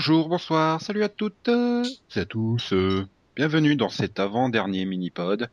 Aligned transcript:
Bonjour, 0.00 0.30
bonsoir, 0.30 0.80
salut 0.80 1.04
à 1.04 1.10
toutes 1.10 1.48
et 1.48 2.20
à 2.20 2.24
tous. 2.24 2.72
bienvenue 3.36 3.76
dans 3.76 3.90
cet 3.90 4.18
avant-dernier 4.18 4.86
mini-pod, 4.86 5.50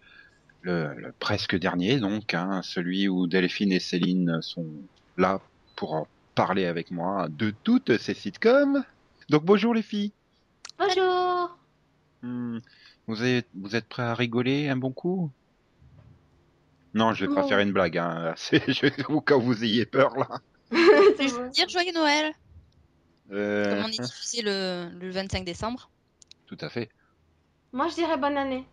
le, 0.61 0.93
le 0.95 1.11
presque 1.20 1.57
dernier 1.57 1.99
donc, 1.99 2.33
hein, 2.33 2.61
celui 2.63 3.09
où 3.09 3.27
Delphine 3.27 3.73
et 3.73 3.81
Céline 3.81 4.41
sont 4.41 4.65
là 5.18 5.41
pour 5.75 5.95
en 5.95 6.07
parler 6.33 6.65
avec 6.65 6.91
moi 6.91 7.27
de 7.27 7.54
toutes 7.65 7.97
ces 7.97 8.13
sitcoms. 8.13 8.86
Donc 9.27 9.43
bonjour 9.43 9.73
les 9.73 9.81
filles. 9.81 10.13
Bonjour. 10.79 11.57
Hmm, 12.21 12.59
vous, 13.05 13.21
êtes, 13.25 13.50
vous 13.54 13.75
êtes 13.75 13.89
prêts 13.89 14.04
à 14.04 14.16
rigoler 14.16 14.70
un 14.70 14.77
bon 14.77 14.93
coup? 14.93 15.29
Non, 16.93 17.14
je 17.14 17.25
vais 17.25 17.36
pas 17.36 17.45
faire 17.50 17.59
une 17.59 17.73
blague, 17.73 17.98
hein. 17.98 18.34
c'est 18.38 19.09
au 19.09 19.20
cas 19.20 19.36
où 19.36 19.41
vous 19.41 19.66
ayez 19.66 19.86
peur 19.86 20.18
là. 20.18 20.39
C'est 21.18 21.52
dire 21.52 21.68
joyeux 21.68 21.93
Noël, 21.93 22.34
Euh, 23.32 23.76
comme 23.76 23.86
on 23.86 23.88
est 23.88 24.02
diffusé 24.02 24.41
le, 24.41 24.90
le 24.99 25.09
25 25.12 25.44
décembre? 25.45 25.90
tout 26.45 26.58
à 26.62 26.70
fait. 26.70 26.90
Moi, 27.73 27.88
je 27.90 27.95
dirais 27.95 28.18
bonne 28.18 28.38
année. 28.38 28.63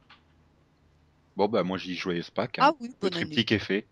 Bon 1.36 1.48
bah 1.48 1.64
moi 1.64 1.76
je 1.78 1.86
dis 1.86 1.96
joyeuse 1.96 2.30
Pâques. 2.30 2.60
hein. 2.60 2.66
Ah 2.70 2.72
oui, 2.80 2.88
Le 2.88 2.94
bonne 3.00 3.14
année. 3.14 3.24
triptyque 3.26 3.50
est 3.52 3.58
fait. 3.58 3.88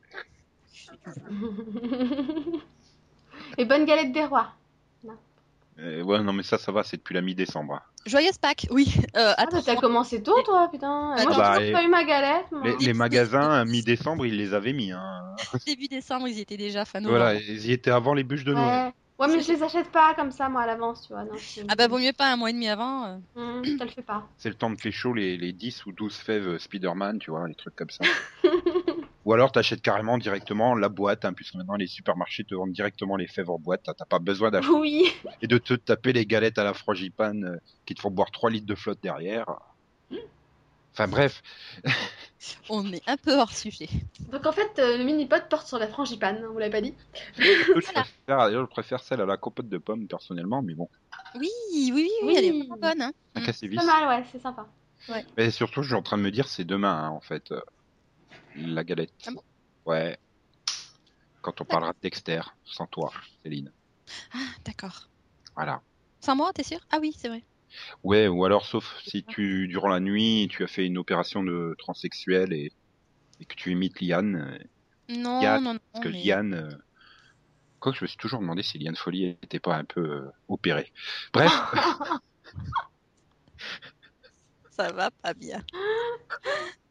Et 3.58 3.64
bonne 3.64 3.84
galette 3.84 4.12
des 4.12 4.24
rois. 4.24 4.52
Euh, 5.78 6.02
ouais, 6.02 6.20
non, 6.22 6.32
mais 6.34 6.42
ça, 6.42 6.58
ça 6.58 6.70
va, 6.70 6.82
c'est 6.84 6.98
depuis 6.98 7.14
la 7.14 7.22
mi-décembre. 7.22 7.74
hein. 7.74 7.82
Joyeuse 8.06 8.36
Pâques, 8.38 8.66
oui. 8.70 8.92
Euh, 9.16 9.32
Ah, 9.36 9.42
attends, 9.42 9.56
bah, 9.56 9.62
t'as 9.64 9.76
commencé 9.76 10.22
tôt, 10.22 10.40
toi, 10.42 10.68
putain. 10.70 11.12
Attends. 11.12 11.24
Moi, 11.24 11.32
j'ai 11.32 11.38
Bah, 11.38 11.54
toujours 11.56 11.68
et- 11.68 11.72
pas 11.72 11.82
eu 11.82 11.88
ma 11.88 12.04
galette. 12.04 12.52
moi. 12.52 12.62
Les, 12.64 12.76
les 12.76 12.92
magasins, 12.92 13.50
à 13.50 13.64
mi-décembre, 13.64 14.26
ils 14.26 14.36
les 14.36 14.52
avaient 14.54 14.72
mis. 14.74 14.92
Hein. 14.92 15.34
début 15.66 15.88
décembre, 15.88 16.28
ils 16.28 16.36
y 16.38 16.40
étaient 16.42 16.56
déjà 16.58 16.84
fin 16.84 17.00
novembre. 17.00 17.18
Voilà, 17.18 17.40
ils 17.40 17.66
y 17.66 17.72
étaient 17.72 17.90
avant 17.90 18.12
les 18.14 18.22
bûches 18.22 18.44
de 18.44 18.52
Noël. 18.54 18.86
Ouais. 18.86 18.92
Ouais, 19.28 19.36
mais 19.36 19.40
je 19.42 19.52
les 19.52 19.62
achète 19.62 19.90
pas 19.90 20.14
comme 20.14 20.30
ça, 20.30 20.48
moi, 20.48 20.62
à 20.62 20.66
l'avance, 20.66 21.06
tu 21.06 21.12
vois. 21.12 21.24
Non, 21.24 21.32
Ah 21.68 21.74
bah 21.76 21.86
vaut 21.88 21.98
mieux 21.98 22.12
pas 22.12 22.32
un 22.32 22.36
mois 22.36 22.50
et 22.50 22.52
demi 22.52 22.68
avant. 22.68 23.04
euh. 23.36 23.76
Ça 23.78 23.84
le 23.84 23.90
fait 23.90 24.02
pas. 24.02 24.28
C'est 24.36 24.48
le 24.48 24.54
temps 24.54 24.70
de 24.70 24.76
pécho 24.76 25.14
les, 25.14 25.36
les 25.36 25.52
10 25.52 25.86
ou 25.86 25.92
12 25.92 26.14
fèves 26.16 26.48
euh, 26.48 26.58
Spider-Man, 26.58 27.18
tu 27.18 27.30
vois, 27.30 27.46
les 27.48 27.54
trucs 27.54 27.76
comme 27.76 27.90
ça. 27.90 28.04
ou 29.24 29.32
alors 29.32 29.52
t'achètes 29.52 29.82
carrément 29.82 30.18
directement 30.18 30.74
la 30.74 30.88
boîte, 30.88 31.24
hein, 31.24 31.32
puisque 31.32 31.54
maintenant 31.54 31.76
les 31.76 31.86
supermarchés 31.86 32.44
te 32.44 32.54
vendent 32.54 32.72
directement 32.72 33.16
les 33.16 33.28
fèves 33.28 33.50
en 33.50 33.58
boîte. 33.58 33.82
T'as 33.84 34.04
pas 34.04 34.18
besoin 34.18 34.50
d'acheter 34.50 34.72
Oui. 34.72 35.04
et 35.40 35.46
de 35.46 35.58
te 35.58 35.74
taper 35.74 36.12
les 36.12 36.26
galettes 36.26 36.58
à 36.58 36.64
la 36.64 36.74
frangipane 36.74 37.44
euh, 37.44 37.56
qui 37.86 37.94
te 37.94 38.00
font 38.00 38.10
boire 38.10 38.30
3 38.32 38.50
litres 38.50 38.66
de 38.66 38.74
flotte 38.74 38.98
derrière. 39.02 39.46
Enfin 40.94 41.08
bref, 41.08 41.40
On 42.68 42.92
est 42.92 43.02
un 43.08 43.16
peu 43.16 43.34
hors 43.38 43.52
sujet. 43.52 43.88
Donc, 44.30 44.46
en 44.46 44.52
fait, 44.52 44.78
euh, 44.78 44.98
le 44.98 45.04
mini-pod 45.04 45.48
porte 45.48 45.66
sur 45.66 45.78
la 45.78 45.88
frangipane, 45.88 46.42
hein, 46.42 46.48
vous 46.50 46.58
l'avez 46.58 46.72
pas 46.72 46.80
dit 46.80 46.94
je 47.36 47.72
préfère, 47.72 48.06
je 48.28 48.64
préfère 48.66 49.02
celle 49.02 49.20
à 49.20 49.26
la 49.26 49.36
compote 49.36 49.68
de 49.68 49.78
pommes 49.78 50.06
personnellement, 50.08 50.62
mais 50.62 50.74
bon, 50.74 50.88
Oui, 51.34 51.50
oui, 51.74 51.92
oui, 51.92 52.10
oui, 52.24 52.34
elle 52.36 52.44
est 52.46 52.50
vraiment 52.50 52.76
bonne. 52.80 53.02
Hein. 53.02 53.12
un 53.34 53.40
Mm. 53.40 53.44
casse-vis. 53.44 53.76
Pas 53.76 53.84
mal, 53.84 54.08
ouais, 54.08 54.26
c'est 54.32 54.40
sympa. 54.40 54.66
Mais 55.36 55.50
surtout, 55.50 55.82
je 55.82 55.88
suis 55.88 55.96
en 55.96 56.02
train 56.02 56.18
de 56.18 56.22
me 56.22 56.30
dire, 56.30 56.48
c'est 56.48 56.64
demain, 56.64 57.04
hein, 57.04 57.10
en 57.10 57.20
fait, 57.20 57.50
euh, 57.52 57.60
la 58.54 58.84
galette. 58.84 59.12
Ah 59.26 59.30
bon? 59.32 59.42
Ouais. 59.86 60.18
Quand 61.42 61.60
on 61.60 61.64
parlera 61.64 61.92
de 61.92 61.98
Dexter, 62.00 62.40
sans 62.64 62.86
toi, 62.86 63.12
Céline. 63.42 63.72
Ah, 64.32 64.38
d'accord. 64.64 65.08
Voilà. 65.56 65.82
Sans 66.24 66.36
moi, 66.36 66.52
t'es 66.52 66.62
sûr? 66.62 66.78
Ah 66.90 66.98
oui, 67.00 67.14
c'est 67.18 67.28
vrai. 67.28 67.44
Ouais, 68.02 68.28
ou 68.28 68.44
alors, 68.44 68.64
sauf 68.66 68.98
si 69.04 69.24
tu, 69.24 69.68
durant 69.68 69.88
la 69.88 70.00
nuit, 70.00 70.48
tu 70.50 70.62
as 70.64 70.66
fait 70.66 70.86
une 70.86 70.98
opération 70.98 71.42
de 71.42 71.74
transsexuel 71.78 72.52
et, 72.52 72.72
et 73.40 73.44
que 73.44 73.54
tu 73.54 73.70
imites 73.72 74.00
Liane. 74.00 74.36
euh, 74.36 74.58
Non, 75.16 75.40
non, 75.42 75.60
non. 75.74 75.78
Parce 75.92 76.04
que 76.04 76.08
mais- 76.10 76.22
Liane. 76.22 76.54
euh, 76.54 76.70
Quoique 77.80 77.98
je 77.98 78.04
me 78.04 78.08
suis 78.08 78.16
toujours 78.16 78.38
demandé 78.40 78.62
si 78.62 78.78
Liane 78.78 78.94
Folly 78.94 79.36
était 79.42 79.58
pas 79.58 79.74
un 79.76 79.84
peu 79.84 80.00
euh, 80.00 80.30
opérée. 80.48 80.92
Bref, 81.32 81.50
Ça 84.70 84.92
va 84.92 85.10
pas 85.10 85.34
bien. 85.34 85.62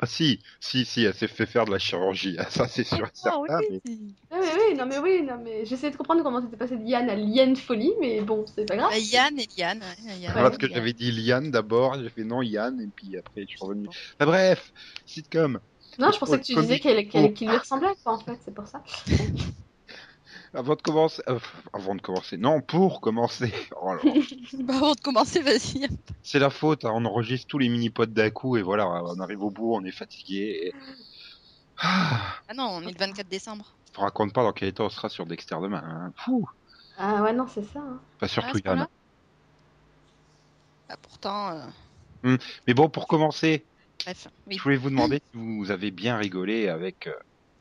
ah, 0.00 0.06
si, 0.06 0.40
si, 0.60 0.84
si, 0.84 1.04
elle 1.04 1.14
s'est 1.14 1.28
fait 1.28 1.46
faire 1.46 1.64
de 1.64 1.70
la 1.70 1.78
chirurgie. 1.78 2.36
ah, 2.38 2.46
Ça, 2.50 2.66
c'est 2.68 2.84
sûr 2.84 3.06
et 3.06 3.10
certain. 3.12 3.42
Ah 3.48 3.58
mais- 3.60 3.80
oui. 3.84 3.98
Oui, 4.30 4.38
oui, 4.40 4.48
oui, 4.70 4.76
non, 4.76 4.86
mais 4.86 4.98
oui, 4.98 5.22
non, 5.22 5.38
mais 5.42 5.64
j'essaie 5.64 5.90
de 5.90 5.96
comprendre 5.96 6.22
comment 6.22 6.42
t'étais 6.42 6.56
passé 6.56 6.76
de 6.76 6.84
Yann 6.84 7.08
à 7.08 7.14
Liane 7.14 7.56
Folie, 7.56 7.92
mais 8.00 8.20
bon, 8.20 8.44
c'est 8.54 8.64
pas 8.66 8.76
grave. 8.76 8.90
Bah, 8.90 8.98
Yann 8.98 9.38
et 9.38 9.48
Liane. 9.56 9.80
ouais, 10.06 10.18
Yann 10.18 10.34
Parce 10.34 10.58
que 10.58 10.68
j'avais 10.68 10.92
dit 10.92 11.10
Liane 11.12 11.50
d'abord, 11.50 11.98
j'ai 12.00 12.10
fait 12.10 12.24
non 12.24 12.42
Yann, 12.42 12.80
et 12.80 12.88
puis 12.88 13.16
après 13.16 13.42
je 13.42 13.46
suis 13.56 13.58
revenu. 13.60 13.88
Enfin, 13.88 14.26
bref, 14.30 14.72
sitcom. 15.06 15.60
Non, 15.98 16.10
je 16.12 16.18
pensais 16.18 16.38
que 16.38 16.44
tu 16.44 16.54
disais 16.54 16.78
qu'elle 16.78 17.08
qu'elle- 17.08 17.32
qu'il 17.32 17.48
lui 17.48 17.56
ressemblait, 17.56 17.88
quoi, 18.04 18.12
en 18.14 18.18
fait, 18.20 18.38
c'est 18.44 18.54
pour 18.54 18.66
ça. 18.68 18.82
Avant 20.54 20.74
de 20.76 20.80
commencer, 20.82 21.22
euh, 21.28 21.38
avant 21.74 21.94
de 21.94 22.00
commencer, 22.00 22.36
non, 22.38 22.60
pour 22.62 23.00
commencer. 23.00 23.52
Oh 23.80 23.92
là 23.94 24.00
là. 24.02 24.12
Bah, 24.60 24.74
avant 24.76 24.94
de 24.94 25.00
commencer, 25.00 25.40
vas-y. 25.42 25.88
C'est 26.22 26.38
la 26.38 26.50
faute, 26.50 26.84
hein, 26.84 26.92
on 26.94 27.04
enregistre 27.04 27.46
tous 27.48 27.58
les 27.58 27.68
mini-pods 27.68 28.06
d'un 28.06 28.30
coup, 28.30 28.56
et 28.56 28.62
voilà, 28.62 28.88
on 28.88 29.20
arrive 29.20 29.42
au 29.42 29.50
bout, 29.50 29.74
on 29.74 29.84
est 29.84 29.90
fatigué. 29.92 30.60
Et... 30.68 30.74
Ah, 31.78 32.18
Ah 32.48 32.54
non, 32.54 32.68
on 32.72 32.82
est 32.82 32.92
le 32.92 32.98
24 32.98 33.28
décembre. 33.28 33.74
je 33.92 33.96
vous 33.98 34.02
raconte 34.02 34.32
pas 34.32 34.42
dans 34.42 34.52
quel 34.52 34.68
état 34.68 34.82
on 34.84 34.88
sera 34.88 35.08
sur 35.08 35.26
Dexter 35.26 35.56
demain. 35.62 35.82
Hein. 35.84 36.12
Fou. 36.16 36.48
Ah 36.96 37.22
ouais, 37.22 37.32
non, 37.32 37.46
c'est 37.46 37.62
ça. 37.64 37.78
hein. 37.80 38.00
Pas 38.18 38.26
Ah, 38.26 38.28
surtout 38.28 38.58
ce 38.58 38.62
Yann. 38.64 38.88
Bah, 40.88 40.96
pourtant, 41.02 41.50
euh, 42.24 42.36
Mais 42.66 42.74
bon, 42.74 42.88
pour 42.88 43.06
commencer, 43.06 43.64
bref. 44.04 44.28
Oui. 44.46 44.56
je 44.56 44.62
voulais 44.62 44.76
vous 44.76 44.90
demander 44.90 45.18
si 45.18 45.38
vous 45.38 45.70
avez 45.70 45.90
bien 45.90 46.16
rigolé 46.16 46.68
avec 46.68 47.06
euh, 47.06 47.12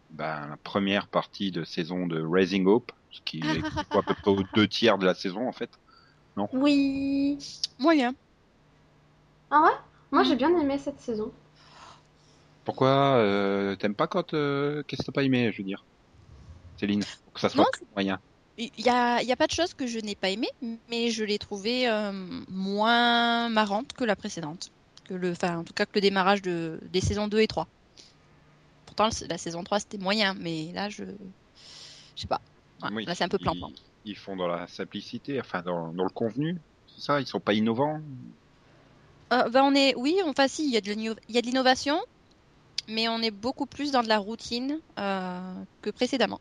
ben, 0.10 0.48
la 0.48 0.58
première 0.58 1.08
partie 1.08 1.52
de 1.52 1.64
saison 1.64 2.08
de 2.08 2.22
Raising 2.22 2.66
Hope, 2.68 2.92
ce 3.12 3.22
qui 3.22 3.40
est 3.40 3.42
à 3.92 4.02
peu 4.02 4.14
près 4.14 4.32
aux 4.32 4.44
deux 4.56 4.68
tiers 4.68 4.98
de 4.98 5.06
la 5.06 5.14
saison 5.14 5.48
en 5.48 5.52
fait. 5.52 5.70
Oui. 6.54 7.38
Moyen. 7.80 8.14
Ah 9.50 9.62
ouais? 9.64 9.72
Moi, 10.12 10.24
Mm. 10.24 10.26
j'ai 10.26 10.36
bien 10.36 10.60
aimé 10.60 10.78
cette 10.78 11.00
saison. 11.00 11.32
Pourquoi 12.64 13.16
euh, 13.18 13.76
t'aimes 13.76 13.96
pas 13.96 14.08
quand 14.08 14.34
euh, 14.34 14.84
qu'est-ce 14.84 15.02
que 15.02 15.06
t'as 15.08 15.12
pas 15.14 15.24
aimé, 15.24 15.52
je 15.52 15.58
veux 15.58 15.64
dire, 15.64 15.86
Céline, 16.80 17.04
pour 17.24 17.34
que 17.34 17.40
ça 17.40 17.50
soit 17.50 17.64
Non, 17.64 17.88
moyen. 17.94 18.20
Il 18.58 18.70
y 18.78 18.90
a, 18.90 19.22
il 19.22 19.28
y 19.28 19.32
a 19.32 19.36
pas 19.36 19.48
de 19.48 19.52
choses 19.52 19.74
que 19.74 19.88
je 19.88 20.00
n'ai 20.00 20.16
pas 20.16 20.30
aimées, 20.30 20.50
mais 20.90 21.12
je 21.12 21.24
l'ai 21.24 21.38
trouvée 21.38 21.88
euh, 21.88 22.12
moins 22.50 23.50
marrante 23.50 23.94
que 23.94 24.04
la 24.04 24.16
précédente. 24.16 24.70
Que 25.06 25.14
le, 25.14 25.32
enfin, 25.32 25.60
en 25.60 25.64
tout 25.64 25.74
cas 25.74 25.86
que 25.86 25.92
le 25.96 26.02
démarrage 26.02 26.42
de, 26.42 26.80
des 26.84 27.00
saisons 27.02 27.28
2 27.28 27.40
et 27.40 27.48
3. 27.48 27.68
Pourtant, 28.98 29.16
la 29.30 29.38
saison 29.38 29.64
3 29.64 29.80
c'était 29.80 30.00
moyen, 30.00 30.34
mais 30.40 30.72
là 30.74 30.90
je. 30.90 31.04
Je 32.16 32.22
sais 32.22 32.28
pas. 32.28 32.42
Ouais, 32.82 32.90
Oui, 32.94 33.06
là 33.06 33.14
c'est 33.16 33.24
un 33.24 33.30
peu 33.30 33.38
plan-plan. 33.38 33.70
Ils, 34.06 34.12
ils 34.12 34.18
font 34.18 34.36
dans 34.36 34.48
la 34.48 34.68
simplicité, 34.68 35.40
enfin 35.40 35.62
dans, 35.62 35.94
dans 35.94 36.04
le 36.04 36.10
convenu, 36.10 36.58
c'est 36.96 37.02
ça. 37.02 37.22
Ils 37.22 37.28
sont 37.28 37.40
pas 37.40 37.54
innovants. 37.54 38.02
Euh, 39.34 39.50
ben, 39.50 39.64
on 39.64 39.76
est, 39.76 39.94
oui, 39.96 40.18
enfin 40.26 40.48
si, 40.48 40.66
il 40.66 40.74
y 40.74 40.78
a 40.78 40.82
de 40.82 40.88
l'inno- 40.88 41.16
il 41.30 41.36
y 41.36 41.38
a 41.38 41.42
de 41.42 41.46
l'innovation, 41.46 42.00
mais 42.88 43.08
on 43.10 43.20
est 43.20 43.32
beaucoup 43.32 43.66
plus 43.66 43.92
dans 43.92 44.02
de 44.02 44.08
la 44.08 44.18
routine 44.18 44.80
euh, 45.00 45.54
que 45.82 45.90
précédemment. 45.92 46.40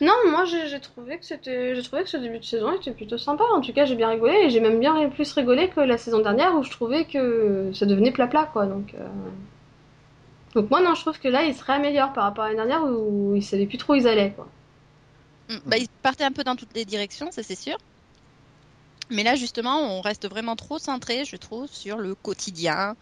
Non, 0.00 0.12
moi, 0.30 0.44
j'ai 0.44 0.78
trouvé 0.80 1.18
que 1.18 1.24
c'était, 1.24 1.74
j'ai 1.74 1.82
trouvé 1.82 2.02
que 2.02 2.08
ce 2.10 2.18
début 2.18 2.38
de 2.38 2.44
saison 2.44 2.72
était 2.76 2.92
plutôt 2.92 3.16
sympa. 3.16 3.44
En 3.54 3.62
tout 3.62 3.72
cas, 3.72 3.86
j'ai 3.86 3.94
bien 3.94 4.10
rigolé 4.10 4.34
et 4.44 4.50
j'ai 4.50 4.60
même 4.60 4.78
bien 4.78 5.08
plus 5.08 5.32
rigolé 5.32 5.70
que 5.70 5.80
la 5.80 5.96
saison 5.96 6.20
dernière 6.20 6.54
où 6.54 6.62
je 6.62 6.70
trouvais 6.70 7.06
que 7.06 7.70
ça 7.72 7.86
devenait 7.86 8.12
plat-plat, 8.12 8.44
quoi. 8.52 8.66
Donc, 8.66 8.94
euh, 8.94 9.08
donc 10.56 10.70
moi, 10.70 10.80
non, 10.82 10.94
je 10.96 11.02
trouve 11.02 11.20
que 11.20 11.28
là, 11.28 11.44
il 11.44 11.54
se 11.54 11.64
réaméliore 11.64 12.12
par 12.12 12.24
rapport 12.24 12.44
à 12.44 12.48
l'année 12.48 12.56
dernière 12.68 12.84
où 12.84 13.34
ils 13.36 13.44
savaient 13.44 13.66
plus 13.66 13.78
trop 13.78 13.92
où 13.92 13.96
ils 13.96 14.08
allaient, 14.08 14.32
quoi. 14.32 14.48
Mm, 15.48 15.58
Bah, 15.66 15.78
ils 15.78 15.88
partaient 16.02 16.22
un 16.24 16.32
peu 16.32 16.44
dans 16.44 16.54
toutes 16.56 16.74
les 16.74 16.84
directions, 16.84 17.30
ça 17.32 17.42
c'est 17.42 17.56
sûr. 17.56 17.76
Mais 19.10 19.22
là, 19.22 19.36
justement, 19.36 19.78
on 19.80 20.00
reste 20.00 20.28
vraiment 20.28 20.56
trop 20.56 20.78
centré, 20.78 21.24
je 21.24 21.36
trouve, 21.36 21.68
sur 21.68 21.98
le 21.98 22.14
quotidien. 22.14 22.96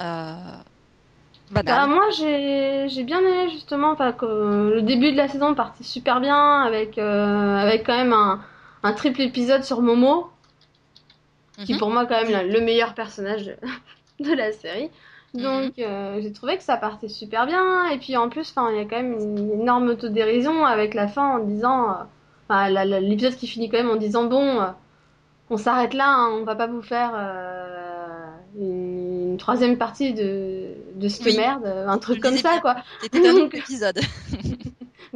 Euh... 0.00 0.62
Bah, 1.62 1.86
moi, 1.86 2.10
j'ai 2.10 3.04
bien 3.04 3.20
aimé 3.20 3.50
justement 3.50 3.94
que 3.96 4.24
euh, 4.26 4.74
le 4.76 4.82
début 4.82 5.12
de 5.12 5.16
la 5.16 5.28
saison 5.28 5.54
partait 5.54 5.84
super 5.84 6.20
bien 6.20 6.62
avec, 6.62 6.98
euh, 6.98 7.56
avec 7.56 7.84
quand 7.86 7.96
même 7.96 8.12
un, 8.12 8.40
un 8.82 8.92
triple 8.92 9.20
épisode 9.22 9.62
sur 9.64 9.80
Momo, 9.82 10.30
qui 11.62 11.74
Mhm. 11.74 11.76
pour 11.76 11.90
moi 11.90 12.06
quand 12.06 12.22
même 12.24 12.46
le- 12.48 12.52
le 12.52 12.60
meilleur 12.60 12.94
personnage 12.94 13.44
de, 13.46 13.56
de 14.24 14.32
la 14.34 14.52
série. 14.52 14.90
Mhm. 15.34 15.42
Donc 15.42 15.78
euh, 15.78 16.18
j'ai 16.22 16.32
trouvé 16.32 16.56
que 16.56 16.62
ça 16.62 16.76
partait 16.76 17.08
super 17.08 17.46
bien 17.46 17.86
et 17.90 17.98
puis 17.98 18.16
en 18.16 18.28
plus 18.28 18.50
enfin 18.54 18.70
il 18.70 18.76
y 18.76 18.80
a 18.80 18.84
quand 18.84 18.96
même 18.96 19.18
une 19.18 19.60
énorme 19.60 19.88
autodérision 19.88 20.64
avec 20.64 20.94
la 20.94 21.08
fin 21.08 21.36
en 21.36 21.38
disant 21.40 21.96
euh, 22.50 22.84
l'épisode 23.00 23.34
qui 23.36 23.46
finit 23.46 23.68
quand 23.68 23.78
même 23.78 23.90
en 23.90 23.96
disant 23.96 24.24
bon 24.24 24.60
euh, 24.60 24.66
on 25.50 25.56
s'arrête 25.56 25.94
là 25.94 26.08
hein, 26.08 26.30
on 26.40 26.44
va 26.44 26.54
pas 26.54 26.66
vous 26.68 26.80
faire 26.82 27.12
euh, 27.14 28.26
une 28.58 29.36
troisième 29.36 29.76
partie 29.76 30.14
de 30.14 30.68
de 30.94 31.08
cette 31.08 31.26
Oui. 31.26 31.36
merde 31.36 31.66
un 31.66 31.98
truc 31.98 32.20
comme 32.22 32.36
ça 32.38 32.58
quoi 32.60 32.76
C'était 33.02 33.28
un 33.28 33.34
autre 33.34 33.54
épisode. 33.56 33.98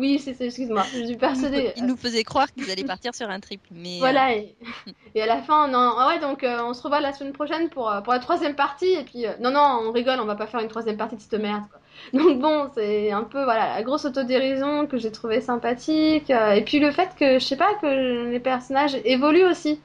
Oui 0.01 0.23
excuse-moi 0.41 0.85
je 0.93 1.05
suis 1.05 1.17
persuadée 1.17 1.73
ils 1.77 1.87
nous 1.87 1.97
faisaient 1.97 2.25
croire 2.25 2.53
qu'ils 2.53 2.71
allaient 2.71 2.85
partir 2.85 3.15
sur 3.15 3.29
un 3.31 3.41
triple. 3.41 3.69
Mais, 3.71 3.97
euh, 3.97 3.99
Voilà, 4.01 4.35
et, 4.35 4.57
et 5.15 5.23
à 5.23 5.27
la 5.27 5.43
fin, 5.43 5.69
non, 5.69 5.95
ah 5.99 6.09
ouais, 6.09 6.21
donc 6.21 6.43
euh, 6.45 6.59
on 6.63 6.75
se 6.75 6.83
revoit 6.83 7.01
la 7.01 7.13
semaine 7.13 7.33
prochaine 7.33 7.69
pour, 7.71 7.91
euh, 7.91 8.01
pour 8.01 8.13
la 8.13 8.19
troisième 8.19 8.55
partie, 8.55 8.93
et 8.95 9.05
puis 9.05 9.27
euh, 9.27 9.33
non, 9.41 9.51
non, 9.51 9.81
on 9.89 9.93
rigole, 9.93 10.21
on 10.21 10.27
va 10.27 10.37
pas 10.37 10.47
faire 10.47 10.61
une 10.61 10.69
troisième 10.69 10.97
partie 10.97 11.17
de 11.17 11.21
cette 11.21 11.41
merde. 11.41 11.65
Quoi. 11.71 11.81
Donc 12.21 12.41
bon, 12.41 12.71
c'est 12.75 13.11
un 13.13 13.25
peu 13.25 13.43
voilà 13.45 13.75
la 13.77 13.83
grosse 13.83 14.05
autodérision 14.05 14.87
que 14.87 14.97
j'ai 14.99 15.13
trouvé 15.13 15.41
sympathique. 15.41 16.31
euh, 16.31 16.53
et 16.53 16.65
puis 16.65 16.79
le 16.81 16.91
fait 16.93 17.11
que 17.19 17.39
je 17.39 17.45
sais 17.45 17.57
pas 17.57 17.75
que 17.75 18.31
les 18.31 18.41
personnages 18.41 18.97
évoluent 19.05 19.45
aussi 19.51 19.81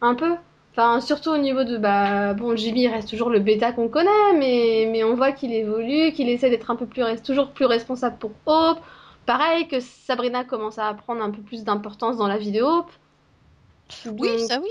un 0.00 0.14
peu. 0.14 0.36
Enfin, 0.72 1.00
surtout 1.00 1.30
au 1.30 1.38
niveau 1.38 1.64
de 1.64 1.76
bah 1.78 2.32
bon, 2.34 2.56
Jimmy 2.56 2.88
reste 2.88 3.08
toujours 3.10 3.30
le 3.30 3.40
bêta 3.40 3.72
qu'on 3.72 3.88
connaît, 3.88 4.32
mais 4.38 4.88
mais 4.90 5.02
on 5.04 5.14
voit 5.14 5.32
qu'il 5.32 5.52
évolue, 5.52 6.12
qu'il 6.12 6.28
essaie 6.28 6.48
d'être 6.50 6.70
un 6.70 6.76
peu 6.76 6.86
plus 6.86 7.02
toujours 7.22 7.50
plus 7.52 7.64
responsable 7.66 8.18
pour 8.18 8.32
Hope. 8.46 8.78
Pareil 9.26 9.68
que 9.68 9.80
Sabrina 9.80 10.44
commence 10.44 10.78
à 10.78 10.92
prendre 10.94 11.22
un 11.22 11.30
peu 11.30 11.42
plus 11.42 11.64
d'importance 11.64 12.16
dans 12.16 12.26
la 12.26 12.36
Hope. 12.36 12.90
Oui, 14.06 14.46
ça 14.46 14.60
oui. 14.60 14.70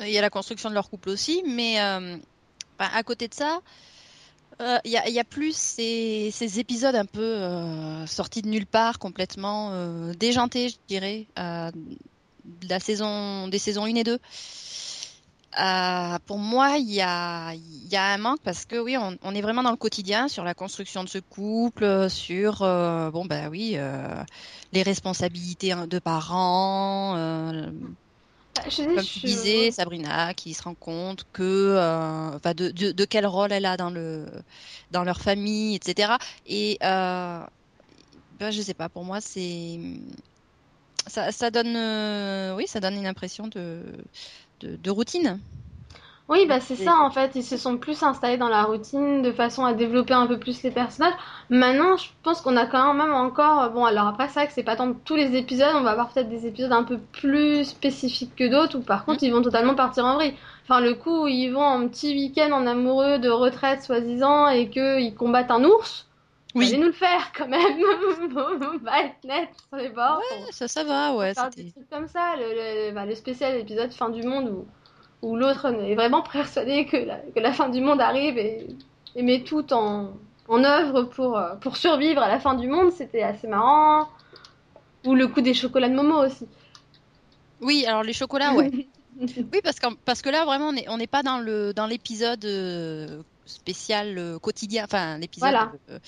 Il 0.00 0.10
y 0.10 0.18
a 0.18 0.20
la 0.20 0.30
construction 0.30 0.68
de 0.70 0.74
leur 0.74 0.88
couple 0.88 1.10
aussi, 1.10 1.42
mais 1.46 1.80
euh, 1.80 2.16
bah, 2.78 2.88
à 2.94 3.02
côté 3.02 3.28
de 3.28 3.34
ça, 3.34 3.60
euh, 4.60 4.78
il 4.84 4.90
y 4.90 4.96
a, 4.96 5.08
il 5.08 5.14
y 5.14 5.18
a 5.18 5.24
plus 5.24 5.56
ces, 5.56 6.30
ces 6.32 6.58
épisodes 6.60 6.94
un 6.94 7.06
peu 7.06 7.20
euh, 7.20 8.06
sortis 8.06 8.42
de 8.42 8.48
nulle 8.48 8.66
part, 8.66 8.98
complètement 8.98 9.70
euh, 9.72 10.12
déjantés, 10.14 10.68
je 10.68 10.76
dirais, 10.86 11.26
euh, 11.38 11.70
de 11.72 12.68
la 12.68 12.80
saison, 12.80 13.48
des 13.48 13.58
saisons 13.58 13.84
1 13.84 13.94
et 13.94 14.04
2. 14.04 14.18
Euh, 15.58 16.18
pour 16.26 16.38
moi, 16.38 16.76
il 16.78 16.92
y 16.92 17.00
a, 17.00 17.54
il 17.54 17.88
y 17.88 17.96
a 17.96 18.04
un 18.04 18.18
manque 18.18 18.40
parce 18.44 18.64
que 18.66 18.76
oui, 18.76 18.96
on, 18.96 19.18
on 19.22 19.34
est 19.34 19.40
vraiment 19.40 19.64
dans 19.64 19.72
le 19.72 19.76
quotidien 19.76 20.28
sur 20.28 20.44
la 20.44 20.54
construction 20.54 21.02
de 21.02 21.08
ce 21.08 21.18
couple, 21.18 21.82
euh, 21.82 22.08
sur 22.08 22.62
euh, 22.62 23.10
bon 23.10 23.24
bah 23.24 23.48
oui, 23.50 23.72
euh, 23.74 24.22
les 24.72 24.84
responsabilités 24.84 25.72
hein, 25.72 25.88
de 25.88 25.98
parents, 25.98 27.14
bah, 28.54 28.62
je 28.68 28.94
comme 28.94 29.04
tu 29.04 29.20
disais, 29.20 29.72
Sabrina, 29.72 30.34
qui 30.34 30.54
se 30.54 30.62
rend 30.62 30.74
compte 30.74 31.26
que, 31.32 31.76
enfin, 32.36 32.54
de, 32.54 32.70
de, 32.70 32.92
de 32.92 33.04
quel 33.04 33.26
rôle 33.26 33.50
elle 33.50 33.66
a 33.66 33.76
dans 33.76 33.90
le, 33.90 34.26
dans 34.92 35.02
leur 35.02 35.20
famille, 35.20 35.74
etc. 35.74 36.12
Et, 36.46 36.78
ben, 36.80 37.48
je 38.50 38.62
sais 38.62 38.74
pas, 38.74 38.88
pour 38.88 39.04
moi, 39.04 39.20
c'est, 39.20 39.80
ça, 41.08 41.32
ça 41.32 41.50
donne, 41.50 41.76
oui, 42.56 42.68
ça 42.68 42.78
donne 42.78 42.94
une 42.94 43.06
impression 43.06 43.48
de, 43.48 43.82
de, 44.60 44.76
de 44.76 44.90
routine. 44.90 45.40
Oui, 46.28 46.46
bah 46.46 46.60
c'est 46.60 46.76
ça 46.76 46.94
en 47.00 47.10
fait, 47.10 47.32
ils 47.34 47.42
se 47.42 47.56
sont 47.56 47.76
plus 47.76 48.04
installés 48.04 48.36
dans 48.36 48.48
la 48.48 48.62
routine 48.62 49.20
de 49.20 49.32
façon 49.32 49.64
à 49.64 49.72
développer 49.72 50.14
un 50.14 50.28
peu 50.28 50.38
plus 50.38 50.62
les 50.62 50.70
personnages. 50.70 51.14
Maintenant, 51.48 51.96
je 51.96 52.06
pense 52.22 52.40
qu'on 52.40 52.56
a 52.56 52.66
quand 52.66 52.94
même 52.94 53.12
encore, 53.12 53.68
bon 53.70 53.84
alors 53.84 54.06
après 54.06 54.28
c'est 54.28 54.34
vrai 54.34 54.46
que 54.46 54.52
c'est 54.52 54.62
pas 54.62 54.76
dans 54.76 54.94
tous 54.94 55.16
les 55.16 55.34
épisodes, 55.34 55.74
on 55.74 55.82
va 55.82 55.90
avoir 55.90 56.12
peut-être 56.12 56.28
des 56.28 56.46
épisodes 56.46 56.70
un 56.72 56.84
peu 56.84 56.98
plus 56.98 57.64
spécifiques 57.64 58.36
que 58.36 58.46
d'autres 58.48 58.78
où 58.78 58.82
par 58.82 59.04
contre 59.04 59.24
ils 59.24 59.32
vont 59.32 59.42
totalement 59.42 59.74
partir 59.74 60.04
en 60.06 60.14
vrille. 60.14 60.36
Enfin 60.62 60.80
le 60.80 60.94
coup 60.94 61.24
où 61.24 61.26
ils 61.26 61.50
vont 61.50 61.64
en 61.64 61.88
petit 61.88 62.14
week-end 62.14 62.52
en 62.52 62.64
amoureux 62.64 63.18
de 63.18 63.28
retraite 63.28 63.82
soi-disant 63.82 64.46
et 64.48 64.70
que 64.70 65.00
ils 65.00 65.16
combattent 65.16 65.50
un 65.50 65.64
ours, 65.64 66.06
Oui. 66.54 66.66
allez 66.66 66.78
nous 66.78 66.86
le 66.86 66.92
faire 66.92 67.30
quand 67.36 67.46
même, 67.48 67.60
on 68.36 68.78
va 68.84 69.02
être 69.04 69.24
net 69.24 69.48
sur 69.68 69.76
les 69.78 69.88
bords. 69.90 70.20
pour- 70.28 70.52
Ça, 70.54 70.66
ça 70.68 70.82
va, 70.84 71.14
ouais, 71.14 71.32
faire 71.34 71.50
des 71.50 71.70
trucs 71.70 71.88
comme 71.90 72.08
ça, 72.08 72.34
le, 72.36 72.88
le, 72.88 72.92
bah, 72.94 73.06
le 73.06 73.14
spécial 73.14 73.56
épisode 73.56 73.92
fin 73.92 74.08
du 74.08 74.22
monde 74.24 74.48
où, 74.48 74.66
où 75.28 75.36
l'autre 75.36 75.66
est 75.66 75.94
vraiment 75.94 76.22
persuadé 76.22 76.86
que 76.86 76.96
la, 76.96 77.16
que 77.18 77.38
la 77.40 77.52
fin 77.52 77.68
du 77.68 77.80
monde 77.80 78.00
arrive 78.00 78.36
et, 78.38 78.66
et 79.14 79.22
met 79.22 79.42
tout 79.44 79.72
en, 79.72 80.10
en 80.48 80.64
œuvre 80.64 81.04
pour, 81.04 81.38
euh, 81.38 81.54
pour 81.56 81.76
survivre 81.76 82.20
à 82.22 82.28
la 82.28 82.40
fin 82.40 82.54
du 82.54 82.66
monde, 82.66 82.90
c'était 82.90 83.22
assez 83.22 83.46
marrant. 83.46 84.08
Ou 85.06 85.14
le 85.14 85.28
coup 85.28 85.40
des 85.40 85.54
chocolats 85.54 85.88
de 85.88 85.94
Momo 85.94 86.26
aussi. 86.26 86.46
Oui, 87.60 87.84
alors 87.86 88.02
les 88.02 88.12
chocolats, 88.12 88.54
ouais. 88.54 88.70
Oui, 89.20 89.60
parce 89.62 89.78
que, 89.78 89.86
parce 90.06 90.22
que 90.22 90.30
là, 90.30 90.44
vraiment, 90.46 90.68
on 90.68 90.72
n'est 90.72 90.88
on 90.88 90.98
pas 91.06 91.22
dans 91.22 91.38
le 91.40 91.74
dans 91.74 91.86
l'épisode 91.86 92.42
euh, 92.46 93.20
spécial 93.50 94.16
euh, 94.18 94.38
quotidien, 94.38 94.84
enfin 94.84 95.18
l'épisode 95.18 95.50
Voilà. 95.50 95.72
euh, 95.90 95.98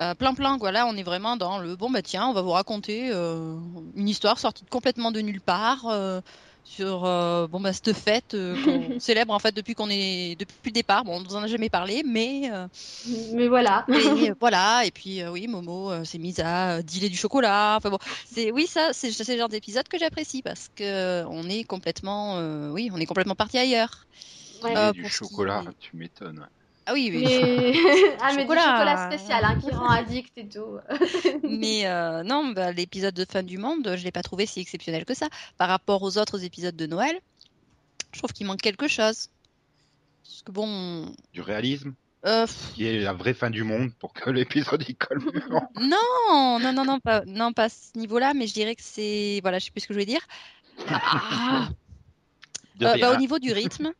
euh, 0.00 0.14
plein 0.14 0.34
plein 0.34 0.58
quoi. 0.58 0.72
Là, 0.72 0.86
on 0.86 0.96
est 0.96 1.02
vraiment 1.02 1.36
dans 1.36 1.58
le 1.58 1.76
bon 1.76 1.90
bah 1.90 2.02
tiens, 2.02 2.26
on 2.26 2.32
va 2.32 2.42
vous 2.42 2.50
raconter 2.50 3.10
euh, 3.12 3.56
une 3.94 4.08
histoire 4.08 4.38
sortie 4.38 4.64
complètement 4.64 5.12
de 5.12 5.20
nulle 5.20 5.40
part 5.40 5.86
euh, 5.86 6.20
sur 6.64 7.06
euh, 7.06 7.46
bon 7.46 7.60
bah 7.60 7.72
cette 7.72 7.94
fête 7.94 8.34
euh, 8.34 8.54
qu'on 8.64 9.00
célèbre 9.00 9.32
en 9.32 9.38
fait 9.38 9.54
depuis 9.54 9.74
qu'on 9.74 9.88
est 9.90 10.38
depuis 10.38 10.56
le 10.66 10.72
départ. 10.72 11.02
Bon, 11.04 11.16
on 11.16 11.20
nous 11.20 11.34
en 11.34 11.42
a 11.42 11.46
jamais 11.46 11.70
parlé, 11.70 12.02
mais 12.04 12.50
euh, 12.52 12.66
Mais 13.32 13.48
voilà. 13.48 13.86
et, 13.88 14.32
voilà. 14.38 14.84
Et 14.84 14.90
puis 14.90 15.22
euh, 15.22 15.30
oui, 15.30 15.46
Momo 15.48 15.90
euh, 15.90 16.04
s'est 16.04 16.18
mise 16.18 16.40
à 16.40 16.76
euh, 16.76 16.82
dealer 16.82 17.08
du 17.08 17.16
chocolat. 17.16 17.76
Enfin 17.78 17.90
bon, 17.90 17.98
c'est 18.26 18.52
oui 18.52 18.66
ça, 18.66 18.90
c'est 18.92 19.10
c'est 19.10 19.32
le 19.32 19.38
genre 19.38 19.48
d'épisode 19.48 19.88
que 19.88 19.98
j'apprécie 19.98 20.42
parce 20.42 20.68
que 20.76 20.84
euh, 20.84 21.26
on 21.28 21.48
est 21.48 21.64
complètement, 21.64 22.36
euh, 22.38 22.70
oui, 22.70 22.90
on 22.92 22.98
est 22.98 23.06
complètement 23.06 23.34
parti 23.34 23.58
ailleurs. 23.58 24.06
Ouais. 24.62 24.76
Euh, 24.76 24.92
du 24.92 25.04
qui 25.04 25.08
chocolat, 25.08 25.62
tu 25.78 25.96
m'étonnes. 25.96 26.46
Ah 26.88 26.94
oui, 26.94 27.10
oui. 27.12 27.22
Mais... 27.22 27.74
ah, 28.22 28.32
mais 28.34 28.42
Chocolat. 28.42 28.62
du 28.62 28.66
chocolat 28.66 29.10
spécial 29.10 29.44
hein, 29.44 29.58
qui 29.60 29.70
rend 29.70 29.90
addict 29.90 30.32
et 30.38 30.48
tout. 30.48 30.78
Mais 31.42 31.86
euh, 31.86 32.22
non, 32.22 32.52
bah, 32.52 32.72
l'épisode 32.72 33.14
de 33.14 33.26
fin 33.30 33.42
du 33.42 33.58
monde, 33.58 33.94
je 33.96 34.02
l'ai 34.04 34.10
pas 34.10 34.22
trouvé 34.22 34.46
si 34.46 34.60
exceptionnel 34.60 35.04
que 35.04 35.12
ça. 35.12 35.28
Par 35.58 35.68
rapport 35.68 36.02
aux 36.02 36.16
autres 36.16 36.44
épisodes 36.44 36.76
de 36.76 36.86
Noël, 36.86 37.20
je 38.12 38.18
trouve 38.18 38.32
qu'il 38.32 38.46
manque 38.46 38.62
quelque 38.62 38.88
chose. 38.88 39.28
Parce 40.24 40.42
que 40.42 40.50
bon, 40.50 41.12
Du 41.34 41.42
réalisme, 41.42 41.94
euh, 42.24 42.46
qui 42.74 42.86
est 42.86 43.00
la 43.00 43.12
vraie 43.12 43.34
fin 43.34 43.50
du 43.50 43.64
monde 43.64 43.92
pour 43.98 44.14
que 44.14 44.30
l'épisode 44.30 44.82
y 44.88 44.94
colle 44.94 45.20
mieux. 45.20 45.42
non, 45.80 46.58
non, 46.58 46.72
non, 46.72 46.84
non, 46.86 47.00
pas, 47.00 47.22
non, 47.26 47.52
pas 47.52 47.64
à 47.64 47.68
ce 47.68 47.98
niveau-là, 47.98 48.32
mais 48.34 48.46
je 48.46 48.54
dirais 48.54 48.74
que 48.74 48.82
c'est, 48.82 49.40
voilà, 49.42 49.58
je 49.58 49.66
sais 49.66 49.70
plus 49.70 49.82
ce 49.82 49.88
que 49.88 49.94
je 49.94 49.98
voulais 49.98 50.06
dire. 50.06 50.26
Ah, 50.88 51.68
Euh, 52.82 52.96
bah, 52.98 53.12
au 53.12 53.16
niveau 53.16 53.38
du 53.38 53.52
rythme. 53.52 53.92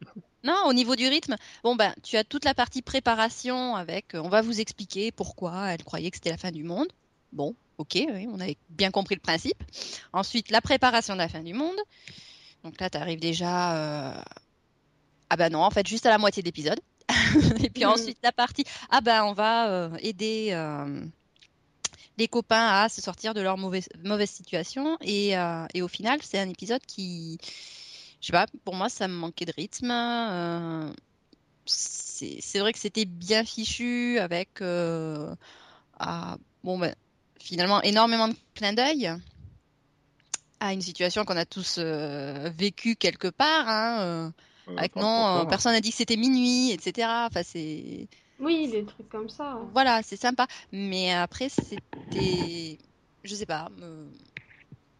Non, 0.44 0.54
au 0.66 0.72
niveau 0.72 0.94
du 0.96 1.06
rythme, 1.08 1.36
bon 1.64 1.74
ben, 1.74 1.92
tu 2.02 2.16
as 2.16 2.24
toute 2.24 2.44
la 2.44 2.54
partie 2.54 2.80
préparation 2.82 3.74
avec, 3.74 4.14
euh, 4.14 4.20
on 4.20 4.28
va 4.28 4.40
vous 4.40 4.60
expliquer 4.60 5.10
pourquoi 5.10 5.72
elle 5.72 5.82
croyait 5.82 6.10
que 6.10 6.16
c'était 6.16 6.30
la 6.30 6.36
fin 6.36 6.52
du 6.52 6.62
monde. 6.62 6.86
Bon, 7.32 7.54
ok, 7.78 7.94
oui, 7.94 8.28
on 8.30 8.38
avait 8.40 8.56
bien 8.68 8.90
compris 8.90 9.16
le 9.16 9.20
principe. 9.20 9.62
Ensuite, 10.12 10.50
la 10.50 10.60
préparation 10.60 11.14
de 11.14 11.18
la 11.18 11.28
fin 11.28 11.42
du 11.42 11.54
monde. 11.54 11.76
Donc 12.62 12.80
là, 12.80 12.88
tu 12.88 12.98
arrives 12.98 13.18
déjà, 13.20 13.76
euh, 14.16 14.22
ah 15.30 15.36
ben 15.36 15.52
non, 15.52 15.62
en 15.62 15.70
fait, 15.70 15.86
juste 15.86 16.06
à 16.06 16.10
la 16.10 16.18
moitié 16.18 16.42
de 16.42 16.48
l'épisode. 16.48 16.80
Et 17.64 17.70
puis 17.70 17.84
Mhm. 17.84 17.90
ensuite, 17.90 18.18
la 18.22 18.32
partie, 18.32 18.64
ah 18.90 19.00
ben, 19.00 19.24
on 19.24 19.32
va 19.32 19.68
euh, 19.70 19.96
aider 20.00 20.56
les 22.16 22.28
copains 22.28 22.66
à 22.82 22.88
se 22.88 23.00
sortir 23.00 23.34
de 23.34 23.40
leur 23.40 23.58
mauvaise, 23.58 23.88
mauvaise 24.04 24.30
situation. 24.30 24.96
Et, 25.00 25.34
et 25.74 25.82
au 25.82 25.88
final, 25.88 26.18
c'est 26.22 26.38
un 26.38 26.48
épisode 26.48 26.84
qui, 26.86 27.38
je 28.20 28.26
sais 28.26 28.32
pas, 28.32 28.46
pour 28.64 28.74
moi, 28.74 28.88
ça 28.88 29.08
me 29.08 29.14
manquait 29.14 29.44
de 29.46 29.52
rythme. 29.56 29.90
euh, 29.90 30.92
c'est 31.66 32.58
vrai 32.60 32.72
que 32.72 32.78
c'était 32.78 33.04
bien 33.04 33.44
fichu 33.44 34.18
avec, 34.18 34.60
euh, 34.62 35.34
ah, 35.98 36.38
bon, 36.64 36.78
ben, 36.78 36.94
finalement, 37.40 37.82
énormément 37.82 38.28
de 38.28 38.34
clins 38.54 38.72
d'œil 38.72 39.10
à 40.60 40.72
une 40.72 40.80
situation 40.82 41.24
qu'on 41.24 41.36
a 41.36 41.44
tous 41.46 41.76
euh, 41.78 42.50
vécue 42.56 42.96
quelque 42.96 43.28
part. 43.28 43.68
Hein, 43.68 44.00
euh, 44.02 44.30
avec 44.76 44.96
non, 44.96 45.46
personne 45.46 45.72
n'a 45.72 45.80
dit 45.80 45.90
que 45.90 45.96
c'était 45.96 46.16
minuit, 46.16 46.72
etc. 46.72 47.26
Enfin, 47.28 47.42
c'est 47.44 48.08
oui, 48.40 48.68
des 48.70 48.84
trucs 48.84 49.08
comme 49.08 49.28
ça. 49.28 49.58
voilà, 49.72 50.02
c'est 50.02 50.16
sympa. 50.16 50.46
Mais 50.72 51.12
après, 51.12 51.48
c'était, 51.48 52.78
je 53.24 53.34
sais 53.34 53.46
pas. 53.46 53.68
euh, 53.80 54.08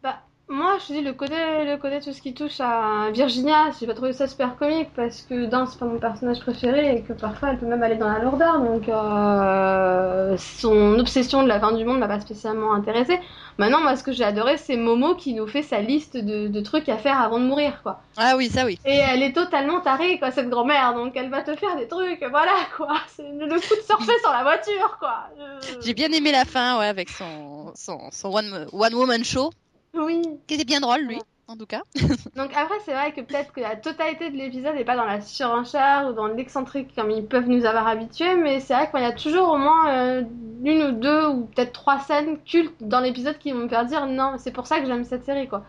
Bah, 0.03 0.28
moi, 0.51 0.79
je 0.81 0.87
te 0.87 0.93
dis, 0.95 1.03
le 1.03 1.13
côté, 1.13 1.35
le 1.35 1.77
côté 1.77 2.01
tout 2.01 2.13
ce 2.13 2.23
qui 2.23 2.33
touche 2.35 2.59
à 2.61 3.11
Virginia, 3.13 3.71
j'ai 3.79 3.87
pas 3.87 3.95
trouvé 3.95 4.13
ça 4.15 4.27
super 4.27 4.57
comique 4.57 4.89
parce 4.95 5.23
que 5.23 5.45
d'un, 5.47 5.67
c'est 5.67 5.79
pas 5.79 5.85
mon 5.87 5.99
personnage 5.99 6.41
préféré 6.41 6.97
et 6.97 7.03
que 7.03 7.13
parfois 7.13 7.51
elle 7.51 7.59
peut 7.59 7.67
même 7.67 7.83
aller 7.83 7.97
dans 7.97 8.09
la 8.09 8.19
lourdeur. 8.21 8.59
Donc, 8.61 8.89
euh, 8.89 10.37
son 10.39 10.99
obsession 10.99 11.43
de 11.43 11.49
la 11.49 11.61
fin 11.61 11.73
du 11.73 11.85
monde 11.85 11.99
m'a 11.99 12.09
pas 12.09 12.21
spécialement 12.21 12.73
intéressée. 12.73 13.21
Maintenant, 13.59 13.81
moi, 13.81 13.95
ce 13.97 14.03
que 14.03 14.13
j'ai 14.13 14.25
adoré, 14.25 14.57
c'est 14.57 14.77
Momo 14.77 15.15
qui 15.17 15.35
nous 15.35 15.47
fait 15.47 15.63
sa 15.63 15.81
liste 15.81 16.17
de, 16.17 16.49
de 16.49 16.61
trucs 16.61 16.89
à 16.89 16.97
faire 16.97 17.21
avant 17.21 17.39
de 17.41 17.45
mourir, 17.45 17.81
quoi. 17.83 18.01
Ah 18.17 18.35
oui, 18.37 18.49
ça 18.49 18.65
oui. 18.65 18.79
Et 18.85 18.97
elle 18.97 19.23
est 19.23 19.33
totalement 19.35 19.81
tarée, 19.81 20.19
quoi, 20.19 20.31
cette 20.31 20.49
grand-mère. 20.49 20.95
Donc, 20.95 21.13
elle 21.17 21.29
va 21.31 21.43
te 21.43 21.55
faire 21.57 21.77
des 21.77 21.89
trucs, 21.89 22.25
voilà, 22.31 22.55
quoi. 22.77 22.97
C'est 23.09 23.23
le 23.23 23.47
coup 23.55 23.77
de 23.77 23.83
surfer 23.83 24.19
sur 24.21 24.31
la 24.31 24.43
voiture, 24.45 24.97
quoi. 24.99 25.25
Je- 25.37 25.85
J'ai 25.85 25.95
bien 25.95 26.11
aimé 26.13 26.33
la 26.33 26.45
fin, 26.45 26.79
ouais, 26.79 26.87
avec 26.87 27.09
son 27.11 27.73
son, 27.75 27.99
son 28.13 28.29
one 28.35 28.67
one 28.73 28.95
woman 28.95 29.25
show, 29.25 29.51
Oui. 29.95 30.23
qui 30.47 30.55
était 30.55 30.65
bien 30.65 30.81
drôle 30.81 31.01
lui, 31.03 31.19
en 31.47 31.57
tout 31.57 31.67
cas. 31.67 31.83
Donc 32.37 32.51
après, 32.55 32.77
c'est 32.85 32.93
vrai 32.93 33.13
que 33.13 33.21
peut-être 33.21 33.53
que 33.53 33.61
la 33.61 33.77
totalité 33.77 34.31
de 34.31 34.37
l'épisode 34.37 34.75
n'est 34.75 34.85
pas 34.85 34.97
dans 34.97 35.05
la 35.05 35.21
surenchère 35.21 36.09
ou 36.09 36.13
dans 36.13 36.27
l'excentrique 36.27 36.95
comme 36.95 37.11
ils 37.11 37.27
peuvent 37.27 37.49
nous 37.49 37.65
avoir 37.65 37.87
habitués, 37.89 38.37
mais 38.37 38.61
c'est 38.61 38.75
vrai 38.75 38.91
qu'il 38.91 39.01
y 39.01 39.05
a 39.05 39.13
toujours 39.13 39.49
au 39.51 39.59
moins 39.59 39.91
euh, 39.91 40.23
une 40.65 40.83
ou 40.83 40.93
deux 40.93 41.27
ou 41.29 41.47
peut-être 41.47 41.73
trois 41.73 41.99
scènes 42.01 42.39
cultes 42.45 42.77
dans 42.81 43.01
l'épisode 43.01 43.39
qui 43.39 43.53
vont 43.53 43.61
me 43.61 43.69
faire 43.69 43.87
dire 43.87 44.07
non, 44.07 44.37
c'est 44.39 44.53
pour 44.53 44.67
ça 44.67 44.81
que 44.81 44.87
j'aime 44.87 45.05
cette 45.05 45.25
série, 45.25 45.49
quoi. 45.49 45.65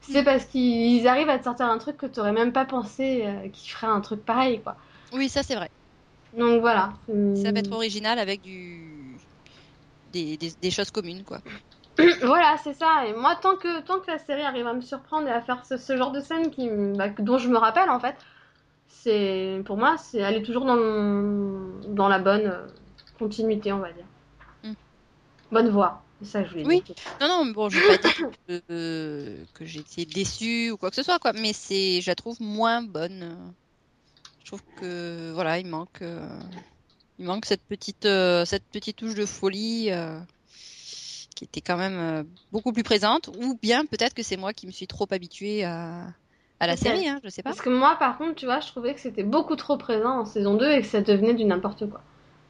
C'est 0.00 0.24
parce 0.24 0.44
qu'ils 0.46 1.06
arrivent 1.06 1.28
à 1.30 1.38
te 1.38 1.44
sortir 1.44 1.66
un 1.66 1.78
truc 1.78 1.96
que 1.96 2.06
tu 2.06 2.18
aurais 2.18 2.32
même 2.32 2.52
pas 2.52 2.64
pensé 2.64 3.22
euh, 3.24 3.48
qu'ils 3.50 3.70
feraient 3.72 3.86
un 3.92 4.00
truc 4.00 4.24
pareil, 4.24 4.60
quoi. 4.60 4.76
Oui, 5.12 5.28
ça 5.28 5.42
c'est 5.42 5.54
vrai. 5.54 5.70
Donc 6.36 6.60
voilà. 6.60 6.92
Ça 7.06 7.52
va 7.52 7.58
être 7.60 7.72
original 7.72 8.18
avec 8.18 8.42
du 8.42 9.16
des, 10.12 10.36
des, 10.36 10.52
des 10.60 10.70
choses 10.70 10.90
communes, 10.90 11.24
quoi. 11.24 11.38
Voilà, 12.22 12.56
c'est 12.62 12.72
ça. 12.74 13.06
Et 13.06 13.14
moi, 13.14 13.36
tant 13.36 13.56
que, 13.56 13.80
tant 13.82 14.00
que 14.00 14.10
la 14.10 14.18
série 14.18 14.42
arrive 14.42 14.66
à 14.66 14.72
me 14.74 14.80
surprendre 14.80 15.28
et 15.28 15.32
à 15.32 15.40
faire 15.42 15.64
ce, 15.66 15.76
ce 15.76 15.96
genre 15.96 16.12
de 16.12 16.20
scène 16.20 16.50
qui, 16.50 16.68
bah, 16.96 17.08
dont 17.10 17.38
je 17.38 17.48
me 17.48 17.58
rappelle, 17.58 17.90
en 17.90 18.00
fait, 18.00 18.16
c'est 18.88 19.62
pour 19.66 19.76
moi, 19.76 19.96
c'est 19.98 20.18
elle 20.18 20.36
est 20.36 20.42
toujours 20.42 20.64
dans, 20.64 20.76
dans 21.94 22.08
la 22.08 22.18
bonne 22.18 22.46
euh, 22.46 22.66
continuité, 23.18 23.72
on 23.72 23.78
va 23.80 23.92
dire. 23.92 24.06
bonne 25.50 25.68
voie. 25.68 26.02
Ça 26.22 26.44
je 26.44 26.50
voulais 26.50 26.64
Oui. 26.64 26.82
dire. 26.82 26.94
Non, 27.20 27.28
non, 27.28 27.46
bon, 27.52 27.68
je 27.68 27.80
vais 27.80 27.86
pas 27.86 27.98
dire 27.98 28.14
que, 28.48 28.62
euh, 28.70 29.44
que 29.54 29.64
j'ai 29.66 29.80
été 29.80 30.04
déçue 30.06 30.70
ou 30.70 30.76
quoi 30.76 30.90
que 30.90 30.96
ce 30.96 31.02
soit, 31.02 31.18
quoi. 31.18 31.32
Mais 31.32 31.52
c'est, 31.52 32.00
je 32.00 32.10
la 32.10 32.14
trouve 32.14 32.40
moins 32.40 32.82
bonne. 32.82 33.54
Je 34.40 34.46
trouve 34.46 34.62
que, 34.76 35.32
voilà, 35.32 35.58
il 35.58 35.66
manque, 35.66 36.02
euh, 36.02 36.28
il 37.18 37.24
manque 37.26 37.46
cette 37.46 37.64
petite, 37.66 38.06
euh, 38.06 38.44
cette 38.44 38.66
petite 38.70 38.96
touche 38.98 39.14
de 39.14 39.26
folie 39.26 39.90
qui 41.34 41.44
était 41.44 41.60
quand 41.60 41.76
même 41.76 41.98
euh, 41.98 42.22
beaucoup 42.50 42.72
plus 42.72 42.82
présente. 42.82 43.28
Ou 43.40 43.58
bien 43.60 43.84
peut-être 43.86 44.14
que 44.14 44.22
c'est 44.22 44.36
moi 44.36 44.52
qui 44.52 44.66
me 44.66 44.72
suis 44.72 44.86
trop 44.86 45.06
habituée 45.10 45.64
à, 45.64 46.06
à 46.60 46.66
la 46.66 46.76
série, 46.76 47.08
hein, 47.08 47.20
je 47.24 47.28
sais 47.28 47.42
pas. 47.42 47.50
Parce 47.50 47.62
que 47.62 47.70
moi, 47.70 47.96
par 47.98 48.18
contre, 48.18 48.34
tu 48.36 48.46
vois, 48.46 48.60
je 48.60 48.68
trouvais 48.68 48.94
que 48.94 49.00
c'était 49.00 49.22
beaucoup 49.24 49.56
trop 49.56 49.76
présent 49.76 50.20
en 50.20 50.24
saison 50.24 50.54
2 50.54 50.70
et 50.72 50.80
que 50.80 50.86
ça 50.86 51.00
devenait 51.00 51.34
du 51.34 51.44
n'importe 51.44 51.88
quoi. 51.88 52.00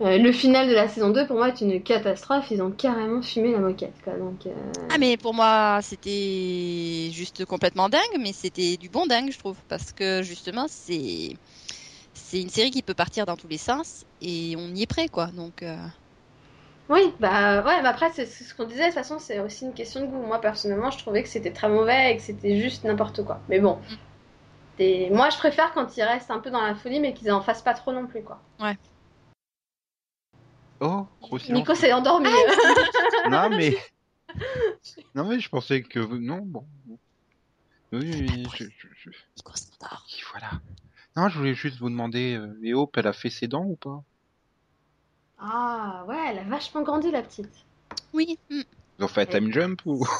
Euh, 0.01 0.19
le 0.19 0.33
final 0.33 0.69
de 0.69 0.75
la 0.75 0.89
saison 0.89 1.11
2, 1.11 1.27
pour 1.27 1.37
moi, 1.37 1.49
est 1.49 1.61
une 1.61 1.81
catastrophe. 1.83 2.51
Ils 2.51 2.61
ont 2.61 2.71
carrément 2.73 3.23
fumé 3.23 3.53
la 3.53 3.59
moquette, 3.59 3.95
quoi. 4.03 4.15
Donc, 4.15 4.47
euh, 4.47 4.51
Ah 4.91 4.99
mais 4.99 5.17
pour 5.17 5.33
moi 5.33 5.79
c'était 5.83 7.11
juste 7.13 7.45
complètement 7.45 7.89
dingue, 7.89 8.19
mais 8.19 8.33
c'était 8.33 8.77
du 8.77 8.89
bon 8.89 9.07
dingue 9.07 9.31
je 9.31 9.39
trouve, 9.39 9.57
parce 9.69 9.93
que 9.93 10.23
justement 10.23 10.67
c'est 10.69 11.37
c'est 12.15 12.41
une 12.41 12.49
série 12.51 12.71
qui 12.71 12.83
peut 12.83 12.95
partir 12.95 13.27
dans 13.27 13.37
tous 13.37 13.49
les 13.49 13.59
sens 13.59 14.05
et 14.21 14.55
on 14.57 14.75
y 14.75 14.83
est 14.83 14.87
prêt 14.87 15.09
quoi. 15.09 15.27
Donc 15.29 15.63
euh, 15.63 15.77
Oui, 16.89 17.15
bah 17.21 17.63
ouais, 17.65 17.81
mais 17.83 17.89
après, 17.89 18.11
c'est 18.13 18.27
ce 18.27 18.55
qu'on 18.55 18.65
disait, 18.65 18.81
de 18.81 18.87
toute 18.87 18.95
façon, 18.95 19.19
c'est 19.19 19.39
aussi 19.41 19.65
une 19.65 19.73
question 19.73 20.01
de 20.01 20.07
goût. 20.07 20.21
Moi, 20.21 20.41
personnellement, 20.41 20.91
je 20.91 20.99
trouvais 20.99 21.23
que 21.23 21.29
c'était 21.29 21.53
très 21.53 21.69
mauvais 21.69 22.13
et 22.13 22.17
que 22.17 22.23
c'était 22.23 22.61
juste 22.61 22.85
n'importe 22.85 23.25
quoi. 23.25 23.41
Mais 23.49 23.61
bon. 23.61 23.79
Moi, 24.79 25.31
je 25.31 25.37
préfère 25.39 25.73
quand 25.73 25.97
ils 25.97 26.03
restent 26.03 26.31
un 26.31 26.41
peu 26.41 26.51
dans 26.51 26.61
la 26.61 26.75
folie, 26.75 26.99
mais 26.99 27.15
qu'ils 27.15 27.31
en 27.31 27.41
fassent 27.41 27.63
pas 27.63 27.75
trop 27.75 27.93
non 27.93 28.07
plus, 28.07 28.23
quoi. 28.23 28.41
Oh, 30.81 31.07
gros 31.21 31.39
silence. 31.39 31.61
Nico 31.61 31.75
s'est 31.75 31.93
endormi. 31.93 32.29
Non 33.31 33.51
mais 33.51 33.77
non 35.15 35.29
mais 35.29 35.39
je 35.39 35.49
pensais 35.49 35.83
que 35.83 36.01
vous... 36.01 36.19
non 36.19 36.41
bon. 36.43 36.67
Oui, 37.93 38.01
oui, 38.01 38.49
je, 38.57 38.65
je, 38.65 38.89
je- 38.97 39.11
Nico 39.37 39.53
voilà. 40.33 40.51
Non, 41.15 41.29
je 41.29 41.39
voulais 41.39 41.55
juste 41.55 41.79
vous 41.79 41.91
demander, 41.91 42.35
euh, 42.37 42.75
Hope, 42.75 42.97
elle 42.97 43.07
a 43.07 43.13
fait 43.13 43.31
ses 43.31 43.47
dents 43.47 43.65
ou 43.65 43.77
pas? 43.77 44.03
Ah, 45.43 46.05
ouais, 46.09 46.17
elle 46.31 46.39
a 46.39 46.45
vachement 46.45 46.83
grandi, 46.83 47.11
la 47.11 47.23
petite. 47.23 47.51
Oui. 48.13 48.39
mm. 48.51 48.63
Ils 48.99 49.05
ont 49.05 49.09
fait 49.09 49.23
un 49.23 49.27
time 49.27 49.53
jump 49.53 49.81
ou? 49.87 50.07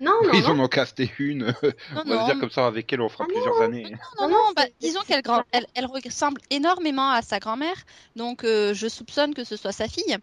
Non, 0.00 0.12
non, 0.24 0.30
ils 0.32 0.42
non. 0.44 0.50
en 0.52 0.60
ont 0.60 0.68
casté 0.68 1.12
une 1.18 1.54
Non 1.94 2.02
On 2.06 2.08
va 2.08 2.16
non. 2.16 2.24
dire 2.24 2.38
comme 2.38 2.50
ça, 2.50 2.66
avec 2.66 2.90
elle, 2.90 3.02
on 3.02 3.10
fera 3.10 3.26
Ah, 3.28 3.32
plusieurs 3.32 3.60
années. 3.60 3.90
Non, 4.18 4.28
Non, 4.28 4.28
non, 4.28 4.38
non, 4.46 4.52
bah, 4.56 4.62
disons 4.80 5.00
qu'elle 5.06 5.20
grand... 5.20 5.42
elle, 5.52 5.66
elle 5.74 5.84
ressemble 5.86 6.40
énormément 6.48 7.10
à 7.10 7.20
sa 7.20 7.38
grand-mère, 7.38 7.76
donc 8.16 8.44
euh, 8.44 8.72
je 8.72 8.88
soupçonne 8.88 9.34
que 9.34 9.44
ce 9.44 9.56
soit 9.56 9.72
sa 9.72 9.88
fille. 9.88 10.16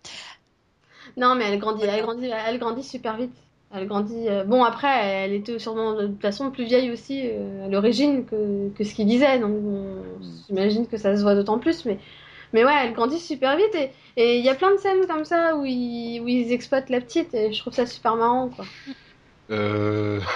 Non, 1.16 1.36
mais 1.36 1.46
elle 1.46 1.60
grandit, 1.60 1.84
elle 1.86 2.02
grandit, 2.02 2.28
elle 2.28 2.60
grandit 2.60 2.84
super 2.84 3.18
vite. 3.18 3.34
Elle 3.74 3.88
grandit. 3.88 4.28
euh, 4.30 4.44
Bon, 4.46 4.64
après, 4.64 4.88
elle 5.06 5.34
était 5.34 5.60
sûrement 5.60 5.94
de 5.94 6.08
toute 6.08 6.22
façon 6.22 6.52
plus 6.52 6.66
vieille 6.66 6.90
aussi 6.92 7.22
euh, 7.26 7.66
à 7.66 7.68
l'origine 7.70 8.26
que, 8.26 8.70
que 8.76 8.84
ce 8.84 8.94
qu'il 8.94 9.08
disait, 9.08 9.40
donc 9.40 9.52
bon, 9.62 10.04
j'imagine 10.48 10.88
que 10.88 10.98
ça 10.98 11.16
se 11.16 11.22
voit 11.22 11.36
d'autant 11.36 11.60
plus. 11.60 11.86
Mais, 11.86 12.00
mais 12.54 12.64
ouais, 12.66 12.74
elle 12.84 12.94
grandit 12.94 13.20
super 13.20 13.56
vite 13.58 13.76
et 14.16 14.38
il 14.40 14.44
y 14.46 14.50
a 14.50 14.56
plein 14.56 14.72
de 14.74 14.78
scènes 14.80 15.06
comme 15.08 15.26
ça 15.26 15.56
où 15.56 15.66
ils, 15.66 16.20
où 16.22 16.28
ils 16.28 16.52
exploitent 16.52 16.90
la 16.90 17.02
petite 17.02 17.34
et 17.34 17.52
je 17.54 17.60
trouve 17.60 17.74
ça 17.74 17.86
super 17.86 18.16
marrant, 18.16 18.50
quoi. 18.50 18.66
Euh... 19.50 20.20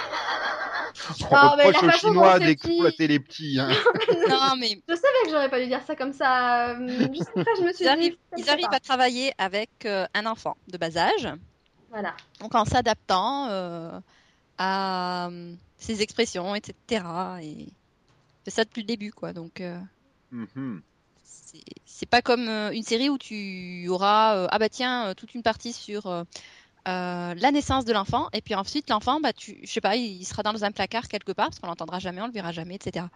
On 1.30 1.34
Ah, 1.34 1.54
mais 1.56 1.64
reproche 1.64 1.82
la 1.82 1.88
aux 1.88 1.98
Chinois 1.98 2.38
d'exploiter 2.38 3.06
les 3.08 3.18
petits. 3.18 3.58
Hein. 3.58 3.70
non 4.28 4.54
mais 4.58 4.78
Je 4.88 4.94
savais 4.94 5.24
que 5.24 5.30
j'aurais 5.30 5.50
pas 5.50 5.58
dû 5.60 5.66
dire 5.66 5.82
ça 5.86 5.96
comme 5.96 6.12
ça. 6.12 6.70
euh, 6.78 7.08
Juste 7.12 7.28
après, 7.34 7.50
je 7.58 7.62
me 7.64 7.72
suis 7.72 7.84
ils 7.84 7.88
arrivent, 7.88 8.16
ils 8.36 8.48
arrivent 8.48 8.66
à 8.72 8.78
travailler 8.78 9.32
avec 9.38 9.70
euh, 9.84 10.06
un 10.14 10.26
enfant 10.26 10.56
de 10.68 10.78
bas 10.78 10.96
âge. 10.96 11.28
Voilà. 11.90 12.14
Donc 12.40 12.54
en 12.54 12.64
s'adaptant 12.64 13.48
euh, 13.50 13.98
à 14.58 15.28
ses 15.76 16.02
expressions, 16.02 16.54
etc. 16.54 17.04
Et 17.42 17.66
c'est 18.44 18.50
ça 18.52 18.64
depuis 18.64 18.82
le 18.82 18.86
début, 18.86 19.12
quoi. 19.12 19.32
Donc 19.32 19.60
euh, 19.60 19.78
Mhm. 20.30 20.82
C'est 21.52 21.62
c'est 21.84 22.06
pas 22.08 22.22
comme 22.22 22.48
euh, 22.48 22.70
une 22.72 22.82
série 22.82 23.08
où 23.10 23.18
tu 23.18 23.86
auras 23.88 24.36
euh, 24.36 24.46
ah 24.50 24.58
bah 24.58 24.68
tiens 24.68 25.08
euh, 25.08 25.14
toute 25.14 25.34
une 25.34 25.42
partie 25.42 25.72
sur 25.72 26.06
euh, 26.06 26.24
euh, 26.88 27.34
la 27.34 27.50
naissance 27.52 27.84
de 27.84 27.92
l'enfant 27.92 28.28
et 28.32 28.42
puis 28.42 28.54
ensuite 28.54 28.90
l'enfant 28.90 29.20
bah 29.20 29.32
tu 29.32 29.60
je 29.64 29.70
sais 29.72 29.80
pas 29.80 29.96
il, 29.96 30.20
il 30.20 30.24
sera 30.26 30.42
dans 30.42 30.64
un 30.64 30.72
placard 30.72 31.08
quelque 31.08 31.32
part 31.32 31.48
parce 31.48 31.60
qu'on 31.60 31.68
l'entendra 31.68 31.98
jamais, 31.98 32.22
on 32.22 32.26
le 32.26 32.32
verra 32.32 32.52
jamais, 32.52 32.76
etc. 32.76 33.10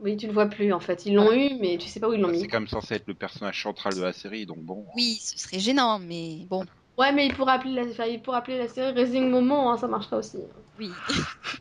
Oui, 0.00 0.16
tu 0.16 0.26
le 0.28 0.32
vois 0.32 0.46
plus 0.46 0.72
en 0.72 0.80
fait. 0.80 1.06
Ils 1.06 1.14
l'ont 1.14 1.32
eu, 1.32 1.54
mais 1.60 1.76
tu 1.78 1.88
sais 1.88 2.00
pas 2.00 2.08
où 2.08 2.12
ils 2.12 2.20
l'ont 2.20 2.28
C'est 2.34 2.46
mis. 2.46 2.48
quand 2.48 2.60
même 2.60 2.68
censé 2.68 2.94
être 2.94 3.06
le 3.08 3.14
personnage 3.14 3.62
central 3.62 3.94
de 3.96 4.00
la 4.02 4.12
série, 4.12 4.46
donc 4.46 4.58
bon. 4.60 4.86
Oui, 4.94 5.18
ce 5.20 5.38
serait 5.38 5.58
gênant, 5.60 5.98
mais 5.98 6.46
bon, 6.48 6.64
Ouais, 6.98 7.12
mais 7.12 7.26
il 7.26 7.34
pourrait 7.34 7.52
appeler 7.54 7.74
la, 7.74 7.82
enfin, 7.84 8.04
il 8.06 8.20
pourrait 8.20 8.38
appeler 8.38 8.58
la 8.58 8.68
série 8.68 8.92
Raising 8.92 9.30
Moment, 9.30 9.72
hein, 9.72 9.76
ça 9.78 9.86
marcherait 9.88 10.16
aussi. 10.16 10.38
oui. 10.78 10.90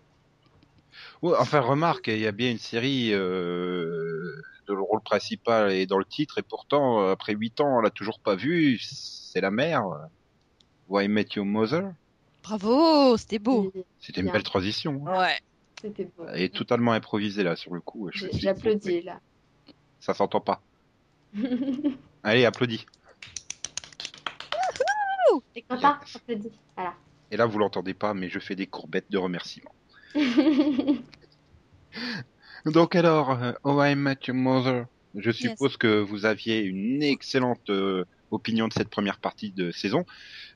Ouais, 1.22 1.36
enfin, 1.38 1.60
remarque, 1.62 2.08
il 2.08 2.20
y 2.20 2.28
a 2.28 2.32
bien 2.32 2.52
une 2.52 2.58
série 2.58 3.12
euh, 3.14 4.42
le 4.74 4.82
rôle 4.82 5.02
principal 5.02 5.72
et 5.72 5.86
dans 5.86 5.98
le 5.98 6.06
titre, 6.06 6.38
et 6.38 6.44
pourtant, 6.44 7.02
euh, 7.02 7.12
après 7.12 7.34
8 7.34 7.62
ans, 7.62 7.78
on 7.78 7.82
l'a 7.82 7.90
toujours 7.90 8.20
pas 8.20 8.36
vu. 8.36 8.78
C'est 8.80 9.42
la 9.42 9.52
mère. 9.52 9.84
Why 10.88 11.08
Met 11.08 11.28
Your 11.36 11.46
Mother? 11.46 11.92
Bravo, 12.44 13.16
c'était 13.18 13.40
beau. 13.40 13.72
C'était 14.00 14.22
une 14.22 14.26
Bien. 14.28 14.34
belle 14.34 14.44
transition. 14.44 15.04
hein. 15.08 15.20
Ouais. 15.20 15.38
C'était 15.82 16.06
beau. 16.06 16.26
Elle 16.34 16.42
est 16.44 16.54
totalement 16.56 16.94
improvisée 16.94 17.44
là, 17.44 17.56
sur 17.56 17.74
le 17.74 17.82
coup. 17.82 18.10
J'applaudis 18.14 19.02
là. 19.02 19.20
Ça 20.00 20.14
s'entend 20.14 20.42
pas. 20.42 20.62
Allez, 22.24 22.46
applaudis. 22.46 22.86
Et 25.56 25.62
Quentin, 25.62 26.00
applaudis. 26.16 26.52
Voilà. 26.76 26.94
Et 27.32 27.38
là, 27.38 27.46
vous 27.46 27.60
l'entendez 27.60 27.94
pas, 27.94 28.14
mais 28.16 28.30
je 28.30 28.40
fais 28.40 28.56
des 28.56 28.66
courbettes 28.66 29.12
de 29.12 29.18
remerciements. 29.18 29.76
Donc 32.66 32.96
alors, 32.96 33.38
Oh 33.64 33.82
I 33.84 33.96
Met 33.96 34.18
Your 34.28 34.36
Mother, 34.36 34.86
je 35.16 35.32
suppose 35.32 35.78
que 35.78 36.00
vous 36.00 36.26
aviez 36.26 36.60
une 36.62 37.02
excellente 37.04 37.70
euh, 37.70 38.06
opinion 38.32 38.68
de 38.68 38.74
cette 38.74 38.90
première 38.90 39.20
partie 39.20 39.52
de 39.52 39.72
saison, 39.72 40.06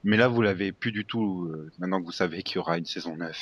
mais 0.04 0.18
là 0.18 0.28
vous 0.28 0.42
l'avez 0.42 0.72
plus 0.72 0.92
du 0.92 1.06
tout, 1.06 1.48
euh, 1.52 1.70
maintenant 1.80 2.00
que 2.00 2.06
vous 2.06 2.12
savez 2.12 2.44
qu'il 2.44 2.58
y 2.58 2.60
aura 2.60 2.78
une 2.78 2.86
saison 2.86 3.16
9. 3.16 3.38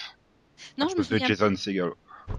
Non, 0.78 0.88
je 0.90 0.96
me 0.96 1.00
de 1.00 1.04
souviens 1.04 1.28
Jason 1.28 1.56
Segel. 1.56 1.90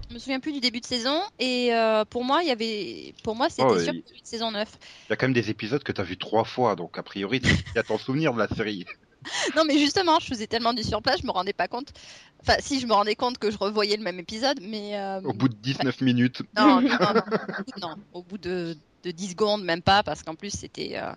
Je 0.09 0.13
me 0.15 0.19
souviens 0.19 0.39
plus 0.39 0.53
du 0.53 0.59
début 0.59 0.79
de 0.79 0.85
saison 0.85 1.21
et 1.39 1.73
euh, 1.73 2.03
pour 2.05 2.23
moi 2.23 2.41
il 2.41 2.47
y 2.47 2.51
avait 2.51 3.13
pour 3.23 3.35
moi 3.35 3.49
c'était 3.49 3.63
Oh, 3.63 3.75
sûr 3.77 3.81
il- 3.81 3.85
y 3.85 3.89
avait 3.89 4.17
une 4.19 4.25
saison 4.25 4.51
9. 4.51 4.71
Il 5.09 5.11
y 5.11 5.13
a 5.13 5.15
quand 5.17 5.27
même 5.27 5.33
des 5.33 5.49
épisodes 5.49 5.83
que 5.83 5.91
t'as 5.91 6.03
vu 6.03 6.17
trois 6.17 6.45
fois, 6.45 6.75
donc 6.75 6.97
a 6.97 7.03
priori 7.03 7.41
tu 7.41 7.49
as 7.75 7.83
ton 7.83 7.97
souvenir 7.97 8.33
de 8.33 8.39
la 8.39 8.47
série. 8.47 8.85
Non 9.55 9.63
mais 9.65 9.77
justement 9.77 10.19
je 10.19 10.27
faisais 10.27 10.47
tellement 10.47 10.73
du 10.73 10.83
surplace 10.83 11.21
je 11.21 11.25
me 11.27 11.31
rendais 11.31 11.53
pas 11.53 11.67
compte. 11.67 11.89
Enfin 12.41 12.55
si 12.59 12.79
je 12.79 12.87
me 12.87 12.93
rendais 12.93 13.15
compte 13.15 13.37
que 13.37 13.51
je 13.51 13.57
revoyais 13.57 13.97
le 13.97 14.03
même 14.03 14.19
épisode 14.19 14.59
mais 14.61 14.97
euh, 14.99 15.21
Au 15.21 15.33
bout 15.33 15.47
de 15.49 15.55
19 15.55 16.01
minutes. 16.01 16.41
non, 16.57 16.81
non, 16.81 16.89
non, 16.89 17.13
non, 17.81 17.95
au 18.13 18.21
bout 18.23 18.37
de, 18.37 18.75
de 19.03 19.11
10 19.11 19.29
secondes 19.31 19.63
même 19.63 19.81
pas 19.81 20.03
parce 20.03 20.23
qu'en 20.23 20.35
plus 20.35 20.49
c'était 20.51 20.93
euh, 20.97 21.11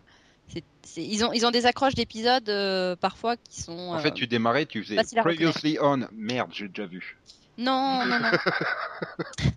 ils 0.96 1.24
ont 1.24 1.32
ils 1.32 1.44
ont 1.44 1.50
des 1.50 1.66
accroches 1.66 1.94
d'épisodes 1.96 2.48
euh, 2.48 2.94
parfois 2.94 3.36
qui 3.36 3.62
sont 3.62 3.72
En 3.92 3.98
fait, 3.98 4.12
tu 4.12 4.28
démarrais, 4.28 4.64
tu 4.66 4.84
faisais. 4.84 5.02
Previously 5.20 5.76
On. 5.80 6.06
Merde, 6.12 6.50
j'ai 6.52 6.68
déjà 6.68 6.86
vu. 6.86 7.18
non 7.58 8.04
non 8.06 8.20
non. 8.20 8.30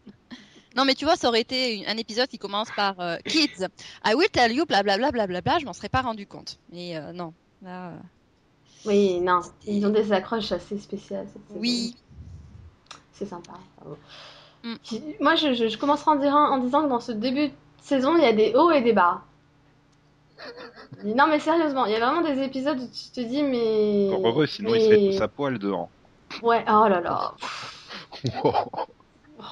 Non 0.76 0.86
mais 0.86 0.94
tu 0.96 1.04
vois 1.06 1.16
ça 1.16 1.28
aurait 1.28 1.42
été 1.42 1.84
un 1.88 1.98
épisode 1.98 2.28
qui 2.28 2.38
commence 2.38 2.70
par 2.76 3.00
euh, 3.00 3.18
Kids 3.26 3.66
I 4.06 4.14
will 4.16 4.30
tell 4.32 4.52
you 4.52 4.66
blablabla 4.66 5.12
blablabla 5.12 5.60
je 5.60 5.66
m'en 5.66 5.74
serais 5.74 5.90
pas 5.90 6.02
rendu 6.02 6.26
compte 6.28 6.60
mais 6.72 6.94
non 7.14 7.34
là 7.62 7.94
Oui, 8.86 9.20
non, 9.20 9.42
ils 9.66 9.86
ont 9.86 9.90
des 9.90 10.12
accroches 10.12 10.52
assez 10.52 10.78
spéciales. 10.78 11.28
oui 11.56 11.96
C'est 13.12 13.26
sympa. 13.26 13.54
Mm. 14.64 14.76
Moi, 15.20 15.36
je, 15.36 15.54
je, 15.54 15.68
je 15.68 15.78
commencerai 15.78 16.12
en, 16.12 16.16
disant- 16.16 16.52
en 16.52 16.58
disant 16.60 16.84
que 16.84 16.90
dans 16.90 17.00
ce 17.00 17.12
début 17.12 17.50
de 17.50 17.54
saison, 17.82 18.16
il 18.18 18.24
y 18.24 18.28
a 18.28 18.34
des 18.34 18.54
hauts 18.56 18.72
et 18.72 18.82
des 18.82 18.94
bas. 18.94 19.22
Non, 21.04 21.28
mais 21.28 21.40
sérieusement, 21.40 21.86
il 21.86 21.92
y 21.92 21.96
a 21.96 22.00
vraiment 22.00 22.22
des 22.22 22.42
épisodes 22.42 22.80
où 22.80 22.88
tu 22.88 23.10
te 23.14 23.20
dis, 23.20 23.44
mais. 23.44 24.10
Heureux, 24.12 24.48
sinon 24.48 24.72
mais- 24.72 24.80
il 24.80 24.86
serait 24.86 25.12
tous 25.18 25.22
à 25.24 25.28
poil 25.28 25.60
dehors. 25.60 25.90
Ouais, 26.42 26.64
oh 26.68 26.88
là 26.88 27.02
là. 27.02 27.34
Oh, 28.44 28.52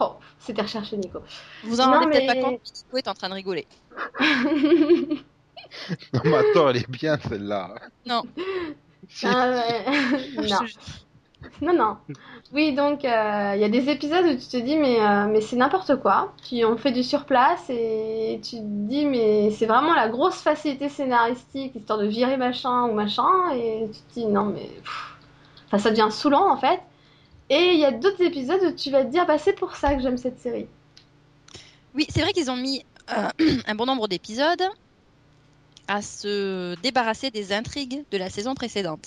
Oh, 0.02 0.14
c'était 0.40 0.64
recherché, 0.64 0.98
Nico. 0.98 1.20
Vous 1.64 1.80
en 1.80 1.86
rendez 1.92 2.08
peut-être 2.20 2.28
pas 2.28 2.36
compte, 2.42 2.60
Nico 2.76 2.98
est 2.98 3.08
en 3.08 3.14
train 3.14 3.30
de 3.30 3.36
rigoler. 3.36 3.66
non, 4.20 5.24
mais 6.26 6.36
attends, 6.36 6.70
elle 6.70 6.78
est 6.78 6.90
bien 6.90 7.18
celle-là. 7.18 7.76
Non. 8.06 8.24
Ah 9.24 9.64
non. 10.38 10.60
Non, 11.62 11.74
non. 11.74 11.98
Oui, 12.54 12.74
donc 12.74 13.04
euh, 13.04 13.52
il 13.56 13.62
y 13.62 13.64
a 13.64 13.70
des 13.70 13.90
épisodes 13.90 14.26
où 14.26 14.36
tu 14.36 14.48
te 14.48 14.58
dis, 14.58 14.76
mais, 14.76 15.00
euh, 15.00 15.28
mais 15.28 15.42
c'est 15.42 15.56
n'importe 15.56 15.96
quoi. 15.98 16.34
Puis 16.44 16.66
on 16.66 16.78
fait 16.78 16.92
du 16.92 17.04
surplace 17.04 17.70
et 17.70 18.40
tu 18.44 18.58
te 18.58 18.62
dis, 18.62 19.06
mais 19.06 19.52
c'est 19.52 19.66
vraiment 19.66 19.94
la 19.94 20.10
grosse 20.10 20.42
facilité 20.42 20.90
scénaristique, 20.90 21.76
histoire 21.76 22.00
de 22.00 22.08
virer 22.08 22.38
machin 22.38 22.84
ou 22.84 22.94
machin. 22.94 23.52
Et 23.56 23.90
tu 23.92 24.00
te 24.00 24.20
dis, 24.20 24.26
non, 24.26 24.46
mais. 24.46 24.68
pff. 24.84 25.18
Enfin, 25.68 25.80
ça 25.80 25.90
devient 25.90 26.08
saoulant 26.10 26.50
en 26.50 26.58
fait. 26.58 26.80
Et 27.50 27.74
il 27.74 27.80
y 27.80 27.86
a 27.86 27.92
d'autres 27.92 28.22
épisodes 28.22 28.62
où 28.64 28.72
tu 28.72 28.92
vas 28.92 29.04
te 29.04 29.12
dire, 29.12 29.26
bah 29.26 29.38
c'est 29.38 29.54
pour 29.54 29.76
ça 29.76 29.96
que 29.96 30.02
j'aime 30.02 30.18
cette 30.18 30.40
série. 30.40 30.68
Oui, 31.96 32.06
c'est 32.10 32.22
vrai 32.22 32.34
qu'ils 32.34 32.52
ont 32.52 32.58
mis 32.58 32.86
euh, 33.16 33.30
un 33.68 33.76
bon 33.76 33.86
nombre 33.86 34.08
d'épisodes 34.08 34.64
à 35.88 36.02
se 36.02 36.76
débarrasser 36.82 37.32
des 37.32 37.54
intrigues 37.54 38.04
de 38.12 38.18
la 38.18 38.30
saison 38.30 38.56
précédente. 38.56 39.06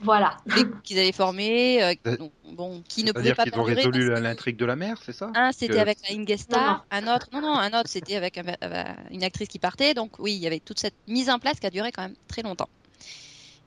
Voilà. 0.00 0.36
qu'ils 0.82 0.98
avaient 0.98 1.12
formé, 1.12 1.82
euh, 1.82 1.94
Euh, 2.06 2.16
donc, 2.18 2.32
bon, 2.52 2.82
qui 2.86 3.04
ne 3.04 3.12
pouvaient 3.12 3.24
C'est-à-dire 3.24 3.36
pas 3.36 3.44
qu'ils 3.44 3.58
ont 3.58 3.62
résolu 3.62 4.10
l'intrigue 4.20 4.56
de 4.56 4.64
la 4.66 4.76
mer, 4.76 5.00
c'est 5.02 5.14
ça? 5.14 5.30
Un, 5.34 5.50
c'était 5.52 5.74
que- 5.74 5.78
avec 5.78 5.98
la 6.06 6.14
Ingestar, 6.16 6.84
Non, 6.92 7.08
un 7.08 7.14
autre, 7.14 7.28
non, 7.32 7.40
non, 7.40 7.54
un 7.56 7.68
autre, 7.78 7.88
c'était 7.88 8.16
avec 8.16 8.36
un- 8.36 8.54
avec 8.60 8.86
une 9.12 9.22
actrice 9.24 9.48
qui 9.48 9.58
partait. 9.58 9.94
Donc 9.94 10.18
oui, 10.18 10.32
il 10.34 10.38
y 10.40 10.46
avait 10.46 10.60
toute 10.60 10.78
cette 10.80 10.96
mise 11.08 11.30
en 11.30 11.38
place 11.38 11.58
qui 11.58 11.66
a 11.66 11.70
duré 11.70 11.90
quand 11.92 12.02
même 12.02 12.16
très 12.28 12.42
longtemps. 12.42 12.68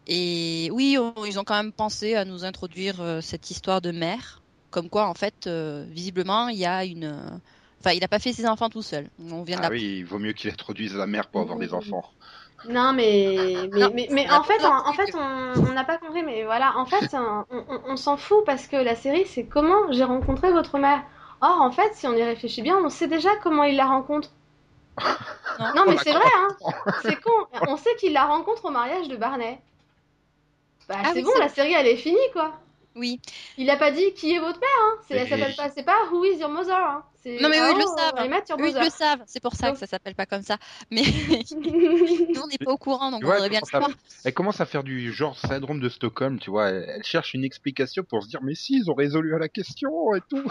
Et 0.05 0.69
oui, 0.71 0.97
on- 0.99 1.25
ils 1.25 1.39
ont 1.39 1.43
quand 1.43 1.55
même 1.55 1.71
pensé 1.71 2.15
à 2.15 2.23
nous 2.25 2.45
introduire 2.45 3.01
euh, 3.01 3.21
cette 3.21 3.49
histoire 3.49 3.81
de 3.81 3.91
mère, 3.91 4.41
comme 4.69 4.89
quoi 4.89 5.07
en 5.07 5.13
fait, 5.13 5.47
euh, 5.47 5.85
visiblement, 5.89 6.49
il 6.49 6.57
y 6.57 6.65
a 6.65 6.85
une, 6.85 7.39
enfin, 7.79 7.91
il 7.93 7.99
n'a 8.01 8.07
pas 8.07 8.19
fait 8.19 8.33
ses 8.33 8.45
enfants 8.47 8.69
tout 8.69 8.81
seul. 8.83 9.09
On 9.19 9.43
vient 9.43 9.59
Ah 9.61 9.69
oui, 9.71 9.97
il 9.99 10.05
vaut 10.05 10.19
mieux 10.19 10.33
qu'il 10.33 10.51
introduise 10.51 10.93
la 10.95 11.07
mer 11.07 11.27
pour 11.27 11.41
avoir 11.41 11.57
des 11.57 11.73
enfants. 11.73 12.11
Non, 12.65 12.93
mais, 12.93 13.69
mais, 13.73 13.79
Non, 13.79 13.91
mais, 13.93 14.29
en 14.31 14.43
fait, 14.43 14.59
pas 14.59 14.69
en, 14.69 14.77
en 14.79 14.83
compris 14.83 15.11
fait, 15.11 15.15
on 15.15 15.73
n'a 15.73 15.83
pas 15.83 15.97
compris, 15.97 16.23
mais 16.23 16.43
voilà, 16.43 16.77
en 16.77 16.85
fait, 16.85 17.13
on, 17.13 17.45
on- 17.51 17.81
on 17.85 17.97
s'en 17.97 18.17
fout 18.17 18.43
parce 18.45 18.67
que 18.67 18.75
la 18.77 18.95
série, 18.95 19.25
c'est 19.25 19.45
comment 19.45 19.91
j'ai 19.91 20.03
rencontré 20.03 20.51
votre 20.51 20.77
mère. 20.79 21.03
Or, 21.41 21.61
en 21.61 21.71
fait, 21.71 21.93
si 21.93 22.07
on 22.07 22.13
y 22.13 22.23
réfléchit 22.23 22.61
bien, 22.63 22.77
on 22.77 22.89
sait 22.89 23.07
déjà 23.07 23.35
comment 23.37 23.63
il 23.63 23.75
la 23.75 23.85
rencontre. 23.85 24.29
Non. 25.59 25.65
Non, 25.75 25.85
mais 25.87 25.97
c'est 25.97 26.13
vrai, 26.13 26.25
hein. 26.35 26.47
C'est 27.03 27.21
con. 27.21 27.31
On 27.67 27.77
sait 27.77 27.95
qu'il 27.97 28.13
la 28.13 28.25
rencontre 28.25 28.65
au 28.65 28.71
mariage 28.71 29.07
de 29.07 29.15
Barney. 29.17 29.59
Bah, 30.89 30.95
Ah 31.03 31.13
c'est 31.13 31.19
oui, 31.19 31.23
bon, 31.23 31.31
la 31.39 31.49
série, 31.49 31.73
elle 31.73 31.87
est 31.87 31.97
finie, 31.97 32.17
quoi. 32.33 32.53
Oui. 32.97 33.19
Il 33.57 33.69
a 33.69 33.77
pas 33.77 33.91
dit 33.91 34.13
qui 34.13 34.33
est 34.33 34.39
votre 34.39 34.59
mère, 34.59 34.69
hein. 34.81 34.97
C'est, 35.07 35.13
Mais- 35.15 35.19
elle 35.21 35.29
s'appelle 35.29 35.55
pas, 35.55 35.69
c'est 35.69 35.83
pas 35.83 36.05
Who 36.11 36.25
is 36.25 36.37
your 36.39 36.49
mother, 36.49 36.75
hein. 36.75 37.03
Non, 37.41 37.49
mais 37.49 37.59
eux, 37.59 37.71
ils 37.73 37.77
le 37.77 37.83
oh, 37.85 37.97
savent. 37.97 38.13
Eux, 38.19 38.23
ils 38.25 38.29
mother. 38.73 38.83
le 38.85 38.89
savent. 38.89 39.19
C'est 39.25 39.41
pour 39.41 39.53
ça 39.53 39.67
Donc- 39.67 39.73
que 39.75 39.79
ça 39.81 39.87
s'appelle 39.87 40.15
pas 40.15 40.25
comme 40.25 40.43
ça. 40.43 40.57
Mais 40.91 41.01
nous, 41.51 42.41
on 42.41 42.47
n'est 42.47 42.57
pas 42.57 42.71
au 42.71 42.77
courant, 42.77 43.11
donc 43.11 43.21
on 43.25 43.31
elle 43.33 43.49
bien 43.49 43.59
le 43.59 43.65
commence 43.65 43.67
à- 43.69 43.71
savoir. 43.71 43.89
Elle 44.23 44.33
commence 44.33 44.61
à 44.61 44.65
faire 44.65 44.83
du 44.83 45.11
genre 45.11 45.37
syndrome 45.37 45.81
de 45.81 45.89
Stockholm, 45.89 46.39
tu 46.39 46.49
vois. 46.51 46.69
Elle, 46.69 46.85
elle 46.87 47.03
cherche 47.03 47.33
une 47.33 47.43
explication 47.43 48.03
pour 48.03 48.23
se 48.23 48.29
dire, 48.29 48.39
mais 48.43 48.55
si, 48.55 48.77
ils 48.77 48.89
ont 48.89 48.93
résolu 48.93 49.35
à 49.35 49.39
la 49.39 49.49
question 49.49 49.89
et 50.15 50.21
tout. 50.29 50.41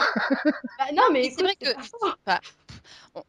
Bah, 0.44 0.84
non, 0.94 1.04
mais 1.12 1.30
c'est 1.34 1.42
vrai 1.42 1.54
que 1.58 1.68
enfin, 2.02 2.40
on- 3.14 3.22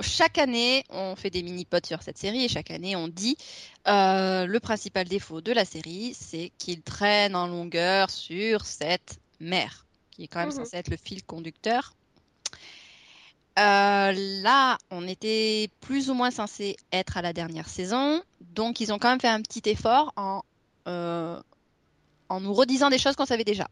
chaque 0.00 0.38
année, 0.38 0.84
on 0.90 1.16
fait 1.16 1.30
des 1.30 1.42
mini-pods 1.42 1.86
sur 1.86 2.02
cette 2.02 2.18
série 2.18 2.44
et 2.44 2.48
chaque 2.48 2.70
année, 2.70 2.96
on 2.96 3.08
dit 3.08 3.36
euh, 3.86 4.46
le 4.46 4.60
principal 4.60 5.06
défaut 5.06 5.40
de 5.40 5.52
la 5.52 5.64
série, 5.64 6.14
c'est 6.18 6.50
qu'il 6.58 6.82
traîne 6.82 7.36
en 7.36 7.46
longueur 7.46 8.10
sur 8.10 8.64
cette 8.64 9.18
mer, 9.40 9.86
qui 10.10 10.24
est 10.24 10.28
quand 10.28 10.40
même 10.40 10.48
Mhm. 10.48 10.56
censée 10.64 10.76
être 10.76 10.88
le 10.90 10.96
fil 10.96 11.22
conducteur. 11.24 11.92
Euh, 13.58 14.12
là, 14.42 14.78
on 14.90 15.06
était 15.06 15.70
plus 15.80 16.10
ou 16.10 16.14
moins 16.14 16.32
censé 16.32 16.76
être 16.92 17.16
à 17.16 17.22
la 17.22 17.32
dernière 17.32 17.68
saison, 17.68 18.20
donc 18.40 18.80
ils 18.80 18.92
ont 18.92 18.98
quand 18.98 19.10
même 19.10 19.20
fait 19.20 19.28
un 19.28 19.40
petit 19.42 19.62
effort 19.70 20.12
en, 20.16 20.42
euh, 20.88 21.40
en 22.28 22.40
nous 22.40 22.52
redisant 22.52 22.90
des 22.90 22.98
choses 22.98 23.14
qu'on 23.14 23.26
savait 23.26 23.44
déjà. 23.44 23.68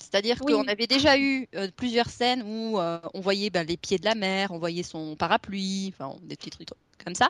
C'est-à-dire 0.00 0.36
Oui. 0.42 0.52
qu'on 0.52 0.66
avait 0.68 0.86
déjà 0.86 1.18
eu 1.18 1.48
euh, 1.54 1.68
plusieurs 1.76 2.08
scènes 2.08 2.42
où 2.42 2.78
euh, 2.78 3.00
on 3.14 3.20
voyait 3.20 3.50
ben, 3.50 3.66
les 3.66 3.76
pieds 3.76 3.98
de 3.98 4.04
la 4.04 4.14
mer, 4.14 4.50
on 4.52 4.58
voyait 4.58 4.82
son 4.82 5.16
parapluie, 5.16 5.92
enfin 5.92 6.16
des 6.22 6.36
petits 6.36 6.50
trucs 6.50 6.68
comme 7.04 7.14
ça. 7.14 7.28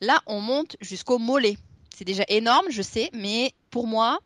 Là, 0.00 0.20
on 0.26 0.40
monte 0.40 0.76
jusqu'au 0.80 1.18
mollet. 1.18 1.56
C'est 1.96 2.04
déjà 2.04 2.24
énorme, 2.28 2.66
je 2.70 2.82
sais, 2.82 3.10
mais 3.12 3.52
pour 3.70 3.86
moi, 3.86 4.18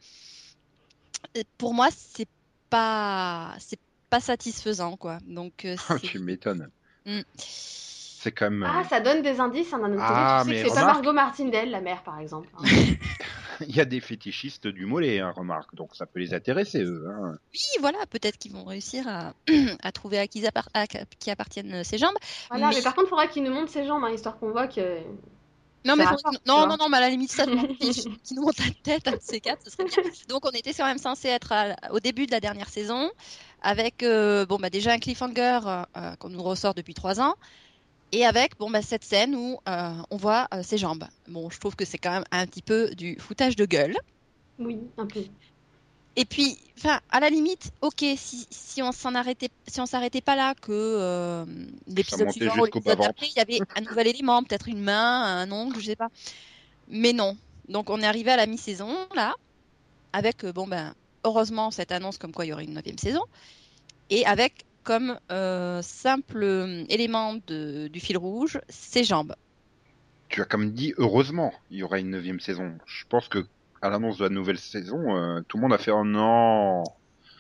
euh, 1.37 1.43
pour 1.59 1.75
moi, 1.75 1.89
c'est 1.91 2.29
pas, 2.71 3.55
c'est 3.59 3.81
pas 4.11 4.21
satisfaisant, 4.21 4.97
quoi. 4.97 5.19
Donc, 5.27 5.65
euh, 5.65 5.77
Ah, 5.89 5.99
tu 5.99 6.19
m'étonnes. 6.19 6.71
Mm. 7.07 7.21
C'est. 8.31 8.67
Ah, 8.67 8.85
ça 8.89 9.01
donne 9.01 9.23
des 9.23 9.41
indices 9.41 9.73
hein, 9.73 9.79
d'un 9.79 9.93
autre 9.93 10.03
côté. 10.03 10.07
Ah, 10.09 10.43
tu 10.45 10.49
sais 10.51 10.57
mais 10.57 10.63
que 10.63 10.69
c'est 10.69 10.75
pas 10.81 10.87
Margot 10.87 11.13
Martindale, 11.13 11.71
la 11.71 11.81
mère, 11.81 12.03
par 12.03 12.19
exemple. 12.21 12.49
hein. 12.59 12.63
Il 13.67 13.75
y 13.75 13.81
a 13.81 13.87
des 13.87 14.01
fétichistes 14.01 14.67
du 14.67 14.85
mollet, 14.85 15.21
hein, 15.21 15.33
remarque. 15.35 15.75
Donc 15.75 15.97
ça 15.97 16.05
peut 16.05 16.21
les 16.21 16.35
intéresser, 16.35 16.83
eux. 16.83 17.07
Hein. 17.09 17.37
oui, 17.55 17.61
voilà, 17.81 17.99
peut-être 18.11 18.37
qu'ils 18.37 18.53
vont 18.53 18.65
réussir 18.65 19.09
à, 19.09 19.33
à 19.83 19.93
trouver 19.93 20.19
à 20.19 20.27
qui, 20.27 20.45
à 20.47 20.87
qui 20.87 21.31
appartiennent 21.31 21.73
euh, 21.73 21.83
ces 21.83 21.97
jambes. 21.97 22.15
Voilà, 22.51 22.69
mais, 22.69 22.75
Mais- 22.77 22.83
par 22.83 22.95
contre, 22.95 23.07
il 23.07 23.11
faudra 23.11 23.27
qu'il 23.29 23.43
nous 23.45 23.53
montre 23.55 23.71
ses 23.73 23.87
jambes, 23.87 24.05
hein, 24.05 24.11
histoire 24.11 24.39
qu'on 24.39 24.51
voit 24.51 24.67
que. 24.69 24.99
Non, 25.87 25.95
C'est 25.97 25.97
mais 25.97 26.05
qu'ils- 26.05 26.39
non, 26.47 26.67
non, 26.67 26.77
non, 26.79 26.89
mais 26.91 26.99
à 26.99 27.01
la 27.01 27.09
limite, 27.09 27.31
ça. 27.33 27.47
Qui 27.47 28.35
nous 28.35 28.43
monte 28.43 28.59
la 28.59 28.71
tête, 28.83 29.09
un 29.09 29.13
de 29.13 29.19
ces 29.23 29.41
quatre, 29.41 29.63
ce 29.65 29.71
serait 29.71 29.85
bien. 29.85 30.03
Donc, 30.29 30.45
on 30.45 30.51
était 30.51 30.75
quand 30.75 30.85
même 30.85 30.99
censé 30.99 31.29
être 31.29 31.53
à- 31.53 31.77
au 31.93 32.01
début 32.01 32.27
de 32.27 32.33
la 32.33 32.41
dernière 32.41 32.69
saison, 32.69 33.11
avec 33.63 34.03
euh, 34.03 34.45
bon, 34.45 34.59
bah, 34.59 34.69
déjà 34.69 34.93
un 34.93 34.99
cliffhanger 34.99 35.61
euh, 35.65 35.83
euh, 35.97 36.15
qu'on 36.17 36.29
nous 36.29 36.43
ressort 36.43 36.75
depuis 36.75 36.93
trois 36.93 37.21
ans, 37.21 37.37
et 38.13 38.25
avec 38.25 38.57
bon, 38.59 38.71
bah, 38.71 38.83
cette 38.83 39.05
scène 39.05 39.35
où 39.35 39.59
euh, 39.69 39.91
on 40.11 40.17
voit 40.17 40.49
euh, 40.55 40.63
ses 40.63 40.79
jambes. 40.79 41.05
Bon, 41.29 41.51
je 41.51 41.59
trouve 41.59 41.77
que 41.77 41.85
c'est 41.85 41.99
quand 41.99 42.13
même 42.13 42.25
un 42.31 42.47
petit 42.47 42.63
peu 42.63 42.95
du 42.95 43.17
foutage 43.19 43.57
de 43.57 43.65
gueule. 43.65 43.97
Oui, 44.59 44.79
un 44.97 45.07
peu. 45.07 45.25
Et 46.19 46.25
puis, 46.25 46.57
enfin, 46.79 47.01
à 47.11 47.21
la 47.21 47.29
limite, 47.29 47.73
ok, 47.83 48.03
si, 48.17 48.47
si 48.51 48.83
on 48.83 48.91
s'en 48.91 49.15
arrêtait, 49.15 49.51
si 49.67 49.81
on 49.83 49.87
s'arrêtait 49.87 50.23
pas 50.23 50.35
là, 50.35 50.55
que 50.55 50.73
euh, 50.73 51.45
l'épisode 51.87 52.31
suivant 52.31 52.65
il 52.65 53.33
y 53.37 53.41
avait 53.41 53.59
un 53.77 53.83
nouvel 53.83 54.07
élément, 54.07 54.43
peut-être 54.43 54.69
une 54.69 54.81
main, 54.81 55.23
un 55.25 55.53
ongle, 55.53 55.79
je 55.79 55.87
sais 55.87 55.97
pas. 55.97 56.09
Mais 56.89 57.13
non. 57.13 57.37
Donc, 57.69 57.91
on 57.91 58.01
est 58.01 58.07
arrivé 58.07 58.31
à 58.31 58.37
la 58.37 58.47
mi-saison, 58.47 58.97
là, 59.15 59.35
avec, 60.15 60.45
euh, 60.45 60.53
bon, 60.53 60.67
ben, 60.67 60.95
heureusement, 61.25 61.71
cette 61.71 61.93
annonce 61.93 62.17
comme 62.17 62.33
quoi 62.33 62.47
il 62.47 62.49
y 62.49 62.53
aurait 62.55 62.65
une 62.65 62.75
neuvième 62.75 62.99
saison, 62.99 63.25
et 64.09 64.25
avec 64.25 64.65
comme 64.87 65.19
euh, 65.33 65.83
simple 65.83 66.43
euh, 66.45 66.85
élément 66.89 67.35
de, 67.49 67.89
du 67.89 67.99
fil 68.01 68.17
rouge, 68.17 68.61
ses 68.69 69.03
jambes. 69.03 69.35
Tu 70.29 70.41
as 70.41 70.45
comme 70.45 70.71
dit, 70.71 70.95
heureusement, 70.97 71.53
il 71.71 71.79
y 71.79 71.83
aura 71.83 71.99
une 71.99 72.11
neuvième 72.11 72.41
saison. 72.41 72.79
Je 72.87 73.05
pense 73.09 73.29
que 73.29 73.45
à 73.83 73.91
l'annonce 73.91 74.19
de 74.19 74.25
la 74.25 74.31
nouvelle 74.31 74.59
saison, 74.59 75.17
euh, 75.17 75.41
tout 75.49 75.57
le 75.57 75.63
monde 75.63 75.73
a 75.73 75.79
fait 75.79 75.91
oh 75.91 76.05
non. 76.05 76.85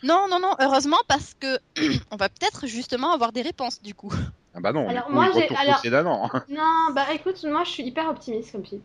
Non, 0.03 0.27
non, 0.29 0.41
non, 0.41 0.55
heureusement, 0.61 0.99
parce 1.09 1.35
que 1.35 1.59
on 2.11 2.17
va 2.17 2.29
peut-être 2.29 2.67
justement 2.67 3.13
avoir 3.13 3.31
des 3.33 3.43
réponses, 3.43 3.81
du 3.81 3.95
coup. 3.95 4.13
Ah 4.53 4.61
bah 4.61 4.73
non, 4.73 4.89
Alors, 4.89 5.11
moi, 5.11 5.29
j'ai- 5.35 5.49
alors-. 5.57 6.45
Non, 6.49 6.93
bah 6.95 7.07
écoute, 7.15 7.43
moi 7.45 7.63
je 7.65 7.71
suis 7.71 7.85
hyper 7.85 8.09
optimiste 8.09 8.53
comme 8.53 8.67
fille. 8.67 8.83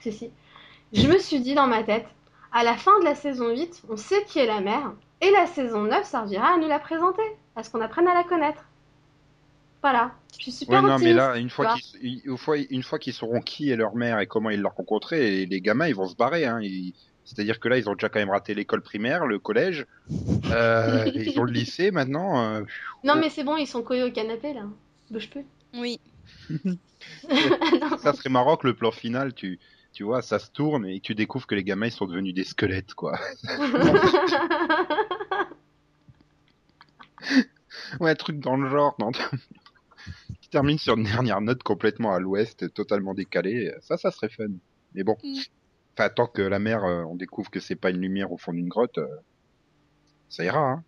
Si, 0.00 0.12
si. 0.12 0.30
Je 0.92 1.06
me 1.06 1.18
suis 1.18 1.40
dit 1.40 1.54
dans 1.54 1.68
ma 1.68 1.84
tête, 1.84 2.06
à 2.52 2.64
la 2.64 2.76
fin 2.76 2.98
de 2.98 3.04
la 3.04 3.14
saison 3.14 3.50
8, 3.50 3.82
on 3.88 3.96
sait 3.96 4.24
qui 4.24 4.40
est 4.40 4.46
la 4.46 4.60
mère, 4.60 4.92
et 5.20 5.30
la 5.30 5.46
saison 5.46 5.82
9 5.82 6.04
servira 6.04 6.54
à 6.54 6.58
nous 6.58 6.68
la 6.68 6.80
présenter, 6.80 7.22
à 7.56 7.62
ce 7.62 7.70
qu'on 7.70 7.80
apprenne 7.80 8.08
à 8.08 8.14
la 8.14 8.24
connaître. 8.24 8.64
Voilà, 9.82 10.12
je 10.38 10.42
suis 10.44 10.52
super 10.52 10.82
Ouais, 10.82 10.88
non, 10.88 10.98
mais 10.98 11.12
là, 11.12 11.36
une 11.36 11.50
fois 11.50 11.74
qu'ils 11.74 12.20
une 12.24 12.38
fois, 12.38 12.56
une 12.56 12.82
fois 12.84 12.98
qu'ils 13.00 13.12
sauront 13.14 13.40
qui 13.40 13.70
est 13.70 13.76
leur 13.76 13.96
mère 13.96 14.20
et 14.20 14.26
comment 14.28 14.50
ils 14.50 14.60
l'ont 14.60 14.70
rencontré, 14.70 15.44
les 15.46 15.60
gamins, 15.60 15.88
ils 15.88 15.94
vont 15.94 16.06
se 16.06 16.14
barrer. 16.14 16.44
Hein. 16.46 16.60
Ils- 16.62 16.94
C'est-à-dire 17.24 17.58
que 17.60 17.68
là, 17.68 17.78
ils 17.78 17.88
ont 17.88 17.94
déjà 17.94 18.08
quand 18.08 18.18
même 18.20 18.30
raté 18.30 18.52
l'école 18.54 18.82
primaire, 18.82 19.26
le 19.26 19.38
collège, 19.38 19.86
euh, 20.50 21.04
ils 21.14 21.38
ont 21.38 21.44
le 21.44 21.52
lycée 21.52 21.90
maintenant. 21.90 22.40
euh, 22.56 22.62
Non, 23.04 23.14
mais 23.16 23.28
c'est 23.30 23.44
bon, 23.44 23.56
ils 23.56 23.66
sont 23.66 23.82
collés 23.82 24.02
au 24.04 24.10
canapé 24.10 24.52
là. 24.54 24.62
Bouge 25.10 25.28
plus. 25.30 25.44
Oui. 25.74 25.98
Ça 28.02 28.12
serait 28.12 28.30
marrant 28.30 28.56
que 28.56 28.66
le 28.68 28.74
plan 28.74 28.92
final, 28.92 29.34
tu, 29.34 29.58
tu 29.92 30.04
vois, 30.04 30.22
ça 30.22 30.38
se 30.38 30.50
tourne 30.50 30.86
et 30.86 31.00
tu 31.00 31.14
découvres 31.16 31.46
que 31.48 31.54
les 31.56 31.64
gamins, 31.64 31.86
ils 31.86 31.92
sont 31.92 32.06
devenus 32.06 32.34
des 32.34 32.44
squelettes, 32.44 32.94
quoi. 32.94 33.18
Ouais, 38.00 38.10
un 38.10 38.14
truc 38.14 38.38
dans 38.38 38.56
le 38.56 38.68
genre, 38.68 38.94
non 38.98 39.10
Qui 40.42 40.48
termine 40.50 40.78
sur 40.78 40.96
une 40.96 41.04
dernière 41.04 41.40
note 41.40 41.62
complètement 41.62 42.12
à 42.12 42.18
l'ouest, 42.20 42.72
totalement 42.74 43.14
décalée. 43.14 43.72
Ça, 43.80 43.96
ça 43.96 44.10
serait 44.10 44.28
fun. 44.28 44.48
Mais 44.94 45.04
bon. 45.04 45.16
Mm. 45.24 45.38
Enfin, 45.96 46.08
tant 46.10 46.26
que 46.26 46.42
la 46.42 46.58
mer, 46.58 46.84
euh, 46.84 47.02
on 47.04 47.16
découvre 47.16 47.50
que 47.50 47.60
c'est 47.60 47.76
pas 47.76 47.90
une 47.90 48.00
lumière 48.00 48.32
au 48.32 48.36
fond 48.38 48.52
d'une 48.52 48.68
grotte, 48.68 48.98
euh, 48.98 49.06
ça 50.28 50.44
ira, 50.44 50.58
hein. 50.58 50.84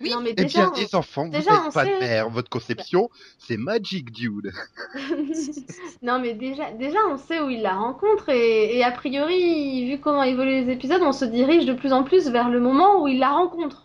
Oui. 0.00 0.10
Non, 0.10 0.20
mais 0.20 0.30
Eh 0.30 0.34
déjà, 0.34 0.70
bien, 0.70 0.82
les 0.82 0.94
enfants, 0.94 1.28
déjà, 1.28 1.50
vous 1.52 1.56
on 1.60 1.64
n'êtes 1.64 1.72
pas 1.74 1.84
de 1.84 1.90
sait- 1.90 2.00
mère. 2.00 2.28
Votre 2.28 2.50
conception, 2.50 3.08
c'est 3.38 3.56
Magic 3.56 4.10
Dude. 4.10 4.52
non, 6.02 6.18
mais 6.20 6.34
déjà, 6.34 6.72
déjà, 6.72 6.98
on 7.10 7.16
sait 7.16 7.40
où 7.40 7.48
il 7.48 7.62
la 7.62 7.74
rencontre 7.74 8.28
et, 8.28 8.76
et 8.76 8.82
a 8.84 8.90
priori, 8.90 9.88
vu 9.88 10.00
comment 10.00 10.22
évoluent 10.24 10.64
les 10.66 10.72
épisodes, 10.72 11.00
on 11.02 11.12
se 11.12 11.24
dirige 11.24 11.64
de 11.64 11.72
plus 11.74 11.92
en 11.92 12.02
plus 12.02 12.28
vers 12.28 12.50
le 12.50 12.60
moment 12.60 13.02
où 13.02 13.08
il 13.08 13.18
la 13.18 13.30
rencontre. 13.30 13.83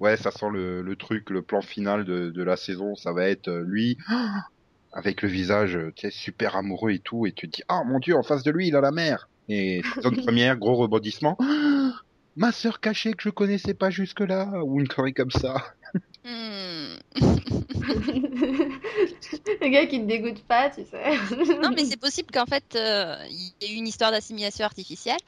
Ouais, 0.00 0.16
ça 0.16 0.30
sent 0.30 0.48
le, 0.52 0.82
le 0.82 0.96
truc, 0.96 1.30
le 1.30 1.42
plan 1.42 1.60
final 1.60 2.04
de, 2.04 2.30
de 2.30 2.42
la 2.42 2.56
saison, 2.56 2.94
ça 2.94 3.12
va 3.12 3.28
être 3.28 3.48
euh, 3.48 3.64
lui 3.66 3.98
avec 4.92 5.22
le 5.22 5.28
visage 5.28 5.76
euh, 5.76 5.92
tu 5.94 6.02
sais, 6.02 6.10
super 6.10 6.56
amoureux 6.56 6.92
et 6.92 7.00
tout, 7.00 7.26
et 7.26 7.32
tu 7.32 7.48
te 7.48 7.56
dis 7.56 7.62
ah 7.68 7.82
mon 7.84 7.98
dieu, 7.98 8.16
en 8.16 8.22
face 8.22 8.42
de 8.42 8.50
lui 8.50 8.68
il 8.68 8.76
a 8.76 8.80
la 8.80 8.92
mère. 8.92 9.28
Et 9.48 9.82
saison 9.94 10.10
première, 10.24 10.56
gros 10.56 10.76
rebondissement. 10.76 11.36
Ma 12.36 12.52
sœur 12.52 12.78
cachée 12.78 13.14
que 13.14 13.22
je 13.24 13.30
connaissais 13.30 13.74
pas 13.74 13.90
jusque 13.90 14.20
là, 14.20 14.62
ou 14.64 14.80
une 14.80 14.86
connerie 14.86 15.14
comme 15.14 15.32
ça. 15.32 15.56
Hmm. 16.24 16.98
Le 19.60 19.68
gars 19.68 19.86
qui 19.86 20.00
te 20.00 20.06
dégoûte 20.06 20.42
pas, 20.44 20.70
tu 20.70 20.82
sais. 20.84 21.16
Non, 21.60 21.70
mais 21.74 21.84
c'est 21.86 21.98
possible 21.98 22.28
qu'en 22.32 22.46
fait, 22.46 22.76
euh, 22.76 23.16
il 23.28 23.52
y 23.60 23.64
ait 23.64 23.74
eu 23.74 23.76
une 23.76 23.88
histoire 23.88 24.10
d'assimilation 24.10 24.64
artificielle 24.64 25.18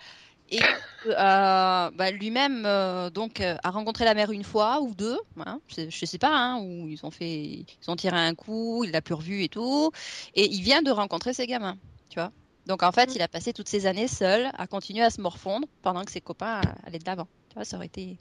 et 0.50 0.60
euh, 1.06 1.90
bah, 1.90 2.10
lui-même 2.10 2.64
euh, 2.66 3.08
donc 3.10 3.40
euh, 3.40 3.56
a 3.62 3.70
rencontré 3.70 4.04
la 4.04 4.14
mère 4.14 4.30
une 4.32 4.44
fois 4.44 4.80
ou 4.80 4.94
deux, 4.94 5.18
hein, 5.38 5.60
je, 5.68 5.88
je 5.88 6.06
sais 6.06 6.18
pas, 6.18 6.36
hein, 6.36 6.58
où 6.60 6.88
ils 6.88 7.04
ont 7.04 7.10
fait, 7.10 7.40
ils 7.42 7.66
ont 7.88 7.96
tiré 7.96 8.16
un 8.16 8.34
coup, 8.34 8.84
il 8.84 8.90
l'a 8.90 9.00
plus 9.00 9.14
revu 9.14 9.42
et 9.42 9.48
tout, 9.48 9.90
et 10.34 10.46
il 10.46 10.62
vient 10.62 10.82
de 10.82 10.90
rencontrer 10.90 11.32
ses 11.32 11.46
gamins, 11.46 11.78
tu 12.08 12.18
vois. 12.18 12.32
Donc 12.66 12.82
en 12.82 12.92
fait, 12.92 13.10
Mm. 13.10 13.12
il 13.16 13.22
a 13.22 13.28
passé 13.28 13.52
toutes 13.52 13.68
ces 13.68 13.86
années 13.86 14.08
seul 14.08 14.50
à 14.54 14.66
continuer 14.66 15.02
à 15.02 15.10
se 15.10 15.20
morfondre 15.20 15.66
pendant 15.82 16.04
que 16.04 16.12
ses 16.12 16.20
copains 16.20 16.60
allaient 16.84 16.98
de 16.98 17.06
l'avant. 17.06 17.28
Tu 17.48 17.54
vois, 17.54 17.64
ça 17.64 17.76
aurait 17.76 17.86
été 17.86 18.18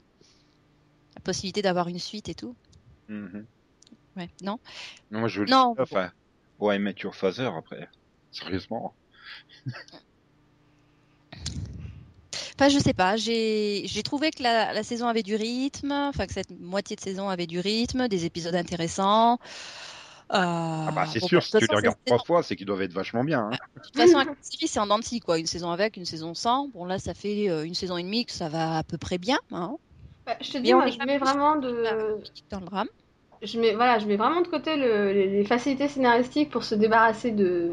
la 1.16 1.20
possibilité 1.22 1.62
d'avoir 1.62 1.88
une 1.88 1.98
suite 1.98 2.28
et 2.28 2.34
tout. 2.34 2.56
Ouais, 4.16 4.28
non? 4.42 4.58
Non, 5.10 5.28
je 5.28 5.40
veux 5.40 5.46
Non. 5.46 5.74
enfin, 5.78 6.10
ouais, 6.58 6.78
Met 6.78 6.94
Your 7.02 7.14
Father 7.14 7.50
après. 7.56 7.88
Sérieusement. 8.30 8.96
Enfin, 12.60 12.68
je 12.68 12.78
sais 12.78 12.92
pas. 12.92 13.16
J'ai 13.16 14.02
trouvé 14.04 14.30
que 14.30 14.42
la, 14.42 14.74
la 14.74 14.82
saison 14.82 15.08
avait 15.08 15.22
du 15.22 15.34
rythme, 15.34 15.92
enfin 15.92 16.26
que 16.26 16.34
cette 16.34 16.50
moitié 16.60 16.94
de 16.94 17.00
saison 17.00 17.30
avait 17.30 17.46
du 17.46 17.58
rythme, 17.58 18.06
des 18.06 18.26
épisodes 18.26 18.54
intéressants. 18.54 19.38
Euh, 20.32 20.36
Ah 20.36 20.92
bah 20.94 21.06
c'est 21.10 21.20
bon, 21.20 21.26
sûr, 21.26 21.38
bah, 21.40 21.46
si 21.46 21.56
tu 21.56 21.66
les 21.66 21.74
regardes 21.74 21.96
trois 22.04 22.18
fois, 22.18 22.42
c'est 22.42 22.56
qu'ils 22.56 22.66
doivent 22.66 22.82
être 22.82 22.92
vachement 22.92 23.24
bien. 23.24 23.48
Hein. 23.50 23.50
De 23.76 23.80
toute 23.80 23.96
façon, 23.96 24.18
avec 24.18 24.34
série, 24.42 24.68
c'est 24.68 24.78
en 24.78 24.86
dents 24.86 24.98
de 24.98 25.04
scie, 25.04 25.20
quoi. 25.20 25.38
Une 25.38 25.46
saison 25.46 25.70
avec, 25.70 25.96
une 25.96 26.04
saison 26.04 26.34
sans. 26.34 26.68
Bon, 26.68 26.84
là, 26.84 26.98
ça 26.98 27.14
fait 27.14 27.48
euh, 27.48 27.64
une 27.64 27.74
saison 27.74 27.96
et 27.96 28.02
demie 28.02 28.26
que 28.26 28.32
ça 28.32 28.50
va 28.50 28.76
à 28.76 28.82
peu 28.82 28.98
près 28.98 29.16
bien. 29.16 29.38
Hein, 29.52 29.76
Bah, 30.26 30.36
je 30.42 30.52
te 30.52 30.58
dis, 30.58 30.74
moi, 30.74 30.86
je 30.88 30.98
mets 30.98 31.16
vraiment 31.16 31.56
de, 31.56 32.20
dans 32.50 32.60
le 32.60 32.66
drame. 32.66 32.88
je 33.42 33.58
mets, 33.58 33.74
voilà, 33.74 33.98
je 33.98 34.06
mets 34.06 34.16
vraiment 34.16 34.42
de 34.42 34.48
côté 34.48 34.76
le- 34.76 35.12
les, 35.12 35.28
les 35.28 35.44
facilités 35.46 35.88
scénaristiques 35.88 36.50
pour 36.50 36.64
se 36.64 36.74
débarrasser 36.74 37.30
de, 37.30 37.70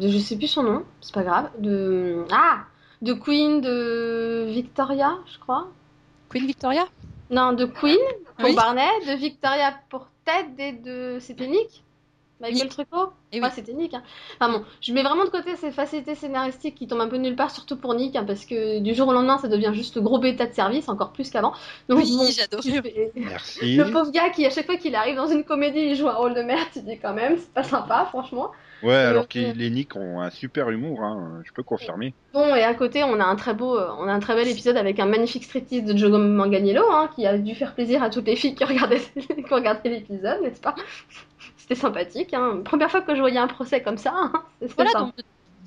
de, 0.00 0.08
je 0.08 0.16
sais 0.16 0.36
plus 0.36 0.48
son 0.48 0.62
nom, 0.62 0.82
c'est 1.02 1.12
pas 1.12 1.24
grave, 1.24 1.50
de, 1.58 2.24
ah, 2.32 2.64
de 3.02 3.12
Queen 3.12 3.60
de 3.60 4.46
Victoria, 4.48 5.18
je 5.32 5.38
crois. 5.38 5.68
Queen 6.30 6.46
Victoria? 6.46 6.86
Non, 7.30 7.52
de 7.52 7.64
Queen 7.64 7.98
pour 8.38 8.48
Oui. 8.48 8.54
Barney, 8.54 8.88
de 9.06 9.12
Victoria 9.16 9.74
pour 9.90 10.06
Ted 10.24 10.62
et 10.62 10.72
de, 10.72 11.18
c'était 11.20 11.46
Nick 11.46 11.82
Michael 12.40 12.64
Nick. 12.64 12.68
Trucco 12.68 12.96
Ouais, 13.32 13.40
oui. 13.40 13.48
c'était 13.54 13.72
Nick. 13.72 13.94
hein. 13.94 14.02
Enfin 14.38 14.52
bon, 14.52 14.64
je 14.82 14.92
mets 14.92 15.02
vraiment 15.02 15.24
de 15.24 15.30
côté 15.30 15.56
ces 15.56 15.70
facilités 15.72 16.14
scénaristiques 16.14 16.74
qui 16.74 16.86
tombent 16.86 17.00
un 17.00 17.08
peu 17.08 17.16
nulle 17.16 17.34
part, 17.34 17.50
surtout 17.50 17.76
pour 17.76 17.94
Nick, 17.94 18.14
hein, 18.14 18.24
parce 18.26 18.44
que 18.44 18.78
du 18.80 18.94
jour 18.94 19.08
au 19.08 19.12
lendemain, 19.14 19.38
ça 19.38 19.48
devient 19.48 19.70
juste 19.72 19.96
le 19.96 20.02
gros 20.02 20.18
bêta 20.18 20.44
de 20.46 20.52
service, 20.52 20.88
encore 20.90 21.12
plus 21.12 21.30
qu'avant. 21.30 21.54
Donc 21.88 21.98
Oui, 22.00 22.14
bon, 22.16 22.26
j'adore. 22.30 22.60
Merci. 23.14 23.76
le 23.76 23.90
pauvre 23.90 24.10
gars 24.10 24.28
qui, 24.30 24.44
à 24.44 24.50
chaque 24.50 24.66
fois 24.66 24.76
qu'il 24.76 24.94
arrive 24.94 25.16
dans 25.16 25.28
une 25.28 25.44
comédie, 25.44 25.78
il 25.80 25.94
joue 25.96 26.08
un 26.08 26.14
rôle 26.14 26.34
de 26.34 26.42
merde, 26.42 26.68
tu 26.72 26.80
dis 26.82 26.98
quand 26.98 27.14
même, 27.14 27.38
c'est 27.38 27.52
pas 27.54 27.62
sympa, 27.64 28.04
franchement. 28.10 28.52
Ouais, 28.86 28.94
alors 28.94 29.24
Euh, 29.24 29.26
que 29.26 29.38
les 29.58 29.70
Nick 29.70 29.96
ont 29.96 30.20
un 30.20 30.30
super 30.30 30.70
humour, 30.70 31.02
hein, 31.02 31.42
je 31.44 31.52
peux 31.52 31.62
confirmer. 31.62 32.14
Bon, 32.32 32.54
et 32.54 32.62
à 32.62 32.74
côté, 32.74 33.02
on 33.04 33.18
a 33.20 33.24
un 33.24 33.36
très 33.36 33.54
beau, 33.54 33.76
euh, 33.78 33.88
on 33.98 34.06
a 34.08 34.12
un 34.12 34.20
très 34.20 34.34
bel 34.34 34.46
épisode 34.48 34.76
avec 34.76 35.00
un 35.00 35.06
magnifique 35.06 35.44
striptease 35.44 35.84
de 35.84 35.96
Joe 35.96 36.10
Manganiello, 36.12 36.84
hein, 36.90 37.10
qui 37.14 37.26
a 37.26 37.36
dû 37.38 37.54
faire 37.54 37.74
plaisir 37.74 38.02
à 38.02 38.10
toutes 38.10 38.26
les 38.26 38.36
filles 38.36 38.54
qui 38.54 38.64
regardaient, 38.64 39.00
qui 39.16 39.54
regardaient 39.54 39.88
l'épisode, 39.90 40.40
n'est-ce 40.42 40.60
pas? 40.60 40.74
C'était 41.56 41.74
sympathique, 41.74 42.32
hein. 42.34 42.60
Première 42.64 42.90
fois 42.90 43.00
que 43.00 43.14
je 43.14 43.20
voyais 43.20 43.38
un 43.38 43.48
procès 43.48 43.82
comme 43.82 43.98
ça, 43.98 44.12
hein. 44.14 44.32
C'était 44.60 44.74
Voilà, 44.76 44.90
sympa. 44.92 45.04
donc 45.06 45.14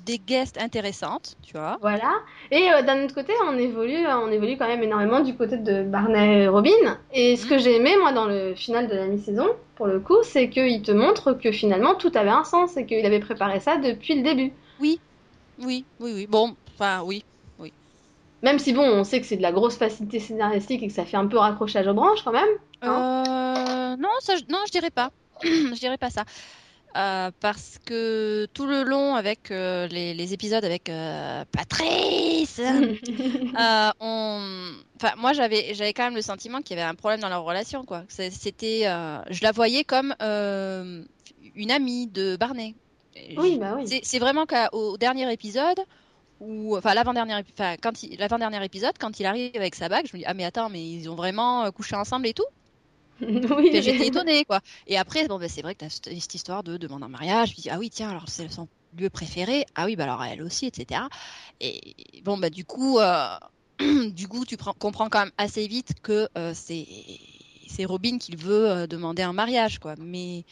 des 0.04 0.18
guests 0.18 0.60
intéressantes, 0.60 1.36
tu 1.42 1.52
vois. 1.52 1.78
Voilà. 1.80 2.12
Et 2.50 2.70
euh, 2.72 2.82
d'un 2.82 3.04
autre 3.04 3.14
côté, 3.14 3.32
on 3.48 3.56
évolue, 3.58 4.06
on 4.06 4.30
évolue 4.30 4.56
quand 4.56 4.66
même 4.66 4.82
énormément 4.82 5.20
du 5.20 5.34
côté 5.34 5.56
de 5.56 5.82
Barney 5.82 6.42
et 6.42 6.48
Robin. 6.48 6.98
Et 7.12 7.36
ce 7.36 7.46
que 7.46 7.58
j'ai 7.58 7.76
aimé, 7.76 7.96
moi, 7.98 8.12
dans 8.12 8.26
le 8.26 8.54
final 8.54 8.88
de 8.88 8.94
la 8.94 9.06
mi-saison, 9.06 9.48
pour 9.76 9.86
le 9.86 10.00
coup, 10.00 10.22
c'est 10.22 10.48
qu'il 10.48 10.82
te 10.82 10.92
montre 10.92 11.32
que 11.32 11.52
finalement 11.52 11.94
tout 11.94 12.12
avait 12.14 12.30
un 12.30 12.44
sens 12.44 12.76
et 12.76 12.86
qu'il 12.86 13.04
avait 13.04 13.20
préparé 13.20 13.60
ça 13.60 13.76
depuis 13.76 14.14
le 14.14 14.22
début. 14.22 14.52
Oui, 14.80 15.00
oui, 15.58 15.84
oui. 16.00 16.26
Bon, 16.26 16.54
enfin, 16.74 17.02
oui. 17.04 17.24
Même 18.42 18.58
si, 18.58 18.72
bon, 18.72 18.82
on 18.82 19.04
sait 19.04 19.20
que 19.20 19.26
c'est 19.26 19.36
de 19.36 19.42
la 19.42 19.52
grosse 19.52 19.76
facilité 19.76 20.18
scénaristique 20.18 20.82
et 20.82 20.88
que 20.88 20.94
ça 20.94 21.04
fait 21.04 21.16
un 21.16 21.26
peu 21.26 21.36
raccrochage 21.36 21.86
aux 21.86 21.94
branches 21.94 22.22
quand 22.24 22.32
même. 22.32 22.48
Euh, 22.84 23.96
non, 23.96 24.08
ça, 24.20 24.34
non, 24.48 24.58
je 24.66 24.72
dirais 24.72 24.90
pas. 24.90 25.10
je 25.42 25.78
dirais 25.78 25.98
pas 25.98 26.10
ça. 26.10 26.24
Euh, 26.96 27.30
parce 27.38 27.78
que 27.84 28.46
tout 28.52 28.66
le 28.66 28.82
long 28.82 29.14
avec 29.14 29.52
euh, 29.52 29.86
les, 29.86 30.12
les 30.12 30.34
épisodes 30.34 30.64
avec 30.64 30.88
euh, 30.88 31.44
Patrice, 31.52 32.60
on... 34.00 34.72
enfin, 34.96 35.14
moi 35.16 35.32
j'avais 35.32 35.72
j'avais 35.74 35.92
quand 35.92 36.04
même 36.04 36.16
le 36.16 36.22
sentiment 36.22 36.60
qu'il 36.62 36.76
y 36.76 36.80
avait 36.80 36.88
un 36.88 36.96
problème 36.96 37.20
dans 37.20 37.28
leur 37.28 37.44
relation 37.44 37.84
quoi. 37.84 38.02
C'était, 38.08 38.82
je 38.82 39.42
la 39.42 39.52
voyais 39.52 39.84
comme 39.84 40.14
une 40.20 41.70
amie 41.70 42.06
de 42.08 42.36
Barney. 42.36 42.74
oui, 43.36 43.58
bah 43.58 43.76
oui. 43.76 44.00
C'est 44.02 44.18
vraiment 44.18 44.46
qu'au 44.46 44.96
dernier 44.96 45.32
épisode, 45.32 45.78
ou 46.40 46.76
enfin 46.76 46.94
l'avant-dernier, 46.94 47.34
enfin 47.52 47.76
quand 47.80 48.02
il- 48.02 48.18
l'avant-dernier 48.18 48.64
épisode, 48.64 48.94
quand 48.98 49.20
il 49.20 49.26
arrive 49.26 49.52
avec 49.54 49.74
sa 49.76 49.88
bague, 49.88 50.06
je 50.10 50.16
me 50.16 50.18
dis 50.22 50.26
ah 50.26 50.34
mais 50.34 50.44
attends 50.44 50.70
mais 50.70 50.82
ils 50.84 51.08
ont 51.08 51.14
vraiment 51.14 51.70
couché 51.70 51.94
ensemble 51.94 52.26
et 52.26 52.34
tout. 52.34 52.46
oui, 53.56 53.70
J'étais 53.82 54.06
étonnée 54.06 54.44
quoi. 54.44 54.60
Et 54.86 54.98
après 54.98 55.26
bon 55.28 55.38
ben 55.38 55.48
c'est 55.48 55.62
vrai 55.62 55.74
que 55.74 55.80
t'as 55.80 55.90
cette, 55.90 56.08
cette 56.20 56.34
histoire 56.34 56.62
de 56.62 56.76
demande 56.76 57.04
en 57.04 57.08
mariage, 57.08 57.54
ah 57.70 57.78
oui 57.78 57.90
tiens 57.90 58.10
alors 58.10 58.28
c'est 58.28 58.48
son 58.50 58.68
lieu 58.92 59.10
préféré, 59.10 59.64
ah 59.74 59.86
oui 59.86 59.96
bah 59.96 60.04
alors 60.04 60.22
elle 60.24 60.42
aussi 60.42 60.66
etc. 60.66 61.08
Et 61.60 62.22
bon 62.24 62.38
bah 62.38 62.50
du 62.50 62.64
coup 62.64 62.98
euh, 62.98 63.36
du 64.10 64.28
coup 64.28 64.44
tu 64.44 64.56
prends- 64.56 64.74
comprends 64.78 65.08
quand 65.08 65.20
même 65.20 65.32
assez 65.38 65.66
vite 65.68 65.92
que 66.02 66.28
euh, 66.38 66.52
c'est 66.54 67.84
Robin 67.84 68.18
qui 68.18 68.36
veut 68.36 68.68
euh, 68.70 68.86
demander 68.86 69.22
un 69.22 69.32
mariage 69.32 69.78
quoi. 69.78 69.94
Mais 69.98 70.44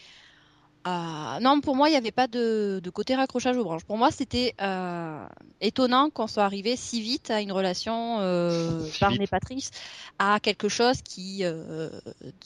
euh, 0.87 1.41
non, 1.41 1.61
pour 1.61 1.77
moi, 1.77 1.89
il 1.89 1.93
n'y 1.93 1.99
avait 1.99 2.13
pas 2.13 2.29
de, 2.29 2.81
de 2.83 2.91
côté 2.91 3.15
raccrochage 3.15 3.57
aux 3.59 3.65
branches. 3.65 3.85
Pour 3.85 3.99
moi, 3.99 4.11
c'était 4.11 4.55
euh, 4.61 5.27
étonnant 5.61 6.09
qu'on 6.11 6.27
soit 6.27 6.45
arrivé 6.45 6.77
si 6.77 7.03
vite 7.03 7.31
à 7.31 7.41
une 7.43 7.53
relation 7.53 8.21
euh, 8.21 8.91
Si 8.91 8.99
Barney 8.99 9.27
vite. 9.27 9.31
Patrice 9.31 9.71
à 10.19 10.41
quelque 10.41 10.69
chose 10.69 11.03
qui 11.03 11.45
euh, 11.45 11.91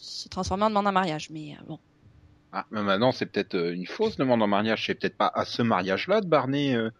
se 0.00 0.28
transformait 0.28 0.64
en 0.64 0.70
demande 0.70 0.86
en 0.88 0.92
mariage. 0.92 1.30
Mais 1.30 1.52
euh, 1.60 1.64
bon, 1.66 1.78
Ah, 2.52 2.66
mais 2.70 2.82
maintenant, 2.82 3.12
c'est 3.12 3.26
peut-être 3.26 3.54
une 3.72 3.86
fausse 3.86 4.16
demande 4.16 4.42
en 4.42 4.46
mariage. 4.46 4.86
C'est 4.86 4.94
peut-être 4.94 5.16
pas 5.18 5.30
à 5.34 5.44
ce 5.44 5.60
mariage-là 5.62 6.20
de 6.22 6.26
Barney 6.26 6.74
euh, 6.74 6.90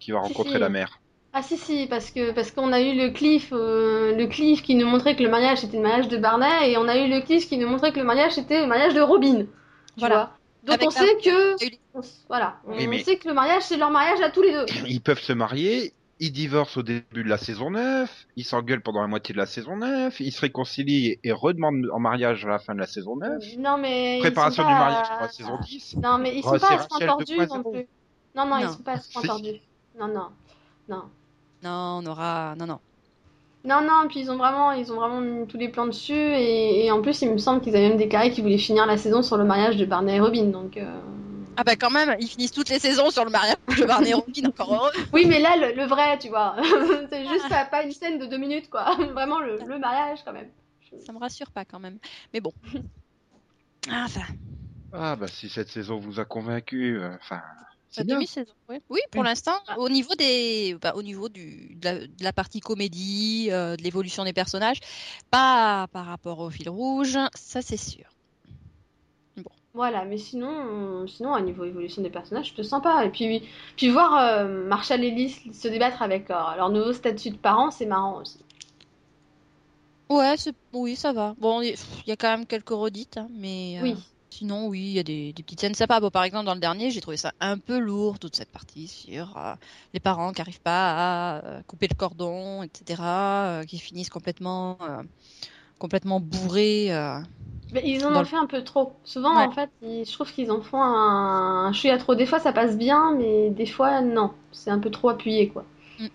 qui 0.00 0.10
va 0.12 0.20
rencontrer 0.20 0.58
si. 0.58 0.58
la 0.58 0.68
mère. 0.68 1.00
Ah 1.32 1.42
si 1.42 1.58
si 1.58 1.86
parce 1.88 2.10
que 2.10 2.32
parce 2.32 2.50
qu'on 2.52 2.72
a 2.72 2.80
eu 2.80 2.96
le 2.96 3.10
cliff 3.12 3.52
euh, 3.52 4.16
le 4.16 4.26
cliff 4.28 4.62
qui 4.62 4.74
nous 4.76 4.86
montrait 4.88 5.16
que 5.16 5.22
le 5.22 5.30
mariage 5.30 5.60
c'était 5.60 5.76
le 5.78 5.82
mariage 5.84 6.08
de 6.08 6.16
Barney 6.18 6.72
et 6.72 6.76
on 6.78 6.88
a 6.88 6.98
eu 6.98 7.08
le 7.10 7.20
cliff 7.22 7.48
qui 7.48 7.58
nous 7.58 7.68
montrait 7.68 7.92
que 7.92 8.00
le 8.00 8.04
mariage 8.06 8.32
c'était 8.34 8.60
le 8.62 8.66
mariage 8.68 8.94
de 8.94 9.00
Robin. 9.00 9.46
Tu 9.96 10.08
Voilà. 10.08 10.16
vois? 10.16 10.39
Donc 10.64 10.74
Avec 10.76 10.88
on 10.88 10.90
sait 10.90 11.16
que 11.24 11.56
voilà, 12.28 12.58
on 12.66 12.76
Oui, 12.76 12.86
mais- 12.86 13.02
sait 13.02 13.16
que 13.16 13.26
le 13.28 13.34
mariage 13.34 13.62
c'est 13.62 13.76
leur 13.78 13.90
mariage 13.90 14.20
à 14.20 14.30
tous 14.30 14.42
les 14.42 14.52
deux. 14.52 14.66
Ils 14.86 15.00
peuvent 15.00 15.18
se 15.20 15.32
marier, 15.32 15.94
ils 16.18 16.32
divorcent 16.32 16.76
au 16.78 16.82
début 16.82 17.24
de 17.24 17.28
la 17.30 17.38
saison 17.38 17.70
9, 17.70 18.26
ils 18.36 18.44
s'engueulent 18.44 18.82
pendant 18.82 19.00
la 19.00 19.06
moitié 19.08 19.32
de 19.32 19.38
la 19.38 19.46
saison 19.46 19.76
9, 19.76 20.20
ils 20.20 20.32
se 20.32 20.40
réconcilient 20.42 21.18
et 21.24 21.32
redemandent 21.32 21.88
en 21.92 21.98
mariage 21.98 22.44
à 22.44 22.48
la 22.50 22.58
fin 22.58 22.74
de 22.74 22.80
la 22.80 22.86
saison 22.86 23.16
9. 23.16 23.42
Non 23.58 23.78
mais 23.78 24.18
ils 24.18 24.20
Préparation 24.20 24.62
sont 24.62 24.68
du 24.68 24.74
pas- 24.74 24.78
mariage 24.80 25.08
pour 25.08 25.20
la 25.20 25.28
saison 25.28 25.58
10. 25.62 25.96
Non 25.96 26.18
mais 26.18 26.36
ils 26.36 26.42
sont 26.42 26.50
Oh, 26.54 26.58
pas 26.58 26.66
c'est 26.68 26.74
à 26.74 26.82
ce 27.00 27.04
tordus 27.06 27.36
2.0. 27.38 27.56
non 27.56 27.70
plus. 27.72 27.88
Non 28.36 28.46
non, 28.46 28.58
ils 28.58 28.64
Non. 28.66 28.72
sont 28.72 28.82
pas 28.82 28.92
à 28.92 28.98
ce 29.00 29.12
point 29.12 29.22
Si. 29.22 29.28
tordus. 29.28 29.60
Non 29.98 30.08
non. 30.08 30.26
Non. 30.88 31.02
non, 31.62 32.00
on 32.02 32.06
aura, 32.06 32.54
non, 32.58 32.66
non. 32.66 32.80
Non, 33.64 33.82
non, 33.82 34.08
puis 34.08 34.20
ils 34.20 34.30
ont 34.30 34.36
vraiment, 34.36 34.72
ils 34.72 34.90
ont 34.92 34.96
vraiment 34.96 35.20
mis 35.20 35.46
tous 35.46 35.58
les 35.58 35.68
plans 35.68 35.86
dessus, 35.86 36.14
et, 36.14 36.86
et 36.86 36.90
en 36.90 37.02
plus, 37.02 37.20
il 37.22 37.30
me 37.30 37.38
semble 37.38 37.60
qu'ils 37.60 37.76
avaient 37.76 37.88
même 37.90 37.98
déclaré 37.98 38.30
qu'ils 38.30 38.42
voulaient 38.42 38.56
finir 38.58 38.86
la 38.86 38.96
saison 38.96 39.22
sur 39.22 39.36
le 39.36 39.44
mariage 39.44 39.76
de 39.76 39.84
Barney 39.84 40.16
et 40.16 40.20
Robin, 40.20 40.44
donc... 40.44 40.76
euh, 40.78 40.84
Ah 41.58 41.62
bah 41.64 41.76
quand 41.76 41.90
même, 41.90 42.16
ils 42.20 42.26
finissent 42.28 42.52
toutes 42.52 42.70
les 42.70 42.78
saisons 42.78 43.10
sur 43.10 43.22
le 43.24 43.30
mariage 43.30 43.56
de 43.78 43.84
Barney 43.84 44.10
et 44.10 44.14
Robin, 44.14 44.46
encore 44.48 44.72
heureux. 44.74 44.90
Oui, 45.12 45.26
mais 45.28 45.40
là, 45.40 45.56
le, 45.58 45.76
le 45.76 45.84
vrai, 45.84 46.18
tu 46.18 46.28
vois, 46.30 46.56
c'est 47.10 47.26
juste 47.26 47.48
pas, 47.50 47.66
pas 47.66 47.82
une 47.82 47.92
scène 47.92 48.18
de 48.18 48.24
deux 48.24 48.38
minutes, 48.38 48.70
quoi. 48.70 48.96
Vraiment 49.12 49.40
le, 49.40 49.58
le 49.66 49.78
mariage, 49.78 50.20
quand 50.24 50.32
même. 50.32 50.48
Ça 51.04 51.12
me 51.12 51.18
rassure 51.18 51.50
pas 51.50 51.64
quand 51.66 51.78
même. 51.80 51.98
Mais 52.32 52.40
bon. 52.40 52.52
Ah, 53.90 54.04
Enfin, 54.06 54.20
Ah 54.92 55.16
bah 55.16 55.26
si 55.28 55.48
cette 55.48 55.68
saison 55.68 55.98
vous 55.98 56.18
a 56.18 56.24
convaincu, 56.24 56.98
euh, 56.98 57.10
enfin. 57.20 57.40
Demi-saison. 57.98 58.52
ouais. 58.68 58.80
Oui, 58.88 59.00
pour 59.10 59.22
Oui. 59.22 59.28
l'instant, 59.28 59.52
au 59.76 59.88
niveau 59.88 60.14
des, 60.14 60.76
bah, 60.80 60.92
au 60.94 61.02
niveau 61.02 61.28
du, 61.28 61.74
de 61.76 61.84
la, 61.84 61.98
de 62.06 62.24
la 62.24 62.32
partie 62.32 62.60
comédie, 62.60 63.48
euh, 63.50 63.76
de 63.76 63.82
l'évolution 63.82 64.24
des 64.24 64.32
personnages, 64.32 64.80
pas 65.30 65.86
par 65.92 66.06
rapport 66.06 66.38
au 66.40 66.50
fil 66.50 66.68
rouge, 66.68 67.18
ça 67.34 67.62
c'est 67.62 67.76
sûr. 67.76 68.04
Voilà, 69.72 70.04
mais 70.04 70.18
sinon, 70.18 71.06
sinon, 71.06 71.32
à 71.32 71.40
niveau 71.40 71.64
évolution 71.64 72.02
des 72.02 72.10
personnages, 72.10 72.46
c'est 72.46 72.54
plutôt 72.54 72.68
sympa. 72.68 73.04
Et 73.04 73.10
puis, 73.10 73.48
puis 73.76 73.88
voir 73.88 74.16
euh, 74.16 74.66
Marshall 74.66 75.04
et 75.04 75.12
Liz 75.12 75.38
se 75.52 75.68
débattre 75.68 76.02
avec 76.02 76.28
euh, 76.30 76.34
leur 76.56 76.70
nouveau 76.70 76.92
statut 76.92 77.30
de 77.30 77.36
parents, 77.36 77.70
c'est 77.70 77.86
marrant 77.86 78.20
aussi. 78.20 78.40
Ouais, 80.10 80.34
oui, 80.72 80.96
ça 80.96 81.12
va. 81.12 81.34
Bon, 81.38 81.62
il 81.62 81.76
il 82.04 82.08
y 82.08 82.12
a 82.12 82.16
quand 82.16 82.30
même 82.30 82.46
quelques 82.46 82.70
redites, 82.70 83.16
hein, 83.16 83.28
mais 83.30 83.78
euh, 83.78 83.82
Oui. 83.84 83.96
Sinon, 84.30 84.68
oui, 84.68 84.80
il 84.80 84.92
y 84.92 84.98
a 84.98 85.02
des, 85.02 85.32
des 85.32 85.42
petites 85.42 85.60
scènes 85.60 85.74
sympas. 85.74 86.00
Bon, 86.00 86.10
par 86.10 86.24
exemple, 86.24 86.46
dans 86.46 86.54
le 86.54 86.60
dernier, 86.60 86.90
j'ai 86.90 87.00
trouvé 87.00 87.16
ça 87.16 87.32
un 87.40 87.58
peu 87.58 87.78
lourd, 87.78 88.18
toute 88.18 88.36
cette 88.36 88.50
partie 88.50 88.88
sur 88.88 89.36
euh, 89.36 89.54
les 89.92 90.00
parents 90.00 90.32
qui 90.32 90.40
n'arrivent 90.40 90.60
pas 90.62 91.38
à 91.40 91.44
euh, 91.46 91.62
couper 91.64 91.88
le 91.88 91.94
cordon, 91.96 92.62
etc., 92.62 93.60
euh, 93.62 93.64
qui 93.64 93.78
finissent 93.78 94.10
complètement, 94.10 94.78
complètement 95.78 96.20
bourrés. 96.20 96.90
Mais 97.72 97.82
ils 97.84 98.04
en 98.06 98.14
ont 98.16 98.22
le- 98.22 98.24
fait 98.24 98.36
un 98.36 98.46
peu 98.46 98.62
trop. 98.64 99.00
Souvent, 99.04 99.32
Ouais. 99.32 99.48
en 99.48 99.50
fait, 99.50 99.70
ils- 99.82 100.04
je 100.04 100.12
trouve 100.12 100.32
qu'ils 100.32 100.50
en 100.52 100.60
font 100.60 100.80
un, 100.82 101.66
un 101.66 101.72
chouïa 101.72 101.98
trop. 101.98 102.14
Des 102.14 102.26
fois, 102.26 102.38
ça 102.40 102.52
passe 102.52 102.76
bien, 102.76 103.14
mais 103.16 103.50
des 103.50 103.66
fois, 103.66 104.00
non. 104.02 104.32
C'est 104.52 104.70
un 104.70 104.78
peu 104.78 104.90
trop 104.90 105.08
appuyé, 105.08 105.48
quoi. 105.48 105.66
Mm. 105.98 106.10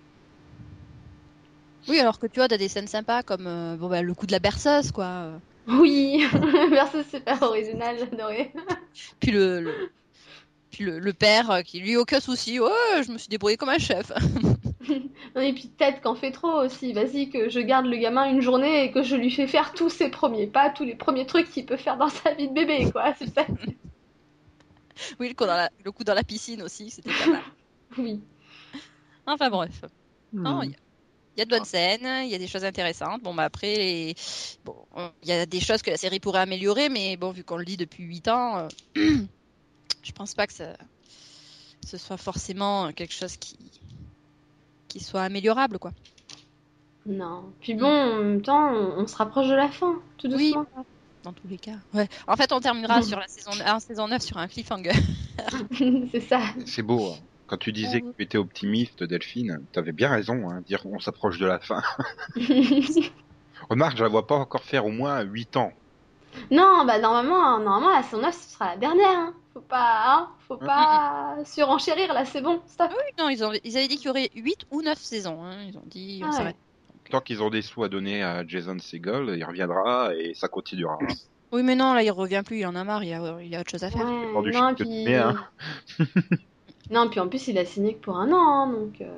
Oui, 1.88 2.00
alors 2.00 2.20
que 2.20 2.28
tu 2.28 2.40
vois, 2.40 2.48
t'as 2.48 2.58
des 2.58 2.68
scènes 2.70 2.88
sympas 2.88 3.24
comme 3.24 3.78
bon, 3.78 3.90
bah, 3.90 4.02
le 4.02 4.14
coup 4.16 4.26
de 4.26 4.32
la 4.32 4.40
berceuse, 4.40 4.92
quoi. 4.92 5.40
Oui, 5.68 6.24
merci, 6.72 6.98
c'est 7.10 7.18
super 7.18 7.42
original, 7.44 7.98
j'adorais. 8.00 8.52
Puis 9.20 9.32
le, 9.32 9.62
le- 9.62 9.92
puis 10.72 10.84
le, 10.84 11.00
le 11.00 11.14
père 11.14 11.50
euh, 11.52 11.62
qui 11.62 11.80
lui 11.80 11.96
aucun 11.98 12.20
souci. 12.20 12.60
Ouais, 12.60 12.70
je 13.06 13.12
me 13.12 13.18
suis 13.18 13.30
débrouillé 13.30 13.58
comme 13.58 13.70
un 13.70 13.78
chef. 13.80 14.12
Non, 15.36 15.42
et 15.42 15.52
puis 15.52 15.68
Ted 15.70 15.98
qu'en 16.02 16.14
fait 16.16 16.32
trop 16.32 16.62
aussi. 16.64 16.94
Vas-y, 16.94 17.30
que 17.30 17.50
je 17.50 17.60
garde 17.60 17.88
le 17.88 17.98
gamin 17.98 18.26
une 18.30 18.40
journée 18.40 18.84
et 18.86 18.92
que 18.92 19.02
je 19.04 19.16
lui 19.16 19.32
fais 19.32 19.48
faire 19.48 19.74
tous 19.74 19.90
ses 19.90 20.10
premiers 20.10 20.46
pas, 20.48 20.70
tous 20.70 20.84
les 20.86 20.96
premiers 20.96 21.26
trucs 21.26 21.50
qu'il 21.50 21.66
peut 21.66 21.76
faire 21.76 21.98
dans 21.98 22.08
sa 22.08 22.34
vie 22.36 22.48
de 22.48 22.54
bébé, 22.54 22.90
quoi. 22.92 23.14
C'est 23.20 23.34
ça. 23.34 23.46
oui, 25.20 25.28
le 25.30 25.34
coup, 25.34 25.46
dans 25.46 25.56
la, 25.56 25.70
le 25.84 25.92
coup 25.92 26.04
dans 26.04 26.14
la 26.14 26.24
piscine 26.24 26.62
aussi, 26.62 26.90
c'était 26.92 27.10
pas 27.12 27.32
mal. 27.32 27.42
Oui. 27.98 28.22
Enfin 29.26 29.50
bref. 29.50 29.82
Non, 30.32 30.60
Hmm. 30.60 30.64
il 30.66 30.70
y 30.70 30.74
a- 30.74 30.78
il 31.36 31.40
y 31.40 31.42
a 31.42 31.46
de 31.46 31.50
bonnes 31.50 31.66
scènes, 31.66 32.24
il 32.26 32.30
y 32.30 32.36
a 32.36 32.38
des 32.38 32.48
choses 32.48 32.64
intéressantes. 32.64 33.22
Bon, 33.22 33.34
bah 33.34 33.44
après, 33.44 33.76
les- 33.76 34.16
bon, 34.64 34.76
il 35.24 35.30
y 35.30 35.32
a 35.34 35.46
des 35.46 35.60
choses 35.60 35.82
que 35.82 35.92
la 35.92 35.98
série 35.98 36.20
pourrait 36.20 36.40
améliorer, 36.42 36.90
mais 36.90 37.18
bon, 37.18 37.32
vu 37.32 37.44
qu'on 37.44 37.58
le 37.58 37.66
dit 37.66 37.78
depuis 37.78 38.04
8 38.04 38.28
ans, 38.30 38.58
euh, 38.58 38.68
je 40.04 40.12
pense 40.14 40.34
pas 40.34 40.48
que 40.48 40.54
ça, 40.54 40.76
ce 41.86 41.98
soit 41.98 42.18
forcément 42.18 42.92
quelque 42.94 43.14
chose 43.14 43.36
qui, 43.38 43.58
qui 44.88 45.00
soit 45.02 45.24
améliorable, 45.24 45.78
quoi. 45.80 45.92
Non. 47.06 47.52
Puis 47.62 47.74
bon, 47.76 47.86
en 47.88 48.16
même 48.24 48.42
temps, 48.42 48.72
on, 48.74 49.02
on 49.04 49.08
se 49.08 49.16
rapproche 49.16 49.48
de 49.48 49.54
la 49.54 49.70
fin, 49.70 50.02
tout 50.18 50.28
Oui, 50.28 50.54
doucement. 50.54 50.66
dans 51.24 51.34
tous 51.34 51.48
les 51.48 51.58
cas. 51.58 51.76
Ouais. 51.94 52.08
En 52.28 52.36
fait, 52.36 52.52
on 52.52 52.60
terminera 52.60 53.02
sur 53.04 53.20
la 53.20 53.28
saison 53.28 53.52
1, 53.64 53.80
saison 53.80 54.08
9 54.08 54.22
sur 54.24 54.38
un 54.38 54.48
cliffhanger. 54.48 54.94
c'est 56.12 56.22
ça. 56.22 56.42
C'est 56.66 56.82
beau. 56.82 57.12
hein. 57.12 57.18
Quand 57.48 57.58
tu 57.58 57.72
disais 57.72 58.02
que 58.02 58.12
tu 58.18 58.24
étais 58.24 58.38
optimiste, 58.40 59.04
Delphine, 59.04 59.62
t'avais 59.72 59.92
bien 59.92 60.10
raison, 60.10 60.50
hein, 60.50 60.62
dire 60.66 60.82
on 60.86 61.00
s'approche 61.00 61.38
de 61.38 61.46
la 61.46 61.60
fin. 61.60 61.82
Remarque, 63.70 63.98
je 63.98 64.04
la 64.04 64.10
vois 64.10 64.28
pas 64.28 64.36
encore 64.36 64.64
faire 64.64 64.86
au 64.86 64.92
moins 64.92 65.22
8 65.22 65.58
ans. 65.58 65.72
non, 66.52 66.84
bah 66.86 67.00
normalement, 67.00 67.60
normalement, 67.60 67.96
la 67.96 68.04
saison 68.04 68.22
9, 68.22 68.34
ce 68.36 68.50
sera 68.54 68.72
la 68.72 68.78
dernière. 68.78 69.08
hein. 69.20 69.34
Faut 69.54 69.62
pas, 69.62 70.04
hein, 70.06 70.30
faut 70.48 70.58
pas 70.58 71.38
surenchérir, 71.46 72.14
là, 72.14 72.26
c'est 72.26 72.42
bon, 72.42 72.62
stop. 72.68 72.92
Oui, 72.92 73.04
non, 73.18 73.30
ils, 73.30 73.42
ont, 73.44 73.54
ils 73.64 73.78
avaient 73.78 73.88
dit 73.88 73.96
qu'il 73.98 74.08
y 74.08 74.10
aurait 74.10 74.30
8 74.36 74.66
ou 74.72 74.82
9 74.82 74.98
saisons. 74.98 75.44
hein. 75.46 75.56
Ils 75.68 75.78
ont 75.78 75.84
dit, 75.86 76.22
on 76.26 76.30
Ah 76.30 76.44
ouais. 76.44 76.56
Tant 77.10 77.22
qu'ils 77.22 77.42
ont 77.44 77.50
des 77.52 77.62
sous 77.62 77.84
à 77.84 77.88
donner 77.90 78.24
à 78.24 78.46
Jason 78.46 78.78
Segel, 78.80 79.36
il 79.38 79.44
reviendra 79.46 80.14
et 80.16 80.34
ça 80.34 80.48
continuera. 80.48 80.98
Oui, 81.52 81.62
mais 81.64 81.76
non, 81.76 81.94
là, 81.94 82.02
il 82.04 82.10
revient 82.12 82.42
plus, 82.46 82.58
il 82.60 82.66
en 82.66 82.76
a 82.76 82.84
marre, 82.84 83.04
il 83.04 83.14
a, 83.14 83.42
il 83.42 83.56
a 83.56 83.62
autre 83.62 83.72
chose 83.72 83.84
à 83.84 83.92
faire. 83.92 84.06
Ouais, 84.06 84.52
non, 84.52 84.74
puis... 84.76 84.86
dîner, 84.86 85.18
hein. 85.18 85.36
non, 86.90 87.10
puis 87.10 87.20
en 87.20 87.28
plus, 87.30 87.48
il 87.48 87.58
a 87.58 87.66
signé 87.66 87.96
que 87.96 88.02
pour 88.02 88.18
un 88.18 88.32
an, 88.32 88.38
hein, 88.68 88.72
donc... 88.72 89.02
euh, 89.02 89.18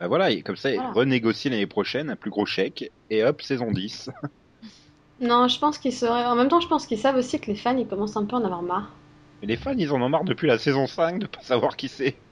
Bah 0.00 0.06
voilà, 0.08 0.30
et 0.30 0.42
comme 0.42 0.56
ça, 0.56 0.70
il 0.72 0.76
Voilà. 0.76 0.92
renégocie 0.92 1.48
l'année 1.50 1.66
prochaine 1.66 2.10
un 2.10 2.16
plus 2.16 2.30
gros 2.30 2.46
chèque 2.46 2.92
et 3.10 3.24
hop, 3.24 3.42
saison 3.42 3.70
10. 3.72 4.10
Non, 5.20 5.46
je 5.48 5.58
pense 5.60 5.78
qu'ils 5.78 5.92
seraient... 5.92 6.24
En 6.26 6.34
même 6.34 6.48
temps, 6.48 6.60
je 6.60 6.66
pense 6.68 6.86
qu'ils 6.86 6.98
savent 6.98 7.16
aussi 7.16 7.40
que 7.40 7.46
les 7.50 7.56
fans, 7.56 7.76
ils 7.76 7.86
commencent 7.88 8.16
un 8.16 8.26
peu 8.26 8.34
à 8.36 8.38
en 8.40 8.44
avoir 8.44 8.62
marre. 8.62 9.00
Et 9.42 9.46
les 9.46 9.56
fans, 9.56 9.74
ils 9.76 9.90
en 9.92 10.00
ont 10.00 10.08
marre 10.08 10.22
depuis 10.24 10.46
la 10.46 10.58
saison 10.58 10.86
5 10.86 11.18
de 11.18 11.26
pas 11.26 11.42
savoir 11.42 11.76
qui 11.76 11.88
c'est. 11.88 12.22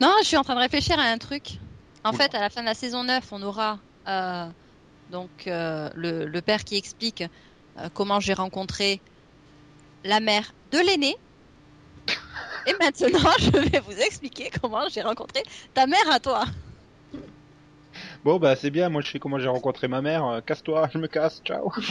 Non, 0.00 0.14
je 0.22 0.26
suis 0.26 0.36
en 0.36 0.42
train 0.44 0.54
de 0.54 0.60
réfléchir 0.60 0.98
à 0.98 1.04
un 1.04 1.18
truc. 1.18 1.60
En 2.04 2.12
Oula. 2.12 2.18
fait, 2.18 2.34
à 2.34 2.40
la 2.40 2.50
fin 2.50 2.60
de 2.62 2.66
la 2.66 2.74
saison 2.74 3.04
9, 3.04 3.32
on 3.32 3.42
aura 3.42 3.82
euh, 4.08 4.50
donc 5.08 5.46
euh, 5.46 5.90
le, 5.94 6.26
le 6.26 6.42
père 6.42 6.64
qui 6.64 6.76
explique 6.76 7.22
euh, 7.78 7.88
comment 7.94 8.20
j'ai 8.20 8.34
rencontré 8.34 9.02
la 10.04 10.20
mère 10.20 10.52
de 10.70 10.78
l'aîné. 10.78 11.16
Et 12.66 12.74
maintenant, 12.80 13.30
je 13.38 13.50
vais 13.50 13.80
vous 13.80 13.98
expliquer 14.00 14.50
comment 14.60 14.88
j'ai 14.88 15.02
rencontré 15.02 15.42
ta 15.74 15.86
mère 15.86 16.10
à 16.10 16.20
toi. 16.20 16.44
Bon, 18.24 18.38
bah 18.38 18.54
c'est 18.56 18.70
bien, 18.70 18.88
moi 18.88 19.02
je 19.02 19.10
sais 19.10 19.18
comment 19.18 19.38
j'ai 19.38 19.48
rencontré 19.48 19.88
ma 19.88 20.00
mère. 20.00 20.24
Euh, 20.26 20.40
Casse-toi, 20.40 20.88
je 20.92 20.98
me 20.98 21.08
casse, 21.08 21.42
ciao. 21.44 21.72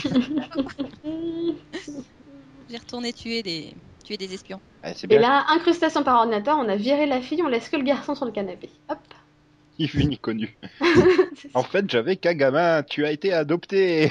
J'ai 2.70 2.78
retourné 2.78 3.12
tuer 3.12 3.44
des, 3.44 3.76
tuer 4.06 4.16
des 4.16 4.34
espions. 4.34 4.62
Eh, 4.86 4.94
c'est 4.96 5.04
Et 5.04 5.08
bien, 5.18 5.20
là, 5.20 5.46
incrustation 5.50 6.04
par 6.04 6.20
ordinateur, 6.20 6.58
on 6.58 6.70
a 6.70 6.78
viré 6.78 7.06
la 7.06 7.20
fille, 7.22 7.42
on 7.44 7.50
laisse 7.50 7.68
que 7.68 7.76
le 7.76 7.84
garçon 7.84 8.16
sur 8.16 8.24
le 8.24 8.32
canapé. 8.32 8.70
Hop. 8.88 8.98
ni 9.78 9.88
vu 9.88 10.06
ni 10.06 10.18
connu. 10.18 10.58
En 11.54 11.64
fait, 11.64 11.90
j'avais 11.90 12.16
qu'un 12.16 12.34
gamin, 12.34 12.82
tu 12.84 13.06
as 13.06 13.12
été 13.12 13.34
adopté. 13.34 14.10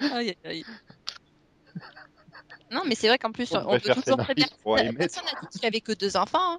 Aïe, 0.00 0.10
aïe, 0.10 0.36
aïe. 0.44 0.64
Non, 2.76 2.82
mais 2.86 2.94
c'est 2.94 3.08
vrai 3.08 3.18
qu'en 3.18 3.32
plus, 3.32 3.50
On 3.54 3.70
peut 3.78 3.88
toujours 3.94 4.16
très 4.24 4.34
bien. 4.34 4.46
Personne 4.98 5.24
n'a 5.24 5.40
dit 5.40 5.58
qu'il 5.58 5.66
avait 5.66 5.80
que 5.80 5.92
deux 5.92 6.16
enfants. 6.16 6.38
hein. 6.54 6.58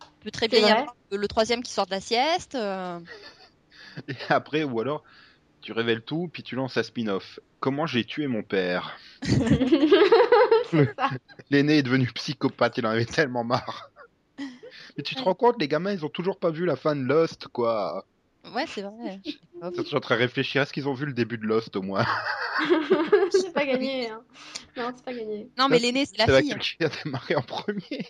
Il 0.00 0.24
peut 0.24 0.30
très 0.30 0.48
bien 0.48 0.60
y 0.60 0.70
avoir 0.70 0.96
le 1.10 1.28
troisième 1.28 1.62
qui 1.62 1.70
sort 1.70 1.84
de 1.86 1.90
la 1.90 2.00
sieste. 2.00 2.54
euh. 2.54 2.98
Et 4.08 4.14
après, 4.30 4.64
ou 4.64 4.80
alors, 4.80 5.04
tu 5.60 5.72
révèles 5.72 6.02
tout, 6.02 6.28
puis 6.32 6.42
tu 6.42 6.56
lances 6.56 6.76
un 6.78 6.82
spin-off. 6.82 7.38
Comment 7.60 7.86
j'ai 7.86 8.04
tué 8.04 8.26
mon 8.26 8.42
père. 8.42 8.98
L'aîné 11.50 11.78
est 11.78 11.82
devenu 11.82 12.06
psychopathe, 12.14 12.78
il 12.78 12.86
en 12.86 12.90
avait 12.90 13.04
tellement 13.04 13.44
marre. 13.44 13.90
Mais 14.96 15.02
tu 15.04 15.14
te 15.14 15.22
rends 15.22 15.34
compte, 15.34 15.56
les 15.60 15.68
gamins, 15.68 15.92
ils 15.92 16.04
ont 16.04 16.08
toujours 16.10 16.38
pas 16.38 16.50
vu 16.50 16.64
la 16.66 16.76
fin 16.76 16.96
de 16.96 17.02
Lost, 17.02 17.48
quoi. 17.48 18.06
Ouais, 18.52 18.66
c'est 18.66 18.82
vrai. 18.82 19.20
Je 19.76 19.82
suis 19.82 19.96
en 19.96 20.00
train 20.00 20.16
de 20.16 20.20
réfléchir, 20.20 20.62
est-ce 20.62 20.72
qu'ils 20.72 20.88
ont 20.88 20.94
vu 20.94 21.06
le 21.06 21.12
début 21.14 21.38
de 21.38 21.44
Lost 21.46 21.76
au 21.76 21.82
moins 21.82 22.04
c'est 23.30 23.52
pas 23.52 23.64
gagné. 23.66 24.08
Hein. 24.10 24.20
Non, 24.76 24.90
c'est 24.94 25.04
pas 25.04 25.12
gagné. 25.12 25.48
Non, 25.58 25.68
mais 25.68 25.78
l'aîné, 25.78 26.04
c'est 26.06 26.12
C'est 26.16 26.26
la 26.26 26.38
fille. 26.40 26.50
laquelle 26.50 26.62
qui 26.62 26.84
a 26.84 26.88
démarré 27.04 27.34
en 27.36 27.42
premier. 27.42 28.06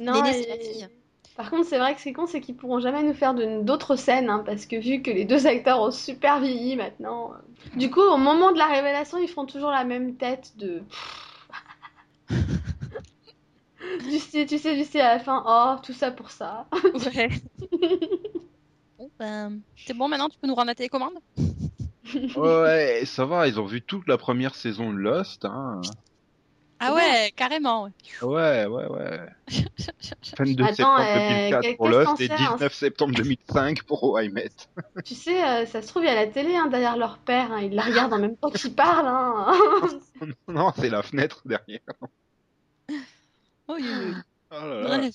Non, 0.00 0.14
L'aîné, 0.22 0.42
c'est 0.42 0.48
la 0.48 0.56
fille. 0.58 0.88
Par 1.36 1.50
contre, 1.50 1.68
c'est 1.68 1.78
vrai 1.78 1.94
que 1.94 2.00
c'est 2.00 2.12
con, 2.12 2.26
c'est 2.26 2.40
qu'ils 2.40 2.56
pourront 2.56 2.80
jamais 2.80 3.02
nous 3.02 3.12
faire 3.14 3.34
d'autres 3.34 3.96
scènes, 3.96 4.30
hein, 4.30 4.42
parce 4.46 4.66
que 4.66 4.76
vu 4.76 5.02
que 5.02 5.10
les 5.10 5.24
deux 5.24 5.46
acteurs 5.46 5.80
ont 5.80 5.90
super 5.90 6.40
vieilli 6.40 6.76
maintenant. 6.76 7.32
euh, 7.32 7.76
Du 7.76 7.90
coup, 7.90 8.00
au 8.00 8.16
moment 8.16 8.52
de 8.52 8.58
la 8.58 8.66
révélation, 8.68 9.18
ils 9.18 9.28
font 9.28 9.44
toujours 9.44 9.70
la 9.70 9.84
même 9.84 10.16
tête 10.16 10.52
de. 10.56 10.82
du 14.08 14.18
style, 14.18 14.46
tu 14.46 14.58
sais, 14.58 14.74
du 14.76 14.84
style 14.84 15.00
à 15.00 15.14
la 15.14 15.20
fin, 15.20 15.44
oh, 15.46 15.80
tout 15.84 15.92
ça 15.92 16.10
pour 16.10 16.30
ça. 16.30 16.66
Ouais. 17.14 17.28
Ben, 19.18 19.60
c'est 19.76 19.94
bon 19.94 20.08
maintenant, 20.08 20.28
tu 20.28 20.38
peux 20.38 20.46
nous 20.46 20.54
rendre 20.54 20.68
la 20.68 20.74
télécommande? 20.74 21.14
Ouais, 22.36 23.02
ça 23.06 23.24
va, 23.24 23.48
ils 23.48 23.58
ont 23.58 23.64
vu 23.64 23.80
toute 23.82 24.06
la 24.06 24.18
première 24.18 24.54
saison 24.54 24.92
de 24.92 24.98
Lost. 24.98 25.46
Hein. 25.46 25.80
Ah 26.78 26.92
ouais, 26.94 27.32
carrément. 27.34 27.84
ouais. 27.84 27.90
Ouais, 28.22 28.66
ouais, 28.66 28.86
ouais. 28.86 29.20
22 30.38 30.64
Attends, 30.64 30.74
septembre 30.74 31.00
euh, 31.00 31.50
2004 31.50 31.76
pour 31.76 31.86
qu'est-ce 31.88 31.98
Lost 31.98 32.20
et 32.20 32.26
sait, 32.26 32.32
hein? 32.34 32.52
19 32.52 32.74
septembre 32.74 33.14
2005 33.14 33.82
pour 33.84 34.20
I 34.20 34.28
Met. 34.28 34.50
Tu 35.04 35.14
sais, 35.14 35.42
euh, 35.42 35.66
ça 35.66 35.80
se 35.80 35.88
trouve, 35.88 36.02
il 36.02 36.06
y 36.06 36.10
a 36.10 36.14
la 36.14 36.26
télé 36.26 36.54
hein, 36.54 36.66
derrière 36.66 36.96
leur 36.96 37.16
père, 37.18 37.50
hein, 37.52 37.62
ils 37.62 37.74
la 37.74 37.82
regardent 37.82 38.12
en 38.12 38.18
même 38.18 38.36
temps 38.36 38.50
qu'ils 38.50 38.74
parlent. 38.74 39.06
Hein. 39.08 39.52
non, 40.48 40.72
c'est 40.76 40.90
la 40.90 41.02
fenêtre 41.02 41.40
derrière. 41.46 41.80
Oh, 43.66 43.74
oui. 43.76 43.84
Oh 44.50 44.54
là 44.54 44.82
là. 44.82 44.98
Bref. 44.98 45.14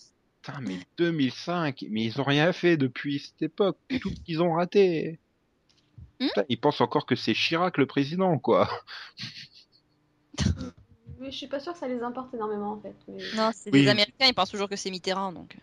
Putain, 0.58 0.62
mais 0.62 0.80
2005, 0.98 1.86
mais 1.90 2.04
ils 2.06 2.20
ont 2.22 2.24
rien 2.24 2.52
fait 2.54 2.78
depuis 2.78 3.20
cette 3.20 3.42
époque. 3.42 3.78
Tout 4.02 4.10
ce 4.10 4.20
qu'ils 4.22 4.42
ont 4.42 4.54
raté. 4.54 5.20
Hmm 6.20 6.28
Putain, 6.28 6.44
ils 6.50 6.60
pensent 6.60 6.82
encore 6.82 7.06
que 7.06 7.16
c'est 7.16 7.34
Chirac 7.34 7.78
le 7.78 7.86
président, 7.86 8.38
quoi. 8.40 8.70
Mais 11.20 11.32
je 11.32 11.38
suis 11.38 11.48
pas 11.48 11.60
sûre 11.60 11.74
que 11.74 11.80
ça 11.80 11.88
les 11.88 12.02
importe 12.02 12.34
énormément 12.34 12.72
en 12.74 12.80
fait. 12.82 12.96
Mais... 13.08 13.18
Non, 13.36 13.52
c'est 13.54 13.72
Oui. 13.74 13.82
des 13.84 13.88
Américains, 13.90 14.28
ils 14.28 14.34
pensent 14.34 14.52
toujours 14.52 14.70
que 14.70 14.76
c'est 14.78 14.90
Mitterrand, 14.90 15.34
donc. 15.34 15.58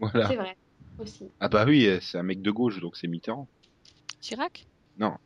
Voilà. 0.00 0.28
C'est 0.28 0.36
vrai, 0.36 0.56
aussi. 0.98 1.28
Ah 1.40 1.48
bah 1.48 1.64
oui, 1.66 1.88
c'est 2.00 2.18
un 2.18 2.22
mec 2.22 2.40
de 2.40 2.50
gauche, 2.50 2.80
donc 2.80 2.96
c'est 2.96 3.08
Mitterrand. 3.08 3.46
Chirac? 4.20 4.66
Non, 4.98 5.16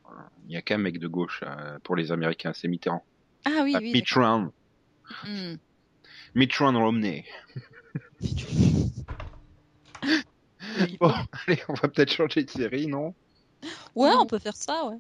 il 0.45 0.49
n'y 0.49 0.57
a 0.57 0.63
qu'un 0.63 0.79
mec 0.79 0.99
de 0.99 1.07
gauche 1.09 1.43
euh, 1.47 1.79
pour 1.85 1.95
les 1.97 2.11
Américains, 2.13 2.53
c'est 2.55 2.69
Mitterrand. 2.69 3.05
Ah 3.45 3.61
oui, 3.63 3.73
Ah, 3.75 3.79
oui. 3.81 3.91
Hmm. 5.25 5.57
Mitch 6.35 6.59
Round 6.59 6.77
Romney. 6.77 7.25
Bon, 11.01 11.13
allez, 11.47 11.59
on 11.69 11.75
va 11.75 11.89
peut-être 11.89 12.13
changer 12.13 12.45
de 12.45 12.51
série, 12.51 12.87
non? 12.87 13.15
Ouais, 13.95 14.11
on 14.19 14.27
peut 14.27 14.39
faire 14.39 14.57
ça, 14.57 14.87
ouais. 14.87 14.99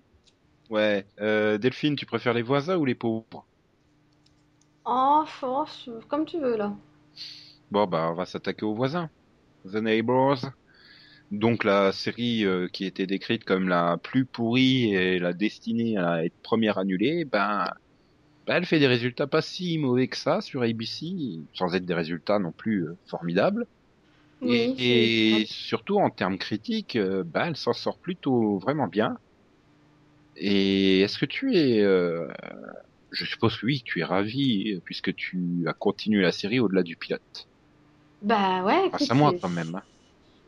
Ouais. 0.71 1.07
Euh, 1.21 1.59
Delphine, 1.59 1.97
tu 1.97 2.07
préfères 2.07 2.35
les 2.35 2.43
voisins 2.43 2.77
ou 2.77 2.85
les 2.85 2.95
pauvres? 2.95 3.47
Oh, 4.85 5.25
oh, 5.43 5.65
comme 6.09 6.25
tu 6.25 6.39
veux 6.39 6.57
là. 6.57 6.73
Bon, 7.71 7.87
bah, 7.87 8.09
on 8.11 8.15
va 8.15 8.27
s'attaquer 8.27 8.65
aux 8.65 8.75
voisins. 8.75 9.11
The 9.65 9.77
Neighbors. 9.77 10.51
Donc, 11.31 11.65
la 11.65 11.93
série 11.93 12.45
euh, 12.45 12.69
qui 12.69 12.85
était 12.85 13.07
décrite 13.07 13.45
comme 13.45 13.69
la 13.69 13.97
plus 13.97 14.27
pourrie 14.27 14.95
et 14.95 15.19
la 15.19 15.33
destinée 15.33 15.97
à 15.97 16.25
être 16.25 16.37
première 16.43 16.79
annulée, 16.79 17.25
ben, 17.25 17.67
ben, 18.47 18.57
elle 18.57 18.67
fait 18.67 18.79
des 18.81 18.87
résultats 18.87 19.27
pas 19.27 19.43
si 19.43 19.79
mauvais 19.79 20.09
que 20.09 20.17
ça 20.17 20.41
sur 20.41 20.63
ABC, 20.63 21.07
sans 21.55 21.75
être 21.75 21.85
des 21.85 21.95
résultats 21.95 22.39
non 22.39 22.53
plus 22.53 22.87
euh, 22.89 22.99
formidables. 23.07 23.67
Oui, 24.41 24.75
et, 24.79 25.45
surtout 25.47 25.99
en 25.99 26.11
termes 26.11 26.39
critiques, 26.39 26.97
euh, 26.97 27.23
ben, 27.25 27.47
elle 27.47 27.57
s'en 27.57 27.73
sort 27.73 27.99
plutôt 28.01 28.59
vraiment 28.59 28.89
bien. 28.89 29.17
Et 30.37 31.01
est-ce 31.01 31.19
que 31.19 31.27
tu 31.27 31.57
es, 31.57 31.81
euh, 31.81 32.27
je 33.11 33.25
suppose 33.25 33.57
que 33.59 33.67
oui, 33.67 33.83
tu 33.85 34.01
es 34.01 34.05
ravi 34.05 34.81
puisque 34.85 35.15
tu 35.15 35.65
as 35.67 35.75
continué 35.75 36.23
la 36.23 36.33
série 36.33 36.61
au-delà 36.61 36.83
du 36.83 36.97
pilote. 36.97 37.49
Bah 38.23 38.63
ouais, 38.65 38.89
Grâce 38.89 39.11
à 39.11 39.15
moi 39.15 39.35
quand 39.41 39.49
même. 39.49 39.75
hein. 39.75 39.83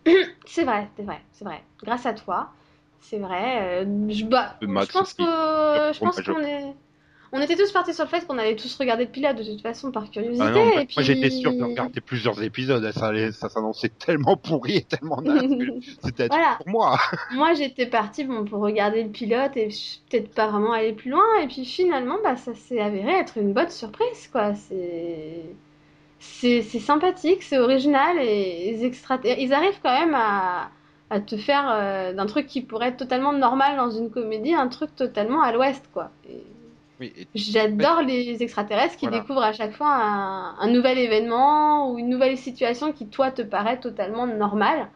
C'est 0.47 0.65
vrai, 0.65 0.89
c'est 0.97 1.03
vrai, 1.03 1.21
c'est 1.33 1.45
vrai. 1.45 1.63
Grâce 1.83 2.07
à 2.07 2.15
toi, 2.15 2.53
c'est 3.01 3.19
vrai. 3.19 3.85
je, 4.11 4.25
bah, 4.25 4.59
je 4.61 4.93
pense 4.93 5.13
que 5.15 5.23
je 5.25 6.23
je- 6.23 6.33
qu'on 6.33 6.45
est. 6.45 6.75
On 7.37 7.41
était 7.41 7.57
tous 7.57 7.73
partis 7.73 7.93
sur 7.93 8.05
le 8.05 8.09
fait 8.09 8.25
qu'on 8.27 8.39
allait 8.39 8.55
tous 8.55 8.75
regarder 8.79 9.07
depuis 9.07 9.21
là 9.21 9.35
de 9.35 9.43
toute 9.43 9.61
façon 9.61 9.91
par 9.91 10.09
curiosité. 10.11 10.45
Ah 10.47 10.51
non, 10.53 10.71
et 10.79 10.85
puis... 10.87 10.95
moi, 10.97 11.03
j'étais 11.03 11.31
sûr 11.31 11.53
de 11.53 11.65
regarder 11.65 12.01
plusieurs 12.01 12.41
épisodes. 12.43 12.89
Ça, 12.93 13.07
allait- 13.09 13.33
ça 13.33 13.49
s'annonçait 13.49 13.89
tellement 14.07 14.37
pourri 14.37 14.77
et 14.77 14.83
tellement 14.83 15.21
c'était 16.05 16.29
Voilà. 16.29 16.55
pour 16.59 16.69
moi. 16.69 16.99
Moi 17.35 17.55
j'étais 17.55 17.87
partie 17.87 18.23
bon, 18.25 18.45
pour 18.45 18.61
regarder 18.61 19.03
le 19.03 19.09
pilote 19.11 19.57
et 19.57 19.69
peut-être 20.11 20.33
pas 20.33 20.47
vraiment 20.47 20.73
aller 20.73 20.93
plus 20.93 21.11
loin. 21.11 21.25
Et 21.43 21.49
puis 21.49 21.65
finalement, 21.65 22.19
bah, 22.23 22.37
ça 22.37 22.55
s'est 22.55 22.81
avéré 22.81 23.13
être 23.15 23.37
une 23.37 23.53
bonne 23.53 23.71
surprise. 23.71 24.29
quoi. 24.31 24.55
C'est 24.55 25.43
c'est 26.21 26.63
sympathique, 26.63 27.43
c'est 27.43 27.59
original 27.59 28.17
et 28.19 28.83
extra... 28.85 29.19
ils 29.25 29.53
arrivent 29.53 29.79
quand 29.83 29.93
même 29.99 30.15
à, 30.15 30.71
à 31.11 31.21
te 31.21 31.37
faire 31.37 31.69
euh, 31.71 32.13
d'un 32.15 32.25
truc 32.27 32.47
qui 32.47 32.63
pourrait 32.63 32.89
être 32.89 32.97
totalement 32.97 33.33
normal 33.35 33.77
dans 33.77 33.91
une 33.91 34.09
comédie, 34.11 34.55
un 34.55 34.69
truc 34.69 34.95
totalement 34.97 35.43
à 35.43 35.53
l'ouest. 35.53 35.85
quoi. 35.93 36.13
Et 36.31 36.43
Oui, 37.01 37.13
et 37.17 37.27
J'adore 37.35 38.03
les 38.03 38.43
extraterrestres 38.43 38.97
qui 38.97 39.07
Voilà. 39.07 39.21
découvrent 39.21 39.43
à 39.43 39.53
chaque 39.53 39.75
fois 39.77 39.93
un, 39.95 40.57
un 40.59 40.69
nouvel 40.71 40.99
événement 40.99 41.91
ou 41.91 41.99
une 41.99 42.09
nouvelle 42.09 42.39
situation 42.39 42.93
qui, 42.93 43.09
toi, 43.09 43.31
te 43.33 43.43
paraît 43.43 43.81
totalement 43.81 44.27
normale, 44.27 44.91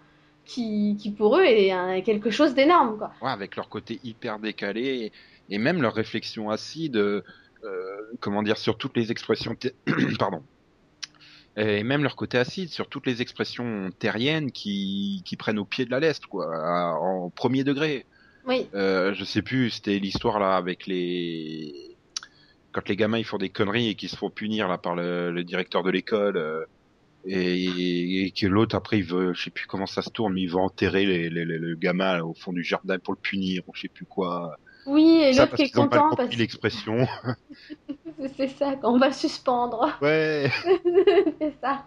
qui, 0.44 0.96
qui 1.00 1.10
pour 1.10 1.36
eux 1.38 1.44
est 1.44 1.72
un- 1.72 2.00
quelque 2.02 2.30
chose 2.30 2.54
d'énorme, 2.54 2.96
quoi. 2.98 3.12
ouais, 3.20 3.30
avec 3.30 3.56
leur 3.56 3.68
côté 3.68 4.00
hyper 4.04 4.38
décalé 4.38 5.12
et, 5.48 5.54
et 5.54 5.58
même 5.58 5.82
leur 5.82 5.94
réflexion 5.94 6.50
acide, 6.50 6.96
euh, 6.96 7.22
comment 8.20 8.42
dire, 8.42 8.58
sur 8.58 8.78
toutes 8.78 8.96
les 8.96 9.10
expressions, 9.10 9.56
pardon, 10.18 10.42
et 11.56 11.82
même 11.82 12.02
leur 12.02 12.14
côté 12.16 12.38
acide 12.38 12.68
sur 12.70 12.88
toutes 12.88 13.06
les 13.06 13.20
expressions 13.22 13.90
terriennes 13.98 14.52
qui, 14.52 15.22
qui 15.26 15.36
prennent 15.36 15.58
au 15.58 15.64
pied 15.64 15.84
de 15.84 15.90
la 15.90 16.00
leste, 16.00 16.26
quoi, 16.26 16.46
à- 16.54 16.92
en 16.94 17.30
premier 17.30 17.64
degré. 17.64 18.06
Oui, 18.48 18.68
Euh, 18.74 19.14
je 19.14 19.24
sais 19.24 19.42
plus, 19.42 19.70
c'était 19.70 19.98
l'histoire 19.98 20.38
là 20.38 20.56
avec 20.56 20.86
les 20.86 21.96
quand 22.72 22.88
les 22.88 22.96
gamins 22.96 23.18
ils 23.18 23.24
font 23.24 23.38
des 23.38 23.50
conneries 23.50 23.88
et 23.90 23.94
qu'ils 23.96 24.10
se 24.10 24.16
font 24.16 24.30
punir 24.30 24.68
là 24.68 24.78
par 24.78 24.94
le, 24.96 25.32
le 25.32 25.44
directeur 25.44 25.82
de 25.82 25.90
l'école 25.90 26.36
euh, 26.38 26.64
et, 27.24 28.24
et 28.26 28.32
que 28.32 28.46
l'autre 28.46 28.76
après 28.76 28.98
il 28.98 29.04
veut, 29.04 29.34
je 29.34 29.44
sais 29.44 29.50
plus 29.50 29.66
comment 29.66 29.86
ça 29.86 30.02
se 30.02 30.10
tourne, 30.10 30.34
mais 30.34 30.42
il 30.42 30.50
veut 30.50 30.58
enterrer 30.58 31.06
les, 31.06 31.30
les- 31.30 31.44
les- 31.46 31.58
le 31.58 31.76
gamin 31.76 32.14
là, 32.18 32.26
au 32.26 32.34
fond 32.34 32.52
du 32.52 32.64
jardin 32.64 32.98
pour 33.00 33.14
le 33.14 33.20
punir 33.22 33.62
ou 33.68 33.72
je 33.74 33.82
sais 33.82 33.88
plus 33.88 34.06
quoi. 34.06 34.56
oui, 34.86 35.20
et 35.22 35.32
l'autre 35.34 35.54
qui 35.56 35.62
est 35.62 35.70
content 35.70 36.14
parce 36.16 36.36
l'expression. 36.36 37.06
que 38.18 38.28
c'est 38.36 38.48
ça, 38.48 38.76
qu'on 38.76 38.98
va 38.98 39.12
suspendre. 39.12 39.88
ouais. 40.00 40.50
c'est 41.40 41.54
ça. 41.60 41.84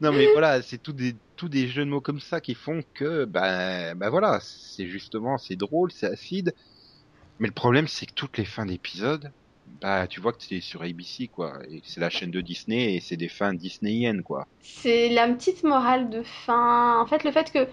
Non 0.00 0.12
mais 0.12 0.26
voilà, 0.32 0.62
c'est 0.62 0.78
tout 0.78 0.92
des 0.92 1.14
tous 1.36 1.48
des 1.48 1.66
jeux 1.68 1.84
de 1.84 1.90
mots 1.90 2.00
comme 2.00 2.20
ça 2.20 2.40
qui 2.40 2.54
font 2.54 2.82
que 2.94 3.24
ben 3.24 3.94
ben 3.96 4.10
voilà, 4.10 4.38
c'est 4.40 4.86
justement 4.86 5.38
c'est 5.38 5.56
drôle, 5.56 5.90
c'est 5.92 6.06
acide. 6.06 6.54
Mais 7.38 7.48
le 7.48 7.54
problème 7.54 7.88
c'est 7.88 8.06
que 8.06 8.14
toutes 8.14 8.38
les 8.38 8.44
fins 8.44 8.66
d'épisodes, 8.66 9.30
bah 9.80 10.06
tu 10.06 10.20
vois 10.20 10.32
que 10.32 10.42
c'est 10.42 10.60
sur 10.60 10.82
ABC 10.82 11.28
quoi, 11.28 11.58
c'est 11.82 12.00
la 12.00 12.10
chaîne 12.10 12.30
de 12.30 12.40
Disney 12.40 12.94
et 12.94 13.00
c'est 13.00 13.16
des 13.16 13.28
fins 13.28 13.54
disneyennes 13.54 14.22
quoi. 14.22 14.46
C'est 14.60 15.08
la 15.08 15.28
petite 15.28 15.64
morale 15.64 16.10
de 16.10 16.22
fin. 16.22 17.00
En 17.00 17.06
fait, 17.06 17.24
le 17.24 17.32
fait 17.32 17.52
que, 17.52 17.66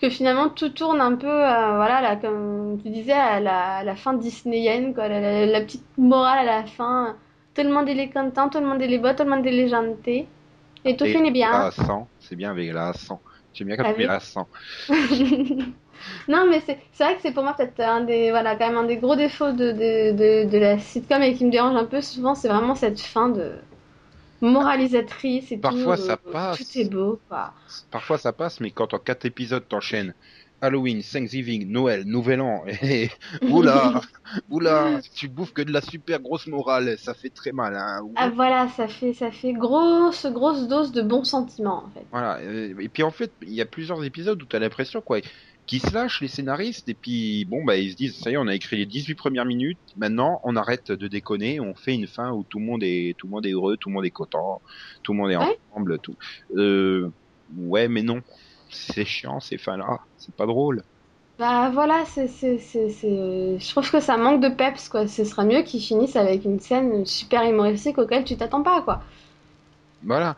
que 0.00 0.10
finalement 0.10 0.48
tout 0.48 0.70
tourne 0.70 1.00
un 1.00 1.14
peu, 1.16 1.26
euh, 1.26 1.76
voilà, 1.76 2.00
là, 2.00 2.16
comme 2.16 2.80
tu 2.82 2.90
disais, 2.90 3.12
à 3.12 3.40
la, 3.40 3.96
fin 3.96 4.14
disneyenne, 4.14 4.94
quoi, 4.94 5.08
la, 5.08 5.60
petite 5.60 5.84
morale 5.96 6.48
à 6.48 6.60
la 6.60 6.66
fin. 6.66 7.16
Tout 7.54 7.62
le 7.62 7.70
monde 7.70 7.88
est 7.88 8.10
content, 8.10 8.48
tout 8.48 8.60
le 8.60 8.66
monde 8.66 8.82
est 8.82 8.98
beau, 8.98 9.12
tout 9.12 9.24
le 9.24 9.30
monde 9.30 9.46
est 9.46 9.68
gentil. 9.68 10.26
Et 10.88 10.96
tout 10.96 11.04
finit 11.06 11.30
bien. 11.30 11.70
100, 11.70 12.08
c'est 12.18 12.36
bien 12.36 12.50
avec 12.50 12.72
la 12.72 12.92
100. 12.92 13.20
J'aime 13.52 13.68
bien 13.68 13.76
quand 13.76 13.84
tu 13.84 13.88
Avec- 13.90 13.98
mets 13.98 14.06
la 14.06 14.20
100. 14.20 14.48
Non, 16.28 16.46
mais 16.48 16.60
c'est 16.60 16.78
c'est 16.92 17.04
vrai 17.04 17.16
que 17.16 17.22
c'est 17.22 17.32
pour 17.32 17.42
moi 17.42 17.54
peut-être 17.54 17.80
un 17.80 18.02
des, 18.02 18.30
voilà, 18.30 18.54
quand 18.56 18.68
même 18.68 18.76
un 18.78 18.84
des 18.84 18.98
gros 18.98 19.16
défauts 19.16 19.52
de, 19.52 19.72
de, 19.72 20.12
de, 20.12 20.48
de 20.50 20.58
la 20.58 20.78
sitcom 20.78 21.22
et 21.22 21.34
qui 21.34 21.44
me 21.44 21.50
dérange 21.50 21.76
un 21.76 21.84
peu 21.86 22.00
souvent, 22.00 22.34
c'est 22.34 22.48
vraiment 22.48 22.74
cette 22.76 23.00
fin 23.00 23.28
de 23.28 23.52
moralisatrice 24.40 25.50
et 25.52 25.58
Parfois, 25.58 25.96
tout. 25.96 26.02
ça 26.02 26.12
euh, 26.26 26.32
passe. 26.32 26.58
Tout 26.58 26.78
est 26.78 26.84
beau, 26.84 27.20
quoi. 27.28 27.52
Parfois 27.90 28.18
ça 28.18 28.32
passe, 28.32 28.60
mais 28.60 28.70
quand 28.70 28.94
en 28.94 28.98
quatre 28.98 29.24
épisodes 29.24 29.66
t'enchaînes 29.68 30.14
Halloween, 30.60 31.02
Thanksgiving, 31.02 31.68
Noël, 31.70 32.04
Nouvel 32.04 32.40
An, 32.40 32.64
et 32.82 33.10
oula, 33.48 34.00
oula, 34.50 35.00
tu 35.14 35.28
bouffes 35.28 35.52
que 35.52 35.62
de 35.62 35.72
la 35.72 35.80
super 35.80 36.20
grosse 36.20 36.46
morale, 36.46 36.96
ça 36.98 37.14
fait 37.14 37.30
très 37.30 37.52
mal. 37.52 37.76
Hein. 37.76 38.00
Ah 38.16 38.30
voilà, 38.30 38.68
ça 38.68 38.88
fait 38.88 39.12
ça 39.12 39.30
fait 39.30 39.52
grosse 39.52 40.26
grosse 40.26 40.66
dose 40.68 40.92
de 40.92 41.02
bons 41.02 41.24
sentiments 41.24 41.84
en 41.84 41.90
fait. 41.90 42.06
Voilà. 42.10 42.38
euh, 42.40 42.74
Et 42.80 42.88
puis 42.88 43.02
en 43.02 43.10
fait, 43.10 43.32
il 43.42 43.52
y 43.52 43.60
a 43.60 43.66
plusieurs 43.66 44.02
épisodes 44.04 44.42
où 44.42 44.46
t'as 44.46 44.58
l'impression 44.58 45.00
quoi, 45.00 45.20
qu'ils 45.66 45.80
se 45.80 45.94
lâchent 45.94 46.20
les 46.22 46.28
scénaristes 46.28 46.88
et 46.88 46.94
puis 46.94 47.44
bon 47.44 47.62
bah 47.64 47.76
ils 47.76 47.92
se 47.92 47.96
disent 47.96 48.18
ça 48.20 48.30
y 48.30 48.34
est, 48.34 48.36
on 48.38 48.46
a 48.48 48.54
écrit 48.54 48.76
les 48.76 48.86
18 48.86 49.14
premières 49.14 49.44
minutes, 49.44 49.80
maintenant 49.96 50.40
on 50.44 50.56
arrête 50.56 50.90
de 50.90 51.08
déconner, 51.08 51.60
on 51.60 51.74
fait 51.74 51.94
une 51.94 52.06
fin 52.06 52.32
où 52.32 52.44
tout 52.44 52.58
le 52.58 52.64
monde 52.64 52.82
est 52.82 53.14
tout 53.18 53.26
le 53.26 53.30
monde 53.32 53.46
est 53.46 53.52
heureux, 53.52 53.76
tout 53.76 53.90
le 53.90 53.94
monde 53.94 54.06
est 54.06 54.10
content, 54.10 54.62
tout 55.02 55.12
le 55.12 55.18
monde 55.18 55.30
est 55.30 55.36
Ouais. 55.36 55.58
ensemble, 55.70 55.98
tout. 56.00 56.16
Euh, 56.56 57.10
ouais, 57.54 57.88
mais 57.88 58.02
non, 58.02 58.22
c'est 58.70 59.04
chiant 59.04 59.40
ces 59.40 59.58
fins 59.58 59.76
là, 59.76 60.00
c'est 60.16 60.34
pas 60.34 60.46
drôle. 60.46 60.82
Bah 61.38 61.70
voilà, 61.72 62.04
c'est 62.06 62.26
c'est 62.26 62.58
c'est 62.58 62.88
je 63.58 63.70
trouve 63.70 63.88
que 63.90 64.00
ça 64.00 64.16
manque 64.16 64.40
de 64.42 64.48
peps 64.48 64.88
quoi. 64.88 65.06
Ce 65.06 65.24
serait 65.24 65.44
mieux 65.44 65.62
qu'ils 65.62 65.80
finissent 65.80 66.16
avec 66.16 66.44
une 66.44 66.58
scène 66.58 67.06
super 67.06 67.44
humoristique 67.44 67.98
auquel 67.98 68.24
tu 68.24 68.36
t'attends 68.36 68.62
pas 68.62 68.82
quoi. 68.82 69.02
Voilà. 70.02 70.36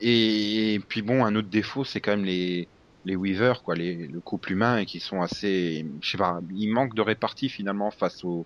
Et, 0.00 0.80
puis 0.88 1.02
bon, 1.02 1.24
un 1.24 1.34
autre 1.36 1.48
défaut, 1.48 1.84
c'est 1.84 2.00
quand 2.00 2.12
même 2.12 2.24
les 2.24 2.68
les 3.06 3.14
Weavers, 3.14 3.62
quoi, 3.62 3.76
les, 3.76 4.08
le 4.08 4.18
couple 4.20 4.50
humain, 4.50 4.84
qui 4.84 4.98
sont 4.98 5.22
assez, 5.22 5.86
je 6.00 6.10
sais 6.10 6.18
pas, 6.18 6.40
ils 6.52 6.68
manquent 6.68 6.96
de 6.96 7.02
répartie 7.02 7.48
finalement 7.48 7.92
face 7.92 8.24
au, 8.24 8.44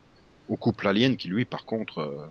au 0.51 0.57
couple 0.57 0.87
alien, 0.87 1.17
qui 1.17 1.29
lui, 1.29 1.47
par 1.47 1.65
contre, 1.65 1.99
euh, 1.99 2.27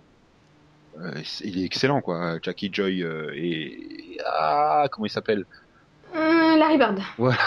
euh, 1.00 1.22
il 1.42 1.60
est 1.60 1.64
excellent, 1.64 2.00
quoi. 2.00 2.38
Jackie 2.40 2.70
Joy 2.72 3.02
euh, 3.02 3.32
et 3.34 4.18
ah, 4.24 4.86
comment 4.92 5.06
il 5.06 5.10
s'appelle? 5.10 5.44
Larry 6.60 6.76
Bird. 6.78 7.00
Voilà. 7.18 7.38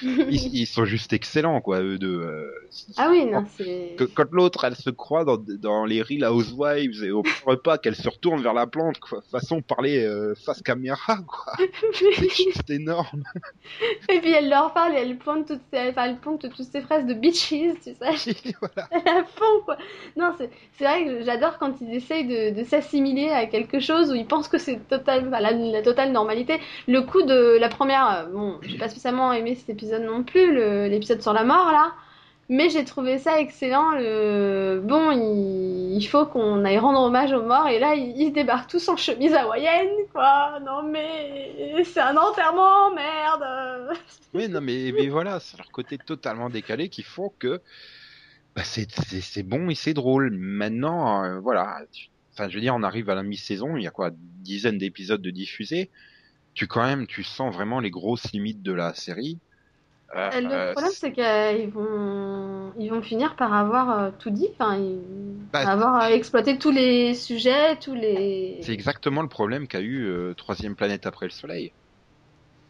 Ils, 0.00 0.54
ils 0.54 0.66
sont 0.66 0.84
juste 0.84 1.12
excellents, 1.12 1.60
quoi, 1.60 1.80
eux 1.80 1.98
deux. 1.98 2.20
euh, 2.20 2.50
Ah 2.96 3.08
oui, 3.10 3.26
non, 3.26 3.44
c'est 3.56 3.96
quand 4.14 4.30
l'autre, 4.32 4.64
elle 4.64 4.76
se 4.76 4.90
croit 4.90 5.24
dans, 5.24 5.36
dans 5.36 5.84
les 5.84 6.02
Real 6.02 6.24
Housewives 6.32 7.02
et 7.04 7.10
au 7.10 7.22
repas 7.46 7.78
qu'elle 7.78 7.96
se 7.96 8.08
retourne 8.08 8.42
vers 8.42 8.54
la 8.54 8.66
plante, 8.66 8.98
quoi, 8.98 9.22
façon 9.30 9.60
parler 9.62 10.04
euh, 10.04 10.34
face 10.34 10.62
caméra, 10.62 11.18
quoi. 11.26 11.52
C'est 11.92 12.30
juste 12.30 12.70
énorme. 12.70 13.24
Et 14.08 14.20
puis 14.20 14.32
elle 14.32 14.48
leur 14.48 14.72
parle 14.74 14.94
et 14.94 14.98
elle 15.00 15.16
pointe 15.16 15.46
toutes 15.46 15.60
ses, 15.72 15.88
enfin, 15.90 16.04
elle 16.06 16.16
pointe 16.16 16.40
toutes 16.40 16.62
ses 16.64 16.80
phrases 16.80 17.06
de 17.06 17.14
bitches, 17.14 17.48
tu 17.48 17.94
sais. 17.94 18.34
voilà. 18.60 18.88
à 18.92 19.24
fond 19.24 19.60
quoi. 19.64 19.76
Non, 20.16 20.34
c'est 20.38 20.84
vrai 20.84 21.04
que 21.04 21.22
j'adore 21.24 21.58
quand 21.58 21.80
ils 21.80 21.94
essayent 21.94 22.26
de, 22.26 22.58
de 22.58 22.64
s'assimiler 22.64 23.28
à 23.30 23.46
quelque 23.46 23.80
chose 23.80 24.10
où 24.10 24.14
ils 24.14 24.26
pensent 24.26 24.48
que 24.48 24.58
c'est 24.58 24.76
total, 24.88 25.30
la 25.30 25.82
totale 25.82 26.12
normalité. 26.12 26.58
Le 26.88 27.02
coup 27.02 27.22
de 27.22 27.58
la 27.58 27.68
première, 27.68 28.08
euh, 28.08 28.26
bon, 28.26 28.58
j'ai 28.62 28.78
pas 28.78 28.88
spécialement 28.88 29.32
aimé 29.32 29.54
cet 29.54 29.70
épisode 29.70 29.81
non 29.84 30.22
plus, 30.22 30.54
l'épisode 30.88 31.22
sur 31.22 31.32
la 31.32 31.44
mort 31.44 31.72
là. 31.72 31.92
Mais 32.48 32.68
j'ai 32.68 32.84
trouvé 32.84 33.18
ça 33.18 33.40
excellent. 33.40 33.92
Le... 33.92 34.80
Bon, 34.84 35.10
il, 35.10 36.06
faut 36.06 36.26
qu'on 36.26 36.64
aille 36.66 36.76
rendre 36.76 37.00
hommage 37.00 37.32
aux 37.32 37.42
morts. 37.42 37.68
Et 37.68 37.78
là, 37.78 37.94
ils, 37.94 38.30
débarquent 38.30 38.68
tous 38.68 38.88
en 38.90 38.96
chemise 38.96 39.32
hawaïenne, 39.32 39.88
quoi. 40.12 40.58
Non, 40.60 40.82
mais 40.82 41.82
c'est 41.84 42.00
un 42.00 42.16
enterrement, 42.16 42.94
merde. 42.94 43.96
Oui, 44.34 44.48
non, 44.48 44.60
mais, 44.60 44.90
voilà, 45.08 45.40
c'est 45.40 45.56
leur 45.56 45.70
côté 45.70 45.98
totalement 45.98 46.50
décalé 46.50 46.88
qui 46.88 47.02
font 47.02 47.32
que 47.38 47.60
bah, 48.54 48.64
c'est 48.64 49.42
bon 49.42 49.70
et 49.70 49.74
c'est 49.74 49.94
drôle. 49.94 50.30
Maintenant, 50.30 51.24
euh, 51.24 51.38
voilà, 51.38 51.80
enfin, 52.32 52.48
je 52.50 52.54
veux 52.54 52.60
dire, 52.60 52.74
on 52.74 52.82
arrive 52.82 53.08
à 53.08 53.14
la 53.14 53.22
mi-saison, 53.22 53.76
il 53.76 53.82
y 53.84 53.86
a 53.86 53.90
quoi, 53.90 54.10
dizaines 54.12 54.78
d'épisodes 54.78 55.22
de 55.22 55.30
diffusés. 55.30 55.90
Tu 56.54 56.66
quand 56.66 56.84
même, 56.84 57.06
tu 57.06 57.22
sens 57.22 57.54
vraiment 57.54 57.80
les 57.80 57.90
grosses 57.90 58.30
limites 58.32 58.62
de 58.62 58.72
la 58.72 58.92
série. 58.94 59.38
Euh, 60.16 60.30
Euh, 60.34 60.66
Le 60.66 60.72
problème, 60.72 60.92
c'est 60.92 61.12
qu'ils 61.12 61.70
vont, 61.70 62.72
ils 62.78 62.90
vont 62.90 63.02
finir 63.02 63.36
par 63.36 63.54
avoir 63.54 63.98
euh, 63.98 64.10
tout 64.18 64.30
dit, 64.30 64.48
enfin, 64.52 64.76
ils- 64.76 65.00
Bah, 65.52 65.60
avoir 65.60 66.02
euh, 66.04 66.08
exploité 66.08 66.58
tous 66.58 66.70
les 66.70 67.14
sujets, 67.14 67.76
tous 67.78 67.94
les. 67.94 68.58
C'est 68.62 68.72
exactement 68.72 69.22
le 69.22 69.28
problème 69.28 69.66
qu'a 69.68 69.80
eu 69.80 70.04
euh, 70.06 70.34
Troisième 70.34 70.76
Planète 70.76 71.06
après 71.06 71.26
le 71.26 71.30
Soleil. 71.30 71.72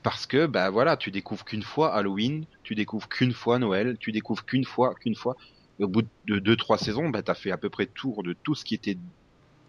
Parce 0.03 0.27
que, 0.27 0.47
bah 0.47 0.71
voilà, 0.71 0.97
tu 0.97 1.11
découvres 1.13 1.45
qu'une 1.45 1.63
fois 1.63 1.95
Halloween, 1.95 2.45
tu 2.65 2.75
découvres 2.75 3.09
qu'une 3.09 3.33
fois 3.33 3.59
Noël, 3.61 3.97
tu 4.01 4.11
découvres 4.11 4.45
qu'une 4.45 4.65
fois, 4.65 4.95
qu'une 5.01 5.15
fois. 5.15 5.37
Et 5.79 5.85
au 5.85 5.89
bout 5.89 6.03
de 6.25 6.39
deux, 6.39 6.57
trois 6.57 6.77
saisons, 6.79 7.09
bah 7.09 7.23
t'as 7.23 7.35
fait 7.35 7.53
à 7.53 7.57
peu 7.59 7.71
près 7.71 7.87
tour 7.87 8.23
de 8.25 8.35
tout 8.43 8.55
ce 8.57 8.65
qui 8.65 8.75
était 8.75 8.99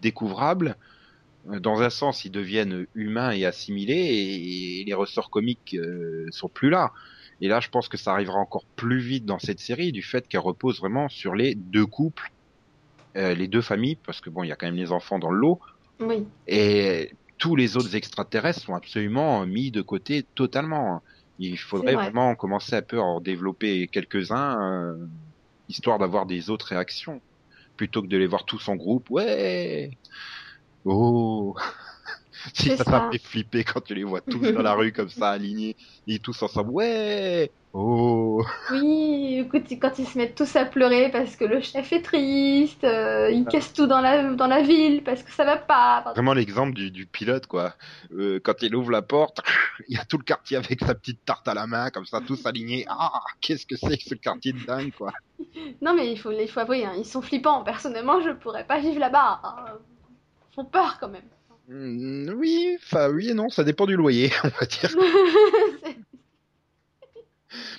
découvrable. 0.02 0.78
Euh, 1.50 1.60
Dans 1.60 1.82
un 1.82 1.90
sens, 1.90 2.26
ils 2.26 2.32
deviennent 2.32 2.88
humains 2.96 3.32
et 3.32 3.46
assimilés, 3.46 3.94
et, 3.96 4.82
et 4.82 4.86
les 4.86 4.94
ressorts 4.94 5.30
comiques 5.30 5.76
euh, 5.76 6.28
sont 6.32 6.50
plus 6.50 6.70
là. 6.70 6.92
Et 7.44 7.50
là, 7.50 7.60
je 7.60 7.68
pense 7.68 7.90
que 7.90 7.98
ça 7.98 8.14
arrivera 8.14 8.40
encore 8.40 8.64
plus 8.78 9.00
vite 9.00 9.26
dans 9.26 9.38
cette 9.38 9.60
série, 9.60 9.92
du 9.92 10.02
fait 10.02 10.26
qu'elle 10.30 10.40
repose 10.40 10.80
vraiment 10.80 11.10
sur 11.10 11.36
les 11.36 11.56
deux 11.56 11.86
couples, 11.86 12.32
euh, 13.18 13.34
les 13.36 13.50
deux 13.50 13.62
familles, 13.62 13.98
parce 13.98 14.22
que 14.22 14.30
bon, 14.30 14.44
il 14.44 14.48
y 14.48 14.54
a 14.54 14.56
quand 14.56 14.66
même 14.66 14.78
les 14.78 14.94
enfants 14.94 15.20
dans 15.20 15.30
le 15.30 15.40
lot. 15.40 15.60
Oui. 16.00 16.26
Et 16.48 17.12
tous 17.38 17.58
les 17.58 17.76
autres 17.76 17.98
extraterrestres 17.98 18.62
sont 18.62 18.76
absolument 18.76 19.46
mis 19.46 19.72
de 19.72 19.82
côté 19.82 20.24
totalement. 20.36 21.04
Il 21.38 21.60
faudrait 21.60 21.96
vraiment 21.96 22.34
commencer 22.36 22.78
un 22.78 22.82
peu 22.82 23.00
à 23.00 23.04
en 23.04 23.20
développer 23.20 23.90
quelques-uns, 23.90 24.62
euh, 24.62 25.06
histoire 25.68 26.00
d'avoir 26.00 26.26
des 26.26 26.50
autres 26.50 26.68
réactions, 26.68 27.20
plutôt 27.76 28.02
que 28.02 28.08
de 28.08 28.16
les 28.16 28.28
voir 28.28 28.46
tous 28.46 28.70
en 28.70 28.78
groupe. 28.78 29.10
Ouais, 29.10 29.92
oh. 30.86 31.58
si 32.54 32.76
ça 32.76 32.84
t'a 32.84 33.10
fait 33.12 33.22
flipper 33.22 33.64
quand 33.64 33.82
tu 33.82 33.96
les 33.96 34.04
vois 34.04 34.22
tous 34.22 34.40
dans 34.52 34.62
la 34.62 34.74
rue 34.74 34.92
comme 34.92 35.10
ça 35.10 35.32
alignés 35.32 35.76
et 36.08 36.20
tous 36.20 36.42
ensemble. 36.42 36.72
Ouais, 36.72 37.52
Oh 37.76 38.44
Oui, 38.72 39.40
écoute, 39.40 39.64
quand 39.82 39.98
ils 39.98 40.06
se 40.06 40.16
mettent 40.16 40.36
tous 40.36 40.56
à 40.56 40.64
pleurer 40.64 41.10
parce 41.10 41.36
que 41.36 41.44
le 41.44 41.60
chef 41.60 41.92
est 41.92 42.04
triste, 42.04 42.84
euh, 42.84 43.32
ils 43.32 43.46
cassent 43.46 43.74
tout 43.74 43.88
dans 43.88 44.00
la, 44.00 44.32
dans 44.36 44.46
la 44.46 44.62
ville 44.62 45.04
parce 45.04 45.24
que 45.24 45.32
ça 45.32 45.44
va 45.44 45.58
pas. 45.58 46.04
Vraiment 46.14 46.36
l'exemple 46.36 46.74
du, 46.74 46.92
du, 46.92 47.08
pilote, 47.08 47.48
quoi. 47.48 47.74
Euh, 48.16 48.40
quand 48.44 48.62
il 48.62 48.76
ouvre 48.76 48.92
la 48.92 49.02
porte, 49.02 49.42
il 49.90 49.98
y 49.98 50.00
a 50.00 50.06
tout 50.06 50.20
le 50.20 50.24
quartier 50.24 50.58
avec 50.58 50.82
sa 50.82 50.94
petite 50.94 51.26
tarte 51.26 51.48
à 51.48 51.56
la 51.56 51.66
main, 51.66 51.90
comme 51.90 52.06
ça, 52.06 52.22
tous 52.22 52.46
alignés. 52.46 52.86
Ah, 52.88 53.22
qu'est-ce 53.42 53.66
que 53.66 53.76
c'est 53.76 53.98
que 53.98 54.04
ce 54.04 54.16
quartier 54.16 54.54
de 54.54 54.64
dingue, 54.64 54.94
quoi. 54.96 55.12
non, 55.82 55.96
mais 55.96 56.12
il 56.12 56.20
faut, 56.20 56.32
il 56.32 56.48
faut 56.48 56.60
avouer, 56.60 56.86
hein, 56.86 56.94
ils 56.96 57.06
sont 57.06 57.24
flippants. 57.24 57.64
Personnellement, 57.64 58.22
je 58.22 58.30
pourrais 58.30 58.66
pas 58.66 58.80
vivre 58.80 59.00
là-bas. 59.00 59.42
Hein. 59.44 59.56
Ils 60.52 60.56
font 60.56 60.66
peur 60.66 60.98
quand 61.00 61.10
même. 61.10 61.24
Mm, 61.68 62.34
oui, 62.36 62.78
enfin 62.82 63.10
oui 63.10 63.30
et 63.30 63.34
non, 63.34 63.50
ça 63.50 63.64
dépend 63.64 63.86
du 63.86 63.96
loyer, 63.96 64.32
on 64.44 64.50
va 64.50 64.66
dire. 64.66 64.92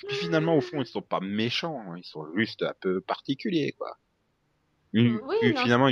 Puis 0.07 0.17
finalement, 0.17 0.55
au 0.55 0.61
fond, 0.61 0.81
ils 0.81 0.87
sont 0.87 1.01
pas 1.01 1.19
méchants, 1.19 1.81
hein. 1.87 1.95
ils 1.97 2.05
sont 2.05 2.25
juste 2.35 2.63
un 2.63 2.73
peu 2.79 3.01
particuliers, 3.01 3.73
quoi. 3.77 3.97
Oui, 4.93 5.17
finalement, 5.57 5.89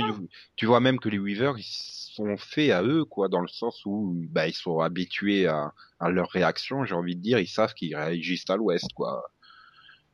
tu 0.56 0.64
vois 0.64 0.80
même 0.80 0.98
que 0.98 1.10
les 1.10 1.18
Weavers, 1.18 1.58
ils 1.58 1.62
sont 1.62 2.38
faits 2.38 2.70
à 2.70 2.82
eux, 2.82 3.04
quoi, 3.04 3.28
dans 3.28 3.40
le 3.40 3.48
sens 3.48 3.84
où 3.84 4.14
bah, 4.30 4.48
ils 4.48 4.54
sont 4.54 4.80
habitués 4.80 5.46
à, 5.46 5.74
à 6.00 6.08
leur 6.08 6.30
réaction, 6.30 6.86
j'ai 6.86 6.94
envie 6.94 7.14
de 7.14 7.20
dire, 7.20 7.38
ils 7.38 7.46
savent 7.46 7.74
qu'ils 7.74 7.94
réagissent 7.94 8.48
à 8.48 8.56
l'ouest, 8.56 8.90
quoi. 8.94 9.30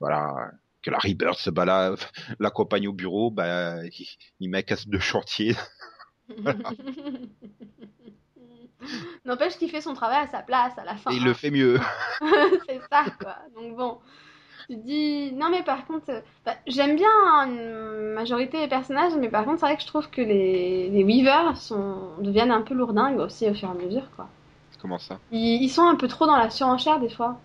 Voilà, 0.00 0.50
que 0.82 0.90
la 0.90 0.98
Rebirth 0.98 1.38
se 1.38 1.50
balade, 1.50 2.00
l'accompagne 2.40 2.88
au 2.88 2.92
bureau, 2.92 3.30
bah, 3.30 3.84
il, 3.86 4.08
il 4.40 4.50
met 4.50 4.64
casse 4.64 4.88
de 4.88 4.98
chantier. 4.98 5.54
N'empêche 9.24 9.58
qu'il 9.58 9.70
fait 9.70 9.80
son 9.80 9.94
travail 9.94 10.24
à 10.24 10.28
sa 10.28 10.40
place 10.40 10.76
à 10.78 10.84
la 10.84 10.96
fin. 10.96 11.10
Et 11.10 11.16
il 11.16 11.24
le 11.24 11.34
fait 11.34 11.50
mieux. 11.50 11.78
c'est 12.68 12.80
ça, 12.90 13.04
quoi. 13.20 13.36
Donc 13.54 13.76
bon, 13.76 13.98
tu 14.68 14.76
dis. 14.76 15.32
Non, 15.32 15.50
mais 15.50 15.62
par 15.62 15.86
contre, 15.86 16.22
bah, 16.44 16.54
j'aime 16.66 16.96
bien 16.96 17.08
une 17.46 18.14
majorité 18.14 18.58
des 18.58 18.68
personnages, 18.68 19.12
mais 19.18 19.28
par 19.28 19.44
contre, 19.44 19.60
c'est 19.60 19.66
vrai 19.66 19.76
que 19.76 19.82
je 19.82 19.86
trouve 19.86 20.08
que 20.08 20.22
les, 20.22 20.88
les 20.88 21.04
Weavers 21.04 21.56
sont... 21.56 22.16
deviennent 22.20 22.50
un 22.50 22.62
peu 22.62 22.74
lourdingues 22.74 23.18
aussi 23.18 23.48
au 23.48 23.54
fur 23.54 23.68
et 23.68 23.72
à 23.72 23.74
mesure, 23.74 24.08
quoi. 24.16 24.28
Comment 24.80 24.98
ça? 24.98 25.18
Ils... 25.30 25.68
sont 25.68 25.86
un 25.86 25.96
peu 25.96 26.08
trop 26.08 26.26
dans 26.26 26.36
la 26.36 26.48
surenchère 26.48 27.00
des 27.00 27.10
fois. 27.10 27.38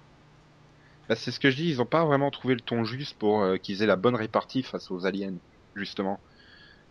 Bah, 1.09 1.15
c'est 1.15 1.31
ce 1.31 1.39
que 1.39 1.49
je 1.49 1.57
dis, 1.57 1.69
ils 1.69 1.81
ont 1.81 1.85
pas 1.85 2.05
vraiment 2.05 2.31
trouvé 2.31 2.55
le 2.55 2.61
ton 2.61 2.85
juste 2.85 3.19
pour 3.19 3.41
euh, 3.41 3.57
qu'ils 3.57 3.83
aient 3.83 3.87
la 3.87 3.97
bonne 3.97 4.15
répartie 4.15 4.63
face 4.63 4.89
aux 4.89 5.05
aliens, 5.05 5.35
justement 5.75 6.19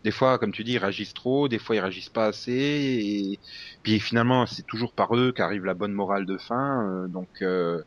des 0.05 0.11
fois, 0.11 0.39
comme 0.39 0.53
tu 0.53 0.63
dis, 0.65 0.73
ils 0.73 0.79
réagissent 0.79 1.15
trop, 1.15 1.49
des 1.49 1.59
fois 1.59 1.75
ils 1.75 1.81
réagissent 1.81 2.11
pas 2.11 2.27
assez, 2.27 2.53
et 2.53 3.39
puis 3.83 3.99
finalement 3.99 4.45
c'est 4.45 4.67
toujours 4.67 4.93
par 4.93 5.17
eux 5.17 5.33
qu'arrive 5.33 5.65
la 5.65 5.75
bonne 5.75 5.93
morale 5.93 6.27
de 6.27 6.37
fin, 6.37 6.87
euh, 6.87 7.07
donc. 7.09 7.29
Euh... 7.41 7.83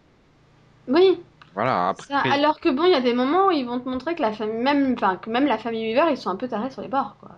Oui. 0.88 1.20
Voilà. 1.54 1.90
Après. 1.90 2.14
Alors 2.32 2.60
que 2.60 2.70
bon, 2.70 2.84
il 2.86 2.92
y 2.92 2.96
a 2.96 3.02
des 3.02 3.14
moments 3.14 3.48
où 3.48 3.52
ils 3.52 3.66
vont 3.66 3.80
te 3.80 3.88
montrer 3.88 4.16
que 4.16 4.22
la 4.22 4.32
famille, 4.32 4.62
même, 4.62 4.94
enfin 4.94 5.18
que 5.18 5.30
même 5.30 5.46
la 5.46 5.60
famille 5.60 5.94
Weaver, 5.94 6.12
ils 6.12 6.18
sont 6.18 6.30
un 6.30 6.36
peu 6.36 6.48
tarés 6.48 6.72
sur 6.72 6.82
les 6.82 6.88
bords, 6.88 7.18
quoi. 7.20 7.32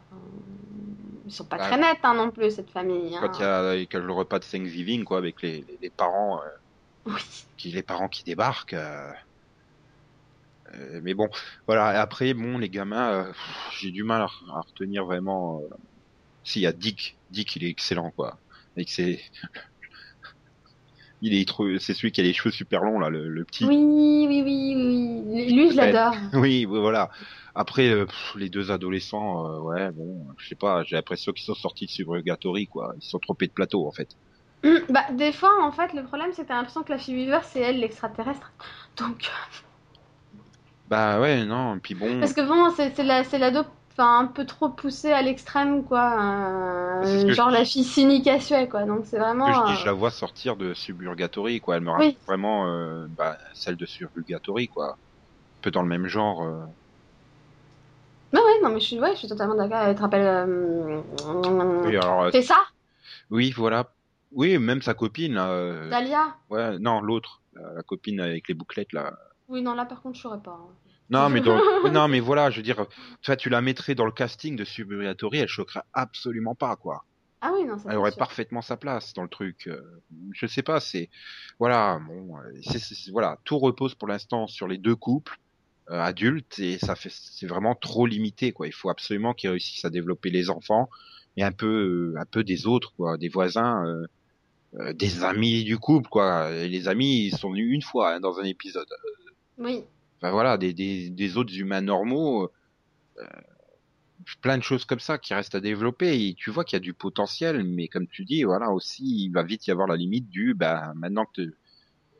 ils 1.26 1.32
sont 1.32 1.46
pas 1.46 1.58
bah, 1.58 1.68
très 1.68 1.78
nets 1.78 2.00
hein, 2.04 2.14
non 2.14 2.32
plus 2.32 2.52
cette 2.52 2.70
famille. 2.70 3.18
Quand 3.20 3.38
il 3.38 3.42
y, 3.42 3.98
a, 3.98 4.00
le 4.00 4.12
repas 4.14 4.40
de 4.40 4.46
Thanksgiving, 4.46 5.04
quoi, 5.04 5.18
avec 5.18 5.42
les, 5.42 5.66
les, 5.82 5.90
parents. 5.90 6.40
Euh, 6.40 7.12
oui. 7.12 7.22
Qui, 7.58 7.72
les 7.72 7.84
parents 7.84 8.08
qui 8.08 8.24
débarquent. 8.24 8.76
Euh, 10.76 11.00
mais 11.04 11.14
bon, 11.14 11.30
voilà. 11.68 11.88
Après, 12.02 12.34
bon, 12.34 12.58
les 12.58 12.70
gamins, 12.70 13.12
euh, 13.12 13.34
j'ai 13.80 13.92
du 13.92 14.04
mal 14.04 14.22
à, 14.22 14.62
retenir 14.62 15.06
vraiment. 15.06 15.62
Euh... 15.62 15.76
S'il 16.44 16.62
y 16.62 16.68
a 16.68 16.74
Dick, 16.74 17.18
Dick, 17.32 17.56
il 17.56 17.64
est 17.64 17.70
excellent, 17.70 18.12
quoi. 18.12 18.38
Et 18.78 18.86
c'est, 18.88 19.20
il 21.22 21.34
est 21.34 21.50
c'est 21.80 21.94
celui 21.94 22.12
qui 22.12 22.22
a 22.22 22.24
les 22.24 22.34
cheveux 22.34 22.52
super 22.52 22.84
longs 22.84 23.00
là, 23.00 23.10
le, 23.10 23.44
petit. 23.44 23.66
Oui, 23.66 23.76
oui, 24.28 24.42
oui, 24.44 24.74
oui. 24.76 25.54
Lui, 25.54 25.72
je 25.72 25.76
l'adore. 25.76 26.16
oui, 26.34 26.66
voilà. 26.66 27.10
Après, 27.56 27.94
les 28.36 28.50
deux 28.50 28.72
adolescents, 28.72 29.60
ouais, 29.62 29.92
bon, 29.92 30.26
je 30.38 30.48
sais 30.48 30.56
pas, 30.56 30.84
j'ai 30.84 30.96
l'impression 30.96 31.34
qu'ils 31.34 31.46
sont 31.46 31.56
sortis 31.56 31.88
de 31.88 31.92
Subrogatory, 31.92 32.68
quoi. 32.68 32.94
Ils 32.96 33.04
sont 33.04 33.20
trompés 33.20 33.48
de 33.48 33.52
plateau, 33.52 33.86
en 33.86 33.92
fait. 33.92 34.16
Hum, 34.64 34.80
bah, 34.90 35.06
des 35.12 35.32
fois, 35.32 35.52
en 35.62 35.72
fait, 35.72 35.94
le 35.94 36.04
problème, 36.04 36.32
c'est 36.34 36.44
que 36.44 36.48
t'as 36.48 36.56
l'impression 36.56 36.84
que 36.84 36.92
la 36.92 36.98
fille 36.98 37.16
Weaver, 37.16 37.40
c'est 37.44 37.60
elle 37.60 37.80
l'extraterrestre. 37.80 38.52
Donc. 38.98 39.30
Bah 40.90 41.20
ouais, 41.20 41.46
non, 41.46 41.80
puis 41.80 41.94
bon. 41.94 42.20
Parce 42.20 42.34
que 42.34 42.42
bon, 42.42 42.72
c'est 42.76 42.98
la, 43.04 43.22
l'ado 43.22 43.62
enfin, 43.92 44.20
un 44.20 44.26
peu 44.26 44.46
trop 44.46 44.70
poussée 44.70 45.12
à 45.12 45.22
l'extrême, 45.22 45.84
quoi. 45.84 47.04
Euh, 47.04 47.32
genre 47.32 47.52
la 47.52 47.64
fille 47.64 47.84
cynique 47.84 48.28
à 48.28 48.40
suer, 48.40 48.68
quoi. 48.68 48.84
Donc 48.84 49.02
c'est 49.06 49.20
vraiment. 49.20 49.46
Que 49.46 49.54
je, 49.54 49.74
dis, 49.74 49.82
je 49.82 49.86
la 49.86 49.94
vois 49.94 50.10
sortir 50.10 50.56
de 50.56 50.74
Suburgatory, 50.74 51.62
quoi. 51.62 51.76
Elle 51.76 51.84
me 51.84 51.92
rappelle 51.92 52.16
vraiment 52.26 52.68
euh, 52.68 53.06
bah, 53.08 53.38
celle 53.54 53.76
de 53.76 53.86
Suburgatory, 53.86 54.68
quoi. 54.68 54.94
Un 54.94 55.62
peu 55.62 55.70
dans 55.70 55.84
le 55.84 55.88
même 55.88 56.08
genre. 56.08 56.44
Euh... 56.44 56.66
Ouais, 58.34 58.40
ouais, 58.40 58.62
non, 58.64 58.70
mais 58.70 58.80
je 58.80 58.86
suis, 58.86 59.00
ouais, 59.00 59.14
je 59.14 59.20
suis 59.20 59.28
totalement 59.28 59.56
d'accord. 59.56 59.82
Elle 59.82 59.96
te 59.96 60.02
rappelle. 60.02 60.26
Euh. 60.26 62.32
C'est 62.32 62.42
ça? 62.42 62.58
Oui, 63.30 63.54
voilà. 63.56 63.92
Oui, 64.32 64.58
même 64.58 64.82
sa 64.82 64.96
copine. 64.96 65.36
Dalia 65.36 66.36
Ouais, 66.50 66.80
non, 66.80 67.02
l'autre. 67.02 67.42
La, 67.54 67.84
copine 67.84 68.22
avec 68.22 68.48
les 68.48 68.56
bouclettes, 68.56 68.94
là. 68.94 69.14
Oui, 69.50 69.62
non, 69.62 69.74
là 69.74 69.86
par 69.86 70.02
contre, 70.02 70.18
je 70.18 70.22
saurais 70.22 70.41
pas. 70.41 70.60
Hein. 70.62 70.76
Non, 71.10 71.30
mais 71.30 71.41
non, 71.91 72.08
mais 72.08 72.20
voilà, 72.20 72.50
je 72.50 72.58
veux 72.58 72.64
dire, 72.64 72.86
tu 73.22 73.36
tu 73.38 73.50
la 73.50 73.62
mettrais 73.62 73.95
dans 73.95 74.06
le 74.06 74.12
casting 74.12 74.56
de 74.56 74.64
Suburgatory, 74.64 75.39
elle 75.39 75.47
choquerait 75.47 75.84
absolument 75.93 76.56
pas, 76.56 76.76
quoi. 76.76 77.04
Ah 77.41 77.52
oui, 77.54 77.66
non, 77.66 77.78
ça 77.78 77.89
Elle 77.89 77.97
aurait 77.97 78.12
parfaitement 78.12 78.62
sa 78.62 78.76
place 78.76 79.14
dans 79.14 79.24
le 79.24 79.30
truc. 79.30 79.68
Euh, 79.68 79.82
je 80.34 80.45
sais 80.45 80.62
pas, 80.62 80.80
c'est 80.80 81.10
voilà, 81.58 82.00
bon, 82.06 82.36
c'est, 82.62 83.12
voilà, 83.12 83.39
tout 83.45 83.58
repose 83.58 83.95
pour 83.95 84.08
l'instant 84.08 84.47
sur 84.47 84.68
les 84.68 84.78
deux 84.78 84.95
couples 84.95 85.39
euh, 85.89 86.02
adultes 86.02 86.60
et 86.60 86.78
ça 86.80 86.95
fait, 86.95 87.12
c'est 87.12 87.47
vraiment 87.47 87.76
trop 87.76 88.06
limité, 88.06 88.52
quoi. 88.52 88.68
Il 88.68 88.74
faut 88.74 88.89
absolument 88.89 89.34
qu'ils 89.34 89.50
réussissent 89.52 89.86
à 89.86 89.89
développer 89.89 90.30
les 90.30 90.50
enfants 90.50 90.89
et 91.38 91.43
un 91.43 91.54
peu, 91.54 92.14
un 92.18 92.26
peu 92.26 92.43
des 92.43 92.68
autres, 92.68 92.93
quoi, 92.95 93.18
des 93.18 93.30
voisins. 93.30 93.86
Euh, 93.86 94.06
des 94.93 95.24
amis 95.24 95.64
du 95.64 95.80
couple, 95.80 96.10
quoi. 96.10 96.52
Et 96.52 96.68
les 96.68 96.88
amis, 96.88 97.26
ils 97.26 97.36
sont 97.36 97.50
venus 97.50 97.74
une 97.74 97.82
fois 97.82 98.14
hein, 98.14 98.20
dans 98.20 98.38
un 98.38 98.43
épisode. 98.43 98.88
Oui. 99.60 99.84
Enfin 100.18 100.32
voilà, 100.32 100.57
des, 100.57 100.74
des, 100.74 101.10
des 101.10 101.38
autres 101.38 101.57
humains 101.57 101.82
normaux, 101.82 102.51
euh, 103.20 103.26
plein 104.41 104.57
de 104.57 104.64
choses 104.64 104.86
comme 104.86 104.99
ça 104.99 105.18
qui 105.18 105.34
restent 105.34 105.55
à 105.55 105.62
développer. 105.62 106.28
Et 106.28 106.34
tu 106.34 106.49
vois 106.51 106.64
qu'il 106.64 106.76
y 106.76 106.82
a 106.82 106.82
du 106.82 106.93
potentiel, 106.93 107.64
mais 107.64 107.88
comme 107.88 108.07
tu 108.07 108.26
dis, 108.26 108.43
voilà 108.43 108.72
aussi, 108.72 109.03
il 109.03 109.30
va 109.30 109.43
vite 109.43 109.68
y 109.68 109.72
avoir 109.72 109.88
la 109.88 109.95
limite 109.95 110.30
du, 110.30 110.53
bah 110.53 110.93
maintenant 110.95 111.26
que 111.26 111.53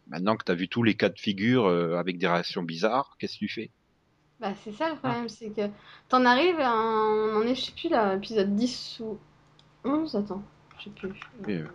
maintenant 0.08 0.36
que 0.36 0.44
t'as 0.44 0.56
vu 0.56 0.68
tous 0.68 0.84
les 0.84 0.96
cas 0.96 1.10
de 1.10 1.20
figure 1.20 1.66
euh, 1.68 1.98
avec 1.98 2.18
des 2.18 2.28
réactions 2.28 2.64
bizarres, 2.64 3.16
qu'est-ce 3.20 3.34
que 3.34 3.40
tu 3.40 3.50
fais? 3.50 3.70
Bah 4.40 4.54
c'est 4.64 4.72
ça 4.72 4.90
le 4.90 4.96
problème, 4.96 5.28
c'est 5.28 5.50
que 5.50 5.70
t'en 6.08 6.26
arrives, 6.26 6.60
à 6.60 6.74
on 6.74 7.36
en 7.36 7.42
est, 7.44 7.56
je 7.56 7.66
sais 7.66 7.74
plus 7.74 7.90
là, 7.90 8.16
épisode 8.16 8.56
10 8.56 9.02
ou 9.02 9.18
11, 9.84 10.16
attends, 10.16 10.44
je 10.78 10.86
sais 10.86 10.90
plus. 10.92 11.10
Euh, 11.50 11.66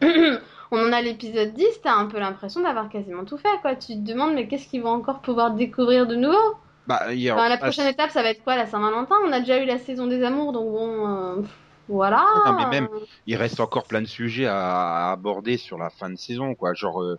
On 0.72 0.78
en 0.78 0.92
a 0.92 1.02
l'épisode 1.02 1.52
10, 1.52 1.80
t'as 1.82 1.94
un 1.94 2.06
peu 2.06 2.18
l'impression 2.18 2.62
d'avoir 2.62 2.88
quasiment 2.88 3.24
tout 3.24 3.36
fait, 3.36 3.60
quoi. 3.60 3.74
Tu 3.74 3.94
te 3.94 4.08
demandes, 4.08 4.34
mais 4.34 4.46
qu'est-ce 4.46 4.68
qu'ils 4.68 4.82
vont 4.82 4.90
encore 4.90 5.20
pouvoir 5.20 5.52
découvrir 5.52 6.06
de 6.06 6.14
nouveau? 6.14 6.56
Bah, 6.86 7.12
La 7.12 7.56
prochaine 7.56 7.86
étape, 7.86 8.10
ça 8.10 8.22
va 8.22 8.30
être 8.30 8.42
quoi? 8.42 8.56
La 8.56 8.66
Saint-Valentin? 8.66 9.16
On 9.26 9.32
a 9.32 9.40
déjà 9.40 9.62
eu 9.62 9.66
la 9.66 9.78
saison 9.78 10.06
des 10.06 10.22
amours, 10.22 10.52
donc 10.52 10.70
bon. 10.70 11.08
Euh, 11.08 11.42
voilà. 11.88 12.24
Non, 12.46 12.52
mais 12.52 12.66
même, 12.66 12.88
il 13.26 13.36
reste 13.36 13.58
encore 13.58 13.84
plein 13.84 14.00
de 14.00 14.06
sujets 14.06 14.46
à, 14.46 15.10
aborder 15.10 15.56
sur 15.56 15.76
la 15.76 15.90
fin 15.90 16.08
de 16.08 16.16
saison, 16.16 16.54
quoi. 16.54 16.72
Genre, 16.74 17.02
euh, 17.02 17.18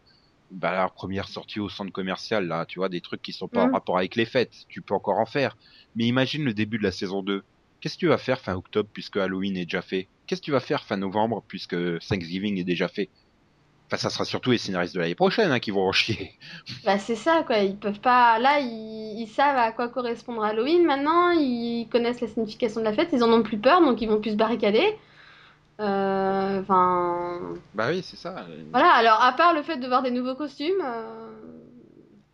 bah, 0.49 0.71
la 0.71 0.87
première 0.87 1.27
sortie 1.27 1.59
au 1.59 1.67
centre 1.67 1.91
commercial, 1.91 2.47
là, 2.47 2.65
tu 2.65 2.79
vois, 2.79 2.87
des 2.87 3.01
trucs 3.01 3.21
qui 3.21 3.33
sont 3.33 3.49
pas 3.49 3.63
en 3.63 3.67
mm. 3.67 3.73
rapport 3.73 3.97
avec 3.97 4.15
les 4.15 4.25
fêtes. 4.25 4.53
Tu 4.69 4.81
peux 4.81 4.93
encore 4.93 5.19
en 5.19 5.25
faire. 5.25 5.57
Mais 5.95 6.05
imagine 6.05 6.45
le 6.45 6.53
début 6.53 6.77
de 6.77 6.83
la 6.83 6.91
saison 6.91 7.21
2. 7.21 7.43
Qu'est-ce 7.81 7.95
que 7.95 7.99
tu 7.99 8.07
vas 8.07 8.17
faire 8.17 8.39
fin 8.39 8.55
octobre 8.55 8.89
puisque 8.93 9.17
Halloween 9.17 9.57
est 9.57 9.65
déjà 9.65 9.81
fait? 9.81 10.07
Qu'est-ce 10.31 10.39
que 10.39 10.45
tu 10.45 10.51
vas 10.53 10.61
faire 10.61 10.85
fin 10.85 10.95
novembre 10.95 11.43
puisque 11.45 11.75
Thanksgiving 12.07 12.57
est 12.57 12.63
déjà 12.63 12.87
fait? 12.87 13.09
Enfin, 13.87 13.97
ça 13.97 14.09
sera 14.09 14.23
surtout 14.23 14.51
les 14.51 14.57
scénaristes 14.57 14.95
de 14.95 15.01
l'année 15.01 15.13
prochaine 15.13 15.51
hein, 15.51 15.59
qui 15.59 15.71
vont 15.71 15.85
en 15.85 15.91
chier. 15.91 16.39
Bah, 16.85 16.97
c'est 16.97 17.17
ça, 17.17 17.43
quoi. 17.45 17.57
Ils 17.57 17.75
peuvent 17.75 17.99
pas. 17.99 18.39
Là, 18.39 18.61
ils... 18.61 19.27
savent 19.27 19.57
à 19.57 19.73
quoi 19.73 19.89
correspondre 19.89 20.41
Halloween 20.41 20.85
maintenant. 20.85 21.31
Ils 21.31 21.85
connaissent 21.91 22.21
la 22.21 22.29
signification 22.29 22.79
de 22.79 22.85
la 22.85 22.93
fête. 22.93 23.09
Ils 23.11 23.25
en 23.25 23.33
ont 23.33 23.43
plus 23.43 23.57
peur, 23.57 23.81
donc 23.81 24.01
ils 24.01 24.07
vont 24.07 24.21
plus 24.21 24.31
se 24.31 24.35
barricader. 24.37 24.97
Euh, 25.81 26.61
enfin. 26.61 27.41
Bah 27.73 27.87
oui, 27.89 28.01
c'est 28.01 28.15
ça. 28.15 28.45
Voilà. 28.71 28.89
Alors, 28.91 29.21
à 29.21 29.33
part 29.33 29.53
le 29.53 29.63
fait 29.63 29.75
de 29.75 29.87
voir 29.87 30.01
des 30.01 30.11
nouveaux 30.11 30.35
costumes, 30.35 30.81
euh, 30.81 31.27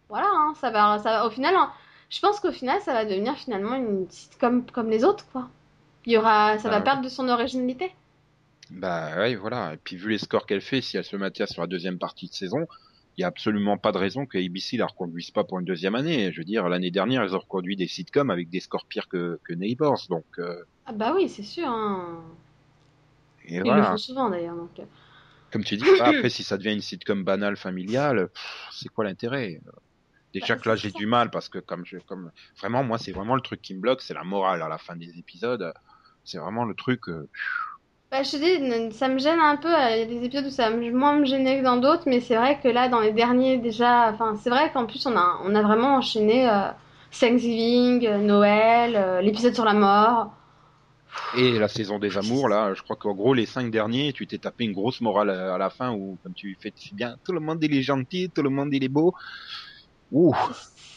voilà, 0.08 0.28
hein, 0.32 0.54
ça 0.62 0.70
va, 0.70 1.00
ça 1.00 1.26
Au 1.26 1.32
final, 1.32 1.56
hein, 1.56 1.72
je 2.12 2.20
pense 2.20 2.40
qu'au 2.40 2.52
final, 2.52 2.80
ça 2.82 2.94
va 2.94 3.06
devenir 3.06 3.36
finalement 3.38 3.74
une 3.74 4.08
sitcom 4.08 4.64
comme 4.72 4.92
les 4.92 5.04
autres, 5.04 5.26
quoi. 5.32 5.50
Il 6.08 6.14
y 6.14 6.18
aura, 6.18 6.58
ça 6.58 6.70
va 6.70 6.78
ah 6.78 6.82
perdre 6.82 7.04
de 7.04 7.10
son 7.10 7.28
originalité. 7.28 7.92
Bah 8.72 9.18
ouais, 9.18 9.36
voilà. 9.36 9.74
Et 9.74 9.78
puis 9.78 9.98
vu 9.98 10.10
les 10.10 10.18
scores 10.18 10.46
qu'elle 10.46 10.62
fait, 10.62 10.82
si 10.82 10.96
elle 10.98 11.04
se 11.04 11.18
maintient 11.18 11.46
sur 11.46 11.62
la 11.62 11.68
deuxième 11.68 12.00
partie 12.00 12.30
de 12.30 12.34
saison, 12.34 12.66
il 13.18 13.22
y 13.22 13.24
a 13.26 13.28
absolument 13.28 13.78
pas 13.78 13.92
de 13.92 13.98
raison 13.98 14.26
que 14.26 14.38
ABC 14.38 14.78
la 14.78 14.86
reconduise 14.86 15.32
pas 15.32 15.44
pour 15.44 15.60
une 15.60 15.66
deuxième 15.66 15.96
année. 15.96 16.32
Je 16.32 16.38
veux 16.40 16.46
dire, 16.46 16.70
l'année 16.70 16.92
dernière, 16.92 17.26
ils 17.26 17.36
ont 17.36 17.40
reconduit 17.40 17.76
des 17.76 17.88
sitcoms 17.88 18.30
avec 18.30 18.50
des 18.50 18.62
scores 18.62 18.86
pires 18.86 19.10
que, 19.10 19.38
que 19.44 19.54
Neighbors, 19.54 20.02
donc. 20.10 20.26
Euh... 20.40 20.64
Ah 20.86 20.94
bah 20.94 21.12
oui, 21.14 21.28
c'est 21.28 21.44
sûr. 21.44 21.68
Hein. 21.68 22.24
Et 23.46 23.56
Ils 23.56 23.64
voilà. 23.64 23.82
le 23.82 23.84
font 23.84 23.98
souvent 23.98 24.30
d'ailleurs. 24.30 24.56
Donc... 24.56 24.80
euh. 24.80 24.86
Comme 25.52 25.66
tu 25.66 25.76
dis, 25.76 25.84
bah, 26.00 26.08
après 26.08 26.30
si 26.30 26.44
ça 26.44 26.58
devient 26.58 26.74
une 26.74 26.82
sitcom 26.82 27.26
banale 27.26 27.58
familiale, 27.58 28.30
c'est 28.72 28.88
quoi 28.88 29.04
l'intérêt? 29.04 29.60
Déjà 30.34 30.56
Bah, 30.56 30.62
que 30.62 30.70
là 30.70 30.76
j'ai 30.78 30.92
du 30.92 31.06
mal 31.06 31.32
parce 31.32 31.50
que 31.50 31.60
comme 31.60 31.86
je 31.86 31.98
comme 31.98 32.32
vraiment 32.60 32.84
moi 32.84 32.98
c'est 32.98 33.14
vraiment 33.14 33.36
le 33.36 33.42
truc 33.42 33.62
qui 33.62 33.74
me 33.74 33.80
bloque, 33.80 34.02
c'est 34.02 34.14
la 34.14 34.24
morale 34.24 34.62
à 34.62 34.68
la 34.70 34.78
fin 34.78 34.96
des 34.96 35.18
épisodes. 35.18 35.74
C'est 36.28 36.40
vraiment 36.40 36.66
le 36.66 36.76
truc. 36.76 37.10
euh, 37.10 37.30
Bah, 38.12 38.24
je 38.24 38.32
te 38.32 38.38
dis, 38.38 38.96
ça 38.98 39.10
me 39.10 39.18
gêne 39.20 39.40
un 39.40 39.58
peu. 39.58 39.68
euh, 39.74 39.90
Il 39.96 40.00
y 40.00 40.02
a 40.02 40.06
des 40.06 40.24
épisodes 40.26 40.46
où 40.46 40.50
ça 40.50 40.70
va 40.70 40.76
moins 40.92 41.18
me 41.20 41.26
gêner 41.26 41.60
que 41.60 41.64
dans 41.64 41.78
d'autres, 41.78 42.04
mais 42.06 42.22
c'est 42.22 42.36
vrai 42.38 42.60
que 42.62 42.68
là, 42.70 42.88
dans 42.88 43.02
les 43.02 43.12
derniers, 43.12 43.58
déjà, 43.58 44.10
enfin, 44.12 44.36
c'est 44.42 44.50
vrai 44.50 44.72
qu'en 44.72 44.86
plus, 44.86 45.06
on 45.06 45.16
a, 45.18 45.40
on 45.44 45.54
a 45.56 45.62
vraiment 45.62 45.96
enchaîné 45.98 46.50
euh, 46.50 46.70
Thanksgiving, 47.20 48.08
Noël, 48.26 49.22
l'épisode 49.24 49.54
sur 49.54 49.66
la 49.66 49.74
mort. 49.74 50.32
Et 51.32 51.58
la 51.60 51.68
saison 51.68 52.00
des 52.00 52.18
amours, 52.18 52.48
là, 52.50 52.74
je 52.74 52.82
crois 52.82 52.96
qu'en 52.96 53.14
gros, 53.14 53.34
les 53.34 53.46
cinq 53.46 53.72
derniers, 53.72 54.14
tu 54.14 54.28
t'es 54.28 54.40
tapé 54.40 54.64
une 54.66 54.74
grosse 54.74 55.02
morale 55.02 55.30
à 55.30 55.58
la 55.58 55.70
fin 55.70 55.92
où, 55.94 56.20
comme 56.24 56.34
tu 56.34 56.58
fais 56.62 56.72
si 56.76 56.96
bien, 56.96 57.16
tout 57.26 57.34
le 57.34 57.40
monde 57.40 57.64
il 57.64 57.74
est 57.76 57.82
gentil, 57.82 58.32
tout 58.34 58.42
le 58.44 58.50
monde 58.50 58.74
il 58.74 58.84
est 58.84 58.88
beau. 58.90 59.14
Ouh, 60.12 60.36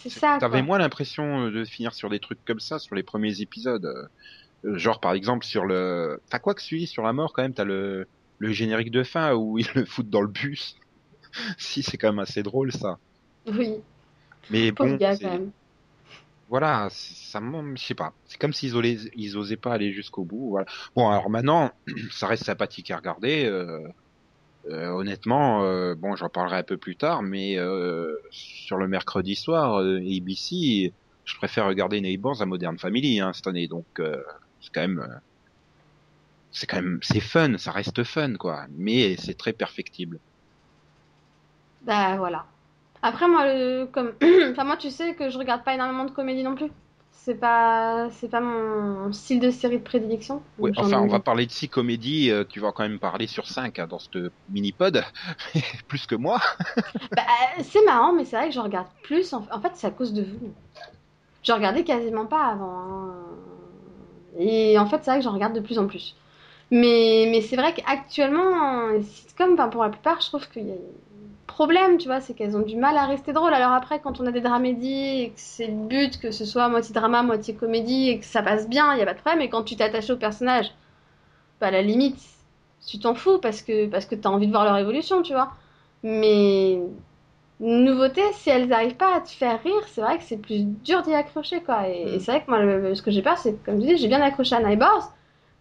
C'est 0.03 0.11
ça, 0.11 0.41
t'avais 0.41 0.63
moins 0.63 0.79
l'impression 0.79 1.51
de 1.51 1.65
finir 1.65 1.95
sur 1.95 2.11
des 2.11 2.21
trucs 2.21 2.45
comme 2.45 2.61
ça 2.61 2.79
sur 2.79 2.95
les 2.95 3.03
premiers 3.03 3.41
épisodes. 3.41 3.89
Euh, 4.65 4.79
Genre, 4.79 5.01
par 5.01 5.13
exemple, 5.15 5.45
sur 5.47 5.65
le, 5.65 6.23
t'as 6.31 6.39
quoi 6.39 6.55
que 6.55 6.63
celui 6.63 6.87
sur 6.87 7.03
la 7.03 7.13
mort 7.13 7.33
quand 7.33 7.43
même, 7.43 7.55
t'as 7.55 7.65
le, 7.65 8.07
le 8.39 8.53
générique 8.53 8.91
de 8.91 9.03
fin 9.03 9.35
où 9.35 9.59
ils 9.59 9.69
le 9.75 9.85
foutent 9.87 10.11
dans 10.11 10.23
le 10.23 10.29
bus. 10.29 10.77
si, 11.59 11.83
c'est 11.83 11.99
quand 11.99 12.09
même 12.11 12.19
assez 12.21 12.43
drôle, 12.43 12.73
ça. 12.73 12.99
Oui, 13.47 13.85
Mais 14.51 14.73
bon, 14.73 14.97
gars, 14.99 15.17
quand 15.19 15.31
même. 15.31 15.53
voilà, 16.49 16.89
ça 16.91 17.41
me, 17.41 17.77
je 17.77 17.83
sais 17.85 17.95
pas. 17.95 18.13
C'est 18.27 18.39
comme 18.39 18.53
s'ils 18.53 18.75
osaient, 18.77 18.99
ils 19.15 19.37
osaient 19.37 19.57
pas 19.57 19.73
aller 19.75 19.93
jusqu'au 19.93 20.25
bout. 20.25 20.51
Voilà. 20.51 20.67
Bon, 20.97 21.09
alors 21.09 21.31
maintenant, 21.31 21.71
ça 22.11 22.27
reste 22.27 22.45
sympathique 22.45 22.91
à 22.91 22.97
regarder. 22.97 23.45
euh, 23.47 23.87
euh, 24.69 24.89
honnêtement, 24.91 25.65
euh, 25.65 25.95
bon, 25.97 26.17
j'en 26.17 26.29
parlerai 26.31 26.59
un 26.59 26.63
peu 26.65 26.79
plus 26.79 26.97
tard, 26.97 27.23
mais 27.23 27.59
euh, 27.59 28.15
sur 28.31 28.77
le 28.79 28.89
mercredi 28.89 29.37
soir, 29.37 29.81
euh, 29.81 29.99
ABC, 29.99 30.95
je 31.25 31.37
préfère 31.37 31.67
regarder 31.67 32.01
Neighbors 32.01 32.43
à 32.43 32.47
Modern 32.47 32.79
Family 32.79 33.21
hein, 33.21 33.33
cette 33.35 33.47
année. 33.49 33.69
Donc, 33.69 33.87
euh, 34.01 34.23
c'est 34.61 34.71
quand 34.73 34.83
même, 34.83 35.01
euh, 35.01 35.19
c'est 36.53 36.67
quand 36.69 36.77
même, 36.81 37.01
c'est 37.03 37.19
fun, 37.21 37.59
ça 37.59 37.73
reste 37.73 38.05
fun, 38.05 38.35
quoi. 38.37 38.67
Mais 38.71 39.17
c'est 39.17 39.35
très 39.35 39.53
perfectible. 39.53 40.21
Bah, 41.83 42.17
voilà. 42.17 42.47
Après, 43.03 43.29
moi, 43.29 43.47
le- 43.47 43.87
comme, 43.87 44.15
enfin, 44.53 44.65
moi, 44.65 44.77
tu 44.77 44.91
sais 44.91 45.15
que 45.15 45.31
je 45.31 45.39
regarde 45.39 45.65
pas 45.65 45.75
énormément 45.75 46.05
de 46.05 46.11
comédie 46.11 46.43
non 46.43 46.55
plus. 46.55 46.71
C'est 47.13 47.35
pas, 47.37 48.09
c'est 48.11 48.29
pas 48.29 48.41
mon 48.41 49.13
style 49.13 49.41
de 49.41 49.51
série 49.51 49.79
de 49.79 49.85
prédilection. 49.85 50.43
J'en 50.59 50.73
enfin, 50.77 51.01
on 51.01 51.07
va 51.09 51.21
parler 51.21 51.47
de 51.47 51.51
six 51.53 51.69
comédies. 51.69 52.31
euh, 52.31 52.45
tu 52.45 52.61
vas 52.61 52.73
quand 52.73 52.83
même 52.83 52.99
parler 53.01 53.27
sur 53.27 53.47
cinq 53.49 53.79
hein, 53.79 53.87
dans 53.87 53.99
ce 53.99 54.31
mini-pod, 54.49 55.03
plus 55.89 56.07
que 56.07 56.15
moi. 56.15 56.41
Bah, 57.15 57.23
c'est 57.63 57.85
marrant, 57.85 58.13
mais 58.13 58.25
c'est 58.25 58.37
vrai 58.37 58.49
que 58.49 58.55
je 58.55 58.61
regarde 58.61 58.89
plus. 59.03 59.33
En, 59.33 59.45
en 59.51 59.61
fait, 59.61 59.73
c'est 59.75 59.87
à 59.87 59.91
cause 59.91 60.13
de 60.13 60.23
vous. 60.23 60.55
Je 61.45 61.53
regardais 61.53 61.85
quasiment 61.85 62.27
pas 62.27 62.47
avant. 62.47 62.79
hein. 62.81 63.27
Et 64.39 64.79
en 64.79 64.87
fait, 64.87 64.99
c'est 65.03 65.11
vrai 65.11 65.21
que 65.21 65.25
j'en 65.25 65.33
regarde 65.33 65.55
de 65.55 65.61
plus 65.61 65.79
en 65.79 65.87
plus. 65.87 66.17
Mais, 66.71 67.29
mais 67.31 67.41
c'est 67.41 67.57
vrai 67.57 67.75
qu'actuellement, 67.75 68.89
les 68.89 69.03
sitcoms, 69.03 69.55
enfin, 69.55 69.69
pour 69.69 69.83
la 69.83 69.91
plupart, 69.91 70.21
je 70.21 70.29
trouve 70.29 70.49
qu'il 70.49 70.69
y 70.69 70.73
a 70.73 70.77
problème, 71.61 71.99
tu 71.99 72.07
vois, 72.07 72.21
c'est 72.21 72.33
qu'elles 72.33 72.57
ont 72.57 72.63
du 72.63 72.77
mal 72.77 72.97
à 72.97 73.07
rester 73.07 73.33
drôles. 73.33 73.53
Alors 73.53 73.73
après, 73.73 74.01
quand 74.01 74.21
on 74.21 74.27
a 74.27 74.31
des 74.31 74.41
dramédies 74.41 75.23
et 75.23 75.29
que 75.29 75.35
c'est 75.37 75.67
le 75.67 75.75
but, 75.75 76.19
que 76.19 76.31
ce 76.31 76.45
soit 76.47 76.69
moitié 76.69 76.95
drama, 76.95 77.23
moitié 77.23 77.55
comédie, 77.55 78.09
et 78.09 78.19
que 78.19 78.25
ça 78.25 78.43
passe 78.43 78.69
bien, 78.69 78.93
il 78.95 78.97
n'y 78.97 79.03
a 79.03 79.07
pas 79.07 79.15
de 79.15 79.19
problème. 79.19 79.43
Et 79.43 79.51
quand 79.51 79.65
tu 79.65 79.77
t'attaches 79.77 80.11
au 80.11 80.17
personnage, 80.17 80.67
bah, 81.61 81.67
à 81.67 81.71
la 81.71 81.83
limite, 81.83 82.19
tu 82.87 82.99
t'en 82.99 83.15
fous 83.15 83.39
parce 83.39 83.63
que, 83.63 83.87
parce 83.89 84.07
que 84.07 84.15
tu 84.15 84.27
as 84.27 84.31
envie 84.31 84.47
de 84.47 84.53
voir 84.53 84.65
leur 84.65 84.79
évolution, 84.79 85.23
tu 85.23 85.33
vois. 85.33 85.53
Mais 86.03 86.81
nouveauté, 87.61 88.23
si 88.35 88.51
elles 88.51 88.69
n'arrivent 88.69 88.97
pas 88.97 89.17
à 89.17 89.21
te 89.21 89.31
faire 89.31 89.63
rire, 89.63 89.83
c'est 89.89 90.01
vrai 90.01 90.19
que 90.19 90.25
c'est 90.25 90.39
plus 90.39 90.65
dur 90.65 91.03
d'y 91.03 91.15
accrocher, 91.15 91.63
quoi. 91.63 91.89
Et, 91.89 92.05
Mm. 92.05 92.09
et 92.15 92.19
c'est 92.21 92.33
vrai 92.33 92.45
que 92.45 92.51
moi, 92.51 92.61
le- 92.63 92.95
ce 92.95 93.03
que 93.03 93.11
j'ai 93.11 93.23
peur, 93.23 93.39
c'est 93.39 93.63
comme 93.65 93.81
je 93.81 93.87
dis, 93.87 93.97
j'ai 93.99 94.09
bien 94.09 94.21
accroché 94.23 94.57
à 94.57 94.61
Neighbors, 94.61 95.13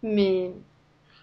mais 0.03 0.51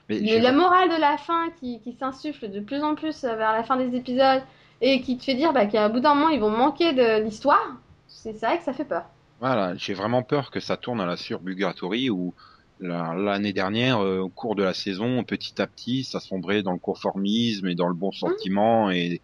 Mais 0.09 0.19
j'ai- 0.27 0.41
la 0.41 0.53
morale 0.53 0.89
de 0.91 1.01
la 1.01 1.17
fin 1.19 1.51
qui, 1.61 1.81
qui 1.81 1.93
s'insuffle 1.95 2.51
de 2.51 2.61
plus 2.61 2.83
en 2.83 2.95
plus 2.95 3.25
vers 3.25 3.53
la 3.53 3.65
fin 3.65 3.77
des 3.77 3.97
épisodes 3.97 4.43
et 4.81 5.01
qui 5.03 5.17
te 5.19 5.25
fait 5.25 5.35
dire 5.35 5.53
bah, 5.53 5.67
qu'à 5.67 5.89
bout 5.89 6.01
d'un 6.01 6.15
moment, 6.15 6.29
ils 6.31 6.41
vont 6.41 6.51
manquer 6.51 6.93
de 6.93 7.23
l'histoire, 7.23 7.79
c'est 8.09 8.33
vrai 8.41 8.59
que 8.59 8.65
ça 8.65 8.73
fait 8.73 8.85
peur. 8.85 9.05
Voilà, 9.39 9.77
j'ai 9.77 9.95
vraiment 9.95 10.23
peur 10.23 10.51
que 10.51 10.61
ça 10.61 10.77
tourne 10.77 11.01
à 11.01 11.07
la 11.07 11.17
surburgatorie 11.17 12.11
où 12.11 12.35
la- 12.79 13.15
l'année 13.15 13.53
dernière, 13.53 14.01
euh, 14.01 14.21
au 14.21 14.31
cours 14.31 14.55
de 14.55 14.63
la 14.63 14.75
saison, 14.75 15.25
petit 15.25 15.61
à 15.61 15.67
petit, 15.67 16.05
ça 16.05 16.21
sombrait 16.21 16.63
dans 16.63 16.73
le 16.73 16.79
conformisme 16.79 17.67
et 17.69 17.75
dans 17.75 17.89
le 17.89 17.95
bon 17.95 18.13
sentiment 18.13 18.91
et, 18.91 19.23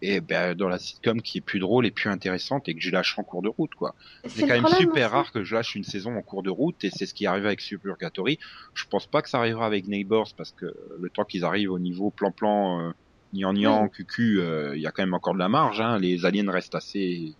et 0.00 0.20
ben, 0.20 0.54
dans 0.54 0.68
la 0.68 0.78
sitcom 0.78 1.20
qui 1.20 1.38
est 1.38 1.40
plus 1.40 1.58
drôle 1.58 1.86
et 1.86 1.90
plus 1.90 2.08
intéressante 2.10 2.68
et 2.68 2.74
que 2.74 2.80
je 2.80 2.90
lâche 2.90 3.18
en 3.18 3.24
cours 3.24 3.42
de 3.42 3.48
route, 3.48 3.74
quoi. 3.74 3.94
C'est 4.26 4.42
quand 4.42 4.54
même 4.54 4.62
problème 4.62 4.80
super 4.80 5.10
rare 5.10 5.32
que 5.32 5.42
je 5.42 5.54
lâche 5.54 5.74
une 5.74 5.84
saison 5.84 6.16
en 6.16 6.22
cours 6.22 6.42
de 6.42 6.50
route 6.50 6.84
et 6.84 6.90
c'est 6.90 7.06
ce 7.06 7.14
qui 7.14 7.26
arrive 7.26 7.46
avec 7.46 7.60
Suburgatory. 7.60 8.38
Je 8.74 8.84
pense 8.86 9.06
pas 9.06 9.22
que 9.22 9.28
ça 9.28 9.38
arrivera 9.38 9.66
avec 9.66 9.88
Neighbors 9.88 10.28
parce 10.36 10.52
que 10.52 10.74
le 10.98 11.10
temps 11.10 11.24
qu'ils 11.24 11.44
arrivent 11.44 11.72
au 11.72 11.78
niveau 11.78 12.10
plan-plan, 12.10 12.80
euh, 12.80 12.92
nian 13.32 13.88
cucu, 13.88 14.40
euh, 14.40 14.76
il 14.76 14.82
y 14.82 14.86
a 14.86 14.92
quand 14.92 15.02
même 15.02 15.14
encore 15.14 15.34
de 15.34 15.38
la 15.38 15.48
marge. 15.48 15.80
Hein. 15.80 15.98
Les 15.98 16.24
aliens 16.24 16.50
restent 16.50 16.76
assez 16.76 17.34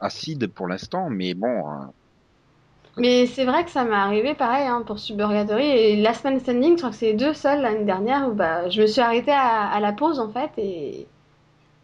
acides 0.00 0.46
pour 0.48 0.66
l'instant, 0.66 1.10
mais 1.10 1.34
bon, 1.34 1.68
hein, 1.68 1.92
Mais 2.96 3.26
c'est 3.26 3.44
vrai 3.44 3.64
que 3.64 3.70
ça 3.70 3.84
m'est 3.84 3.94
arrivé 3.94 4.34
pareil 4.34 4.66
hein, 4.66 4.82
pour 4.84 4.98
Suburgatory 4.98 5.64
et 5.64 5.96
Last 5.96 6.24
Man 6.24 6.40
Standing, 6.40 6.72
je 6.72 6.78
crois 6.78 6.90
que 6.90 6.96
c'est 6.96 7.12
les 7.12 7.18
deux 7.18 7.34
seuls 7.34 7.60
l'année 7.60 7.84
dernière 7.84 8.28
où 8.28 8.32
bah, 8.32 8.68
je 8.68 8.82
me 8.82 8.86
suis 8.86 9.00
arrêtée 9.00 9.30
à, 9.30 9.68
à 9.68 9.78
la 9.78 9.92
pause 9.92 10.18
en 10.18 10.30
fait 10.30 10.50
et, 10.56 11.06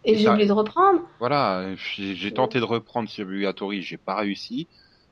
et 0.09 0.13
Et 0.13 0.17
j'ai 0.19 0.29
oublié 0.29 0.47
de 0.47 0.53
reprendre. 0.53 1.01
Voilà, 1.21 1.67
j'ai 1.77 2.33
tenté 2.33 2.59
de 2.59 2.65
reprendre 2.65 3.09
Suburgatory, 3.09 3.83
j'ai 3.83 3.99
pas 3.99 4.17
réussi. 4.17 4.69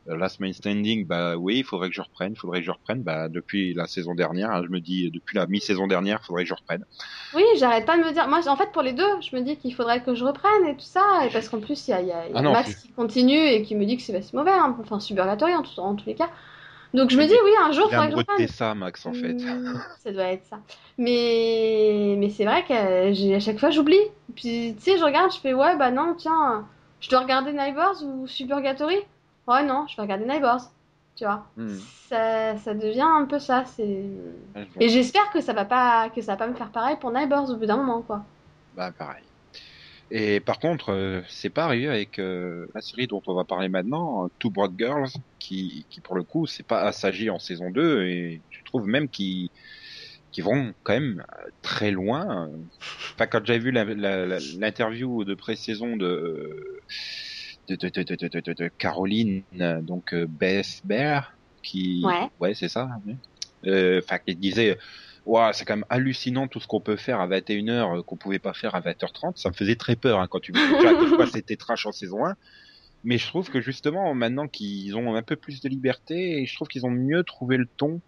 Euh, 0.08 0.16
Last 0.16 0.38
Man 0.38 0.52
Standing, 0.52 1.04
bah 1.04 1.36
oui, 1.36 1.58
il 1.58 1.64
faudrait 1.64 1.88
que 1.88 1.94
je 1.96 2.00
reprenne, 2.00 2.32
il 2.34 2.38
faudrait 2.38 2.60
que 2.60 2.66
je 2.66 2.70
reprenne. 2.70 3.02
Bah 3.02 3.28
depuis 3.28 3.74
la 3.74 3.86
saison 3.88 4.14
dernière, 4.14 4.50
hein, 4.52 4.62
je 4.64 4.70
me 4.70 4.78
dis 4.80 5.10
depuis 5.10 5.36
la 5.36 5.46
mi-saison 5.48 5.88
dernière, 5.88 6.20
il 6.22 6.26
faudrait 6.26 6.44
que 6.44 6.48
je 6.48 6.54
reprenne. 6.54 6.84
Oui, 7.34 7.42
j'arrête 7.58 7.86
pas 7.86 7.98
de 7.98 8.04
me 8.04 8.12
dire. 8.12 8.28
Moi, 8.28 8.40
en 8.46 8.56
fait, 8.56 8.70
pour 8.72 8.82
les 8.82 8.92
deux, 8.92 9.20
je 9.20 9.34
me 9.34 9.42
dis 9.42 9.56
qu'il 9.56 9.74
faudrait 9.74 10.02
que 10.04 10.14
je 10.14 10.24
reprenne 10.24 10.64
et 10.68 10.74
tout 10.76 10.84
ça. 10.86 11.26
Et 11.26 11.30
parce 11.30 11.48
qu'en 11.48 11.58
plus, 11.60 11.88
il 11.88 11.90
y 11.90 11.94
a, 11.94 12.02
y 12.02 12.12
a- 12.12 12.26
il 12.28 12.32
y 12.32 12.34
a 12.36 12.38
Ah 12.38 12.42
non, 12.42 12.52
Max 12.52 12.76
qui 12.82 12.92
continue 12.92 13.36
et 13.48 13.62
qui 13.62 13.74
me 13.74 13.84
dit 13.84 13.96
que 13.96 14.02
c'est 14.04 14.12
pas 14.12 14.22
si 14.22 14.36
mauvais. 14.36 14.52
hein. 14.52 14.76
Enfin, 14.80 15.00
Suburgatory 15.00 15.54
en, 15.56 15.64
en 15.78 15.94
tous 15.96 16.06
les 16.06 16.14
cas. 16.14 16.30
Donc 16.94 17.10
je 17.10 17.18
me 17.18 17.26
dis, 17.26 17.34
oui, 17.44 17.50
un 17.62 17.72
jour, 17.72 17.90
faudrait 17.90 18.24
que 18.24 18.32
je. 18.32 18.36
Tessa, 18.36 18.74
Max, 18.74 19.04
en 19.06 19.12
fait. 19.12 19.36
Ça 20.02 20.12
doit 20.12 20.24
être 20.24 20.44
ça. 20.46 20.58
Mais, 20.98 22.14
mais 22.18 22.30
c'est 22.30 22.44
vrai 22.44 22.64
que 22.64 23.12
j'ai, 23.12 23.34
à 23.34 23.40
chaque 23.40 23.58
fois, 23.58 23.70
j'oublie. 23.70 24.00
Puis, 24.34 24.74
tu 24.76 24.82
sais, 24.82 24.98
je 24.98 25.04
regarde, 25.04 25.32
je 25.32 25.38
fais, 25.38 25.54
ouais, 25.54 25.76
bah 25.76 25.90
non, 25.90 26.14
tiens, 26.16 26.66
je 27.00 27.10
dois 27.10 27.20
regarder 27.20 27.52
Neighbors 27.52 28.02
ou 28.02 28.26
Suburgatory. 28.26 28.98
Ouais, 29.46 29.62
non, 29.64 29.86
je 29.88 29.96
vais 29.96 30.02
regarder 30.02 30.24
Neighbors. 30.24 30.70
Tu 31.16 31.24
vois. 31.24 31.46
Hmm. 31.56 31.76
Ça, 32.08 32.56
ça 32.58 32.74
devient 32.74 33.00
un 33.00 33.24
peu 33.24 33.38
ça. 33.38 33.64
C'est... 33.64 34.04
Et 34.78 34.88
j'espère 34.88 35.30
que 35.30 35.40
ça 35.40 35.52
va 35.54 35.64
pas, 35.64 36.10
que 36.10 36.20
ça 36.20 36.32
va 36.32 36.36
pas 36.36 36.46
me 36.46 36.54
faire 36.54 36.70
pareil 36.70 36.96
pour 37.00 37.10
Neighbors 37.10 37.50
au 37.50 37.56
bout 37.56 37.66
d'un 37.66 37.78
moment, 37.78 38.02
quoi. 38.02 38.22
Bah 38.76 38.90
pareil. 38.92 39.24
Et 40.10 40.40
par 40.40 40.58
contre, 40.60 40.90
euh, 40.90 41.20
c'est 41.28 41.50
pas 41.50 41.64
arrivé 41.64 41.88
avec 41.88 42.18
euh, 42.20 42.66
la 42.74 42.80
série 42.80 43.06
dont 43.08 43.22
on 43.26 43.34
va 43.34 43.44
parler 43.44 43.68
maintenant, 43.68 44.24
euh, 44.24 44.28
Two 44.38 44.50
Broad 44.50 44.74
Girls, 44.78 45.08
qui, 45.40 45.86
qui 45.90 46.00
pour 46.00 46.14
le 46.14 46.22
coup, 46.22 46.46
c'est 46.46 46.66
pas 46.66 46.82
assagi 46.82 47.28
en 47.28 47.38
saison 47.40 47.70
2, 47.70 48.04
et 48.06 48.44
je 48.48 48.60
trouve 48.66 48.86
même 48.86 49.08
qu'ils 49.08 49.50
qu'ils 50.32 50.44
vont 50.44 50.74
quand 50.82 50.92
même 50.92 51.24
euh, 51.38 51.48
très 51.62 51.90
loin. 51.90 52.48
Enfin, 53.14 53.26
quand 53.26 53.44
j'avais 53.44 53.58
vu 53.58 53.72
l'interview 53.72 55.24
de 55.24 55.34
pré-saison 55.34 55.96
de, 55.96 56.50
de, 57.68 57.76
de, 57.76 57.88
de, 57.88 58.02
de, 58.02 58.28
de, 58.28 58.40
de- 58.40 58.52
de 58.64 58.70
Caroline, 58.78 59.44
donc 59.82 60.12
euh, 60.12 60.26
Bess 60.28 60.80
Bear, 60.84 61.32
qui... 61.62 62.02
Ouais. 62.04 62.28
Ouais, 62.38 62.54
c'est 62.54 62.68
ça. 62.68 62.88
Euh, 63.66 64.00
Enfin, 64.04 64.18
qui 64.18 64.36
disait... 64.36 64.76
C'est 65.52 65.64
quand 65.64 65.76
même 65.76 65.86
hallucinant 65.88 66.46
tout 66.48 66.60
ce 66.60 66.66
qu'on 66.66 66.80
peut 66.80 66.96
faire 66.96 67.20
à 67.20 67.28
21h 67.28 68.02
qu'on 68.04 68.16
pouvait 68.16 68.38
pas 68.38 68.52
faire 68.52 68.74
à 68.74 68.80
20h30. 68.80 69.36
Ça 69.36 69.48
me 69.48 69.54
faisait 69.54 69.76
très 69.76 69.96
peur 69.96 70.20
hein, 70.20 70.28
quand 70.28 70.40
tu 70.40 70.52
quel 70.52 71.16
point 71.16 71.26
c'était 71.26 71.56
trash 71.56 71.86
en 71.86 71.92
saison 71.92 72.24
1. 72.24 72.36
Mais 73.04 73.18
je 73.18 73.26
trouve 73.26 73.50
que 73.50 73.60
justement, 73.60 74.14
maintenant 74.14 74.48
qu'ils 74.48 74.96
ont 74.96 75.14
un 75.14 75.22
peu 75.22 75.36
plus 75.36 75.60
de 75.60 75.68
liberté, 75.68 76.44
je 76.46 76.54
trouve 76.54 76.68
qu'ils 76.68 76.86
ont 76.86 76.90
mieux 76.90 77.22
trouvé 77.22 77.56
le 77.56 77.66
ton. 77.66 78.00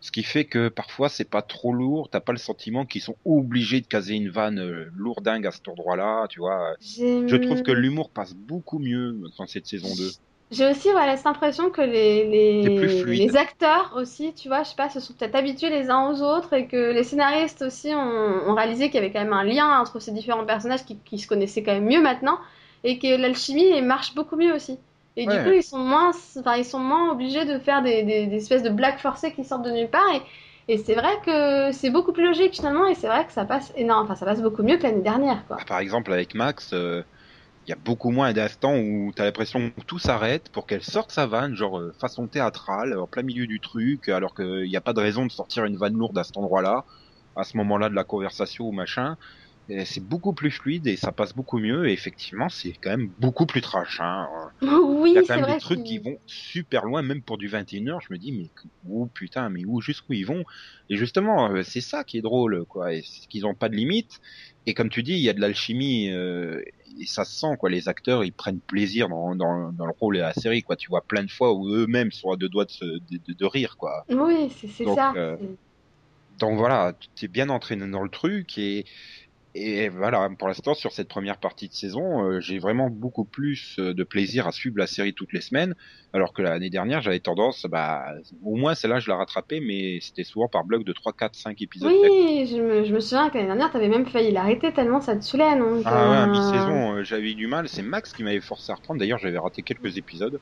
Ce 0.00 0.10
qui 0.10 0.22
fait 0.22 0.46
que 0.46 0.68
parfois 0.68 1.08
c'est 1.08 1.28
pas 1.28 1.42
trop 1.42 1.74
lourd, 1.74 2.08
t'as 2.10 2.20
pas 2.20 2.32
le 2.32 2.38
sentiment 2.38 2.86
qu'ils 2.86 3.02
sont 3.02 3.16
obligés 3.26 3.82
de 3.82 3.86
caser 3.86 4.14
une 4.14 4.30
vanne 4.30 4.58
euh, 4.58 4.90
lourdingue 4.96 5.46
à 5.46 5.50
cet 5.50 5.68
endroit-là, 5.68 6.26
tu 6.28 6.40
vois. 6.40 6.74
Je 6.80 7.36
trouve 7.36 7.62
que 7.62 7.70
l'humour 7.72 8.08
passe 8.08 8.32
beaucoup 8.34 8.78
mieux 8.78 9.20
dans 9.36 9.46
cette 9.46 9.66
saison 9.66 9.94
2. 9.94 10.10
J'ai 10.50 10.68
aussi 10.68 10.90
voilà, 10.90 11.16
cette 11.16 11.26
impression 11.28 11.70
que 11.70 11.80
les, 11.80 12.24
les, 12.26 13.06
les 13.14 13.36
acteurs 13.36 13.92
aussi, 13.96 14.34
tu 14.34 14.48
vois, 14.48 14.64
je 14.64 14.70
sais 14.70 14.74
pas, 14.76 14.88
se 14.88 14.98
sont 14.98 15.14
peut-être 15.14 15.36
habitués 15.36 15.70
les 15.70 15.90
uns 15.90 16.10
aux 16.10 16.22
autres 16.22 16.52
et 16.54 16.66
que 16.66 16.90
les 16.92 17.04
scénaristes 17.04 17.62
aussi 17.62 17.94
ont, 17.94 18.00
ont 18.50 18.54
réalisé 18.54 18.86
qu'il 18.86 18.96
y 18.96 18.98
avait 18.98 19.12
quand 19.12 19.20
même 19.20 19.32
un 19.32 19.44
lien 19.44 19.78
entre 19.80 20.00
ces 20.00 20.10
différents 20.10 20.44
personnages 20.44 20.84
qui, 20.84 20.98
qui 21.04 21.18
se 21.20 21.28
connaissaient 21.28 21.62
quand 21.62 21.72
même 21.72 21.84
mieux 21.86 22.02
maintenant 22.02 22.38
et 22.82 22.98
que 22.98 23.06
l'alchimie 23.16 23.80
marche 23.82 24.14
beaucoup 24.16 24.34
mieux 24.36 24.52
aussi. 24.52 24.80
Et 25.16 25.26
Ouais. 25.26 25.36
du 25.36 25.40
coup, 25.40 25.50
ils 25.50 25.62
sont 25.62 25.78
moins, 25.78 26.10
enfin, 26.38 26.56
ils 26.56 26.64
sont 26.64 26.80
moins 26.80 27.10
obligés 27.12 27.44
de 27.44 27.58
faire 27.60 27.82
des, 27.82 28.02
des, 28.02 28.26
des 28.26 28.36
espèces 28.36 28.62
de 28.64 28.70
blagues 28.70 28.98
forcées 28.98 29.32
qui 29.32 29.44
sortent 29.44 29.64
de 29.64 29.70
nulle 29.70 29.90
part 29.90 30.08
et, 30.14 30.22
et 30.72 30.78
c'est 30.78 30.94
vrai 30.94 31.12
que 31.24 31.70
c'est 31.72 31.90
beaucoup 31.90 32.12
plus 32.12 32.26
logique 32.26 32.54
finalement 32.54 32.86
et 32.88 32.94
c'est 32.96 33.06
vrai 33.08 33.24
que 33.24 33.32
ça 33.32 33.44
passe 33.44 33.72
énorme, 33.76 34.04
enfin, 34.04 34.16
ça 34.16 34.26
passe 34.26 34.42
beaucoup 34.42 34.62
mieux 34.64 34.78
que 34.78 34.82
l'année 34.84 35.02
dernière, 35.02 35.46
quoi. 35.46 35.64
Par 35.66 35.78
exemple, 35.80 36.12
avec 36.12 36.34
Max, 36.34 36.72
euh, 36.72 37.02
il 37.70 37.74
y 37.74 37.76
a 37.78 37.84
beaucoup 37.84 38.10
moins 38.10 38.32
d'instants 38.32 38.76
où 38.76 39.12
t'as 39.14 39.22
l'impression 39.22 39.70
que 39.70 39.84
tout 39.86 40.00
s'arrête 40.00 40.48
pour 40.48 40.66
qu'elle 40.66 40.82
sorte 40.82 41.12
sa 41.12 41.26
vanne, 41.26 41.54
genre 41.54 41.78
euh, 41.78 41.94
façon 42.00 42.26
théâtrale, 42.26 42.98
en 42.98 43.06
plein 43.06 43.22
milieu 43.22 43.46
du 43.46 43.60
truc, 43.60 44.08
alors 44.08 44.34
qu'il 44.34 44.64
n'y 44.64 44.76
a 44.76 44.80
pas 44.80 44.92
de 44.92 44.98
raison 44.98 45.24
de 45.24 45.30
sortir 45.30 45.64
une 45.64 45.76
vanne 45.76 45.96
lourde 45.96 46.18
à 46.18 46.24
cet 46.24 46.36
endroit-là, 46.36 46.84
à 47.36 47.44
ce 47.44 47.56
moment-là 47.58 47.88
de 47.88 47.94
la 47.94 48.02
conversation 48.02 48.66
ou 48.66 48.72
machin. 48.72 49.16
C'est 49.84 50.02
beaucoup 50.02 50.32
plus 50.32 50.50
fluide 50.50 50.88
et 50.88 50.96
ça 50.96 51.12
passe 51.12 51.32
beaucoup 51.32 51.58
mieux. 51.58 51.88
Et 51.88 51.92
effectivement, 51.92 52.48
c'est 52.48 52.72
quand 52.72 52.90
même 52.90 53.08
beaucoup 53.20 53.46
plus 53.46 53.60
trash. 53.60 54.00
Hein. 54.00 54.26
Oui, 54.62 55.12
Il 55.12 55.14
y 55.14 55.18
a 55.18 55.22
quand 55.22 55.36
même 55.40 55.54
des 55.54 55.60
trucs 55.60 55.84
qui 55.84 55.98
vont 55.98 56.18
super 56.26 56.84
loin, 56.84 57.02
même 57.02 57.22
pour 57.22 57.38
du 57.38 57.48
21h. 57.48 58.00
Je 58.06 58.12
me 58.12 58.18
dis, 58.18 58.32
mais 58.32 58.50
où 58.84 59.06
putain, 59.06 59.48
mais 59.48 59.64
où 59.64 59.80
jusqu'où 59.80 60.14
ils 60.14 60.26
vont? 60.26 60.44
Et 60.88 60.96
justement, 60.96 61.52
euh, 61.52 61.62
c'est 61.62 61.80
ça 61.80 62.02
qui 62.02 62.18
est 62.18 62.20
drôle, 62.20 62.64
quoi. 62.66 62.92
Et 62.92 63.02
c'est 63.02 63.28
qu'ils 63.28 63.46
ont 63.46 63.54
pas 63.54 63.68
de 63.68 63.76
limite. 63.76 64.20
Et 64.66 64.74
comme 64.74 64.90
tu 64.90 65.02
dis, 65.02 65.12
il 65.12 65.20
y 65.20 65.28
a 65.30 65.32
de 65.32 65.40
l'alchimie 65.40 66.10
euh, 66.10 66.60
et 66.98 67.06
ça 67.06 67.24
se 67.24 67.36
sent, 67.38 67.56
quoi. 67.58 67.70
Les 67.70 67.88
acteurs, 67.88 68.24
ils 68.24 68.32
prennent 68.32 68.60
plaisir 68.60 69.08
dans, 69.08 69.34
dans, 69.34 69.72
dans 69.72 69.86
le 69.86 69.92
rôle 69.98 70.16
et 70.16 70.20
la 70.20 70.32
série, 70.34 70.62
quoi. 70.62 70.76
Tu 70.76 70.88
vois 70.88 71.02
plein 71.06 71.24
de 71.24 71.30
fois 71.30 71.54
où 71.54 71.68
eux-mêmes 71.68 72.10
sont 72.12 72.30
à 72.30 72.36
deux 72.36 72.48
doigts 72.48 72.64
de, 72.64 72.70
se- 72.70 72.84
de, 72.84 73.18
de- 73.26 73.32
de 73.34 73.44
rire, 73.46 73.76
quoi. 73.76 74.04
Oui, 74.10 74.50
c'est 74.58 74.84
ça. 74.84 75.12
euh, 75.16 75.36
Donc 76.38 76.56
voilà, 76.56 76.94
tu 77.16 77.24
es 77.26 77.28
bien 77.28 77.48
entraîné 77.50 77.88
dans 77.90 78.02
le 78.02 78.08
truc 78.10 78.56
et 78.56 78.84
et 79.54 79.88
voilà, 79.88 80.28
pour 80.38 80.48
l'instant 80.48 80.74
sur 80.74 80.92
cette 80.92 81.08
première 81.08 81.38
partie 81.38 81.68
de 81.68 81.74
saison, 81.74 82.24
euh, 82.24 82.40
j'ai 82.40 82.58
vraiment 82.58 82.88
beaucoup 82.88 83.24
plus 83.24 83.76
euh, 83.78 83.92
de 83.92 84.04
plaisir 84.04 84.46
à 84.46 84.52
suivre 84.52 84.78
la 84.78 84.86
série 84.86 85.12
toutes 85.12 85.32
les 85.32 85.40
semaines, 85.40 85.74
alors 86.12 86.32
que 86.32 86.42
l'année 86.42 86.70
dernière 86.70 87.02
j'avais 87.02 87.20
tendance, 87.20 87.66
bah 87.68 88.04
au 88.44 88.56
moins 88.56 88.74
celle-là 88.74 89.00
je 89.00 89.08
la 89.08 89.16
rattrapais, 89.16 89.60
mais 89.60 89.98
c'était 90.00 90.24
souvent 90.24 90.48
par 90.48 90.64
bloc 90.64 90.84
de 90.84 90.92
3, 90.92 91.12
4, 91.12 91.34
5 91.34 91.62
épisodes. 91.62 91.92
Oui, 91.92 92.46
je 92.50 92.56
me, 92.56 92.84
je 92.84 92.94
me 92.94 93.00
souviens 93.00 93.28
que 93.28 93.34
l'année 93.36 93.48
dernière, 93.48 93.70
t'avais 93.72 93.88
même 93.88 94.06
failli 94.06 94.32
l'arrêter 94.32 94.72
tellement 94.72 95.00
ça 95.00 95.16
te 95.16 95.24
saoulait. 95.24 95.56
Donc, 95.58 95.82
Ah 95.84 96.10
ouais, 96.10 96.16
à 96.16 96.24
euh, 96.24 96.26
mi-saison, 96.26 96.94
euh, 96.94 97.04
j'avais 97.04 97.32
eu 97.32 97.34
du 97.34 97.46
mal. 97.46 97.68
C'est 97.68 97.82
Max 97.82 98.12
qui 98.12 98.22
m'avait 98.22 98.40
forcé 98.40 98.72
à 98.72 98.74
reprendre. 98.74 99.00
D'ailleurs, 99.00 99.18
j'avais 99.18 99.38
raté 99.38 99.62
quelques 99.62 99.96
épisodes. 99.96 100.40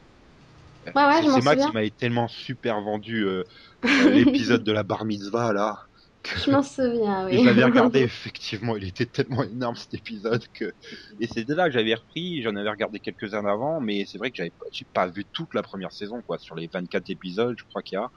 Ouais, 0.86 0.92
ouais, 0.94 1.22
c'est 1.22 1.44
Max 1.44 1.66
qui 1.66 1.72
m'avait 1.72 1.90
tellement 1.90 2.28
super 2.28 2.80
vendu 2.80 3.24
euh, 3.24 3.44
l'épisode 4.11 4.64
de 4.64 4.72
la 4.72 4.82
bar 4.82 5.04
mitzvah 5.04 5.52
là. 5.52 5.88
Je 6.37 6.51
m'en 6.51 6.62
souviens, 6.62 7.26
Et 7.31 7.37
oui. 7.37 7.39
je 7.39 7.45
l'avais 7.45 7.64
regardé, 7.64 8.01
effectivement, 8.03 8.76
il 8.76 8.85
était 8.89 9.07
tellement 9.07 9.43
énorme 9.45 9.76
cet 9.76 9.95
épisode 9.95 10.45
que. 10.55 10.72
Et 11.18 11.26
c'était 11.26 11.55
là 11.55 11.66
que 11.66 11.72
j'avais 11.72 11.95
repris, 11.95 12.43
j'en 12.43 12.57
avais 12.57 12.70
regardé 12.70 13.01
quelques-uns 13.01 13.45
avant, 13.47 13.81
mais 13.81 14.05
c'est 14.07 14.18
vrai 14.18 14.31
que 14.31 14.37
j'avais 14.37 14.51
pas, 14.59 14.66
j'ai 14.72 14.87
pas 14.93 15.07
vu 15.09 15.26
toute 15.33 15.55
la 15.55 15.62
première 15.62 15.93
saison, 15.93 16.22
quoi. 16.22 16.39
Sur 16.39 16.55
les 16.55 16.68
24 16.72 17.11
épisodes, 17.11 17.55
je 17.59 17.64
crois 17.68 17.83
qu'il 17.83 17.97
y 17.97 17.99
a. 18.01 18.09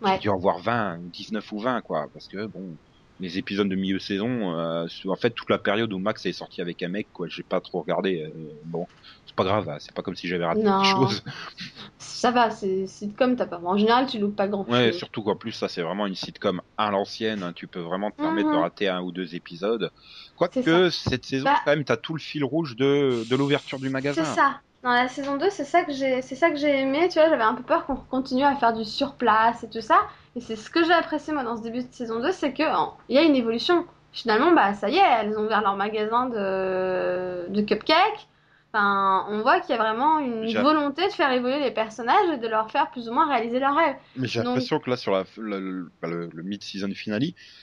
Ouais. 0.00 0.18
J'ai 0.18 0.20
dû 0.20 0.28
en 0.30 0.38
voir 0.38 0.60
20, 0.60 0.98
19 1.10 1.50
ou 1.52 1.60
20, 1.60 1.82
quoi. 1.82 2.08
Parce 2.12 2.28
que, 2.28 2.46
bon, 2.46 2.78
les 3.18 3.38
épisodes 3.38 3.68
de 3.68 3.74
milieu 3.76 3.98
saison, 3.98 4.58
euh, 4.58 4.86
en 5.06 5.16
fait, 5.16 5.30
toute 5.30 5.50
la 5.50 5.58
période 5.58 5.92
où 5.92 5.98
Max 5.98 6.26
est 6.26 6.32
sorti 6.32 6.60
avec 6.60 6.82
un 6.82 6.88
mec, 6.88 7.08
quoi, 7.12 7.26
j'ai 7.28 7.42
pas 7.42 7.60
trop 7.60 7.80
regardé. 7.80 8.22
euh, 8.22 8.30
bon, 8.64 8.86
c'est 9.24 9.34
pas 9.36 9.44
grave, 9.44 9.68
hein, 9.68 9.76
c'est 9.80 9.94
pas 9.94 10.02
comme 10.02 10.14
si 10.16 10.28
j'avais 10.28 10.44
raté 10.44 10.62
quelque 10.62 10.84
chose. 10.84 11.22
Ça 11.98 12.30
va, 12.30 12.50
c'est 12.50 12.86
sitcom, 12.86 13.36
t'as 13.36 13.46
pas. 13.46 13.58
En 13.58 13.76
général, 13.76 14.06
tu 14.06 14.18
loupes 14.18 14.36
pas 14.36 14.48
grand 14.48 14.66
Ouais, 14.68 14.90
chose. 14.90 14.98
surtout 14.98 15.22
qu'en 15.22 15.36
plus, 15.36 15.52
ça, 15.52 15.68
c'est 15.68 15.82
vraiment 15.82 16.06
une 16.06 16.14
sitcom 16.14 16.60
à 16.76 16.90
l'ancienne. 16.90 17.42
hein. 17.42 17.52
Tu 17.54 17.68
peux 17.68 17.80
vraiment 17.80 18.10
te 18.10 18.16
permettre 18.20 18.50
de 18.50 18.56
Mhm. 18.56 18.62
rater 18.62 18.88
un 18.88 19.00
ou 19.00 19.12
deux 19.12 19.34
épisodes. 19.34 19.90
Quoique, 20.36 20.90
cette 20.90 21.24
saison, 21.24 21.44
Bah- 21.44 21.60
quand 21.64 21.70
même, 21.72 21.84
t'as 21.84 21.96
tout 21.96 22.14
le 22.14 22.20
fil 22.20 22.44
rouge 22.44 22.76
de, 22.76 23.24
de 23.28 23.36
l'ouverture 23.36 23.78
du 23.78 23.90
magasin. 23.90 24.24
C'est 24.24 24.34
ça. 24.34 24.60
Dans 24.86 24.92
la 24.92 25.08
saison 25.08 25.36
2, 25.36 25.50
c'est 25.50 25.64
ça 25.64 25.82
que 25.82 25.90
j'ai 25.92 26.80
aimé, 26.80 27.08
tu 27.08 27.18
vois, 27.18 27.28
j'avais 27.28 27.42
un 27.42 27.54
peu 27.54 27.64
peur 27.64 27.86
qu'on 27.86 27.96
continue 27.96 28.44
à 28.44 28.54
faire 28.54 28.72
du 28.72 28.84
surplace 28.84 29.64
et 29.64 29.68
tout 29.68 29.80
ça, 29.80 29.96
et 30.36 30.40
c'est 30.40 30.54
ce 30.54 30.70
que 30.70 30.84
j'ai 30.84 30.92
apprécié 30.92 31.32
moi 31.32 31.42
dans 31.42 31.56
ce 31.56 31.62
début 31.62 31.82
de 31.82 31.92
saison 31.92 32.20
2, 32.20 32.30
c'est 32.30 32.52
que 32.52 32.62
il 33.08 33.16
y 33.16 33.18
a 33.18 33.22
une 33.22 33.34
évolution. 33.34 33.84
Finalement, 34.12 34.52
bah 34.52 34.74
ça 34.74 34.88
y 34.88 34.94
est, 34.94 35.02
elles 35.20 35.36
ont 35.36 35.46
ouvert 35.46 35.60
leur 35.60 35.74
magasin 35.74 36.26
de 36.26 37.48
de 37.48 37.60
cupcakes. 37.62 38.28
Enfin, 38.76 39.24
on 39.30 39.40
voit 39.40 39.60
qu'il 39.60 39.74
y 39.74 39.78
a 39.78 39.82
vraiment 39.82 40.18
une 40.18 40.52
volonté 40.60 41.06
de 41.06 41.12
faire 41.12 41.32
évoluer 41.32 41.60
les 41.60 41.70
personnages 41.70 42.28
et 42.34 42.36
de 42.36 42.46
leur 42.46 42.70
faire 42.70 42.90
plus 42.90 43.08
ou 43.08 43.12
moins 43.12 43.26
réaliser 43.26 43.58
leurs 43.58 43.74
rêves. 43.74 43.96
Mais 44.16 44.28
j'ai 44.28 44.40
Donc- 44.40 44.48
l'impression 44.48 44.78
que 44.80 44.90
là, 44.90 44.96
sur 44.98 45.12
la, 45.12 45.22
bah, 45.24 46.08
le- 46.08 46.28
le 46.30 46.42
mid-season 46.42 46.90
finale, 46.90 47.22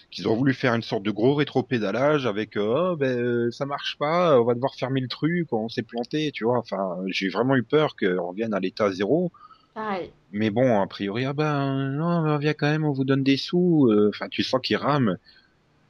qu'ils 0.09 0.27
ont 0.27 0.35
voulu 0.35 0.53
faire 0.55 0.73
une 0.73 0.81
sorte 0.81 1.03
de 1.03 1.11
gros 1.11 1.35
rétro-pédalage 1.35 2.25
avec 2.25 2.57
euh, 2.57 2.93
oh, 2.93 2.95
ben, 2.95 3.15
euh, 3.19 3.51
ça 3.51 3.65
marche 3.67 3.95
pas, 3.99 4.41
on 4.41 4.43
va 4.43 4.55
devoir 4.55 4.73
fermer 4.73 5.01
le 5.01 5.07
truc, 5.07 5.53
on 5.53 5.69
s'est 5.69 5.83
planté, 5.83 6.31
tu 6.31 6.45
vois. 6.45 6.57
Enfin, 6.57 6.97
j'ai 7.07 7.29
vraiment 7.29 7.55
eu 7.55 7.63
peur 7.63 7.95
qu'on 7.95 8.29
revienne 8.29 8.53
à 8.55 8.59
l'état 8.59 8.91
zéro. 8.91 9.31
Pareil. 9.75 10.11
Mais 10.31 10.49
bon, 10.49 10.81
a 10.81 10.87
priori, 10.87 11.25
ah 11.25 11.33
ben 11.33 11.89
non, 11.91 12.05
on 12.27 12.37
vient 12.39 12.53
quand 12.53 12.69
même, 12.69 12.85
on 12.85 12.91
vous 12.91 13.05
donne 13.05 13.23
des 13.23 13.37
sous. 13.37 13.87
euh, 13.91 14.09
Enfin, 14.13 14.29
tu 14.29 14.41
sens 14.43 14.61
qu'ils 14.63 14.77
rament. 14.77 15.17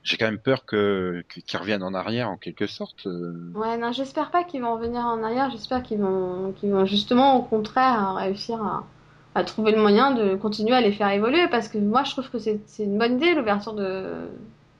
J'ai 0.03 0.17
quand 0.17 0.25
même 0.25 0.39
peur 0.39 0.65
que 0.65 1.23
qu'ils 1.29 1.59
reviennent 1.59 1.83
en 1.83 1.93
arrière 1.93 2.29
en 2.29 2.37
quelque 2.37 2.67
sorte. 2.67 3.07
euh. 3.07 3.51
Ouais, 3.55 3.77
non, 3.77 3.91
j'espère 3.91 4.31
pas 4.31 4.43
qu'ils 4.43 4.61
vont 4.61 4.73
revenir 4.75 5.01
en 5.01 5.23
arrière, 5.23 5.49
j'espère 5.51 5.81
qu'ils 5.81 5.99
vont, 5.99 6.53
qu'ils 6.59 6.71
vont 6.71 6.85
justement, 6.85 7.37
au 7.37 7.43
contraire, 7.43 8.15
réussir 8.15 8.61
à, 8.61 8.85
à 9.35 9.43
trouver 9.43 9.71
le 9.71 9.81
moyen 9.81 10.11
de 10.11 10.35
continuer 10.35 10.75
à 10.75 10.81
les 10.81 10.91
faire 10.91 11.09
évoluer, 11.09 11.47
parce 11.49 11.69
que 11.69 11.77
moi, 11.77 12.03
je 12.03 12.11
trouve 12.11 12.29
que 12.29 12.39
c'est 12.39 12.59
c'est 12.67 12.83
une 12.83 12.97
bonne 12.97 13.17
idée, 13.17 13.33
l'ouverture 13.33 13.73
de, 13.73 14.27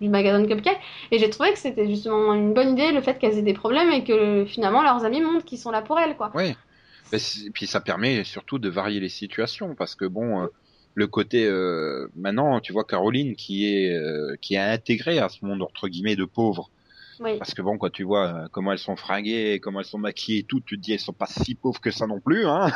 du 0.01 0.09
magasin 0.09 0.41
de 0.41 0.47
Cupcake, 0.47 0.79
et 1.11 1.19
j'ai 1.19 1.29
trouvé 1.29 1.53
que 1.53 1.59
c'était 1.59 1.87
justement 1.87 2.33
une 2.33 2.53
bonne 2.53 2.71
idée, 2.71 2.91
le 2.91 3.01
fait 3.01 3.17
qu'elles 3.17 3.37
aient 3.37 3.41
des 3.43 3.53
problèmes 3.53 3.91
et 3.91 4.03
que 4.03 4.43
finalement 4.45 4.81
leurs 4.83 5.05
amis 5.05 5.21
montrent 5.21 5.45
qu'ils 5.45 5.59
sont 5.59 5.71
là 5.71 5.81
pour 5.81 5.97
elles, 5.99 6.17
quoi. 6.17 6.31
Ouais. 6.35 6.55
Ben, 7.11 7.19
c'est- 7.19 7.49
puis 7.51 7.67
ça 7.67 7.79
permet 7.79 8.23
surtout 8.23 8.59
de 8.59 8.69
varier 8.69 8.99
les 8.99 9.09
situations 9.09 9.75
parce 9.75 9.95
que 9.95 10.05
bon, 10.05 10.41
euh, 10.43 10.47
le 10.95 11.07
côté 11.07 11.45
euh, 11.45 12.07
maintenant, 12.15 12.59
tu 12.59 12.73
vois 12.73 12.83
Caroline 12.83 13.35
qui 13.35 13.65
est 13.65 13.93
euh, 13.93 14.35
qui 14.41 14.55
est 14.55 14.59
intégrée 14.59 15.19
à 15.19 15.29
ce 15.29 15.43
monde 15.45 15.61
entre 15.61 15.87
guillemets 15.87 16.15
de 16.15 16.25
pauvres. 16.25 16.69
Oui, 17.19 17.37
Parce 17.37 17.53
que 17.53 17.61
bon, 17.61 17.77
quand 17.77 17.91
tu 17.91 18.03
vois 18.03 18.27
euh, 18.27 18.47
comment 18.51 18.71
elles 18.71 18.79
sont 18.79 18.95
fringuées, 18.95 19.59
comment 19.61 19.79
elles 19.79 19.85
sont 19.85 19.99
maquillées 19.99 20.39
et 20.39 20.43
tout, 20.43 20.61
tu 20.61 20.77
te 20.77 20.81
dis 20.81 20.93
elles 20.93 20.99
sont 20.99 21.13
pas 21.13 21.27
si 21.27 21.55
pauvres 21.55 21.79
que 21.79 21.91
ça 21.91 22.07
non 22.07 22.19
plus, 22.19 22.45
hein. 22.45 22.71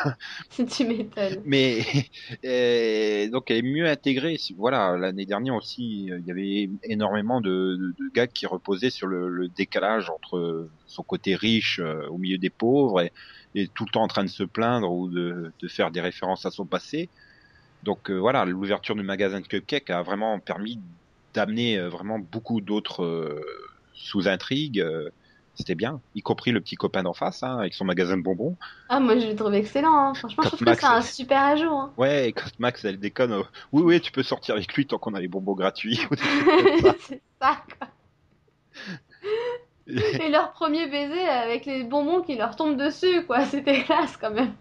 tu 0.71 0.85
m'étonnes. 0.85 1.41
Mais 1.45 1.81
euh, 2.45 3.29
donc 3.29 3.49
elle 3.49 3.57
est 3.57 3.61
mieux 3.61 3.87
intégrée. 3.87 4.37
Voilà, 4.55 4.95
l'année 4.97 5.25
dernière 5.25 5.55
aussi, 5.55 6.11
euh, 6.11 6.19
il 6.19 6.27
y 6.27 6.31
avait 6.31 6.69
énormément 6.83 7.41
de, 7.41 7.49
de, 7.49 7.93
de 7.97 8.13
gags 8.13 8.31
qui 8.31 8.45
reposaient 8.45 8.89
sur 8.89 9.07
le, 9.07 9.27
le 9.27 9.47
décalage 9.47 10.09
entre 10.09 10.69
son 10.85 11.03
côté 11.03 11.35
riche 11.35 11.79
euh, 11.79 12.07
au 12.07 12.17
milieu 12.17 12.37
des 12.37 12.49
pauvres 12.51 13.01
et, 13.01 13.11
et 13.55 13.67
tout 13.67 13.85
le 13.85 13.91
temps 13.91 14.03
en 14.03 14.07
train 14.07 14.23
de 14.23 14.29
se 14.29 14.43
plaindre 14.43 14.91
ou 14.91 15.09
de, 15.09 15.51
de 15.59 15.67
faire 15.67 15.89
des 15.91 16.01
références 16.01 16.45
à 16.45 16.51
son 16.51 16.65
passé. 16.65 17.09
Donc 17.87 18.11
euh, 18.11 18.17
voilà, 18.17 18.43
l'ouverture 18.43 18.95
du 18.95 19.01
magasin 19.01 19.39
de 19.39 19.47
Cupcake 19.47 19.89
a 19.91 20.01
vraiment 20.01 20.39
permis 20.39 20.77
d'amener 21.33 21.79
euh, 21.79 21.87
vraiment 21.87 22.19
beaucoup 22.19 22.59
d'autres 22.59 23.01
euh, 23.01 23.41
sous-intrigues. 23.93 24.85
C'était 25.55 25.73
bien, 25.73 26.01
y 26.13 26.21
compris 26.21 26.51
le 26.51 26.59
petit 26.59 26.75
copain 26.75 27.01
d'en 27.01 27.13
face, 27.13 27.43
hein, 27.43 27.57
avec 27.59 27.73
son 27.73 27.85
magasin 27.85 28.17
de 28.17 28.23
bonbons. 28.23 28.57
Ah, 28.89 28.99
moi, 28.99 29.17
je 29.17 29.25
l'ai 29.25 29.35
trouvé 29.35 29.59
excellent, 29.59 29.97
hein. 29.97 30.13
Franchement, 30.15 30.43
je 30.43 30.49
trouve 30.49 30.65
que 30.65 30.73
c'est 30.75 30.85
un 30.85 31.01
super 31.01 31.41
ajout, 31.41 31.71
hein. 31.71 31.93
Ouais, 31.95 32.27
et 32.27 32.33
quand 32.33 32.49
Max 32.59 32.83
elle 32.83 32.99
déconne, 32.99 33.31
euh, 33.31 33.43
oui 33.71 33.81
oui, 33.83 34.01
tu 34.01 34.11
peux 34.11 34.21
sortir 34.21 34.55
avec 34.55 34.71
lui 34.73 34.85
tant 34.85 34.97
qu'on 34.97 35.13
a 35.13 35.21
les 35.21 35.29
bonbons 35.29 35.55
gratuits. 35.55 36.01
c'est 36.99 37.21
ça, 37.41 37.63
quoi. 37.79 37.87
Et 39.87 40.29
leur 40.29 40.51
premier 40.51 40.87
baiser 40.87 41.21
avec 41.21 41.65
les 41.65 41.85
bonbons 41.85 42.21
qui 42.21 42.35
leur 42.35 42.57
tombent 42.57 42.77
dessus, 42.77 43.25
quoi. 43.25 43.45
C'était 43.45 43.83
classe, 43.83 44.17
quand 44.17 44.31
même. 44.31 44.51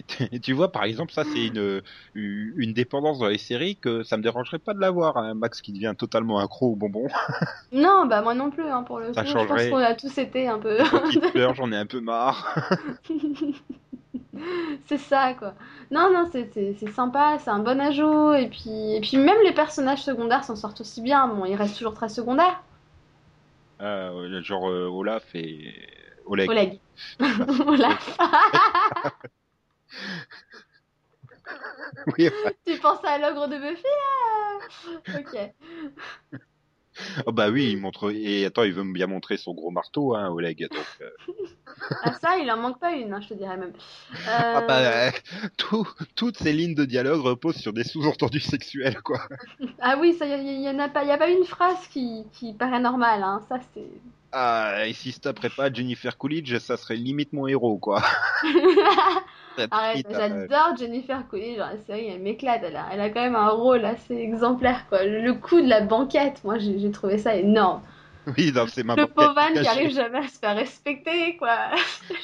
Tu 0.42 0.52
vois, 0.52 0.72
par 0.72 0.84
exemple, 0.84 1.12
ça 1.12 1.24
c'est 1.24 1.46
une 1.46 1.82
une 2.14 2.72
dépendance 2.72 3.18
dans 3.18 3.28
les 3.28 3.38
séries 3.38 3.76
que 3.76 4.02
ça 4.02 4.16
me 4.16 4.22
dérangerait 4.22 4.58
pas 4.58 4.74
de 4.74 4.80
l'avoir. 4.80 5.16
Hein. 5.16 5.34
Max 5.34 5.60
qui 5.60 5.72
devient 5.72 5.94
totalement 5.96 6.38
accro 6.38 6.72
aux 6.72 6.76
bonbons. 6.76 7.08
Non, 7.72 8.06
bah 8.06 8.22
moi 8.22 8.34
non 8.34 8.50
plus, 8.50 8.68
hein, 8.68 8.82
pour 8.82 8.98
le 8.98 9.12
Ça 9.14 9.22
coup. 9.22 9.28
Je 9.28 9.32
pense 9.32 9.48
changerait. 9.48 9.70
qu'on 9.70 9.76
a 9.78 9.94
tous 9.94 10.16
été 10.18 10.46
un 10.48 10.58
peu. 10.58 10.78
Pleure, 11.32 11.54
j'en 11.56 11.72
ai 11.72 11.76
un 11.76 11.86
peu 11.86 12.00
marre. 12.00 12.68
c'est 14.86 14.98
ça, 14.98 15.34
quoi. 15.34 15.54
Non, 15.90 16.10
non, 16.12 16.28
c'est 16.32 16.88
sympa, 16.90 17.38
c'est 17.38 17.50
un 17.50 17.60
bon 17.60 17.80
ajout. 17.80 18.32
Et 18.34 18.48
puis, 18.48 18.94
et 18.96 19.00
puis 19.00 19.16
même 19.16 19.38
les 19.44 19.52
personnages 19.52 20.02
secondaires 20.02 20.44
s'en 20.44 20.56
sortent 20.56 20.80
aussi 20.82 21.00
bien. 21.00 21.28
Bon, 21.28 21.44
ils 21.44 21.54
restent 21.56 21.76
toujours 21.78 21.94
très 21.94 22.08
secondaires. 22.08 22.62
Euh, 23.80 24.42
genre 24.42 24.68
euh, 24.68 24.86
Olaf 24.86 25.34
et 25.34 25.74
Oleg. 26.26 26.48
Oleg. 26.48 26.80
Olaf. 27.66 28.18
Oui, 32.18 32.28
enfin, 32.28 32.50
tu 32.66 32.78
penses 32.78 33.04
à 33.04 33.18
l'ogre 33.18 33.48
de 33.48 33.58
Buffy, 33.58 33.84
là? 33.84 35.18
Ok. 35.18 35.52
Oh 37.26 37.32
bah 37.32 37.48
oui, 37.48 37.70
il 37.70 37.78
montre 37.78 38.12
et 38.12 38.44
attends, 38.44 38.64
il 38.64 38.72
veut 38.72 38.84
bien 38.84 39.06
montrer 39.06 39.36
son 39.38 39.54
gros 39.54 39.70
marteau, 39.70 40.14
hein, 40.14 40.28
Oleg. 40.28 40.68
Donc, 40.68 40.84
euh. 41.00 41.08
Ah 42.02 42.12
ça, 42.12 42.36
il 42.38 42.50
en 42.50 42.56
manque 42.58 42.78
pas 42.80 42.92
une, 42.92 43.14
hein, 43.14 43.20
je 43.22 43.28
te 43.28 43.34
dirais 43.34 43.56
même. 43.56 43.72
ah 44.26 44.60
bah, 44.66 44.78
Euh, 44.78 45.08
euh, 45.08 45.10
tout- 45.56 45.88
toutes 46.16 46.36
ces 46.36 46.52
lignes 46.52 46.74
de 46.74 46.84
dialogue 46.84 47.20
reposent 47.22 47.56
sur 47.56 47.72
des 47.72 47.84
sous-entendus 47.84 48.40
sexuels, 48.40 49.00
quoi. 49.02 49.20
Ah 49.80 49.96
oui, 49.98 50.12
ça, 50.14 50.26
il 50.26 50.46
y, 50.46 50.62
y 50.64 50.68
en 50.68 50.78
a 50.78 50.88
pas, 50.88 51.02
il 51.04 51.08
y 51.08 51.12
a 51.12 51.18
pas 51.18 51.28
une 51.30 51.44
phrase 51.44 51.86
qui, 51.88 52.24
qui 52.32 52.52
paraît 52.52 52.80
normale, 52.80 53.22
hein. 53.22 53.40
Ça 53.48 53.58
c'est. 53.74 53.88
Ah, 54.32 54.86
et 54.86 54.92
si 54.92 55.12
se 55.12 55.20
taperait 55.20 55.50
pas 55.50 55.72
Jennifer 55.72 56.16
Coolidge, 56.18 56.58
ça 56.58 56.76
serait 56.76 56.96
limite 56.96 57.32
mon 57.32 57.46
héros, 57.46 57.78
quoi. 57.78 58.02
Arrête, 59.70 60.06
euh. 60.10 60.46
j'adore 60.48 60.76
Jennifer 60.76 61.26
Coolidge 61.28 61.58
dans 61.58 61.66
la 61.66 61.78
série, 61.78 62.08
elle 62.08 62.20
m'éclate, 62.20 62.62
elle 62.64 62.76
a, 62.76 62.86
elle 62.92 63.00
a 63.00 63.10
quand 63.10 63.20
même 63.20 63.36
un 63.36 63.50
rôle 63.50 63.84
assez 63.84 64.14
exemplaire 64.14 64.86
quoi. 64.88 65.04
Le, 65.04 65.34
coup 65.34 65.60
de 65.60 65.68
la 65.68 65.80
banquette, 65.80 66.42
moi 66.44 66.58
j'ai 66.58 66.90
trouvé 66.90 67.18
ça 67.18 67.36
énorme. 67.36 67.82
Oui, 68.38 68.52
non, 68.52 68.66
c'est 68.68 68.84
ma 68.84 68.94
Le 68.94 69.06
banquette 69.06 69.14
pauvre 69.16 69.60
qui 69.60 69.66
arrive 69.66 69.92
jamais 69.92 70.18
à 70.18 70.28
se 70.28 70.38
faire 70.38 70.54
respecter 70.54 71.36
quoi. 71.38 71.70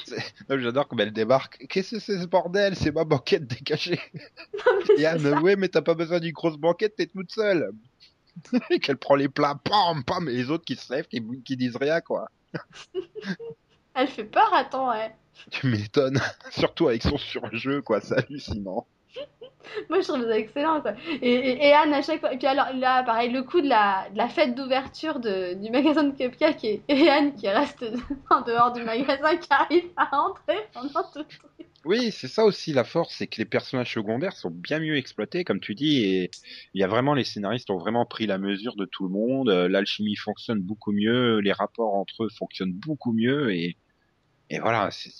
Non, 0.49 0.57
J'adore 0.57 0.87
comme 0.87 1.01
elle 1.01 1.11
débarque. 1.11 1.65
Qu'est-ce 1.67 1.95
que 1.95 1.99
c'est 1.99 2.19
ce 2.19 2.25
bordel? 2.25 2.75
C'est 2.77 2.93
ma 2.93 3.03
banquette 3.03 3.45
décachée. 3.45 3.99
C'est 4.85 4.99
Et 4.99 5.05
Anne, 5.05 5.19
ça. 5.19 5.41
ouais, 5.41 5.57
mais 5.57 5.67
t'as 5.67 5.81
pas 5.81 5.95
besoin 5.95 6.21
d'une 6.21 6.31
grosse 6.31 6.57
banquette, 6.57 6.95
t'es 6.95 7.07
toute 7.07 7.31
seule. 7.31 7.71
Et 8.69 8.79
qu'elle 8.79 8.95
prend 8.95 9.15
les 9.15 9.27
plats, 9.27 9.59
pam, 9.61 10.03
pam, 10.05 10.29
et 10.29 10.33
les 10.33 10.49
autres 10.49 10.63
qui 10.63 10.77
se 10.77 10.93
lèvent, 10.93 11.07
qui, 11.07 11.21
qui 11.43 11.57
disent 11.57 11.75
rien, 11.75 11.99
quoi. 11.99 12.29
Elle 13.93 14.07
fait 14.07 14.23
peur, 14.23 14.49
attends, 14.53 14.89
ouais. 14.91 15.13
Tu 15.51 15.67
m'étonnes. 15.67 16.19
Surtout 16.51 16.87
avec 16.87 17.03
son 17.03 17.17
surjeu, 17.17 17.81
quoi, 17.81 18.01
c'est 18.01 18.17
hallucinant. 18.17 18.87
Moi 19.89 20.01
je 20.01 20.07
trouve 20.07 20.23
ça 20.23 20.37
excellent 20.37 20.81
quoi. 20.81 20.93
Et, 21.21 21.31
et, 21.33 21.67
et 21.67 21.73
Anne 21.73 21.93
à 21.93 22.01
chaque 22.01 22.19
fois. 22.21 22.33
Et 22.33 22.37
puis 22.37 22.47
alors 22.47 22.73
là, 22.75 23.03
pareil, 23.03 23.31
le 23.31 23.43
coup 23.43 23.61
de 23.61 23.67
la, 23.67 24.07
de 24.11 24.17
la 24.17 24.27
fête 24.29 24.55
d'ouverture 24.55 25.19
du 25.19 25.69
magasin 25.71 26.03
de 26.03 26.15
cupcake 26.15 26.63
et, 26.63 26.83
et 26.87 27.09
Anne 27.09 27.35
qui 27.35 27.47
reste 27.49 27.83
en 28.29 28.41
dehors 28.41 28.71
du 28.73 28.83
magasin 28.83 29.35
qui 29.37 29.47
arrive 29.51 29.89
à 29.97 30.05
rentrer 30.05 30.57
pendant 30.73 31.03
tout 31.11 31.19
le 31.19 31.25
truc. 31.25 31.69
Oui, 31.85 32.11
c'est 32.11 32.27
ça 32.27 32.43
aussi 32.45 32.73
la 32.73 32.83
force, 32.83 33.15
c'est 33.17 33.27
que 33.27 33.37
les 33.37 33.45
personnages 33.45 33.93
secondaires 33.93 34.35
sont 34.35 34.49
bien 34.49 34.79
mieux 34.79 34.97
exploités, 34.97 35.43
comme 35.45 35.61
tu 35.61 35.75
dis, 35.75 36.03
et 36.03 36.29
il 36.73 36.81
y 36.81 36.83
a 36.83 36.87
vraiment 36.87 37.13
les 37.13 37.23
scénaristes 37.23 37.69
ont 37.69 37.77
vraiment 37.77 38.05
pris 38.05 38.27
la 38.27 38.37
mesure 38.37 38.75
de 38.75 38.85
tout 38.85 39.03
le 39.03 39.09
monde. 39.09 39.49
euh, 39.49 39.69
L'alchimie 39.69 40.15
fonctionne 40.17 40.59
beaucoup 40.61 40.91
mieux, 40.91 41.39
les 41.39 41.53
rapports 41.53 41.93
entre 41.95 42.25
eux 42.25 42.29
fonctionnent 42.37 42.73
beaucoup 42.73 43.13
mieux, 43.13 43.53
et 43.53 43.77
et 44.49 44.59
voilà, 44.59 44.89
c'est 44.91 45.11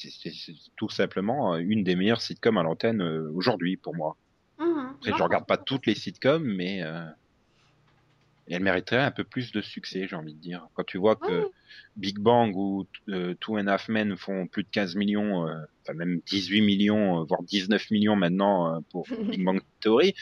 tout 0.75 0.89
simplement 0.89 1.53
euh, 1.53 1.57
une 1.57 1.83
des 1.83 1.95
meilleures 1.95 2.21
sitcoms 2.21 2.57
à 2.57 2.63
l'antenne 2.63 3.01
euh, 3.01 3.31
aujourd'hui 3.33 3.77
pour 3.77 3.95
moi. 3.95 4.17
Mhm. 4.59 4.95
Après, 4.95 5.11
Non, 5.11 5.17
je 5.17 5.23
regarde 5.23 5.45
pas 5.45 5.57
toutes 5.57 5.85
les 5.85 5.95
sitcoms, 5.95 6.43
mais 6.43 6.83
euh, 6.83 7.05
elle 8.47 8.63
mériterait 8.63 9.03
un 9.03 9.11
peu 9.11 9.23
plus 9.23 9.51
de 9.51 9.61
succès, 9.61 10.07
j'ai 10.07 10.15
envie 10.15 10.33
de 10.33 10.39
dire. 10.39 10.67
Quand 10.73 10.83
tu 10.83 10.97
vois 10.97 11.15
que. 11.15 11.49
Big 11.95 12.17
Bang 12.19 12.55
ou 12.55 12.87
euh, 13.09 13.35
Two 13.39 13.57
and 13.57 13.67
a 13.67 13.73
Half 13.73 13.89
Men 13.89 14.15
font 14.15 14.47
plus 14.47 14.63
de 14.63 14.69
15 14.69 14.95
millions, 14.95 15.47
euh, 15.47 15.55
enfin 15.83 15.93
même 15.93 16.21
18 16.25 16.61
millions, 16.61 17.21
euh, 17.21 17.25
voire 17.25 17.43
19 17.43 17.91
millions 17.91 18.15
maintenant 18.15 18.75
euh, 18.75 18.79
pour 18.91 19.05
Big 19.29 19.43
Bang 19.43 19.61
Theory, 19.81 20.13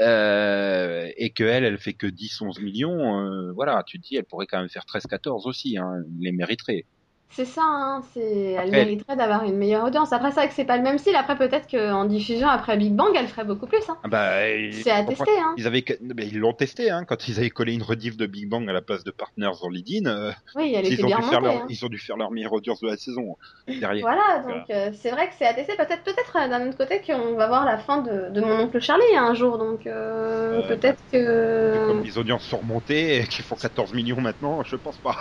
euh, 0.00 1.10
et 1.16 1.30
que 1.30 1.44
elle, 1.44 1.64
elle 1.64 1.78
fait 1.78 1.92
que 1.92 2.06
10-11 2.06 2.62
millions, 2.62 3.20
euh, 3.20 3.52
voilà, 3.52 3.82
tu 3.86 4.00
te 4.00 4.06
dis, 4.06 4.16
elle 4.16 4.24
pourrait 4.24 4.46
quand 4.46 4.60
même 4.60 4.68
faire 4.68 4.84
13-14 4.84 5.46
aussi, 5.48 5.76
hein, 5.78 5.92
elle 5.96 6.06
les 6.20 6.32
mériterait. 6.32 6.84
C'est 7.30 7.44
ça, 7.44 7.62
hein, 7.62 8.02
c'est... 8.14 8.52
elle 8.52 8.58
Après- 8.58 8.84
mériterait 8.84 9.14
d'avoir 9.16 9.44
une 9.44 9.56
meilleure 9.56 9.84
audience. 9.84 10.12
Après, 10.12 10.30
c'est 10.30 10.40
vrai 10.40 10.48
que 10.48 10.54
c'est 10.54 10.64
pas 10.64 10.76
le 10.76 10.82
même 10.82 10.98
style. 10.98 11.14
Après, 11.14 11.36
peut-être 11.36 11.68
qu'en 11.70 12.04
diffusion 12.06 12.48
après 12.48 12.76
Big 12.76 12.94
Bang, 12.94 13.10
elle 13.14 13.28
ferait 13.28 13.44
beaucoup 13.44 13.66
plus. 13.66 13.82
Hein. 13.88 13.96
Ah 14.02 14.08
bah, 14.08 14.48
et- 14.48 14.72
C'est 14.72 14.90
à 14.90 15.04
tester. 15.04 15.30
Hein. 15.38 15.54
Ils 15.56 15.66
avaient, 15.66 15.84
mais 16.00 16.26
ils 16.26 16.38
l'ont 16.38 16.54
testé, 16.54 16.90
hein, 16.90 17.04
quand 17.04 17.28
ils 17.28 17.38
avaient 17.38 17.50
collé 17.50 17.74
une 17.74 17.82
rediff 17.82 18.16
de 18.16 18.26
Big 18.26 18.48
Bang 18.48 18.68
à 18.68 18.72
la 18.72 18.80
place 18.80 19.04
de 19.04 19.10
Partners 19.10 19.52
en 19.62 19.68
lead-in, 19.68 20.06
euh, 20.10 20.32
Oui, 20.56 20.72
elle 20.74 20.86
ils, 20.86 20.94
était 20.94 21.04
ont 21.04 21.06
bien 21.06 21.18
dû 21.18 21.22
faire 21.24 21.40
leur, 21.40 21.54
hein. 21.54 21.66
ils 21.68 21.84
ont 21.84 21.88
dû 21.88 21.98
faire 21.98 22.16
leur 22.16 22.30
meilleure 22.30 22.54
audience 22.54 22.80
de 22.80 22.88
la 22.88 22.96
saison 22.96 23.36
derrière. 23.68 24.02
Voilà, 24.06 24.42
donc 24.42 24.70
euh, 24.70 24.90
c'est 24.94 25.10
vrai 25.10 25.28
que 25.28 25.34
c'est 25.38 25.46
à 25.46 25.54
tester. 25.54 25.76
Peut-être, 25.76 26.02
peut-être 26.02 26.36
euh, 26.36 26.48
d'un 26.48 26.66
autre 26.66 26.78
côté 26.78 27.02
qu'on 27.06 27.34
va 27.36 27.46
voir 27.46 27.64
la 27.66 27.78
fin 27.78 27.98
de, 28.02 28.30
de 28.30 28.40
mon 28.40 28.58
oncle 28.60 28.80
Charlie 28.80 29.04
hein, 29.14 29.26
un 29.26 29.34
jour. 29.34 29.58
Donc 29.58 29.86
euh, 29.86 30.62
peut-être 30.66 31.02
Et 31.12 31.18
que 31.18 31.86
Comme 31.88 32.02
les 32.02 32.18
audiences 32.18 32.44
sont 32.44 32.58
remontées 32.58 33.18
et 33.20 33.24
qu'ils 33.26 33.44
font 33.44 33.54
14 33.54 33.92
millions 33.92 34.20
maintenant, 34.20 34.62
je 34.64 34.76
pense 34.76 34.98
pas. 34.98 35.16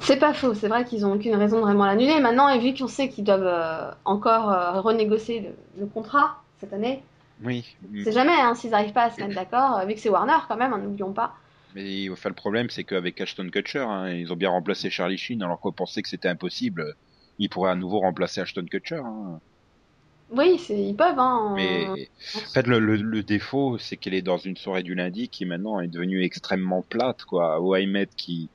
C'est 0.00 0.18
pas 0.18 0.32
faux. 0.34 0.54
C'est 0.54 0.68
vrai 0.68 0.84
qu'ils 0.84 1.04
ont 1.06 1.12
aucune 1.14 1.34
raison 1.34 1.56
de 1.58 1.62
vraiment 1.62 1.86
l'annuler 1.86 2.20
maintenant. 2.20 2.48
Et 2.48 2.58
vu 2.58 2.74
qu'on 2.74 2.88
sait 2.88 3.08
qu'ils 3.08 3.24
doivent 3.24 3.46
euh, 3.46 3.90
encore 4.04 4.50
euh, 4.50 4.80
renégocier 4.80 5.40
le, 5.40 5.80
le 5.80 5.86
contrat 5.86 6.42
cette 6.60 6.72
année, 6.72 7.02
Oui. 7.44 7.64
c'est 8.04 8.12
jamais 8.12 8.32
hein, 8.32 8.54
s'ils 8.54 8.70
n'arrivent 8.70 8.92
pas 8.92 9.04
à 9.04 9.10
se 9.10 9.20
mettre 9.20 9.34
d'accord. 9.34 9.78
euh, 9.78 9.84
Vu 9.84 9.94
que 9.94 10.00
c'est 10.00 10.08
Warner 10.08 10.38
quand 10.48 10.56
même, 10.56 10.72
hein, 10.72 10.78
n'oublions 10.78 11.12
pas. 11.12 11.34
Mais 11.74 12.08
enfin, 12.10 12.30
le 12.30 12.34
problème, 12.34 12.70
c'est 12.70 12.84
qu'avec 12.84 13.20
Ashton 13.20 13.48
Kutcher, 13.50 13.80
hein, 13.80 14.08
ils 14.10 14.32
ont 14.32 14.36
bien 14.36 14.50
remplacé 14.50 14.90
Charlie 14.90 15.18
Sheen 15.18 15.42
alors 15.42 15.60
qu'on 15.60 15.72
pensait 15.72 16.02
que 16.02 16.08
c'était 16.08 16.28
impossible. 16.28 16.94
Ils 17.38 17.48
pourraient 17.48 17.70
à 17.70 17.76
nouveau 17.76 18.00
remplacer 18.00 18.40
Ashton 18.40 18.64
Kutcher. 18.64 19.02
Hein. 19.04 19.38
Oui, 20.30 20.60
ils 20.70 20.94
peuvent. 20.96 21.18
Hein, 21.18 21.52
Mais 21.56 21.86
en 21.86 21.94
fait, 22.52 22.66
le, 22.66 22.78
le, 22.80 22.96
le 22.96 23.22
défaut, 23.22 23.78
c'est 23.78 23.96
qu'elle 23.96 24.14
est 24.14 24.22
dans 24.22 24.36
une 24.38 24.56
soirée 24.56 24.82
du 24.82 24.94
lundi 24.94 25.28
qui 25.28 25.46
maintenant 25.46 25.80
est 25.80 25.88
devenue 25.88 26.22
extrêmement 26.24 26.82
plate, 26.82 27.24
quoi. 27.24 27.60
Au 27.60 27.74
Met 27.86 28.08
qui, 28.16 28.50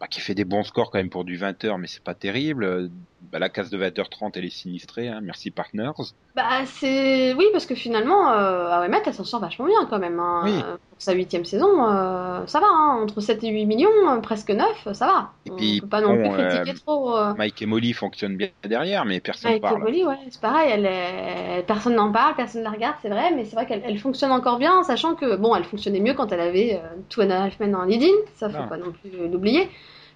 bah, 0.00 0.08
qui 0.08 0.20
fait 0.20 0.34
des 0.34 0.44
bons 0.44 0.62
scores 0.64 0.90
quand 0.90 0.98
même 0.98 1.10
pour 1.10 1.24
du 1.24 1.38
20h, 1.38 1.78
mais 1.78 1.86
c'est 1.86 2.02
pas 2.02 2.14
terrible. 2.14 2.90
Bah, 3.20 3.38
la 3.40 3.48
case 3.48 3.68
de 3.68 3.76
20h30, 3.76 4.32
elle 4.36 4.44
est 4.44 4.50
sinistrée, 4.50 5.08
hein. 5.08 5.20
Merci 5.22 5.50
Partners. 5.50 5.90
Bah, 6.36 6.64
c'est. 6.66 7.34
Oui, 7.34 7.46
parce 7.52 7.66
que 7.66 7.74
finalement, 7.74 8.30
euh, 8.32 8.86
elle 9.04 9.12
s'en 9.14 9.24
sort 9.24 9.40
vachement 9.40 9.66
bien 9.66 9.86
quand 9.90 9.98
même. 9.98 10.20
hein. 10.20 10.42
Oui. 10.44 10.52
Pour 10.62 10.78
sa 11.02 11.12
huitième 11.12 11.44
saison, 11.44 11.88
euh, 11.90 12.46
ça 12.46 12.60
va. 12.60 12.66
hein. 12.68 13.00
Entre 13.02 13.20
7 13.20 13.42
et 13.42 13.48
8 13.48 13.66
millions, 13.66 13.88
euh, 14.08 14.20
presque 14.20 14.50
9, 14.50 14.92
ça 14.92 15.06
va. 15.06 15.32
Et 15.46 15.50
On 15.50 15.56
puis, 15.56 15.80
peut 15.80 15.88
pas 15.88 16.00
non 16.00 16.14
bon, 16.14 16.30
plus 16.32 16.46
critiquer 16.46 16.70
euh, 16.70 16.74
trop. 16.86 17.34
Mike 17.36 17.60
et 17.60 17.66
Molly 17.66 17.92
fonctionnent 17.92 18.36
bien 18.36 18.48
derrière, 18.64 19.04
mais 19.04 19.18
personne 19.20 19.50
Avec 19.50 19.62
parle. 19.62 19.78
Evoli, 19.80 20.04
ouais, 20.04 20.16
c'est 20.30 20.40
pareil. 20.40 20.70
Elle 20.72 20.86
est- 20.86 21.64
Personne 21.66 21.96
n'en 21.96 22.12
parle, 22.12 22.34
personne 22.36 22.60
ne 22.60 22.66
la 22.66 22.70
regarde, 22.72 22.96
c'est 23.02 23.08
vrai, 23.08 23.32
mais 23.34 23.44
c'est 23.44 23.56
vrai 23.56 23.66
qu'elle 23.66 23.82
elle 23.84 23.98
fonctionne 23.98 24.30
encore 24.30 24.58
bien, 24.58 24.84
sachant 24.84 25.14
que, 25.16 25.36
bon, 25.36 25.54
elle 25.56 25.64
fonctionnait 25.64 26.00
mieux 26.00 26.14
quand 26.14 26.30
elle 26.32 26.40
avait 26.40 26.80
Two 27.08 27.22
and 27.22 27.30
a 27.30 27.42
Half 27.44 27.58
Men 27.58 27.74
en 27.74 27.84
lead-in, 27.84 28.14
ça 28.36 28.48
faut 28.48 28.56
Ah. 28.60 28.68
pas 28.68 28.76
non 28.76 28.92
plus 28.92 29.10
l'oublier. 29.28 29.68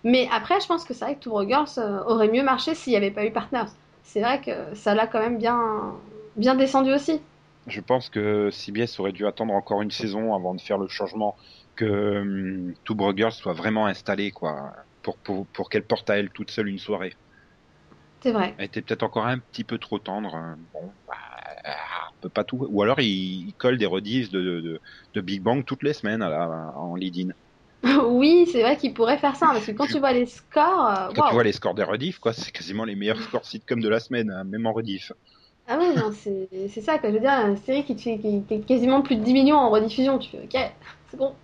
Mais 0.04 0.28
après, 0.32 0.60
je 0.60 0.66
pense 0.66 0.84
que 0.84 0.94
c'est 0.94 1.04
vrai 1.04 1.18
que 1.18 1.28
Broke 1.28 1.48
Girls 1.48 1.68
aurait 2.06 2.28
mieux 2.28 2.42
marché 2.42 2.74
s'il 2.74 2.92
n'y 2.92 2.96
avait 2.96 3.10
pas 3.10 3.24
eu 3.24 3.32
Partners. 3.32 3.70
C'est 4.02 4.20
vrai 4.20 4.40
que 4.40 4.74
ça 4.74 4.94
l'a 4.94 5.06
quand 5.06 5.20
même 5.20 5.38
bien, 5.38 5.94
bien 6.36 6.54
descendu 6.54 6.92
aussi. 6.92 7.20
Je 7.66 7.80
pense 7.80 8.08
que 8.08 8.50
CBS 8.50 8.98
aurait 9.00 9.12
dû 9.12 9.26
attendre 9.26 9.54
encore 9.54 9.82
une 9.82 9.90
saison 9.90 10.34
avant 10.34 10.54
de 10.54 10.60
faire 10.60 10.78
le 10.78 10.88
changement, 10.88 11.36
que 11.76 12.20
hum, 12.20 12.74
Two 12.84 12.94
Brothers 12.94 13.32
soit 13.32 13.52
vraiment 13.52 13.86
installé, 13.86 14.30
quoi, 14.32 14.72
pour, 15.02 15.18
pour, 15.18 15.46
pour 15.48 15.68
qu'elle 15.70 15.86
porte 15.86 16.10
à 16.10 16.18
elle 16.18 16.30
toute 16.30 16.50
seule 16.50 16.68
une 16.68 16.78
soirée. 16.78 17.14
C'est 18.22 18.32
vrai. 18.32 18.54
Elle 18.56 18.66
était 18.66 18.82
peut-être 18.82 19.02
encore 19.02 19.26
un 19.26 19.38
petit 19.38 19.64
peu 19.64 19.78
trop 19.78 19.98
tendre. 19.98 20.34
hein. 20.34 20.56
Bon, 20.72 20.92
bah, 21.06 21.14
on 22.12 22.20
peut 22.20 22.30
pas 22.30 22.44
tout. 22.44 22.66
Ou 22.68 22.82
alors 22.82 23.00
il, 23.00 23.48
il 23.48 23.54
colle 23.54 23.78
des 23.78 23.86
rediffs 23.86 24.30
de, 24.30 24.40
de, 24.40 24.80
de 25.14 25.20
Big 25.20 25.42
Bang 25.42 25.64
toutes 25.64 25.82
les 25.82 25.92
semaines 25.92 26.22
à 26.22 26.28
la, 26.30 26.48
en 26.76 26.94
lead-in. 26.94 27.32
oui, 28.06 28.48
c'est 28.50 28.62
vrai 28.62 28.76
qu'il 28.76 28.94
pourrait 28.94 29.18
faire 29.18 29.36
ça, 29.36 29.46
parce 29.46 29.66
que 29.66 29.72
quand 29.72 29.86
tu 29.86 29.98
vois 29.98 30.12
les 30.12 30.26
scores, 30.26 30.86
euh, 30.86 31.12
Quand 31.14 31.28
tu 31.28 31.34
vois 31.34 31.44
les 31.44 31.52
scores 31.52 31.74
des 31.74 31.82
rediffs, 31.82 32.18
quoi, 32.18 32.32
c'est 32.32 32.52
quasiment 32.52 32.84
les 32.84 32.94
meilleurs 32.94 33.20
scores 33.20 33.44
sitcom 33.44 33.80
de 33.80 33.88
la 33.88 34.00
semaine, 34.00 34.30
hein, 34.30 34.44
même 34.44 34.66
en 34.66 34.72
rediff. 34.72 35.12
Ah 35.68 35.76
non, 35.76 36.12
c'est 36.12 36.80
ça, 36.80 36.98
quoi. 36.98 37.10
Je 37.10 37.14
veux 37.14 37.20
dire, 37.20 37.30
une 37.30 37.56
série 37.56 37.84
qui 37.84 37.96
fait 37.96 38.18
qui, 38.18 38.42
qui 38.42 38.54
est 38.54 38.66
quasiment 38.66 39.02
plus 39.02 39.16
de 39.16 39.22
10 39.22 39.32
millions 39.32 39.56
en 39.56 39.70
rediffusion, 39.70 40.18
tu 40.18 40.30
fais, 40.30 40.42
ok, 40.44 40.72
c'est 41.08 41.16
bon. 41.16 41.34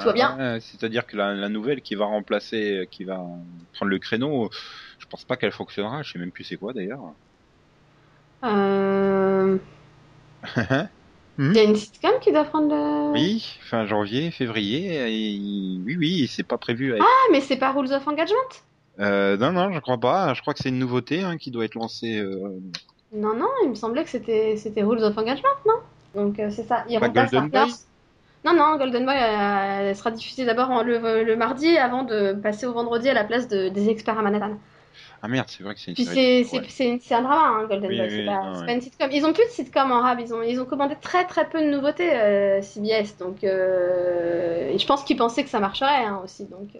Tout 0.00 0.06
va 0.06 0.12
bien. 0.12 0.38
Euh, 0.38 0.58
C'est-à-dire 0.60 1.06
que 1.06 1.16
la, 1.16 1.34
la 1.34 1.48
nouvelle 1.48 1.80
qui 1.80 1.94
va 1.94 2.06
remplacer, 2.06 2.88
qui 2.90 3.04
va 3.04 3.24
prendre 3.72 3.90
le 3.90 3.98
créneau, 3.98 4.50
je 4.98 5.06
pense 5.06 5.24
pas 5.24 5.36
qu'elle 5.36 5.52
fonctionnera. 5.52 6.02
Je 6.02 6.12
sais 6.12 6.18
même 6.18 6.30
plus 6.30 6.44
c'est 6.44 6.56
quoi 6.56 6.72
d'ailleurs. 6.72 7.12
Euh... 8.42 9.58
Il 11.38 11.52
y 11.54 11.58
a 11.58 11.62
une 11.64 11.74
sitcom 11.76 12.12
qui 12.20 12.32
doit 12.32 12.44
prendre 12.44 12.68
le... 12.74 13.12
oui, 13.12 13.44
fin 13.60 13.86
janvier, 13.86 14.30
février. 14.30 14.94
et- 14.94 15.80
oui, 15.84 15.96
oui, 15.98 16.28
c'est 16.28 16.42
pas 16.42 16.58
prévu. 16.58 16.92
avec- 16.92 17.02
Ah, 17.02 17.32
mais 17.32 17.40
c'est 17.40 17.56
pas 17.56 17.72
Rules 17.72 17.92
of 17.92 18.06
Engagement? 18.06 18.36
Euh, 19.00 19.36
non, 19.36 19.52
non, 19.52 19.72
je 19.72 19.80
crois 19.80 19.98
pas. 19.98 20.34
Je 20.34 20.40
crois 20.40 20.54
que 20.54 20.60
c'est 20.62 20.68
une 20.68 20.78
nouveauté 20.78 21.22
hein, 21.22 21.36
qui 21.36 21.50
doit 21.50 21.64
être 21.64 21.74
lancée. 21.74 22.18
euh, 22.18 22.60
Non, 23.12 23.34
non, 23.34 23.48
il 23.64 23.70
me 23.70 23.74
semblait 23.74 24.04
que 24.04 24.10
c'était 24.10 24.56
c'était 24.56 24.82
Rules 24.82 25.02
of 25.02 25.16
Engagement, 25.18 25.48
non? 25.66 25.74
Donc 26.14 26.38
euh, 26.38 26.50
c'est 26.50 26.64
ça, 26.64 26.84
il 26.88 26.98
Pas 27.00 27.06
remplace 27.06 27.30
Golden 27.32 27.50
Partners. 27.50 27.72
Boy? 27.72 27.78
Non, 28.44 28.54
non, 28.54 28.76
Golden 28.76 29.04
Boy, 29.04 29.16
elle 29.16 29.96
sera 29.96 30.10
diffusée 30.10 30.44
d'abord 30.44 30.84
le, 30.84 31.24
le 31.24 31.36
mardi 31.36 31.76
avant 31.78 32.04
de 32.04 32.34
passer 32.34 32.66
au 32.66 32.72
vendredi 32.72 33.08
à 33.08 33.14
la 33.14 33.24
place 33.24 33.48
de, 33.48 33.68
des 33.68 33.88
experts 33.88 34.18
à 34.18 34.22
Manhattan. 34.22 34.58
Ah 35.24 35.28
merde, 35.28 35.46
c'est 35.48 35.62
vrai 35.62 35.72
que 35.74 35.80
c'est 35.80 35.92
une 35.92 35.94
Puis 35.94 36.04
série. 36.04 36.44
c'est 36.68 36.86
ouais. 36.86 37.14
un 37.16 37.22
drama, 37.22 37.60
hein, 37.62 37.66
Golden 37.66 37.90
Oui, 37.90 37.96
Boy, 37.96 38.06
oui, 38.08 38.14
c'est 38.18 38.26
pas, 38.26 38.60
ouais. 38.60 38.74
une 38.74 38.80
sitcom. 38.82 39.08
Ils 39.10 39.24
ont 39.24 39.32
plus 39.32 39.44
de 39.46 39.50
sitcom 39.50 39.90
en 39.90 40.02
rab, 40.02 40.20
ils 40.20 40.34
ont, 40.34 40.42
ils 40.42 40.60
ont 40.60 40.66
commandé 40.66 40.96
très 41.00 41.24
très 41.24 41.48
peu 41.48 41.62
de 41.62 41.70
nouveautés, 41.70 42.12
euh, 42.14 42.60
CBS, 42.60 43.16
donc 43.18 43.42
euh, 43.42 44.68
et 44.70 44.78
je 44.78 44.86
pense 44.86 45.02
qu'ils 45.02 45.16
pensaient 45.16 45.42
que 45.42 45.48
ça 45.48 45.60
marcherait 45.60 46.04
hein, 46.04 46.20
aussi, 46.22 46.44
donc 46.44 46.68
euh, 46.76 46.78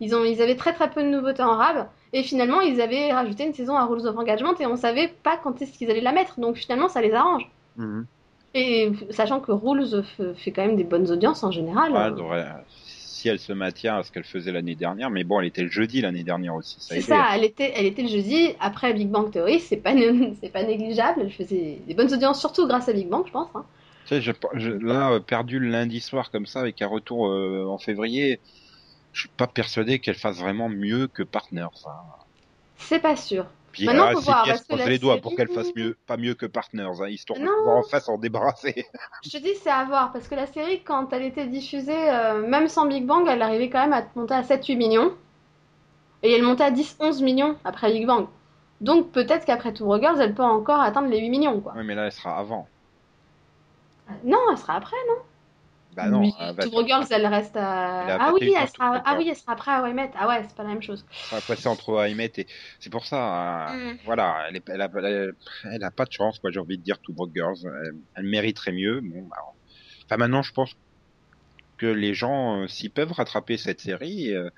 ils, 0.00 0.14
ont, 0.14 0.24
ils 0.24 0.40
avaient 0.40 0.56
très 0.56 0.72
très 0.72 0.88
peu 0.88 1.02
de 1.02 1.08
nouveautés 1.08 1.42
en 1.42 1.56
rab, 1.58 1.86
et 2.14 2.22
finalement 2.22 2.62
ils 2.62 2.80
avaient 2.80 3.12
rajouté 3.12 3.44
une 3.44 3.52
saison 3.52 3.76
à 3.76 3.84
Rules 3.84 4.06
of 4.06 4.16
Engagement 4.16 4.54
et 4.58 4.64
on 4.64 4.76
savait 4.76 5.12
pas 5.22 5.36
quand 5.36 5.60
est-ce 5.60 5.76
qu'ils 5.76 5.90
allaient 5.90 6.00
la 6.00 6.12
mettre, 6.12 6.40
donc 6.40 6.56
finalement 6.56 6.88
ça 6.88 7.02
les 7.02 7.12
arrange. 7.12 7.50
Mhm. 7.76 8.06
Et 8.54 8.92
sachant 9.10 9.40
que 9.40 9.52
Rules 9.52 10.04
fait 10.36 10.52
quand 10.52 10.64
même 10.64 10.76
des 10.76 10.84
bonnes 10.84 11.10
audiences 11.10 11.42
en 11.42 11.50
général. 11.50 11.92
Devrait- 12.16 12.46
si 13.24 13.30
elle 13.30 13.38
se 13.38 13.54
maintient 13.54 13.96
à 13.96 14.02
ce 14.02 14.12
qu'elle 14.12 14.24
faisait 14.24 14.52
l'année 14.52 14.74
dernière, 14.74 15.08
mais 15.08 15.24
bon, 15.24 15.40
elle 15.40 15.46
était 15.46 15.62
le 15.62 15.70
jeudi 15.70 16.02
l'année 16.02 16.24
dernière 16.24 16.54
aussi. 16.54 16.76
C'est 16.78 17.00
ça, 17.00 17.28
elle 17.34 17.44
était, 17.44 17.72
elle 17.74 17.86
était 17.86 18.02
le 18.02 18.08
jeudi 18.08 18.50
après 18.60 18.92
Big 18.92 19.08
Bang 19.08 19.30
Theory, 19.30 19.60
c'est 19.60 19.78
pas, 19.78 19.94
c'est 20.42 20.52
pas 20.52 20.62
négligeable. 20.62 21.22
Elle 21.22 21.32
faisait 21.32 21.78
des 21.86 21.94
bonnes 21.94 22.12
audiences, 22.12 22.38
surtout 22.38 22.66
grâce 22.66 22.86
à 22.90 22.92
Big 22.92 23.08
Bang, 23.08 23.24
je 23.26 23.32
pense. 23.32 23.48
Hein. 23.54 23.64
Tu 24.06 24.20
sais, 24.20 24.20
je, 24.20 24.70
là, 24.70 25.18
perdu 25.20 25.58
le 25.58 25.70
lundi 25.70 26.00
soir 26.00 26.30
comme 26.30 26.44
ça, 26.44 26.60
avec 26.60 26.82
un 26.82 26.86
retour 26.86 27.28
euh, 27.28 27.64
en 27.66 27.78
février, 27.78 28.40
je 29.14 29.20
suis 29.20 29.30
pas 29.30 29.46
persuadé 29.46 30.00
qu'elle 30.00 30.16
fasse 30.16 30.38
vraiment 30.38 30.68
mieux 30.68 31.06
que 31.06 31.22
Partners. 31.22 31.64
Hein. 31.86 31.92
C'est 32.76 33.00
pas 33.00 33.16
sûr. 33.16 33.46
Puis 33.74 33.86
Maintenant, 33.86 34.12
faut 34.12 34.20
voir, 34.20 34.44
parce 34.46 34.62
que 34.62 34.88
les 34.88 34.98
doigts 35.00 35.18
pour 35.20 35.34
qu'elle 35.34 35.48
fasse 35.48 35.74
mieux, 35.74 35.96
pas 36.06 36.16
mieux 36.16 36.34
que 36.34 36.46
Partners, 36.46 37.00
hein, 37.00 37.08
histoire 37.08 37.40
de 37.40 37.44
pouvoir 37.44 37.78
en 37.78 37.82
face 37.82 38.08
en 38.08 38.18
débarrasser. 38.18 38.86
Je 39.24 39.30
te 39.30 39.38
dis, 39.38 39.54
c'est 39.60 39.70
à 39.70 39.84
voir, 39.84 40.12
parce 40.12 40.28
que 40.28 40.36
la 40.36 40.46
série, 40.46 40.82
quand 40.84 41.12
elle 41.12 41.24
était 41.24 41.46
diffusée, 41.46 42.08
euh, 42.08 42.46
même 42.46 42.68
sans 42.68 42.86
Big 42.86 43.04
Bang, 43.04 43.26
elle 43.28 43.42
arrivait 43.42 43.68
quand 43.70 43.80
même 43.80 43.92
à 43.92 44.04
monter 44.14 44.34
à 44.34 44.42
7-8 44.42 44.76
millions. 44.76 45.12
Et 46.22 46.32
elle 46.32 46.44
montait 46.44 46.62
à 46.62 46.70
10-11 46.70 47.22
millions 47.24 47.56
après 47.64 47.92
Big 47.92 48.06
Bang. 48.06 48.28
Donc 48.80 49.10
peut-être 49.10 49.44
qu'après 49.44 49.72
Two 49.72 49.98
Girls, 49.98 50.20
elle 50.20 50.34
peut 50.34 50.44
encore 50.44 50.80
atteindre 50.80 51.08
les 51.08 51.18
8 51.18 51.30
millions. 51.30 51.60
Quoi. 51.60 51.72
Oui, 51.76 51.82
mais 51.84 51.96
là, 51.96 52.06
elle 52.06 52.12
sera 52.12 52.38
avant. 52.38 52.68
Non, 54.22 54.38
elle 54.52 54.58
sera 54.58 54.74
après, 54.76 54.96
non? 55.08 55.16
Bah 55.94 56.08
non. 56.08 56.22
Oui, 56.22 56.32
Girls, 56.86 57.06
elle 57.10 57.26
reste 57.26 57.56
à... 57.56 58.16
Ah 58.18 58.32
oui, 58.32 58.54
elle 58.58 58.68
sera... 58.68 59.02
ah 59.04 59.16
oui, 59.16 59.28
elle 59.28 59.36
sera 59.36 59.52
après 59.52 59.70
à 59.70 59.92
Met. 59.92 60.10
Ah 60.18 60.28
ouais, 60.28 60.42
c'est 60.46 60.56
pas 60.56 60.62
la 60.62 60.70
même 60.70 60.82
chose. 60.82 61.04
Après, 61.32 61.56
c'est 61.56 61.68
entre 61.68 62.06
Met 62.14 62.32
et... 62.36 62.46
C'est 62.80 62.90
pour 62.90 63.06
ça, 63.06 63.70
euh, 63.70 63.92
mm. 63.92 63.98
voilà, 64.04 64.46
elle, 64.48 64.56
est... 64.56 64.68
elle, 64.68 64.80
a... 64.80 64.90
elle, 65.70 65.84
a... 65.84 65.90
pas 65.90 66.04
de 66.04 66.12
chance, 66.12 66.38
quoi, 66.38 66.50
j'ai 66.50 66.60
envie 66.60 66.78
de 66.78 66.82
dire, 66.82 66.98
Two 67.00 67.12
Broke 67.12 67.32
Girls. 67.34 67.58
Elle... 68.16 68.24
mériterait 68.24 68.72
mieux. 68.72 69.00
Bon, 69.00 69.22
bah... 69.22 69.36
Enfin, 70.06 70.16
maintenant, 70.16 70.42
je 70.42 70.52
pense 70.52 70.76
que 71.76 71.86
les 71.86 72.14
gens, 72.14 72.62
euh, 72.62 72.66
s'ils 72.66 72.90
peuvent 72.90 73.12
rattraper 73.12 73.56
cette 73.56 73.80
série, 73.80 74.32
euh, 74.32 74.50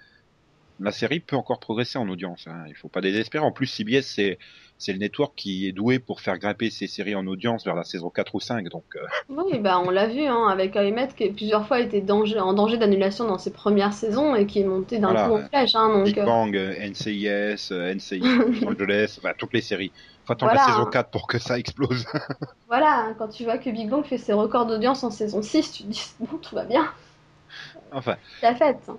la 0.81 0.93
série 0.93 1.21
peut 1.21 1.37
encore 1.37 1.61
progresser 1.61 1.99
en 1.99 2.09
audience. 2.09 2.47
Hein. 2.47 2.65
Il 2.69 2.75
faut 2.75 2.89
pas 2.89 3.01
désespérer. 3.01 3.45
En 3.45 3.53
plus, 3.53 3.67
CBS, 3.67 4.03
c'est 4.03 4.39
c'est 4.79 4.93
le 4.93 4.99
network 4.99 5.33
qui 5.37 5.67
est 5.67 5.73
doué 5.73 5.99
pour 5.99 6.21
faire 6.21 6.39
grimper 6.39 6.71
ses 6.71 6.87
séries 6.87 7.15
en 7.15 7.27
audience 7.27 7.65
vers 7.65 7.75
la 7.75 7.85
saison 7.85 8.11
4 8.11 8.35
ou 8.35 8.41
5. 8.41 8.69
Donc, 8.69 8.85
euh. 8.97 9.01
Oui, 9.29 9.59
bah 9.59 9.81
on 9.85 9.91
l'a 9.91 10.07
vu 10.07 10.25
hein, 10.25 10.49
avec 10.49 10.77
Aymet 10.77 11.09
qui 11.17 11.29
plusieurs 11.31 11.67
fois 11.67 11.81
était 11.81 12.01
danger, 12.01 12.39
en 12.39 12.53
danger 12.53 12.77
d'annulation 12.77 13.27
dans 13.27 13.39
ses 13.39 13.53
premières 13.53 13.95
saisons 13.95 14.35
et 14.35 14.47
qui 14.47 14.61
est 14.61 14.65
monté 14.65 14.99
d'un 14.99 15.15
coup 15.15 15.35
en 15.35 15.49
flèche. 15.49 15.75
Hein, 15.75 16.03
Big 16.05 16.19
euh. 16.19 16.25
Bang, 16.25 16.55
NCIS, 16.55 17.71
NCIS 17.71 18.21
Los 18.21 18.67
Angeles, 18.69 19.17
enfin, 19.19 19.33
toutes 19.37 19.55
les 19.55 19.63
séries. 19.63 19.93
Faut 20.25 20.33
attendre 20.33 20.55
la 20.55 20.65
saison 20.65 20.87
4 20.87 21.11
pour 21.11 21.27
que 21.27 21.39
ça 21.39 21.59
explose. 21.59 22.05
voilà, 22.67 23.15
quand 23.19 23.29
tu 23.29 23.45
vois 23.45 23.59
que 23.59 23.71
Big 23.71 23.89
Bang 23.89 24.05
fait 24.05 24.19
ses 24.19 24.33
records 24.33 24.67
d'audience 24.67 25.05
en 25.05 25.11
saison 25.11 25.41
6, 25.41 25.73
tu 25.73 25.83
te 25.85 25.89
dis 25.89 26.13
bon, 26.21 26.37
tout 26.39 26.55
va 26.55 26.65
bien. 26.65 26.91
Enfin. 27.93 28.17
La 28.43 28.55
fête. 28.55 28.91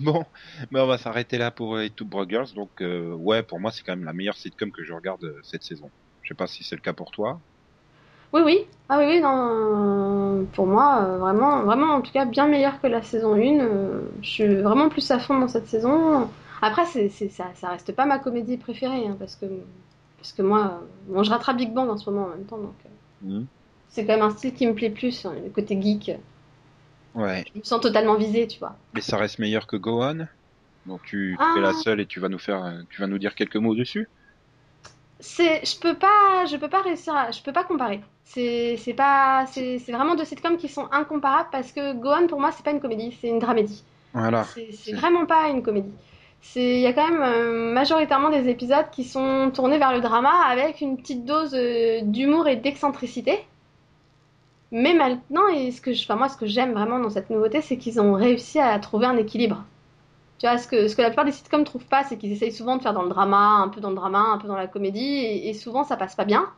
Bon, 0.00 0.24
mais 0.70 0.80
on 0.80 0.86
va 0.86 0.98
s'arrêter 0.98 1.38
là 1.38 1.50
pour 1.50 1.76
euh, 1.76 1.88
Two 1.88 2.04
Brothers. 2.04 2.52
Donc, 2.54 2.80
euh, 2.80 3.12
ouais, 3.14 3.42
pour 3.42 3.60
moi, 3.60 3.70
c'est 3.70 3.82
quand 3.84 3.92
même 3.92 4.04
la 4.04 4.12
meilleure 4.12 4.36
sitcom 4.36 4.72
que 4.72 4.82
je 4.82 4.92
regarde 4.92 5.24
euh, 5.24 5.40
cette 5.42 5.62
saison. 5.62 5.90
Je 6.22 6.28
sais 6.28 6.34
pas 6.34 6.46
si 6.46 6.64
c'est 6.64 6.74
le 6.74 6.80
cas 6.80 6.92
pour 6.92 7.10
toi. 7.10 7.40
Oui, 8.32 8.42
oui. 8.44 8.58
Ah 8.88 8.98
oui, 8.98 9.04
oui, 9.06 9.20
non. 9.20 10.46
Pour 10.52 10.66
moi, 10.66 11.18
vraiment, 11.18 11.62
vraiment, 11.62 11.94
en 11.94 12.00
tout 12.00 12.10
cas, 12.10 12.24
bien 12.24 12.48
meilleure 12.48 12.80
que 12.80 12.88
la 12.88 13.02
saison 13.02 13.34
1. 13.34 13.38
je 14.22 14.28
suis 14.28 14.56
vraiment 14.56 14.88
plus 14.88 15.08
à 15.12 15.20
fond 15.20 15.38
dans 15.38 15.48
cette 15.48 15.68
saison. 15.68 16.28
Après, 16.60 16.84
c'est, 16.86 17.08
ça, 17.28 17.50
ça 17.54 17.68
reste 17.68 17.92
pas 17.92 18.06
ma 18.06 18.18
comédie 18.18 18.56
préférée, 18.56 19.06
hein, 19.06 19.16
parce 19.18 19.36
que, 19.36 19.46
parce 20.16 20.32
que 20.32 20.42
moi, 20.42 20.82
bon, 21.06 21.22
je 21.22 21.30
rattrape 21.30 21.56
Big 21.56 21.72
Bang 21.72 21.88
en 21.88 21.96
ce 21.96 22.10
moment 22.10 22.26
en 22.26 22.30
même 22.30 22.44
temps, 22.44 22.58
donc. 22.58 22.74
Mmh. 23.22 23.44
C'est 23.88 24.04
quand 24.04 24.14
même 24.14 24.22
un 24.22 24.30
style 24.30 24.54
qui 24.54 24.66
me 24.66 24.74
plaît 24.74 24.90
plus, 24.90 25.24
hein, 25.24 25.34
le 25.44 25.50
côté 25.50 25.80
geek. 25.80 26.18
Ouais. 27.14 27.44
Je 27.52 27.58
me 27.58 27.64
sens 27.64 27.80
totalement 27.80 28.16
visé, 28.16 28.46
tu 28.46 28.58
vois. 28.58 28.76
Mais 28.92 29.00
ça 29.00 29.16
reste 29.16 29.38
meilleur 29.38 29.66
que 29.66 29.76
Gohan 29.76 30.26
Donc 30.86 31.02
tu 31.04 31.36
es 31.56 31.60
la 31.60 31.68
ah. 31.68 31.72
seule 31.72 32.00
et 32.00 32.06
tu 32.06 32.20
vas 32.20 32.28
nous 32.28 32.38
faire, 32.38 32.82
tu 32.90 33.00
vas 33.00 33.06
nous 33.06 33.18
dire 33.18 33.34
quelques 33.34 33.56
mots 33.56 33.74
dessus. 33.74 34.08
C'est, 35.20 35.64
je 35.64 35.78
peux 35.78 35.94
pas, 35.94 36.44
je 36.50 36.56
peux 36.56 36.68
pas 36.68 36.82
réussir, 36.82 37.14
à, 37.14 37.30
je 37.30 37.40
peux 37.40 37.52
pas 37.52 37.64
comparer. 37.64 38.00
C'est, 38.24 38.76
c'est 38.78 38.94
pas, 38.94 39.46
c'est, 39.46 39.78
c'est 39.78 39.92
vraiment 39.92 40.16
deux 40.16 40.24
sitcoms 40.24 40.56
qui 40.56 40.68
sont 40.68 40.88
incomparables 40.90 41.48
parce 41.52 41.72
que 41.72 41.94
Gohan 41.94 42.26
pour 42.26 42.40
moi 42.40 42.50
c'est 42.52 42.64
pas 42.64 42.72
une 42.72 42.80
comédie, 42.80 43.16
c'est 43.20 43.28
une 43.28 43.38
dramédie. 43.38 43.84
Voilà. 44.12 44.44
C'est, 44.44 44.92
vraiment 44.92 45.26
pas 45.26 45.48
une 45.48 45.62
comédie. 45.62 45.92
C'est, 46.40 46.74
il 46.74 46.80
y 46.80 46.86
a 46.86 46.92
quand 46.92 47.08
même 47.08 47.22
euh, 47.22 47.72
majoritairement 47.72 48.30
des 48.30 48.48
épisodes 48.48 48.90
qui 48.92 49.04
sont 49.04 49.50
tournés 49.52 49.78
vers 49.78 49.92
le 49.92 50.00
drama 50.00 50.30
avec 50.46 50.80
une 50.80 50.96
petite 50.96 51.24
dose 51.24 51.54
euh, 51.54 52.00
d'humour 52.02 52.46
et 52.46 52.56
d'excentricité. 52.56 53.44
Mais 54.76 54.92
maintenant, 54.92 55.46
et 55.46 55.70
ce 55.70 55.80
que 55.80 55.92
je, 55.92 56.02
enfin 56.02 56.16
moi, 56.16 56.28
ce 56.28 56.36
que 56.36 56.46
j'aime 56.46 56.72
vraiment 56.72 56.98
dans 56.98 57.08
cette 57.08 57.30
nouveauté, 57.30 57.60
c'est 57.60 57.78
qu'ils 57.78 58.00
ont 58.00 58.12
réussi 58.14 58.58
à 58.58 58.76
trouver 58.80 59.06
un 59.06 59.16
équilibre. 59.16 59.64
Tu 60.40 60.48
vois, 60.48 60.58
ce 60.58 60.66
que, 60.66 60.88
ce 60.88 60.96
que 60.96 61.02
la 61.02 61.10
plupart 61.10 61.24
des 61.24 61.30
sitcoms 61.30 61.60
ne 61.60 61.64
trouvent 61.64 61.86
pas, 61.86 62.02
c'est 62.02 62.18
qu'ils 62.18 62.32
essayent 62.32 62.50
souvent 62.50 62.76
de 62.76 62.82
faire 62.82 62.92
dans 62.92 63.04
le 63.04 63.08
drama, 63.08 63.38
un 63.38 63.68
peu 63.68 63.80
dans 63.80 63.90
le 63.90 63.94
drama, 63.94 64.18
un 64.18 64.38
peu 64.38 64.48
dans 64.48 64.56
la 64.56 64.66
comédie, 64.66 65.20
et, 65.44 65.54
souvent 65.54 65.84
ça 65.84 65.96
passe 65.96 66.16
pas 66.16 66.24
bien. 66.24 66.50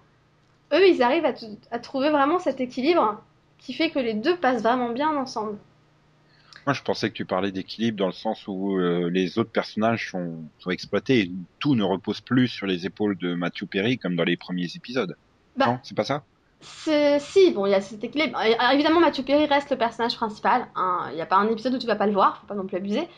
Eux, 0.72 0.88
ils 0.88 1.02
arrivent 1.02 1.26
à, 1.26 1.78
trouver 1.78 2.08
vraiment 2.08 2.38
cet 2.38 2.58
équilibre 2.58 3.22
qui 3.58 3.74
fait 3.74 3.90
que 3.90 3.98
les 3.98 4.14
deux 4.14 4.38
passent 4.38 4.62
vraiment 4.62 4.88
bien 4.88 5.14
ensemble. 5.14 5.58
Moi, 6.64 6.72
je 6.72 6.82
pensais 6.82 7.10
que 7.10 7.14
tu 7.14 7.26
parlais 7.26 7.52
d'équilibre 7.52 7.98
dans 7.98 8.06
le 8.06 8.12
sens 8.12 8.48
où 8.48 8.78
euh, 8.78 9.10
les 9.10 9.38
autres 9.38 9.52
personnages 9.52 10.10
sont, 10.10 10.42
sont, 10.58 10.70
exploités 10.70 11.20
et 11.20 11.30
tout 11.58 11.74
ne 11.74 11.84
repose 11.84 12.22
plus 12.22 12.48
sur 12.48 12.66
les 12.66 12.86
épaules 12.86 13.18
de 13.18 13.34
Matthew 13.34 13.66
Perry 13.66 13.98
comme 13.98 14.16
dans 14.16 14.24
les 14.24 14.38
premiers 14.38 14.74
épisodes. 14.74 15.16
Bah, 15.54 15.66
non, 15.66 15.78
c'est 15.82 15.94
pas 15.94 16.04
ça? 16.04 16.24
Si, 16.60 17.50
bon, 17.52 17.66
il 17.66 17.70
y 17.70 17.74
a 17.74 17.80
cet 17.80 18.02
équilibre. 18.02 18.38
évidemment, 18.72 19.00
Mathieu 19.00 19.22
Perry 19.22 19.46
reste 19.46 19.70
le 19.70 19.76
personnage 19.76 20.16
principal. 20.16 20.66
Hein. 20.74 21.08
Il 21.10 21.16
n'y 21.16 21.20
a 21.20 21.26
pas 21.26 21.36
un 21.36 21.48
épisode 21.48 21.74
où 21.74 21.78
tu 21.78 21.86
vas 21.86 21.96
pas 21.96 22.06
le 22.06 22.12
voir, 22.12 22.38
faut 22.40 22.46
pas 22.46 22.54
non 22.54 22.66
plus 22.66 22.76
abuser. 22.76 23.08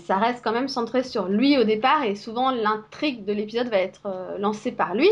Ça 0.00 0.16
reste 0.16 0.42
quand 0.42 0.52
même 0.52 0.68
centré 0.68 1.02
sur 1.02 1.26
lui 1.28 1.58
au 1.58 1.64
départ 1.64 2.02
et 2.02 2.14
souvent 2.16 2.50
l'intrigue 2.50 3.24
de 3.24 3.32
l'épisode 3.32 3.68
va 3.68 3.78
être 3.78 4.02
euh, 4.06 4.36
lancée 4.38 4.72
par 4.72 4.94
lui. 4.94 5.08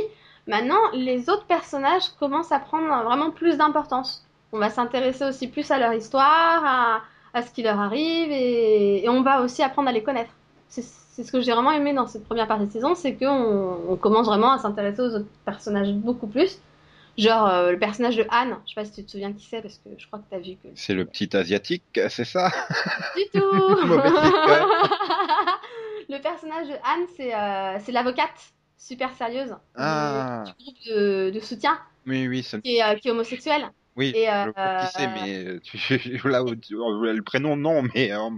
Maintenant, 0.47 0.81
les 0.93 1.31
autres 1.31 1.47
personnages 1.47 2.09
commencent 2.19 2.53
à 2.53 2.59
prendre 2.59 2.87
vraiment 3.05 3.31
plus 3.31 3.57
d'importance. 3.57 4.27
On 4.53 4.59
va 4.59 4.71
s'intéresser 4.71 5.25
aussi 5.25 5.49
plus 5.49 5.71
à 5.71 5.79
leur 5.79 5.93
histoire, 5.93 7.03
à, 7.35 7.43
ce 7.43 7.51
qui 7.51 7.63
leur 7.63 7.79
arrive 7.79 8.31
et, 8.31 9.07
on 9.09 9.23
va 9.23 9.43
aussi 9.43 9.63
apprendre 9.63 9.89
à 9.89 9.93
les 9.93 10.03
connaître. 10.03 10.31
C'est, 10.69 10.83
ce 10.83 11.33
que 11.33 11.41
j'ai 11.41 11.53
vraiment 11.53 11.73
aimé 11.73 11.95
dans 11.95 12.07
cette 12.07 12.25
première 12.25 12.47
partie 12.47 12.67
de 12.67 12.73
saison, 12.73 12.95
c'est 12.95 13.15
qu'on 13.15 13.79
on 13.89 13.97
commence 13.97 14.27
vraiment 14.27 14.53
à 14.53 14.59
s'intéresser 14.59 15.01
aux 15.01 15.15
autres 15.15 15.27
personnages 15.45 15.93
beaucoup 15.93 16.27
plus 16.27 16.61
Genre 17.19 17.47
euh, 17.47 17.73
le 17.73 17.79
personnage 17.79 18.17
de 18.17 18.27
Anne, 18.31 18.59
je 18.67 18.71
sais 18.71 18.75
pas 18.75 18.85
si 18.85 18.93
tu 18.93 19.05
te 19.05 19.11
souviens 19.11 19.33
qui 19.33 19.45
c'est 19.45 19.63
parce 19.63 19.79
que 19.79 19.89
je 19.97 20.07
crois 20.07 20.19
que 20.19 20.29
tu 20.29 20.35
as 20.35 20.39
vu 20.39 20.57
que. 20.57 20.69
C'est 20.75 20.93
le 20.93 21.07
petit 21.07 21.35
asiatique, 21.35 21.99
c'est 22.09 22.25
ça? 22.25 22.51
Du 23.17 23.23
tout 23.33 23.41
Le 26.09 26.21
personnage 26.21 26.69
de 26.69 26.75
Anne, 26.75 27.07
c'est 27.17 27.35
euh, 27.35 27.79
c'est 27.81 27.93
l'avocate 27.93 28.53
super 28.77 29.15
sérieuse 29.15 29.57
ah. 29.75 30.45
du, 30.47 30.65
groupe 30.65 30.77
de, 30.87 31.31
de, 31.31 31.41
soutien. 31.41 31.79
Oui, 32.07 32.29
oui, 32.29 32.43
ça... 32.43 32.61
qui, 32.61 32.77
est, 32.77 32.85
euh, 32.85 32.97
qui 32.97 33.09
est 33.09 33.11
homosexuel. 33.11 33.71
Oui, 33.97 34.13
Et, 34.15 34.27
je 34.27 34.53
euh, 34.57 34.85
qui 34.85 34.93
c'est, 34.93 35.09
mais 35.09 35.59
tu, 35.61 35.79
là, 36.29 36.45
le 36.45 37.21
prénom 37.23 37.57
non, 37.57 37.83
mais 37.95 38.15
en, 38.15 38.31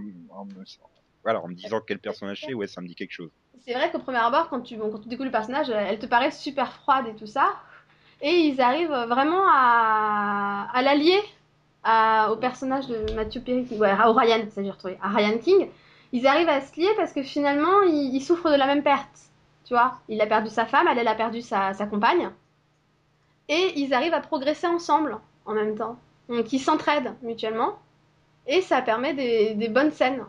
voilà, 1.23 1.41
en 1.41 1.49
me 1.49 1.53
disant 1.53 1.81
quel 1.85 1.99
personnage 1.99 2.45
c'est, 2.47 2.53
ouais, 2.53 2.67
ça 2.67 2.79
me 2.81 2.87
dit 2.87 2.95
quelque 2.95 3.11
chose. 3.11 3.29
C'est 3.59 3.73
vrai 3.73 3.91
qu'au 3.91 3.99
premier 3.99 4.19
abord, 4.19 4.47
quand 4.49 4.61
tu, 4.61 4.77
bon, 4.77 4.89
quand 4.89 4.99
tu 4.99 5.09
découvres 5.09 5.25
le 5.25 5.31
personnage, 5.31 5.69
elle 5.69 5.99
te 5.99 6.05
paraît 6.05 6.31
super 6.31 6.71
froide 6.71 7.07
et 7.07 7.15
tout 7.15 7.27
ça 7.27 7.59
et 8.21 8.31
ils 8.31 8.61
arrivent 8.61 9.05
vraiment 9.07 9.45
à, 9.49 10.67
à 10.73 10.81
l'allier 10.81 11.19
au 12.29 12.35
personnage 12.35 12.87
de 12.87 13.13
Matthew 13.13 13.39
Perry, 13.39 13.67
ouais, 13.71 13.93
au 14.05 14.13
Ryan, 14.13 14.45
ça 14.49 14.61
j'ai 14.63 14.71
retrouvé, 14.71 14.97
à 15.01 15.09
Ryan 15.09 15.37
King. 15.37 15.69
Ils 16.11 16.27
arrivent 16.27 16.49
à 16.49 16.61
se 16.61 16.79
lier 16.79 16.89
parce 16.97 17.13
que 17.13 17.23
finalement, 17.23 17.81
ils, 17.83 18.21
souffrent 18.21 18.51
de 18.51 18.55
la 18.55 18.65
même 18.65 18.83
perte. 18.83 19.29
Tu 19.65 19.73
vois, 19.73 19.99
il 20.07 20.19
a 20.21 20.25
perdu 20.25 20.49
sa 20.49 20.65
femme, 20.65 20.87
elle, 20.89 20.97
elle 20.97 21.07
a 21.07 21.15
perdu 21.15 21.41
sa, 21.41 21.73
sa 21.73 21.85
compagne. 21.85 22.29
Et 23.47 23.73
ils 23.79 23.93
arrivent 23.93 24.13
à 24.13 24.19
progresser 24.19 24.67
ensemble 24.67 25.17
en 25.45 25.53
même 25.53 25.75
temps. 25.75 25.97
Donc 26.27 26.51
ils 26.51 26.59
s'entraident 26.59 27.13
mutuellement. 27.21 27.77
Et 28.47 28.61
ça 28.61 28.81
permet 28.81 29.13
des, 29.13 29.53
des 29.53 29.69
bonnes 29.69 29.91
scènes. 29.91 30.23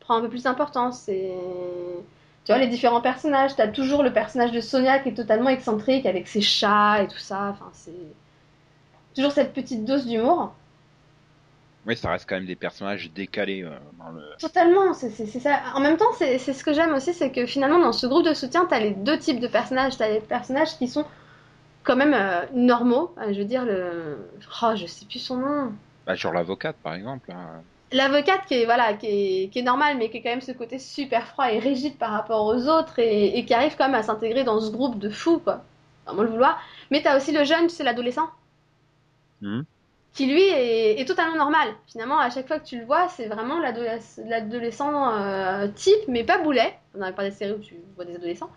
Prend 0.00 0.16
un 0.16 0.20
peu 0.20 0.28
plus 0.28 0.42
d'importance. 0.42 1.08
Et 1.08 1.32
tu 2.44 2.52
vois, 2.52 2.58
les 2.58 2.66
différents 2.66 3.00
personnages. 3.00 3.56
T'as 3.56 3.68
toujours 3.68 4.02
le 4.02 4.12
personnage 4.12 4.52
de 4.52 4.60
Sonia 4.60 4.98
qui 4.98 5.08
est 5.10 5.14
totalement 5.14 5.48
excentrique 5.48 6.04
avec 6.04 6.28
ses 6.28 6.42
chats 6.42 7.02
et 7.02 7.08
tout 7.08 7.18
ça. 7.18 7.48
Enfin, 7.50 7.70
c'est 7.72 7.92
toujours 9.14 9.32
cette 9.32 9.54
petite 9.54 9.84
dose 9.84 10.06
d'humour. 10.06 10.54
Oui, 11.86 11.96
ça 11.96 12.10
reste 12.10 12.28
quand 12.28 12.36
même 12.36 12.46
des 12.46 12.56
personnages 12.56 13.10
décalés 13.12 13.62
euh, 13.62 13.70
dans 13.98 14.10
le. 14.10 14.22
Totalement, 14.38 14.94
c'est 14.94 15.10
ça. 15.10 15.60
En 15.74 15.80
même 15.80 15.96
temps, 15.96 16.12
c'est 16.16 16.38
ce 16.38 16.64
que 16.64 16.72
j'aime 16.72 16.94
aussi, 16.94 17.12
c'est 17.12 17.30
que 17.30 17.46
finalement, 17.46 17.78
dans 17.78 17.92
ce 17.92 18.06
groupe 18.06 18.24
de 18.24 18.34
soutien, 18.34 18.66
t'as 18.66 18.78
les 18.78 18.92
deux 18.92 19.18
types 19.18 19.40
de 19.40 19.48
personnages. 19.48 19.96
T'as 19.96 20.08
les 20.08 20.20
personnages 20.20 20.76
qui 20.78 20.88
sont 20.88 21.04
quand 21.82 21.96
même 21.96 22.14
euh, 22.14 22.44
normaux. 22.54 23.14
Euh, 23.18 23.32
je 23.32 23.38
veux 23.38 23.44
dire, 23.44 23.64
le. 23.64 24.30
Oh, 24.62 24.72
je 24.76 24.86
sais 24.86 25.04
plus 25.06 25.18
son 25.18 25.36
nom. 25.36 25.72
Bah, 26.06 26.14
genre 26.14 26.32
l'avocate, 26.32 26.76
par 26.82 26.94
exemple. 26.94 27.30
Hein 27.32 27.62
l'avocate 27.94 28.44
qui 28.46 28.54
est 28.54 28.64
voilà 28.64 28.94
qui 28.94 29.06
est, 29.06 29.48
qui 29.50 29.60
est 29.60 29.62
normale 29.62 29.96
mais 29.96 30.10
qui 30.10 30.18
est 30.18 30.22
quand 30.22 30.30
même 30.30 30.40
ce 30.40 30.52
côté 30.52 30.78
super 30.78 31.26
froid 31.26 31.50
et 31.50 31.58
rigide 31.58 31.96
par 31.96 32.10
rapport 32.10 32.44
aux 32.44 32.68
autres 32.68 32.98
et, 32.98 33.44
qui 33.44 33.54
arrive 33.54 33.76
quand 33.76 33.86
même 33.86 33.94
à 33.94 34.02
s'intégrer 34.02 34.44
dans 34.44 34.60
ce 34.60 34.70
groupe 34.70 34.98
de 34.98 35.08
fous 35.08 35.38
quoi 35.38 35.62
vraiment 36.06 36.22
le 36.22 36.28
vouloir 36.28 36.60
mais 36.90 37.02
t'as 37.02 37.16
aussi 37.16 37.32
le 37.32 37.44
jeune 37.44 37.68
c'est 37.68 37.84
l'adolescent 37.84 38.28
mmh. 39.42 39.62
qui 40.12 40.26
lui 40.26 40.42
est, 40.42 41.00
est 41.00 41.04
totalement 41.06 41.36
normal. 41.36 41.68
Finalement, 41.86 42.18
à 42.18 42.30
chaque 42.30 42.46
fois 42.46 42.58
que 42.60 42.66
tu 42.66 42.78
le 42.78 42.84
vois, 42.84 43.08
c'est 43.08 43.26
vraiment 43.26 43.58
l'adoles- 43.58 44.00
l'adolescent 44.28 45.12
euh, 45.12 45.68
type, 45.68 46.08
mais 46.08 46.24
pas 46.24 46.38
boulet. 46.38 46.78
On 46.94 46.98
n'avait 46.98 47.14
pas 47.14 47.24
des 47.24 47.32
séries 47.32 47.52
où 47.52 47.58
tu 47.58 47.74
vois 47.96 48.04
des 48.04 48.14
adolescents. 48.14 48.50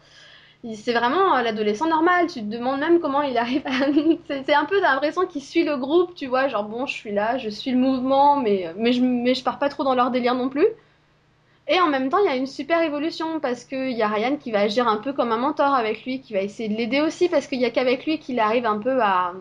C'est 0.73 0.93
vraiment 0.93 1.35
euh, 1.35 1.41
l'adolescent 1.41 1.87
normal. 1.87 2.27
Tu 2.27 2.41
te 2.41 2.45
demandes 2.45 2.79
même 2.79 2.99
comment 2.99 3.21
il 3.21 3.37
arrive 3.37 3.65
à... 3.65 3.87
c'est 4.45 4.53
un 4.53 4.65
peu, 4.65 4.79
t'as 4.81 4.93
l'impression 4.93 5.25
qu'il 5.25 5.43
suit 5.43 5.63
le 5.63 5.77
groupe, 5.77 6.15
tu 6.15 6.27
vois. 6.27 6.47
Genre, 6.47 6.63
bon, 6.63 6.85
je 6.85 6.93
suis 6.93 7.11
là, 7.11 7.37
je 7.37 7.49
suis 7.49 7.71
le 7.71 7.77
mouvement, 7.77 8.37
mais, 8.37 8.73
mais, 8.77 8.91
je, 8.91 9.01
mais 9.01 9.33
je 9.33 9.43
pars 9.43 9.59
pas 9.59 9.69
trop 9.69 9.83
dans 9.83 9.95
leur 9.95 10.11
délire 10.11 10.35
non 10.35 10.49
plus. 10.49 10.67
Et 11.69 11.79
en 11.81 11.87
même 11.87 12.09
temps, 12.09 12.19
il 12.19 12.25
y 12.25 12.29
a 12.29 12.35
une 12.35 12.47
super 12.47 12.81
évolution 12.81 13.39
parce 13.39 13.65
qu'il 13.65 13.91
y 13.91 14.01
a 14.01 14.07
Ryan 14.07 14.37
qui 14.37 14.51
va 14.51 14.61
agir 14.61 14.87
un 14.87 14.97
peu 14.97 15.11
comme 15.11 15.31
un 15.31 15.37
mentor 15.37 15.73
avec 15.73 16.05
lui, 16.05 16.21
qui 16.21 16.33
va 16.33 16.41
essayer 16.41 16.69
de 16.69 16.75
l'aider 16.75 17.01
aussi 17.01 17.27
parce 17.27 17.45
qu'il 17.47 17.59
y 17.59 17.65
a 17.65 17.69
qu'avec 17.69 18.05
lui 18.05 18.19
qu'il 18.19 18.39
arrive 18.39 18.65
un 18.65 18.79
peu 18.79 19.01
à, 19.01 19.33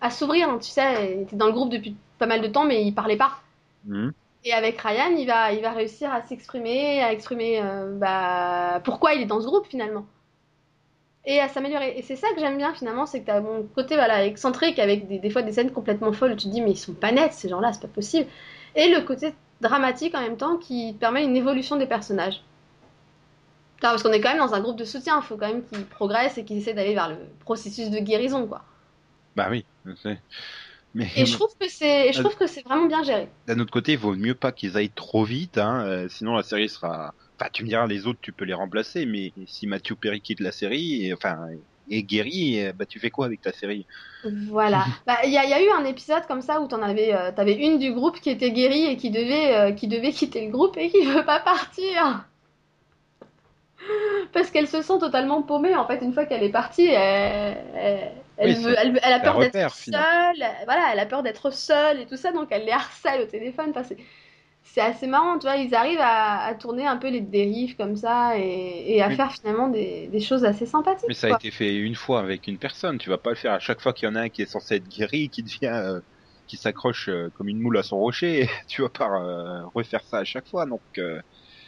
à 0.00 0.10
s'ouvrir. 0.10 0.58
Tu 0.60 0.68
sais, 0.68 1.14
il 1.14 1.22
était 1.22 1.36
dans 1.36 1.46
le 1.46 1.52
groupe 1.52 1.70
depuis 1.70 1.94
pas 2.18 2.26
mal 2.26 2.40
de 2.40 2.48
temps, 2.48 2.64
mais 2.64 2.84
il 2.84 2.92
parlait 2.92 3.16
pas. 3.16 3.38
Mhm. 3.86 4.12
Et 4.44 4.52
avec 4.52 4.80
Ryan, 4.80 5.14
il 5.16 5.26
va, 5.26 5.52
il 5.52 5.62
va 5.62 5.72
réussir 5.72 6.12
à 6.12 6.22
s'exprimer, 6.22 7.02
à 7.02 7.12
exprimer 7.12 7.60
euh, 7.62 7.96
bah, 7.98 8.80
pourquoi 8.84 9.14
il 9.14 9.22
est 9.22 9.26
dans 9.26 9.40
ce 9.40 9.46
groupe 9.46 9.66
finalement. 9.66 10.06
Et 11.30 11.40
à 11.40 11.48
s'améliorer. 11.48 11.92
Et 11.98 12.02
c'est 12.02 12.16
ça 12.16 12.26
que 12.34 12.40
j'aime 12.40 12.56
bien 12.56 12.72
finalement, 12.72 13.04
c'est 13.04 13.20
que 13.20 13.26
tu 13.26 13.30
as 13.30 13.42
mon 13.42 13.62
côté 13.74 13.96
voilà, 13.96 14.24
excentrique 14.24 14.78
avec 14.78 15.06
des, 15.08 15.18
des 15.18 15.28
fois 15.28 15.42
des 15.42 15.52
scènes 15.52 15.70
complètement 15.70 16.10
folles 16.12 16.32
où 16.32 16.36
tu 16.36 16.46
te 16.46 16.52
dis 16.52 16.62
mais 16.62 16.70
ils 16.70 16.76
sont 16.78 16.94
pas 16.94 17.12
nets 17.12 17.34
ces 17.34 17.50
gens-là, 17.50 17.74
c'est 17.74 17.82
pas 17.82 17.88
possible. 17.88 18.26
Et 18.74 18.88
le 18.88 19.02
côté 19.02 19.34
dramatique 19.60 20.14
en 20.14 20.22
même 20.22 20.38
temps 20.38 20.56
qui 20.56 20.94
permet 20.98 21.22
une 21.22 21.36
évolution 21.36 21.76
des 21.76 21.84
personnages. 21.84 22.42
Parce 23.82 24.02
qu'on 24.02 24.10
est 24.12 24.20
quand 24.20 24.30
même 24.30 24.38
dans 24.38 24.54
un 24.54 24.60
groupe 24.60 24.78
de 24.78 24.84
soutien, 24.84 25.20
il 25.20 25.22
faut 25.22 25.36
quand 25.36 25.48
même 25.48 25.64
qu'ils 25.66 25.84
progressent 25.84 26.38
et 26.38 26.44
qu'ils 26.46 26.56
essaient 26.56 26.72
d'aller 26.72 26.94
vers 26.94 27.10
le 27.10 27.16
processus 27.40 27.90
de 27.90 27.98
guérison 27.98 28.46
quoi. 28.46 28.64
Bah 29.36 29.48
oui, 29.50 29.66
je 29.84 29.94
sais. 29.96 30.18
Mais 30.94 31.08
Et 31.14 31.26
je 31.26 31.32
trouve 31.34 31.54
que 31.60 31.68
c'est, 31.68 32.12
je 32.12 32.20
trouve 32.20 32.36
que 32.36 32.46
c'est 32.46 32.62
vraiment 32.62 32.86
bien 32.86 33.02
géré. 33.02 33.28
d'un 33.46 33.58
autre 33.60 33.70
côté, 33.70 33.92
il 33.92 33.98
vaut 33.98 34.16
mieux 34.16 34.34
pas 34.34 34.52
qu'ils 34.52 34.76
aillent 34.78 34.90
trop 34.90 35.24
vite, 35.24 35.58
hein, 35.58 35.84
euh, 35.84 36.08
sinon 36.08 36.34
la 36.34 36.42
série 36.42 36.70
sera. 36.70 37.14
Enfin, 37.40 37.50
tu 37.52 37.62
me 37.62 37.68
diras, 37.68 37.86
les 37.86 38.06
autres, 38.06 38.18
tu 38.20 38.32
peux 38.32 38.44
les 38.44 38.54
remplacer, 38.54 39.06
mais 39.06 39.32
si 39.46 39.66
Matthew 39.66 39.94
Perry 39.94 40.20
quitte 40.20 40.40
la 40.40 40.52
série, 40.52 41.06
et, 41.06 41.12
enfin, 41.14 41.38
est 41.90 42.02
guéri, 42.02 42.60
bah 42.74 42.84
tu 42.86 42.98
fais 42.98 43.10
quoi 43.10 43.26
avec 43.26 43.40
ta 43.40 43.52
série? 43.52 43.86
Voilà. 44.48 44.84
Bah, 45.06 45.18
Il 45.24 45.30
y, 45.30 45.38
a, 45.38 45.44
il 45.44 45.50
y 45.50 45.52
a 45.52 45.62
eu 45.62 45.70
un 45.70 45.84
épisode 45.84 46.26
comme 46.26 46.40
ça 46.42 46.60
où 46.60 46.66
t'en 46.68 46.82
avais, 46.82 47.14
euh, 47.14 47.30
une 47.58 47.78
du 47.78 47.92
groupe 47.92 48.20
qui 48.20 48.30
était 48.30 48.50
guérie 48.52 48.84
et 48.86 48.96
qui 48.96 49.10
devait, 49.10 49.54
euh, 49.54 49.72
qui 49.72 49.86
devait 49.88 50.12
quitter 50.12 50.44
le 50.46 50.50
groupe 50.52 50.76
et 50.76 50.90
qui 50.90 51.04
veut 51.04 51.24
pas 51.24 51.40
partir. 51.40 52.24
Parce 54.32 54.50
qu'elle 54.50 54.68
se 54.68 54.82
sent 54.82 54.98
totalement 55.00 55.42
paumée 55.42 55.74
en 55.74 55.86
fait 55.86 56.00
une 56.02 56.12
fois 56.12 56.26
qu'elle 56.26 56.42
est 56.42 56.50
partie. 56.50 56.86
Elle, 56.86 57.56
elle, 57.74 58.12
elle 58.36 58.50
Oui, 58.50 58.54
veut- 58.62 58.74
c'est- 58.74 58.80
elle, 58.80 59.00
elle 59.02 59.12
a 59.12 59.20
peur 59.20 59.38
d'être 59.38 59.74
seule. 59.74 60.44
Voilà, 60.64 60.90
elle 60.92 60.98
a 61.00 61.06
peur 61.06 61.22
d'être 61.22 61.50
seule 61.52 62.00
et 62.00 62.06
tout 62.06 62.16
ça, 62.16 62.32
donc 62.32 62.48
elle 62.50 62.64
les 62.64 62.72
harcèle 62.72 63.22
au 63.22 63.26
téléphone. 63.26 63.70
Enfin, 63.70 63.82
c'est, 64.74 64.80
assez 64.80 65.06
marrant, 65.06 65.38
tu 65.38 65.46
vois. 65.46 65.56
Ils 65.56 65.74
arrivent 65.74 66.00
à, 66.00 66.44
à 66.44 66.54
tourner 66.54 66.86
un 66.86 66.96
peu 66.96 67.08
les 67.08 67.20
dérives 67.20 67.76
comme 67.76 67.96
ça 67.96 68.38
et, 68.38 68.94
et 68.96 69.02
à 69.02 69.10
Oui. 69.10 69.12
faire 69.12 69.32
finalement 69.32 69.68
des, 69.68 70.08
des 70.08 70.20
choses 70.20 70.44
assez 70.44 70.66
sympathiques. 70.66 71.06
Mais 71.06 71.14
ça 71.14 71.26
a 71.28 71.30
été 71.30 71.50
fait 71.50 71.74
une 71.76 71.94
fois 71.94 72.20
avec 72.20 72.46
une 72.46 72.58
personne, 72.58 72.98
tu 72.98 73.08
vas 73.10 73.18
pas 73.18 73.30
le 73.30 73.36
faire 73.36 73.52
à 73.54 73.58
chaque 73.60 73.80
fois 73.80 73.92
qu'il 73.92 74.06
y 74.08 74.10
en 74.12 74.14
a 74.14 74.22
un 74.22 74.28
qui 74.28 74.42
est 74.42 74.46
censé 74.46 74.76
être 74.76 74.88
guéri, 74.88 75.30
qui 75.30 75.42
devient. 75.42 75.66
euh, 75.66 76.00
qui 76.46 76.56
s'accroche 76.56 77.08
euh, 77.10 77.30
comme 77.34 77.48
une 77.48 77.60
moule 77.60 77.76
à 77.78 77.82
son 77.82 77.98
rocher, 77.98 78.48
tu 78.68 78.80
vas 78.82 78.88
pas 78.90 79.06
euh, 79.10 79.66
refaire 79.74 80.02
ça 80.04 80.18
à 80.18 80.24
chaque 80.24 80.48
fois, 80.48 80.66
donc. 80.66 80.82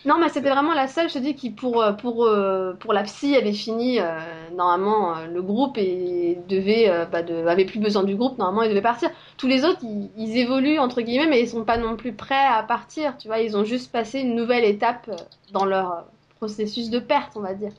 Non, 0.06 0.18
mais 0.18 0.30
c'était 0.30 0.48
vraiment 0.48 0.72
la 0.72 0.88
seule, 0.88 1.08
je 1.08 1.14
te 1.14 1.18
dis, 1.18 1.34
qui 1.34 1.50
pour, 1.50 1.82
euh, 1.82 1.92
pour, 1.92 2.24
euh, 2.24 2.72
pour 2.72 2.94
la 2.94 3.02
psy 3.02 3.36
avait 3.36 3.52
fini 3.52 4.00
euh, 4.00 4.18
normalement 4.54 5.26
le 5.26 5.42
groupe 5.42 5.76
et 5.76 6.38
devait, 6.48 6.88
euh, 6.88 7.04
bah, 7.04 7.22
de, 7.22 7.46
avait 7.46 7.66
plus 7.66 7.80
besoin 7.80 8.02
du 8.02 8.16
groupe, 8.16 8.38
normalement 8.38 8.62
il 8.62 8.70
devait 8.70 8.80
partir. 8.80 9.10
Tous 9.36 9.46
les 9.46 9.64
autres, 9.64 9.80
ils, 9.82 10.10
ils 10.16 10.38
évoluent 10.38 10.78
entre 10.78 11.02
guillemets, 11.02 11.28
mais 11.28 11.42
ils 11.42 11.48
sont 11.48 11.64
pas 11.64 11.76
non 11.76 11.96
plus 11.96 12.12
prêts 12.14 12.46
à 12.46 12.62
partir, 12.62 13.18
tu 13.18 13.28
vois, 13.28 13.40
ils 13.40 13.58
ont 13.58 13.64
juste 13.64 13.92
passé 13.92 14.20
une 14.20 14.34
nouvelle 14.34 14.64
étape 14.64 15.10
dans 15.52 15.66
leur 15.66 16.06
processus 16.36 16.88
de 16.88 16.98
perte, 16.98 17.32
on 17.36 17.40
va 17.40 17.52
dire. 17.52 17.72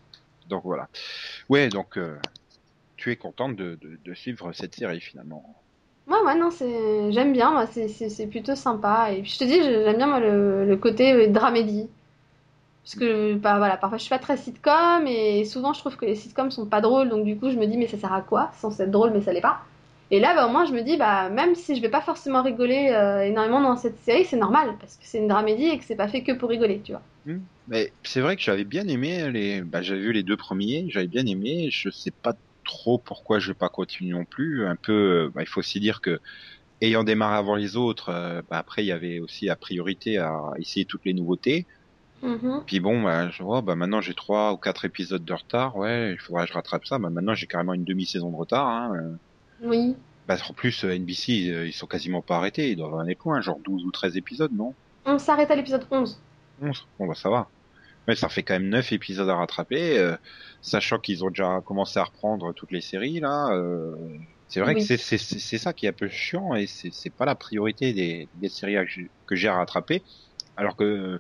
Donc 0.48 0.62
voilà. 0.64 0.88
Ouais, 1.50 1.70
donc 1.70 1.98
euh, 1.98 2.18
tu 2.98 3.12
es 3.12 3.16
contente 3.16 3.56
de, 3.56 3.80
de, 3.82 3.98
de 4.06 4.14
suivre 4.14 4.52
cette 4.54 4.76
série 4.76 5.02
finalement. 5.02 5.44
Ouais, 6.08 6.20
ouais, 6.24 6.36
non, 6.36 6.52
c'est, 6.52 7.12
j'aime 7.12 7.34
bien, 7.34 7.52
moi, 7.52 7.66
c'est, 7.66 8.28
plutôt 8.28 8.56
sympa. 8.56 9.12
Et 9.12 9.22
puis 9.22 9.32
je 9.32 9.40
te 9.40 9.44
dis, 9.44 9.60
j'aime 9.60 9.98
bien 9.98 10.08
moi 10.08 10.20
le, 10.20 10.66
le 10.66 10.78
côté 10.78 11.28
dramédie. 11.28 11.90
Parce 12.84 12.96
que 12.96 13.36
bah, 13.36 13.58
voilà, 13.58 13.78
parfois 13.78 13.98
je 13.98 14.04
suis 14.04 14.10
pas 14.10 14.20
très 14.20 14.38
sitcom 14.38 15.06
et 15.08 15.46
souvent 15.46 15.74
je 15.74 15.80
trouve 15.80 15.98
que 15.98 16.06
les 16.06 16.16
sitcoms 16.16 16.50
sont 16.50 16.66
pas 16.66 16.82
drôles, 16.82 17.10
donc 17.10 17.26
du 17.26 17.38
coup 17.38 17.52
je 17.52 17.58
me 17.58 17.68
dis 17.68 17.78
mais 17.78 17.88
ça 17.88 17.98
sert 17.98 18.14
à 18.14 18.22
quoi? 18.22 18.50
C'est 18.54 18.62
censé 18.62 18.84
être 18.84 18.92
drôle 18.92 19.12
mais 19.12 19.22
ça 19.22 19.34
l'est 19.34 19.42
pas. 19.42 19.62
Et 20.12 20.20
là, 20.20 20.36
bah, 20.36 20.46
au 20.46 20.50
moins 20.50 20.66
je 20.66 20.74
me 20.74 20.82
dis, 20.82 20.98
bah, 20.98 21.30
même 21.30 21.56
si 21.56 21.74
je 21.76 21.82
vais 21.82 21.90
pas 21.90 22.02
forcément 22.02 22.44
rigoler 22.44 22.90
euh, 22.94 23.24
énormément 23.24 23.62
dans 23.62 23.78
cette 23.78 23.98
série, 24.00 24.26
c'est 24.26 24.36
normal, 24.38 24.76
parce 24.80 24.98
que 24.98 25.04
c'est 25.06 25.20
une 25.20 25.30
dramédie 25.30 25.68
et 25.68 25.78
que 25.78 25.86
c'est 25.86 25.96
pas 25.96 26.10
fait 26.10 26.22
que 26.22 26.34
pour 26.34 26.50
rigoler, 26.50 26.82
tu 26.84 26.92
vois. 26.92 27.02
Mais 27.68 27.94
c'est 28.04 28.20
vrai 28.20 28.36
que 28.36 28.42
j'avais 28.42 28.66
bien 28.66 28.88
aimé 28.88 29.32
les. 29.32 29.62
Bah, 29.62 29.82
j'avais 29.82 30.02
vu 30.02 30.12
les 30.12 30.24
deux 30.24 30.36
premiers, 30.36 30.88
j'avais 30.90 31.08
bien 31.08 31.26
aimé. 31.26 31.70
Je 31.72 31.90
sais 31.90 32.12
pas 32.12 32.34
trop 32.66 32.98
pourquoi 32.98 33.40
je 33.40 33.50
vais 33.50 33.58
pas 33.58 33.70
continuer 33.70 34.12
non 34.12 34.26
plus. 34.26 34.66
Un 34.66 34.76
peu, 34.76 34.92
euh, 34.92 35.32
bah, 35.34 35.42
il 35.42 35.48
faut 35.48 35.60
aussi 35.60 35.80
dire 35.80 36.02
que 36.02 36.20
ayant 36.82 37.04
démarré 37.04 37.38
avant 37.38 37.56
les 37.56 37.78
autres, 37.78 38.10
euh, 38.10 38.42
bah, 38.50 38.58
après 38.58 38.84
il 38.84 38.88
y 38.88 38.92
avait 38.92 39.20
aussi 39.20 39.46
la 39.46 39.56
priorité 39.56 40.18
à 40.18 40.34
essayer 40.58 40.86
toutes 40.86 41.06
les 41.06 41.14
nouveautés. 41.14 41.68
Mhm. 42.22 42.64
Puis 42.68 42.80
bon, 42.80 43.02
bah, 43.04 43.30
je 43.32 43.42
vois, 43.44 43.62
bah 43.62 43.76
maintenant 43.76 44.02
j'ai 44.02 44.14
trois 44.14 44.54
ou 44.54 44.58
quatre 44.58 44.86
épisodes 44.86 45.24
de 45.26 45.34
retard. 45.34 45.76
Ouais, 45.76 46.14
il 46.14 46.20
faudrait 46.20 46.44
que 46.44 46.50
je 46.50 46.54
rattrape 46.54 46.86
ça. 46.86 47.00
Bah 47.00 47.10
maintenant 47.10 47.34
j'ai 47.34 47.48
carrément 47.48 47.74
une 47.74 47.84
demi-saison 47.84 48.30
de 48.32 48.36
retard. 48.36 48.68
Hein. 48.68 48.92
euh. 48.96 49.18
Oui. 49.68 49.96
Bah, 50.28 50.38
en 50.50 50.54
plus, 50.54 50.84
euh, 50.86 50.92
NBC, 50.96 51.50
euh, 51.50 51.68
ils 51.68 51.74
sont 51.74 51.88
quasiment 51.88 52.22
pas 52.22 52.38
arrêtés. 52.38 52.72
Ils 52.72 52.76
doivent 52.76 52.92
avoir 52.92 53.06
des 53.06 53.16
points, 53.16 53.42
genre 53.42 53.60
12 53.64 53.84
ou 53.86 53.92
13 53.92 54.18
épisodes, 54.18 54.52
non? 54.54 54.76
On 55.06 55.18
s'arrête 55.18 55.50
à 55.52 55.56
l'épisode 55.56 55.86
11. 55.92 56.22
11. 56.62 56.88
Bon, 57.00 57.08
bah 57.08 57.16
ça 57.16 57.30
va. 57.30 57.50
Mais 58.08 58.16
ça 58.16 58.30
fait 58.30 58.44
quand 58.44 58.54
même 58.54 58.70
9 58.70 58.92
épisodes 58.94 59.30
à 59.30 59.36
rattraper, 59.36 59.98
euh, 59.98 60.16
sachant 60.62 61.00
qu'ils 61.00 61.24
ont 61.24 61.30
déjà 61.30 61.62
commencé 61.66 62.00
à 62.00 62.04
reprendre 62.04 62.54
toutes 62.54 62.72
les 62.72 62.82
séries, 62.82 63.20
là. 63.20 63.50
euh, 63.54 63.96
c'est 64.48 64.60
vrai 64.60 64.74
Oui. 64.76 64.86
que 64.88 64.98
c'est 64.98 65.58
ça 65.58 65.72
qui 65.74 65.86
est 65.86 65.90
un 65.90 65.94
peu 65.94 66.08
chiant 66.10 66.54
et 66.56 66.66
c'est 66.68 67.16
pas 67.16 67.26
la 67.26 67.36
priorité 67.36 67.94
des, 67.94 68.30
des 68.34 68.50
séries 68.50 68.76
à- 68.78 68.84
que 68.86 68.90
j'ai- 68.92 69.12
que 69.28 69.36
j'ai 69.36 69.48
à 69.48 69.56
rattraper. 69.56 70.04
Alors 70.58 70.76
que, 70.76 71.20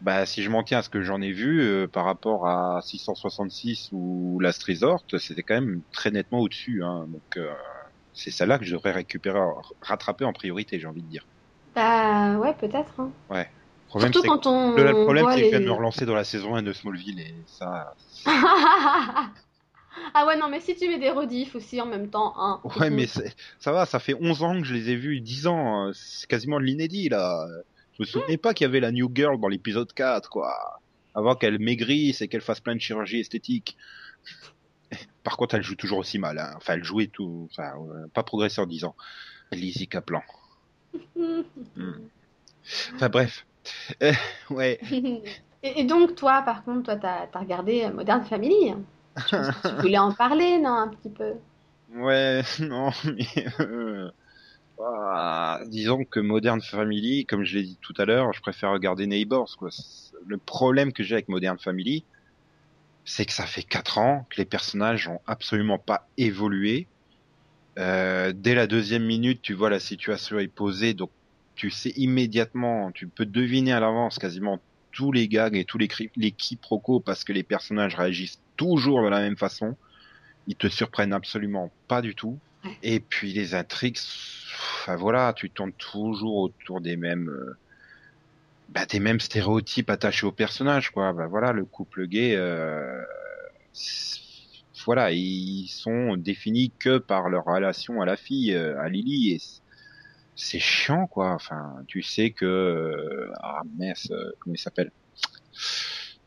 bah, 0.00 0.26
si 0.26 0.42
je 0.42 0.50
m'en 0.50 0.62
tiens 0.62 0.78
à 0.78 0.82
ce 0.82 0.90
que 0.90 1.02
j'en 1.02 1.20
ai 1.22 1.32
vu 1.32 1.62
euh, 1.62 1.86
par 1.88 2.04
rapport 2.04 2.46
à 2.46 2.80
666 2.82 3.88
ou 3.92 4.38
Last 4.40 4.62
Resort, 4.64 5.02
c'était 5.18 5.42
quand 5.42 5.54
même 5.54 5.82
très 5.92 6.10
nettement 6.10 6.40
au-dessus. 6.40 6.82
Hein, 6.82 7.06
donc, 7.08 7.22
euh, 7.36 7.50
c'est 8.12 8.30
celle-là 8.30 8.58
que 8.58 8.64
je 8.64 8.72
devrais 8.72 8.92
récupérer, 8.92 9.40
rattraper 9.80 10.24
en 10.24 10.32
priorité, 10.32 10.78
j'ai 10.78 10.86
envie 10.86 11.02
de 11.02 11.08
dire. 11.08 11.26
Bah, 11.74 12.36
ouais, 12.38 12.54
peut-être. 12.54 13.00
hein. 13.00 13.10
Le 13.30 13.44
problème, 13.88 14.12
Surtout 14.12 14.28
quand 14.28 14.46
on. 14.46 14.74
que- 14.74 14.80
le 14.80 14.94
problème, 14.94 15.26
c'est 15.30 15.40
que 15.40 15.44
je 15.44 15.50
viens 15.50 15.58
les- 15.60 15.64
de 15.64 15.70
me 15.70 15.76
relancer 15.76 16.04
dans 16.06 16.14
la 16.14 16.24
saison 16.24 16.54
1 16.56 16.62
de 16.62 16.72
Smallville 16.72 17.20
et 17.20 17.44
ça. 17.46 17.94
ah 18.26 19.30
ouais, 20.26 20.36
non, 20.36 20.48
mais 20.48 20.60
si 20.60 20.74
tu 20.76 20.88
mets 20.88 20.98
des 20.98 21.10
rediffs 21.10 21.54
aussi 21.54 21.80
en 21.80 21.86
même 21.86 22.10
temps, 22.10 22.34
hein. 22.36 22.60
Ouais, 22.80 22.90
mais 22.90 23.06
ça 23.06 23.72
va, 23.72 23.86
ça 23.86 24.00
fait 24.00 24.14
11 24.14 24.42
ans 24.42 24.60
que 24.60 24.66
je 24.66 24.74
les 24.74 24.90
ai 24.90 24.96
vus, 24.96 25.20
10 25.20 25.46
ans, 25.46 25.88
euh, 25.88 25.92
c'est 25.94 26.26
quasiment 26.26 26.58
de 26.58 26.64
l'inédit 26.64 27.08
là. 27.08 27.46
Je 27.94 28.02
me 28.02 28.06
souvenais 28.06 28.36
pas 28.36 28.54
qu'il 28.54 28.64
y 28.64 28.68
avait 28.68 28.80
la 28.80 28.92
New 28.92 29.10
Girl 29.14 29.40
dans 29.40 29.48
l'épisode 29.48 29.92
4, 29.92 30.28
quoi. 30.28 30.80
Avant 31.14 31.36
qu'elle 31.36 31.58
maigrisse 31.60 32.22
et 32.22 32.28
qu'elle 32.28 32.40
fasse 32.40 32.60
plein 32.60 32.74
de 32.74 32.80
chirurgie 32.80 33.20
esthétique. 33.20 33.76
Par 35.22 35.36
contre, 35.36 35.54
elle 35.54 35.62
joue 35.62 35.76
toujours 35.76 35.98
aussi 35.98 36.18
mal. 36.18 36.38
Hein. 36.38 36.52
Enfin, 36.56 36.74
elle 36.74 36.84
jouait 36.84 37.06
tout. 37.06 37.48
Enfin, 37.50 37.72
euh, 37.78 38.06
pas 38.12 38.22
progressé 38.22 38.60
en 38.60 38.66
10 38.66 38.84
ans. 38.84 38.96
Lizzie 39.52 39.88
Kaplan. 39.88 40.22
Enfin, 42.94 43.10
bref. 43.10 43.44
Euh, 44.02 44.12
ouais. 44.48 44.80
Et, 45.66 45.80
et 45.80 45.84
donc, 45.84 46.14
toi, 46.14 46.42
par 46.42 46.62
contre, 46.62 46.82
toi, 46.82 46.96
t'as 46.96 47.26
as 47.32 47.38
regardé 47.38 47.88
Modern 47.88 48.22
Family. 48.24 48.74
tu 49.28 49.36
voulais 49.80 49.96
en 49.96 50.12
parler, 50.12 50.58
non, 50.58 50.74
un 50.74 50.88
petit 50.88 51.08
peu? 51.08 51.32
Ouais, 51.94 52.42
non, 52.60 52.90
mais 53.04 53.46
euh, 53.60 54.10
ah, 54.80 55.60
disons 55.66 56.04
que 56.04 56.20
Modern 56.20 56.60
Family, 56.60 57.26
comme 57.26 57.44
je 57.44 57.58
l'ai 57.58 57.64
dit 57.64 57.78
tout 57.80 57.94
à 57.96 58.04
l'heure, 58.04 58.32
je 58.32 58.40
préfère 58.40 58.70
regarder 58.70 59.06
Neighbors. 59.06 59.56
Quoi. 59.56 59.70
Le 60.26 60.36
problème 60.36 60.92
que 60.92 61.02
j'ai 61.02 61.14
avec 61.14 61.28
Modern 61.28 61.58
Family, 61.58 62.04
c'est 63.04 63.24
que 63.24 63.32
ça 63.32 63.46
fait 63.46 63.62
quatre 63.62 63.98
ans 63.98 64.26
que 64.30 64.36
les 64.38 64.44
personnages 64.44 65.08
ont 65.08 65.20
absolument 65.26 65.78
pas 65.78 66.08
évolué. 66.16 66.86
Euh, 67.78 68.32
dès 68.34 68.54
la 68.54 68.66
deuxième 68.66 69.04
minute, 69.04 69.42
tu 69.42 69.54
vois 69.54 69.70
la 69.70 69.80
situation 69.80 70.38
est 70.38 70.48
posée, 70.48 70.94
donc 70.94 71.10
tu 71.54 71.70
sais 71.70 71.90
immédiatement, 71.90 72.90
tu 72.92 73.06
peux 73.06 73.26
deviner 73.26 73.72
à 73.72 73.80
l'avance 73.80 74.18
quasiment 74.18 74.60
tous 74.90 75.12
les 75.12 75.28
gags 75.28 75.56
et 75.56 75.64
tous 75.64 75.78
les, 75.78 75.88
les 76.16 76.30
quiproquos 76.30 77.00
parce 77.00 77.24
que 77.24 77.32
les 77.32 77.42
personnages 77.42 77.94
réagissent 77.94 78.40
toujours 78.56 79.02
de 79.02 79.08
la 79.08 79.20
même 79.20 79.36
façon. 79.36 79.76
Ils 80.46 80.56
te 80.56 80.68
surprennent 80.68 81.12
absolument 81.12 81.70
pas 81.88 82.02
du 82.02 82.14
tout. 82.14 82.38
Et 82.82 83.00
puis 83.00 83.32
les 83.32 83.54
intrigues, 83.54 83.98
enfin 84.82 84.96
voilà, 84.96 85.32
tu 85.34 85.50
tournes 85.50 85.72
toujours 85.72 86.36
autour 86.36 86.80
des 86.80 86.96
mêmes, 86.96 87.28
euh, 87.28 87.56
bah, 88.68 88.86
des 88.86 89.00
mêmes 89.00 89.20
stéréotypes 89.20 89.90
attachés 89.90 90.26
aux 90.26 90.32
personnages, 90.32 90.90
quoi. 90.90 91.12
Bah 91.12 91.26
voilà, 91.26 91.52
le 91.52 91.64
couple 91.64 92.06
gay, 92.06 92.34
euh, 92.36 93.02
voilà, 94.84 95.12
ils 95.12 95.68
sont 95.68 96.16
définis 96.16 96.72
que 96.78 96.98
par 96.98 97.28
leur 97.28 97.44
relation 97.44 98.00
à 98.00 98.06
la 98.06 98.16
fille, 98.16 98.54
euh, 98.54 98.80
à 98.80 98.88
Lily, 98.88 99.32
et 99.32 99.40
c'est 100.36 100.58
chiant 100.58 101.06
quoi. 101.06 101.32
Enfin, 101.32 101.82
tu 101.86 102.02
sais 102.02 102.30
que 102.30 103.30
ah 103.42 103.62
mince, 103.78 104.08
comment 104.40 104.54
il 104.54 104.58
s'appelle? 104.58 104.90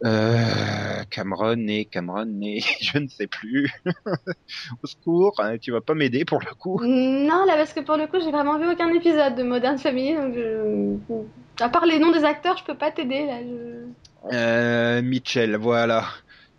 Euh, 0.06 1.04
Cameron 1.10 1.68
et 1.68 1.86
Cameron 1.86 2.40
et 2.42 2.60
je 2.82 2.98
ne 2.98 3.08
sais 3.08 3.28
plus. 3.28 3.72
Au 4.84 4.88
secours, 4.88 5.36
hein, 5.40 5.58
tu 5.58 5.72
vas 5.72 5.82
pas 5.82 5.94
m'aider 5.94 6.26
pour 6.26 6.40
le 6.40 6.54
coup. 6.54 6.80
Non, 6.84 7.46
là, 7.46 7.56
parce 7.56 7.74
que 7.74 7.80
pour 7.80 7.98
le 7.98 8.08
coup, 8.08 8.20
j'ai 8.20 8.32
vraiment 8.32 8.60
vu 8.60 8.70
aucun 8.70 8.94
épisode 8.94 9.36
de 9.36 9.44
Modern 9.44 9.78
Family, 9.78 10.16
donc 10.16 10.34
je... 10.36 11.64
à 11.64 11.70
part 11.70 11.86
les 11.86 12.00
noms 12.00 12.12
des 12.12 12.24
acteurs, 12.24 12.58
je 12.58 12.64
peux 12.64 12.78
pas 12.78 12.92
t'aider 12.92 13.26
là. 13.26 13.42
Je... 13.42 14.36
Euh, 14.36 15.02
Mitchell, 15.02 15.56
voilà. 15.56 16.06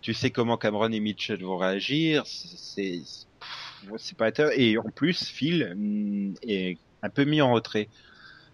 Tu 0.01 0.13
sais 0.13 0.31
comment 0.31 0.57
Cameron 0.57 0.91
et 0.91 0.99
Mitchell 0.99 1.43
vont 1.43 1.57
réagir. 1.57 2.23
C'est 2.25 3.01
c'est 3.97 4.17
pas. 4.17 4.31
Et 4.55 4.77
en 4.77 4.89
plus, 4.89 5.25
Phil 5.25 5.73
mm, 5.75 6.33
est 6.43 6.77
un 7.01 7.09
peu 7.09 7.25
mis 7.25 7.41
en 7.41 7.51
retrait. 7.51 7.87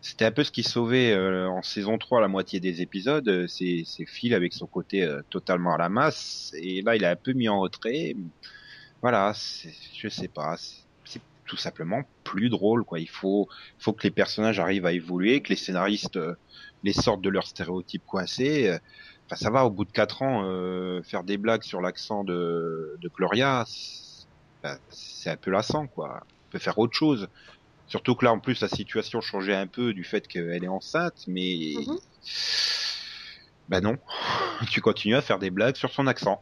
C'était 0.07 0.25
un 0.25 0.31
peu 0.31 0.43
ce 0.43 0.51
qui 0.51 0.61
sauvait 0.63 1.13
euh, 1.13 1.49
en 1.49 1.63
saison 1.63 1.97
3 1.97 2.21
la 2.21 2.27
moitié 2.27 2.59
des 2.59 2.81
épisodes. 2.83 3.27
euh, 3.27 3.47
C'est 3.47 3.83
Phil 4.07 4.35
avec 4.35 4.53
son 4.53 4.67
côté 4.67 5.03
euh, 5.03 5.21
totalement 5.31 5.73
à 5.73 5.77
la 5.79 5.89
masse. 5.89 6.51
Et 6.61 6.81
là, 6.83 6.95
il 6.95 7.03
est 7.03 7.07
un 7.07 7.15
peu 7.15 7.33
mis 7.33 7.49
en 7.49 7.59
retrait. 7.59 8.13
Voilà, 9.01 9.33
je 9.95 10.09
sais 10.09 10.27
pas. 10.29 10.57
c'est- 10.57 10.85
tout 11.47 11.57
simplement 11.57 12.01
plus 12.23 12.49
drôle, 12.49 12.83
quoi. 12.85 12.99
Il 12.99 13.09
faut, 13.09 13.47
faut 13.79 13.93
que 13.93 14.03
les 14.07 14.11
personnages 14.11 14.59
arrivent 14.59 14.87
à 14.87 14.93
évoluer, 14.93 15.43
que 15.43 15.49
les 15.49 15.55
scénaristes 15.55 16.19
les 16.83 16.93
sortent 16.93 17.21
de 17.21 17.29
leurs 17.29 17.47
stéréotypes 17.47 18.03
coincés. 18.05 18.71
Enfin, 19.29 19.35
ça 19.43 19.51
va, 19.51 19.65
au 19.65 19.69
bout 19.71 19.85
de 19.85 19.91
quatre 19.91 20.23
ans, 20.23 20.43
faire 21.03 21.23
des 21.23 21.37
blagues 21.37 21.63
sur 21.63 21.81
l'accent 21.81 22.23
de, 22.23 22.97
de 22.99 23.09
Gloria, 23.09 23.63
c'est 23.67 24.25
ben, 24.63 24.79
c'est 24.89 25.29
un 25.29 25.37
peu 25.37 25.51
lassant, 25.51 25.87
quoi. 25.87 26.21
On 26.25 26.49
peut 26.51 26.59
faire 26.59 26.79
autre 26.79 26.95
chose. 26.97 27.27
Surtout 27.87 28.15
que 28.15 28.25
là, 28.25 28.33
en 28.33 28.39
plus, 28.39 28.61
la 28.61 28.67
situation 28.69 29.21
changeait 29.21 29.55
un 29.55 29.67
peu 29.67 29.93
du 29.93 30.03
fait 30.03 30.27
qu'elle 30.27 30.63
est 30.63 30.67
enceinte, 30.67 31.15
mais 31.27 31.73
Mhm. 31.73 31.97
ben 33.67 33.81
non, 33.81 33.97
tu 34.71 34.81
continues 34.81 35.15
à 35.15 35.21
faire 35.21 35.39
des 35.39 35.49
blagues 35.49 35.75
sur 35.75 35.91
son 35.91 36.07
accent. 36.07 36.39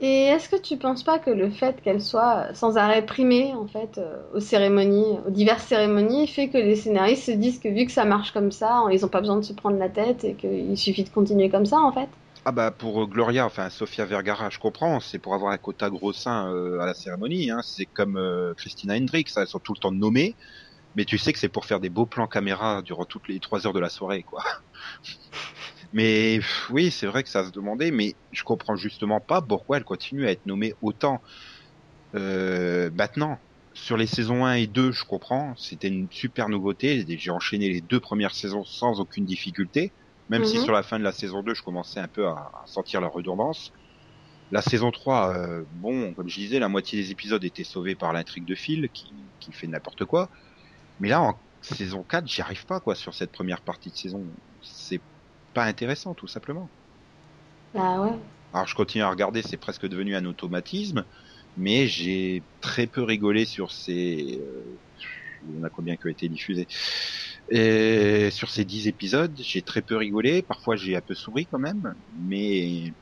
Et 0.00 0.24
est-ce 0.24 0.48
que 0.48 0.56
tu 0.60 0.78
penses 0.78 1.04
pas 1.04 1.18
que 1.20 1.30
le 1.30 1.48
fait 1.50 1.80
qu'elle 1.82 2.00
soit 2.02 2.52
sans 2.54 2.76
arrêt 2.78 3.04
primée 3.06 3.54
en 3.54 3.66
fait 3.68 3.98
euh, 3.98 4.22
aux 4.34 4.40
cérémonies, 4.40 5.18
aux 5.26 5.30
diverses 5.30 5.64
cérémonies, 5.66 6.26
fait 6.26 6.48
que 6.48 6.58
les 6.58 6.74
scénaristes 6.74 7.24
se 7.26 7.30
disent 7.32 7.60
que 7.60 7.68
vu 7.68 7.84
que 7.86 7.92
ça 7.92 8.04
marche 8.06 8.32
comme 8.32 8.50
ça, 8.50 8.82
ils 8.90 9.04
ont 9.04 9.08
pas 9.08 9.20
besoin 9.20 9.36
de 9.36 9.42
se 9.44 9.52
prendre 9.52 9.76
la 9.78 9.90
tête 9.90 10.24
et 10.24 10.36
qu'il 10.36 10.76
suffit 10.78 11.04
de 11.04 11.10
continuer 11.10 11.50
comme 11.50 11.66
ça 11.66 11.78
en 11.80 11.92
fait? 11.92 12.08
Ah 12.46 12.52
bah 12.52 12.70
pour 12.70 13.06
Gloria, 13.06 13.44
enfin 13.44 13.68
Sofia 13.68 14.06
Vergara, 14.06 14.48
je 14.48 14.58
comprends, 14.58 14.98
c'est 15.00 15.18
pour 15.18 15.34
avoir 15.34 15.52
un 15.52 15.58
quota 15.58 15.90
gros 15.90 16.12
sein 16.14 16.50
euh, 16.52 16.80
à 16.80 16.86
la 16.86 16.94
cérémonie. 16.94 17.50
Hein. 17.50 17.60
C'est 17.62 17.84
comme 17.86 18.16
euh, 18.16 18.54
Christina 18.56 18.96
Hendricks, 18.96 19.30
elles 19.36 19.46
sont 19.46 19.58
tout 19.60 19.74
le 19.74 19.78
temps 19.78 19.92
nommées, 19.92 20.36
mais 20.94 21.04
tu 21.04 21.18
sais 21.18 21.32
que 21.34 21.38
c'est 21.38 21.50
pour 21.50 21.66
faire 21.66 21.80
des 21.80 21.90
beaux 21.90 22.06
plans 22.06 22.28
caméra 22.28 22.82
durant 22.82 23.04
toutes 23.04 23.28
les 23.28 23.40
trois 23.40 23.66
heures 23.66 23.74
de 23.74 23.80
la 23.80 23.90
soirée, 23.90 24.22
quoi. 24.24 24.42
mais 25.92 26.40
oui, 26.70 26.90
c'est 26.90 27.06
vrai 27.06 27.22
que 27.22 27.28
ça 27.30 27.44
se 27.44 27.50
demandait, 27.50 27.90
mais 27.90 28.16
je 28.32 28.42
comprends 28.44 28.76
justement 28.76 29.20
pas 29.20 29.42
pourquoi 29.42 29.76
elle 29.78 29.84
continue 29.84 30.26
à 30.26 30.30
être 30.30 30.46
nommée 30.46 30.74
autant. 30.80 31.22
Euh, 32.16 32.90
maintenant, 32.94 33.38
sur 33.74 33.96
les 33.96 34.06
saisons 34.06 34.44
1 34.46 34.54
et 34.54 34.66
2, 34.66 34.92
je 34.92 35.04
comprends, 35.04 35.54
c'était 35.56 35.88
une 35.88 36.08
super 36.10 36.48
nouveauté. 36.48 37.04
J'ai 37.06 37.30
enchaîné 37.30 37.68
les 37.68 37.80
deux 37.82 38.00
premières 38.00 38.34
saisons 38.34 38.64
sans 38.64 39.00
aucune 39.00 39.26
difficulté. 39.26 39.94
Même 40.30 40.44
si 40.44 40.58
Mhm. 40.58 40.60
sur 40.60 40.72
la 40.74 40.84
fin 40.84 40.98
de 41.00 41.04
la 41.04 41.12
saison 41.12 41.42
2, 41.44 41.54
je 41.54 41.62
commençais 41.62 42.00
un 42.00 42.08
peu 42.08 42.28
à, 42.28 42.32
à 42.32 42.64
sentir 42.66 43.02
la 43.02 43.08
redondance. 43.08 43.72
La 44.50 44.62
saison 44.62 44.90
3, 44.92 45.36
euh, 45.36 45.64
bon, 45.70 46.14
comme 46.14 46.28
je 46.28 46.40
disais, 46.40 46.58
la 46.60 46.68
moitié 46.68 47.00
des 47.00 47.10
épisodes 47.12 47.44
étaient 47.44 47.64
sauvés 47.64 47.96
par 47.96 48.12
l'intrigue 48.12 48.46
de 48.46 48.54
Phil, 48.56 48.90
qui, 48.92 49.32
qui 49.40 49.52
fait 49.52 49.66
n'importe 49.68 50.04
quoi. 50.06 50.30
Mais 51.00 51.08
là, 51.10 51.22
en 51.22 51.42
saison 51.62 52.04
4, 52.04 52.26
j'y 52.28 52.42
arrive 52.42 52.66
pas, 52.66 52.80
quoi, 52.80 52.94
sur 52.96 53.14
cette 53.14 53.32
première 53.32 53.62
partie 53.62 53.90
de 53.90 53.96
saison. 53.96 54.34
C'est 54.62 55.04
pas 55.54 55.64
intéressant, 55.66 56.14
tout 56.14 56.28
simplement. 56.28 56.72
Bah 57.72 58.00
ouais. 58.00 58.20
Alors, 58.52 58.66
je 58.66 58.74
continue 58.74 59.04
à 59.04 59.10
regarder, 59.10 59.42
c'est 59.42 59.56
presque 59.58 59.86
devenu 59.86 60.16
un 60.16 60.24
automatisme, 60.24 61.06
mais 61.56 61.86
j'ai 61.86 62.46
très 62.60 62.86
peu 62.86 63.02
rigolé 63.02 63.44
sur 63.46 63.70
ces... 63.72 64.40
euh, 64.42 64.80
il 65.42 65.54
y 65.56 65.58
en 65.58 65.64
a 65.64 65.70
combien 65.70 65.96
qui 65.96 66.06
ont 66.06 66.10
été 66.10 66.28
diffusés 66.28 66.66
et 67.50 68.30
sur 68.30 68.50
ces 68.50 68.64
10 68.64 68.88
épisodes, 68.88 69.36
j'ai 69.42 69.62
très 69.62 69.82
peu 69.82 69.96
rigolé. 69.96 70.42
Parfois, 70.42 70.76
j'ai 70.76 70.96
un 70.96 71.02
peu 71.02 71.14
souri 71.14 71.46
quand 71.48 71.58
même. 71.58 71.96
Mais, 72.10 72.94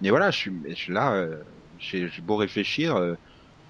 mais 0.00 0.10
voilà, 0.10 0.30
je 0.30 0.38
suis, 0.38 0.52
je 0.68 0.74
suis 0.74 0.92
là, 0.92 1.14
euh, 1.14 1.44
j'ai 1.78 2.10
beau 2.22 2.36
réfléchir, 2.36 2.96
euh, 2.96 3.16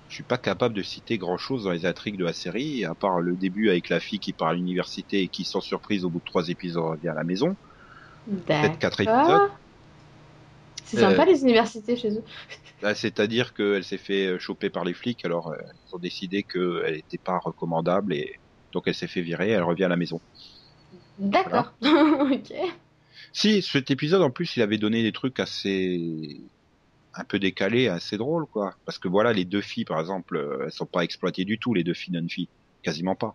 je 0.09 0.15
suis 0.17 0.25
pas 0.25 0.39
capable 0.39 0.75
de 0.77 0.83
citer 0.83 1.19
grand 1.19 1.39
chose 1.39 1.65
dans 1.65 1.73
les 1.73 1.87
intrigues 1.87 2.19
de 2.19 2.25
la 2.25 2.35
série, 2.35 2.85
à 2.85 2.95
part 2.97 3.21
le 3.21 3.37
début 3.37 3.71
avec 3.71 3.89
la 3.91 4.01
fille 4.01 4.21
qui 4.21 4.35
part 4.35 4.49
à 4.51 4.55
l'université 4.55 5.23
et 5.23 5.31
qui, 5.31 5.45
sans 5.47 5.61
surprise, 5.63 6.05
au 6.05 6.11
bout 6.11 6.21
de 6.21 6.25
trois 6.25 6.49
épisodes, 6.49 6.85
revient 6.85 7.09
à 7.11 7.15
la 7.15 7.25
maison. 7.25 7.57
Peut-être 8.59 8.79
quatre 8.79 9.01
épisodes. 9.01 9.43
C'est 10.85 10.99
sympa 10.99 11.25
Euh, 11.25 11.27
les 11.27 11.43
universités 11.43 11.97
chez 11.97 12.11
eux. 12.19 12.25
Bah, 12.81 12.95
C'est-à-dire 12.95 13.53
qu'elle 13.53 13.85
s'est 13.85 13.99
fait 13.99 14.39
choper 14.39 14.71
par 14.71 14.85
les 14.85 14.95
flics, 14.95 15.25
alors 15.25 15.49
euh, 15.53 15.57
ils 15.87 15.95
ont 15.95 15.99
décidé 15.99 16.45
qu'elle 16.45 16.95
n'était 16.95 17.19
pas 17.19 17.39
recommandable 17.39 18.15
et 18.15 18.41
donc 18.73 18.85
elle 18.87 18.95
s'est 18.95 19.07
fait 19.07 19.23
virer, 19.23 19.51
elle 19.51 19.63
revient 19.63 19.85
à 19.85 19.89
la 19.89 19.97
maison. 19.97 20.21
D'accord. 21.19 21.73
ok. 21.83 22.53
Si, 23.33 23.63
cet 23.63 23.91
épisode 23.91 24.23
en 24.23 24.31
plus, 24.31 24.57
il 24.57 24.63
avait 24.63 24.79
donné 24.79 25.03
des 25.03 25.13
trucs 25.13 25.39
assez 25.39 26.41
un 27.15 27.25
peu 27.25 27.39
décalés, 27.39 27.89
assez 27.89 28.17
drôles 28.17 28.47
quoi. 28.47 28.75
Parce 28.85 28.99
que 28.99 29.09
voilà, 29.09 29.33
les 29.33 29.45
deux 29.45 29.61
filles 29.61 29.85
par 29.85 30.01
exemple, 30.01 30.37
euh, 30.37 30.65
elles 30.65 30.73
sont 30.73 30.87
pas 30.87 31.03
exploitées 31.03 31.45
du 31.45 31.59
tout, 31.59 31.75
les 31.75 31.85
deux 31.85 31.95
filles 31.95 32.15
non-filles, 32.15 32.49
quasiment 32.83 33.15
pas. 33.15 33.35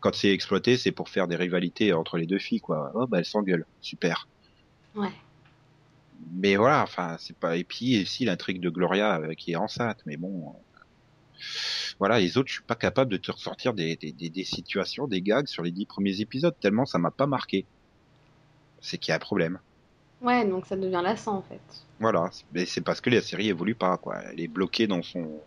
Quand 0.00 0.14
c'est 0.14 0.30
exploité, 0.30 0.76
c'est 0.76 0.92
pour 0.92 1.08
faire 1.08 1.26
des 1.26 1.36
rivalités 1.36 1.92
entre 1.92 2.18
les 2.18 2.26
deux 2.26 2.38
filles 2.38 2.60
quoi. 2.60 2.92
Oh 2.94 3.06
bah 3.06 3.18
elles 3.18 3.24
s'engueulent, 3.24 3.66
super. 3.80 4.28
Ouais. 4.94 5.12
Mais 6.34 6.56
voilà, 6.56 6.82
enfin 6.82 7.16
c'est 7.18 7.36
pas. 7.36 7.56
Et 7.56 7.64
puis 7.64 7.86
ici 7.86 8.24
l'intrigue 8.24 8.60
de 8.60 8.70
Gloria 8.70 9.18
euh, 9.20 9.34
qui 9.34 9.52
est 9.52 9.56
enceinte, 9.56 9.98
mais 10.06 10.16
bon. 10.16 10.54
Euh, 11.38 11.94
Voilà, 11.98 12.18
les 12.20 12.38
autres, 12.38 12.48
je 12.48 12.54
suis 12.54 12.62
pas 12.64 12.74
capable 12.76 13.10
de 13.10 13.16
te 13.16 13.30
ressortir 13.30 13.74
des, 13.74 13.96
des, 13.96 14.12
des, 14.12 14.30
des 14.30 14.44
situations, 14.44 15.06
des 15.06 15.22
gags 15.22 15.46
sur 15.46 15.62
les 15.62 15.70
dix 15.72 15.86
premiers 15.86 16.20
épisodes, 16.20 16.54
tellement 16.60 16.86
ça 16.86 16.98
m'a 16.98 17.10
pas 17.10 17.26
marqué. 17.26 17.66
C'est 18.80 18.98
qu'il 18.98 19.10
y 19.10 19.12
a 19.12 19.16
un 19.16 19.18
problème. 19.18 19.58
Ouais, 20.20 20.46
donc 20.46 20.66
ça 20.66 20.76
devient 20.76 21.00
lassant 21.02 21.36
en 21.38 21.42
fait. 21.42 21.60
Voilà, 21.98 22.30
mais 22.52 22.66
c'est 22.66 22.80
parce 22.82 23.00
que 23.00 23.10
la 23.10 23.22
série 23.22 23.48
évolue 23.48 23.74
pas, 23.74 23.96
quoi. 23.98 24.22
Elle 24.30 24.40
est 24.40 24.48
bloquée 24.48 24.86
dans 24.86 25.02
son. 25.02 25.40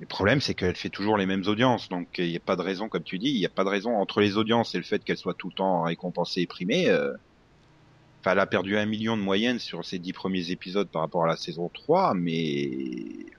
Le 0.00 0.06
problème, 0.06 0.40
c'est 0.40 0.54
qu'elle 0.54 0.74
fait 0.76 0.88
toujours 0.88 1.16
les 1.16 1.26
mêmes 1.26 1.44
audiences, 1.46 1.88
donc 1.88 2.08
il 2.18 2.28
n'y 2.28 2.36
a 2.36 2.40
pas 2.40 2.56
de 2.56 2.62
raison, 2.62 2.88
comme 2.88 3.02
tu 3.04 3.18
dis, 3.18 3.28
il 3.30 3.38
n'y 3.38 3.46
a 3.46 3.50
pas 3.50 3.64
de 3.64 3.68
raison 3.68 3.96
entre 3.96 4.20
les 4.20 4.36
audiences 4.36 4.74
et 4.74 4.78
le 4.78 4.84
fait 4.84 5.04
qu'elle 5.04 5.18
soit 5.18 5.34
tout 5.34 5.48
le 5.48 5.54
temps 5.54 5.82
récompensée 5.82 6.40
et 6.42 6.46
primée. 6.46 6.88
euh, 6.88 7.12
Enfin, 8.20 8.32
elle 8.32 8.38
a 8.40 8.46
perdu 8.46 8.76
un 8.76 8.84
million 8.84 9.16
de 9.16 9.22
moyenne 9.22 9.58
sur 9.58 9.82
ses 9.82 9.98
dix 9.98 10.12
premiers 10.12 10.50
épisodes 10.50 10.88
par 10.88 11.00
rapport 11.00 11.24
à 11.24 11.26
la 11.26 11.36
saison 11.36 11.70
3, 11.72 12.12
mais 12.14 12.70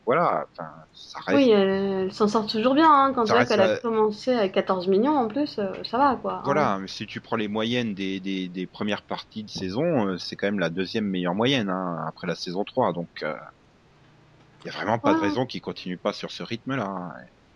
voilà, 0.07 0.47
enfin, 0.51 0.69
ça 0.91 1.19
reste. 1.19 1.37
Oui, 1.37 1.51
elle, 1.51 1.69
elle 1.69 2.11
s'en 2.13 2.27
sort 2.27 2.47
toujours 2.47 2.73
bien. 2.73 2.91
Hein. 2.91 3.13
Quand 3.13 3.25
Ça 3.27 3.27
tu 3.27 3.31
vois 3.33 3.39
reste, 3.41 3.51
qu'elle 3.51 3.61
a 3.61 3.67
euh, 3.67 3.77
commencé 3.79 4.33
avec 4.33 4.53
14 4.53 4.87
millions 4.87 5.15
en 5.15 5.27
plus, 5.27 5.59
euh, 5.59 5.71
ça 5.83 5.99
va 5.99 6.15
quoi. 6.15 6.41
Voilà, 6.45 6.79
mais 6.79 6.87
si 6.87 7.05
tu 7.05 7.21
prends 7.21 7.35
les 7.35 7.47
moyennes 7.47 7.93
des, 7.93 8.19
des, 8.19 8.47
des 8.47 8.65
premières 8.65 9.03
parties 9.03 9.43
de 9.43 9.51
saison, 9.51 10.07
euh, 10.07 10.17
c'est 10.17 10.35
quand 10.35 10.47
même 10.47 10.57
la 10.59 10.71
deuxième 10.71 11.05
meilleure 11.05 11.35
moyenne 11.35 11.69
hein, 11.69 12.03
après 12.07 12.25
la 12.25 12.33
saison 12.35 12.63
3. 12.63 12.91
Donc, 12.93 13.07
il 13.21 14.67
y 14.67 14.69
a 14.69 14.73
vraiment 14.73 14.97
pas 14.97 15.13
de 15.13 15.19
raison 15.19 15.45
qu'ils 15.45 15.61
continuent 15.61 15.97
pas 15.97 16.13
sur 16.13 16.31
ce 16.31 16.41
rythme-là. 16.41 16.85
hein. 16.87 17.11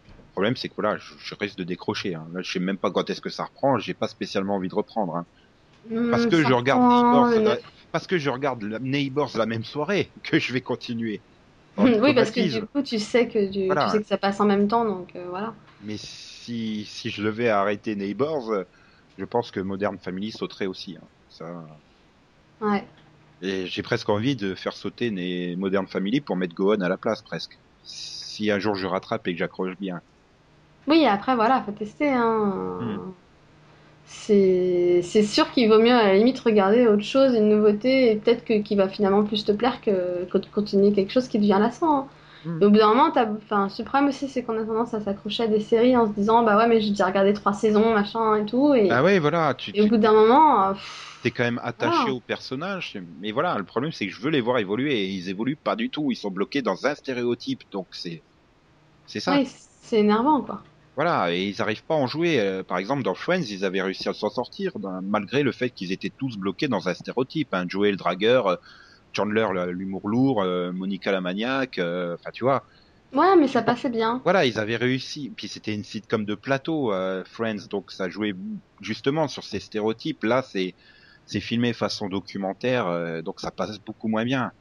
Le 0.07 0.31
problème, 0.31 0.55
c'est 0.57 0.69
que 0.69 0.75
voilà, 0.75 0.97
je, 0.97 1.13
je 1.17 1.33
risque 1.33 1.57
de 1.57 1.63
décrocher. 1.63 2.13
Hein. 2.13 2.27
Là, 2.33 2.41
je 2.43 2.51
sais 2.51 2.59
même 2.59 2.77
pas 2.77 2.91
quand 2.91 3.09
est-ce 3.09 3.21
que 3.21 3.29
ça 3.29 3.45
reprend. 3.45 3.79
J'ai 3.79 3.93
pas 3.95 4.07
spécialement 4.09 4.55
envie 4.55 4.69
de 4.69 4.75
reprendre. 4.75 5.23
Hein. 5.91 5.95
Hmm, 5.95 6.09
Parce 6.09 6.25
que 6.25 6.41
ça 6.41 6.47
je 6.47 6.53
regarde 6.53 6.81
Neighbors, 6.83 7.25
euh, 7.37 7.55
parce 7.91 8.07
que 8.07 8.17
je 8.17 8.29
regarde 8.29 8.63
la- 8.63 8.79
Neighbors 8.79 9.37
la 9.37 9.45
même 9.45 9.63
soirée 9.63 10.13
que 10.23 10.39
je 10.39 10.53
vais 10.53 10.61
continuer. 10.61 11.23
Dans 11.77 11.83
oui, 11.85 12.13
parce 12.13 12.31
que 12.31 12.41
du 12.41 12.65
coup, 12.67 12.81
tu 12.81 12.99
sais 12.99 13.27
que 13.27 13.51
tu, 13.51 13.67
Voilà. 13.67 13.85
tu 13.85 13.89
sais 13.91 14.01
que 14.01 14.07
ça 14.07 14.17
passe 14.17 14.39
en 14.39 14.45
même 14.45 14.67
temps, 14.67 14.85
donc 14.85 15.15
euh, 15.15 15.27
voilà. 15.29 15.55
Mais 15.79 15.97
si, 15.97 16.85
si 16.85 17.09
je 17.09 17.21
devais 17.23 17.49
arrêter 17.49 17.95
Neighbors, 17.95 18.49
euh, 18.51 18.63
je 19.17 19.25
pense 19.25 19.51
que 19.51 19.59
Modern 19.59 19.99
Family 19.99 20.31
sauterait 20.31 20.67
aussi. 20.67 20.97
Hein. 21.01 21.07
Ça, 21.27 21.45
Ouais. 22.59 22.85
Et 23.39 23.65
j'ai 23.65 23.81
presque 23.81 24.09
envie 24.09 24.35
de 24.35 24.55
faire 24.55 24.73
sauter 24.73 25.09
les 25.09 25.55
Modern 25.55 25.87
Family 25.87 26.19
pour 26.19 26.35
mettre 26.35 26.53
Gohan 26.53 26.81
à 26.81 26.89
la 26.89 26.97
place, 26.97 27.21
presque. 27.21 27.61
Si 27.81 28.51
un 28.51 28.59
jour 28.59 28.75
je 28.75 28.87
rattrape 28.87 29.25
et 29.27 29.31
que 29.33 29.37
j'accroche 29.39 29.77
bien. 29.77 30.01
Oui, 30.87 31.05
après 31.05 31.35
voilà, 31.35 31.61
faut 31.63 31.71
tester. 31.71 32.09
Hein. 32.09 32.79
Hmm. 32.79 33.24
C'est 34.07 35.01
sûr 35.23 35.51
qu'il 35.51 35.67
vaut 35.69 35.79
mieux 35.79 35.91
à 35.93 36.03
la 36.03 36.15
limite 36.15 36.39
regarder 36.39 36.87
autre 36.87 37.03
chose, 37.03 37.33
une 37.33 37.49
nouveauté, 37.49 38.11
et 38.11 38.15
peut-être 38.17 38.45
qui 38.63 38.75
va 38.75 38.87
finalement 38.87 39.23
plus 39.23 39.43
te 39.45 39.51
plaire 39.51 39.81
que, 39.81 40.25
que 40.25 40.37
de 40.37 40.45
continuer 40.47 40.91
quelque 40.93 41.11
chose 41.11 41.27
qui 41.27 41.39
devient 41.39 41.57
lassant. 41.59 41.99
hein. 42.01 42.07
Et 42.61 42.65
au 42.65 42.69
bout 42.69 42.77
d'un 42.77 42.89
moment, 42.93 43.11
enfin, 43.37 43.67
ce 43.67 43.81
problème 43.83 44.07
aussi, 44.09 44.29
c'est 44.29 44.43
qu'on 44.43 44.57
a 44.57 44.63
tendance 44.63 44.93
à 44.93 45.01
s'accrocher 45.01 45.43
à 45.43 45.47
des 45.47 45.59
séries 45.59 45.97
en 45.97 46.07
se 46.07 46.13
disant, 46.13 46.43
bah 46.43 46.55
ouais, 46.57 46.67
mais 46.67 46.79
j'ai 46.81 46.91
déjà 46.91 47.07
regardé 47.07 47.33
trois 47.33 47.53
saisons, 47.53 47.93
machin 47.93 48.35
et 48.37 48.45
tout, 48.45 48.73
et, 48.75 48.89
Ah 48.91 49.03
ouais, 49.03 49.19
voilà, 49.19 49.53
tu 49.55 49.71
et 49.71 49.81
au 49.81 49.87
bout 49.87 49.97
d'un 49.97 50.13
moment, 50.13 50.69
euh, 50.69 50.73
pff, 50.73 51.19
es 51.25 51.31
quand 51.31 51.43
même 51.43 51.59
attaché 51.63 51.97
Voilà. 51.97 52.13
aux 52.13 52.21
personnages. 52.21 52.97
Mais 53.19 53.31
voilà, 53.31 53.57
le 53.57 53.65
problème 53.65 53.91
c'est 53.91 54.05
que 54.07 54.13
je 54.13 54.21
veux 54.21 54.29
les 54.29 54.41
voir 54.41 54.59
évoluer 54.59 54.93
et 54.93 55.07
ils 55.09 55.29
évoluent 55.29 55.57
pas 55.57 55.75
du 55.75 55.89
tout. 55.89 56.11
Ils 56.11 56.15
sont 56.15 56.31
bloqués 56.31 56.61
dans 56.61 56.85
un 56.85 56.95
stéréotype, 56.95 57.63
donc 57.71 57.87
c'est 57.91 58.23
c'est 59.07 59.19
ça. 59.21 59.33
ouais, 59.33 59.45
c'est 59.81 59.99
énervant 59.99 60.41
quoi. 60.41 60.63
Voilà, 60.95 61.33
et 61.33 61.43
ils 61.43 61.61
arrivent 61.61 61.83
pas 61.83 61.95
à 61.95 61.97
en 61.97 62.07
jouer. 62.07 62.39
Euh, 62.39 62.63
par 62.63 62.77
exemple, 62.77 63.03
dans 63.03 63.15
Friends, 63.15 63.43
ils 63.49 63.65
avaient 63.65 63.81
réussi 63.81 64.07
à 64.07 64.13
s'en 64.13 64.29
sortir, 64.29 64.71
malgré 65.03 65.43
le 65.43 65.51
fait 65.51 65.69
qu'ils 65.69 65.91
étaient 65.91 66.11
tous 66.15 66.37
bloqués 66.37 66.69
dans 66.69 66.87
un 66.87 66.93
stéréotype. 66.93 67.53
Hein. 67.53 67.65
Joey 67.67 67.91
le 67.91 67.97
dragueur, 67.97 68.47
euh, 68.47 68.55
Chandler 69.11 69.47
l'humour 69.71 70.07
lourd, 70.07 70.41
euh, 70.41 70.71
Monica 70.71 71.11
la 71.11 71.21
maniaque, 71.21 71.79
enfin 71.79 72.31
tu 72.33 72.43
vois. 72.43 72.65
Ouais, 73.13 73.35
mais 73.37 73.47
ça 73.47 73.61
passait 73.61 73.89
bien. 73.89 74.21
Voilà, 74.23 74.45
ils 74.45 74.59
avaient 74.59 74.75
réussi. 74.75 75.31
Puis 75.35 75.47
c'était 75.47 75.73
une 75.73 75.85
sitcom 75.85 76.25
de 76.25 76.35
plateau, 76.35 76.93
Friends, 77.25 77.67
donc 77.69 77.91
ça 77.91 78.09
jouait 78.09 78.33
justement 78.81 79.29
sur 79.29 79.45
ces 79.45 79.61
stéréotypes. 79.61 80.23
Là, 80.23 80.41
c'est 80.41 80.73
c'est 81.25 81.39
filmé 81.39 81.71
façon 81.71 82.09
documentaire, 82.09 83.23
donc 83.23 83.39
ça 83.39 83.51
passe 83.51 83.79
beaucoup 83.79 84.09
moins 84.09 84.25
bien. 84.25 84.51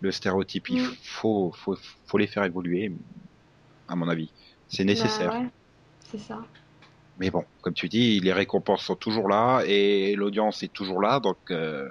Le 0.00 0.12
stéréotype, 0.12 0.68
il 0.70 0.82
mm. 0.82 0.90
faut, 1.02 1.52
faut, 1.56 1.76
faut 2.06 2.18
les 2.18 2.28
faire 2.28 2.44
évoluer, 2.44 2.92
à 3.88 3.96
mon 3.96 4.08
avis. 4.08 4.30
C'est 4.68 4.84
nécessaire. 4.84 5.32
Bah 5.32 5.50
c'est 6.10 6.18
ça. 6.18 6.40
Mais 7.18 7.30
bon, 7.30 7.44
comme 7.62 7.74
tu 7.74 7.88
dis, 7.88 8.20
les 8.20 8.32
récompenses 8.32 8.82
sont 8.82 8.94
toujours 8.94 9.28
là 9.28 9.62
et 9.66 10.14
l'audience 10.14 10.62
est 10.62 10.72
toujours 10.72 11.00
là, 11.00 11.20
donc 11.20 11.38
euh, 11.50 11.88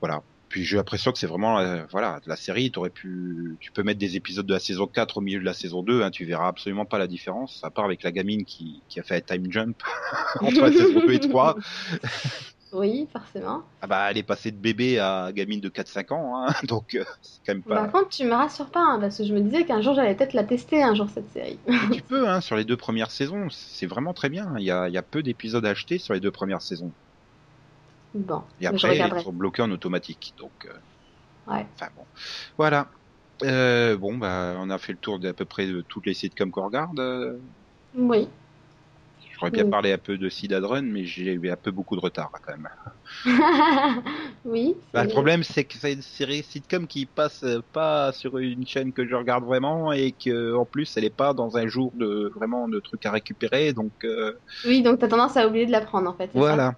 voilà. 0.00 0.22
Puis 0.48 0.64
j'ai 0.64 0.76
l'impression 0.76 1.10
que 1.10 1.18
c'est 1.18 1.26
vraiment 1.26 1.58
euh, 1.58 1.82
voilà 1.90 2.20
la 2.26 2.36
série. 2.36 2.70
T'aurais 2.70 2.90
pu, 2.90 3.56
tu 3.58 3.72
peux 3.72 3.82
mettre 3.82 3.98
des 3.98 4.14
épisodes 4.14 4.46
de 4.46 4.52
la 4.52 4.60
saison 4.60 4.86
4 4.86 5.16
au 5.16 5.20
milieu 5.20 5.40
de 5.40 5.44
la 5.44 5.54
saison 5.54 5.82
2, 5.82 6.02
hein, 6.02 6.10
tu 6.10 6.24
verras 6.24 6.46
absolument 6.46 6.84
pas 6.84 6.98
la 6.98 7.08
différence, 7.08 7.60
à 7.64 7.70
part 7.70 7.84
avec 7.84 8.04
la 8.04 8.12
gamine 8.12 8.44
qui, 8.44 8.82
qui 8.88 9.00
a 9.00 9.02
fait 9.02 9.16
un 9.16 9.20
time 9.20 9.50
jump 9.50 9.82
entre 10.40 10.60
la 10.60 10.72
saison 10.72 11.00
2 11.00 11.12
et 11.12 11.20
3. 11.20 11.56
Oui, 12.74 13.06
forcément. 13.12 13.62
Ah 13.80 13.86
bah, 13.86 14.10
elle 14.10 14.18
est 14.18 14.24
passée 14.24 14.50
de 14.50 14.56
bébé 14.56 14.98
à 14.98 15.30
gamine 15.32 15.60
de 15.60 15.68
4-5 15.68 16.12
ans, 16.12 16.42
hein, 16.42 16.52
donc 16.64 16.96
euh, 16.96 17.04
c'est 17.22 17.38
quand 17.46 17.54
même 17.54 17.62
pas. 17.62 17.76
Par 17.76 17.92
contre, 17.92 18.08
tu 18.08 18.24
me 18.24 18.34
rassures 18.34 18.70
pas, 18.70 18.80
hein, 18.80 18.98
parce 19.00 19.16
que 19.16 19.24
je 19.24 19.32
me 19.32 19.40
disais 19.40 19.64
qu'un 19.64 19.80
jour 19.80 19.94
j'allais 19.94 20.14
peut-être 20.14 20.32
la 20.32 20.42
tester 20.42 20.82
un 20.82 20.94
jour 20.94 21.08
cette 21.08 21.30
série. 21.32 21.58
tu 21.92 22.02
peux, 22.02 22.28
hein, 22.28 22.40
sur 22.40 22.56
les 22.56 22.64
deux 22.64 22.76
premières 22.76 23.12
saisons, 23.12 23.48
c'est 23.50 23.86
vraiment 23.86 24.12
très 24.12 24.28
bien. 24.28 24.54
Il 24.58 24.64
y 24.64 24.72
a, 24.72 24.88
il 24.88 24.94
y 24.94 24.98
a 24.98 25.02
peu 25.02 25.22
d'épisodes 25.22 25.64
à 25.64 25.70
acheter 25.70 25.98
sur 25.98 26.14
les 26.14 26.20
deux 26.20 26.32
premières 26.32 26.62
saisons. 26.62 26.90
Bon. 28.12 28.42
Et 28.60 28.66
après, 28.66 28.98
ils 28.98 29.20
sont 29.22 29.32
bloqués 29.32 29.62
en 29.62 29.70
automatique, 29.70 30.34
donc. 30.38 30.66
Euh... 30.66 31.52
Ouais. 31.52 31.66
Enfin 31.76 31.90
bon, 31.96 32.04
voilà. 32.56 32.88
Euh, 33.42 33.96
bon, 33.96 34.16
bah, 34.16 34.54
on 34.58 34.70
a 34.70 34.78
fait 34.78 34.92
le 34.92 34.98
tour 34.98 35.20
d'à 35.20 35.32
peu 35.32 35.44
près 35.44 35.66
de 35.66 35.80
toutes 35.82 36.06
les 36.06 36.14
sites 36.14 36.34
comme 36.34 36.50
qu'on 36.50 36.64
regarde. 36.64 37.38
Oui. 37.94 38.28
J'aurais 39.38 39.50
bien 39.50 39.68
parlé 39.68 39.92
un 39.92 39.98
peu 39.98 40.16
de 40.16 40.28
Sid 40.28 40.54
mais 40.82 41.04
j'ai 41.04 41.32
eu 41.32 41.50
un 41.50 41.56
peu 41.56 41.70
beaucoup 41.70 41.96
de 41.96 42.00
retard 42.00 42.30
quand 42.46 42.52
même. 42.52 42.68
oui. 44.44 44.74
Bah, 44.92 45.04
le 45.04 45.10
problème, 45.10 45.42
c'est 45.42 45.64
que 45.64 45.76
c'est 45.76 45.92
une 45.92 46.02
série 46.02 46.42
sitcom 46.42 46.86
qui 46.86 47.06
passe 47.06 47.44
pas 47.72 48.12
sur 48.12 48.38
une 48.38 48.66
chaîne 48.66 48.92
que 48.92 49.06
je 49.06 49.14
regarde 49.14 49.44
vraiment 49.44 49.92
et 49.92 50.12
que 50.12 50.54
en 50.54 50.64
plus, 50.64 50.96
elle 50.96 51.04
est 51.04 51.10
pas 51.10 51.34
dans 51.34 51.56
un 51.56 51.66
jour 51.66 51.92
de 51.94 52.30
vraiment 52.34 52.68
de 52.68 52.78
trucs 52.80 53.04
à 53.06 53.10
récupérer, 53.10 53.72
donc. 53.72 53.92
Euh, 54.04 54.38
oui, 54.66 54.82
donc 54.82 55.00
t'as 55.00 55.08
tendance 55.08 55.36
à 55.36 55.46
oublier 55.46 55.66
de 55.66 55.72
la 55.72 55.80
prendre 55.80 56.08
en 56.08 56.14
fait. 56.14 56.30
Voilà. 56.34 56.74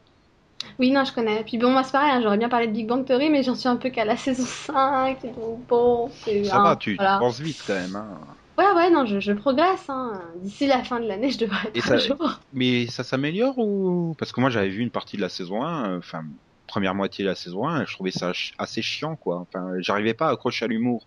oui, 0.78 0.90
non, 0.90 1.04
je 1.04 1.12
connais. 1.12 1.44
Puis 1.44 1.58
bon, 1.58 1.70
moi 1.70 1.84
c'est 1.84 1.92
pareil, 1.92 2.12
hein, 2.12 2.20
j'aurais 2.22 2.38
bien 2.38 2.48
parlé 2.48 2.68
de 2.68 2.72
Big 2.72 2.86
Bang 2.86 3.04
Theory, 3.04 3.28
mais 3.28 3.42
j'en 3.42 3.54
suis 3.54 3.68
un 3.68 3.76
peu 3.76 3.90
qu'à 3.90 4.04
la 4.04 4.16
saison 4.16 4.44
5, 4.44 5.22
donc 5.36 5.66
bon. 5.68 6.10
Ça 6.44 6.60
va, 6.60 6.76
tu, 6.76 6.96
penses 6.96 7.40
vite 7.40 7.62
quand 7.66 7.74
même. 7.74 7.96
Hein. 7.96 8.18
Ouais, 8.58 8.72
ouais, 8.74 8.90
non, 8.90 9.04
je, 9.04 9.20
je 9.20 9.32
progresse. 9.32 9.88
Hein. 9.88 10.20
D'ici 10.36 10.66
la 10.66 10.82
fin 10.82 10.98
de 11.00 11.06
l'année, 11.06 11.30
je 11.30 11.38
devrais 11.38 11.70
être 11.74 11.92
à 11.92 11.98
jour. 11.98 12.40
Mais 12.52 12.86
ça 12.86 13.04
s'améliore 13.04 13.58
ou? 13.58 14.14
Parce 14.18 14.32
que 14.32 14.40
moi, 14.40 14.50
j'avais 14.50 14.68
vu 14.68 14.80
une 14.80 14.90
partie 14.90 15.16
de 15.16 15.22
la 15.22 15.28
saison 15.28 15.62
1, 15.62 15.90
euh, 15.90 15.98
enfin, 15.98 16.24
première 16.66 16.94
moitié 16.94 17.24
de 17.24 17.28
la 17.28 17.34
saison 17.34 17.68
1, 17.68 17.82
et 17.82 17.86
je 17.86 17.92
trouvais 17.92 18.10
ça 18.10 18.32
assez 18.58 18.82
chiant, 18.82 19.16
quoi. 19.16 19.40
Enfin, 19.40 19.72
j'arrivais 19.80 20.14
pas 20.14 20.28
à 20.28 20.32
accrocher 20.32 20.64
à 20.64 20.68
l'humour. 20.68 21.06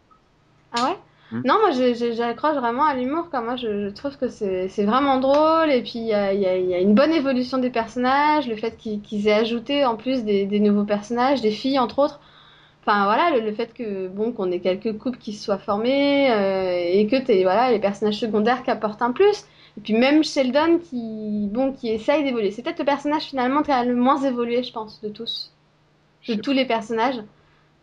Ah 0.73 0.85
ouais? 0.85 0.97
Hmm. 1.31 1.41
Non, 1.45 1.59
moi, 1.59 1.71
j'accroche 1.71 2.55
vraiment 2.55 2.85
à 2.85 2.95
l'humour, 2.95 3.29
Moi, 3.31 3.55
je, 3.55 3.85
je, 3.85 3.89
trouve 3.89 4.17
que 4.17 4.29
c'est 4.29 4.85
vraiment 4.85 5.19
drôle, 5.19 5.71
et 5.71 5.81
puis 5.81 5.99
il 5.99 6.07
y 6.07 6.13
a, 6.13 6.33
y, 6.33 6.41
y 6.41 6.73
a, 6.73 6.79
une 6.79 6.95
bonne 6.95 7.11
évolution 7.11 7.57
des 7.57 7.69
personnages, 7.69 8.47
le 8.47 8.55
fait 8.55 8.77
qu'ils 8.77 9.27
aient 9.27 9.33
ajouté 9.33 9.85
en 9.85 9.95
plus 9.95 10.23
des, 10.23 10.45
des 10.45 10.59
nouveaux 10.59 10.85
personnages, 10.85 11.41
des 11.41 11.51
filles, 11.51 11.79
entre 11.79 11.99
autres. 11.99 12.19
Enfin 12.81 13.05
voilà, 13.05 13.37
le, 13.37 13.51
fait 13.53 13.73
que 13.73 14.07
bon 14.07 14.31
qu'on 14.31 14.51
ait 14.51 14.59
quelques 14.59 14.97
couples 14.97 15.17
qui 15.17 15.33
se 15.33 15.43
soient 15.43 15.57
formés 15.57 16.31
euh, 16.31 16.71
et 16.71 17.07
que 17.07 17.17
t'es 17.17 17.43
voilà 17.43 17.71
les 17.71 17.79
personnages 17.79 18.19
secondaires 18.19 18.63
qui 18.63 18.71
apportent 18.71 19.01
un 19.01 19.11
plus. 19.11 19.45
Et 19.77 19.81
puis 19.81 19.93
même 19.93 20.23
Sheldon 20.23 20.79
qui 20.79 21.47
bon 21.51 21.73
qui 21.73 21.89
essaye 21.89 22.23
d'évoluer. 22.23 22.51
C'est 22.51 22.63
peut-être 22.63 22.79
le 22.79 22.85
personnage 22.85 23.23
finalement 23.23 23.63
qui 23.63 23.71
a 23.71 23.83
le 23.83 23.95
moins 23.95 24.21
évolué, 24.23 24.63
je 24.63 24.71
pense, 24.71 25.01
de 25.01 25.09
tous, 25.09 25.53
de 26.27 26.35
tous 26.35 26.51
les 26.51 26.65
personnages. 26.65 27.21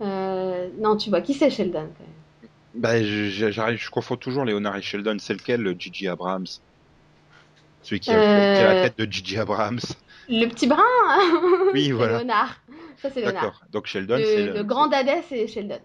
Euh, 0.00 0.68
non, 0.78 0.96
tu 0.96 1.10
vois 1.10 1.20
qui 1.20 1.34
c'est 1.34 1.50
Sheldon 1.50 1.88
quand 1.96 2.04
même? 2.04 2.50
Bah, 2.74 3.02
j'arrive, 3.02 3.78
je 3.78 3.90
confonds 3.90 4.16
toujours 4.16 4.44
Léonard 4.44 4.76
et 4.76 4.82
Sheldon. 4.82 5.16
C'est 5.18 5.32
lequel, 5.32 5.62
le 5.62 5.72
Gigi 5.72 6.08
Abrams? 6.08 6.46
Celui 7.82 8.00
qui 8.00 8.10
a, 8.10 8.14
qui 8.14 8.60
a, 8.60 8.64
la 8.64 8.80
euh, 8.80 8.82
tête 8.82 8.98
de 8.98 9.10
Gigi 9.10 9.38
Abrams. 9.38 9.80
Le 10.28 10.46
petit 10.46 10.66
brun. 10.66 10.82
Oui, 11.72 11.92
voilà. 11.92 12.18
Léonard. 12.18 12.60
Ça, 12.98 13.10
c'est 13.10 13.22
D'accord. 13.22 13.60
Donc 13.72 13.86
Sheldon, 13.86 14.18
c'est 14.18 14.46
le, 14.46 14.62
grand 14.62 14.88
dadais, 14.88 15.22
c'est 15.28 15.46
Sheldon. 15.46 15.80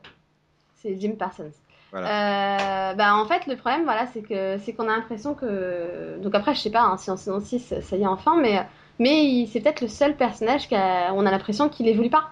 C'est 0.75 0.99
Jim 0.99 1.15
Parsons. 1.17 1.51
Voilà. 1.91 2.91
Euh, 2.91 2.93
bah, 2.93 3.15
en 3.15 3.25
fait, 3.25 3.47
le 3.47 3.57
problème, 3.57 3.83
voilà, 3.83 4.07
c'est 4.07 4.21
que 4.21 4.57
c'est 4.59 4.73
qu'on 4.73 4.87
a 4.87 4.95
l'impression 4.95 5.33
que. 5.33 6.17
Donc 6.21 6.33
après, 6.35 6.55
je 6.55 6.61
sais 6.61 6.69
pas 6.69 6.83
hein, 6.83 6.97
si 6.97 7.11
en 7.11 7.17
saison 7.17 7.39
6, 7.39 7.75
ça 7.81 7.97
y 7.97 8.01
est 8.01 8.07
enfin, 8.07 8.37
mais, 8.41 8.65
mais 8.97 9.45
c'est 9.47 9.59
peut-être 9.59 9.81
le 9.81 9.87
seul 9.87 10.15
personnage 10.15 10.69
qu'on 10.69 10.77
a, 10.77 11.11
on 11.13 11.25
a 11.25 11.31
l'impression 11.31 11.69
qu'il 11.69 11.87
évolue 11.87 12.09
pas. 12.09 12.29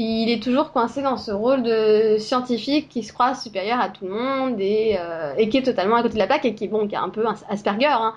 Il 0.00 0.30
est 0.30 0.40
toujours 0.40 0.70
coincé 0.72 1.02
dans 1.02 1.16
ce 1.16 1.32
rôle 1.32 1.62
de 1.64 2.18
scientifique 2.18 2.88
qui 2.88 3.02
se 3.02 3.12
croit 3.12 3.34
supérieur 3.34 3.80
à 3.80 3.88
tout 3.88 4.04
le 4.04 4.12
monde 4.12 4.60
et, 4.60 4.96
euh, 4.98 5.34
et 5.36 5.48
qui 5.48 5.58
est 5.58 5.62
totalement 5.62 5.96
à 5.96 6.02
côté 6.02 6.14
de 6.14 6.20
la 6.20 6.28
plaque 6.28 6.44
et 6.44 6.54
qui, 6.54 6.68
bon, 6.68 6.86
qui 6.86 6.94
est 6.94 6.98
un 6.98 7.08
peu 7.08 7.24
Asperger, 7.48 7.86
hein, 7.86 8.14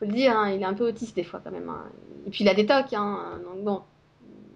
faut 0.00 0.04
le 0.04 0.12
dire, 0.12 0.36
hein, 0.36 0.50
il 0.50 0.60
est 0.60 0.64
un 0.64 0.74
peu 0.74 0.88
autiste 0.88 1.14
des 1.14 1.22
fois 1.22 1.40
quand 1.42 1.52
même. 1.52 1.68
Hein. 1.68 1.84
Et 2.26 2.30
puis 2.30 2.42
il 2.42 2.48
a 2.48 2.54
des 2.54 2.66
tocs, 2.66 2.92
hein, 2.92 3.40
donc 3.44 3.62
bon, 3.62 3.82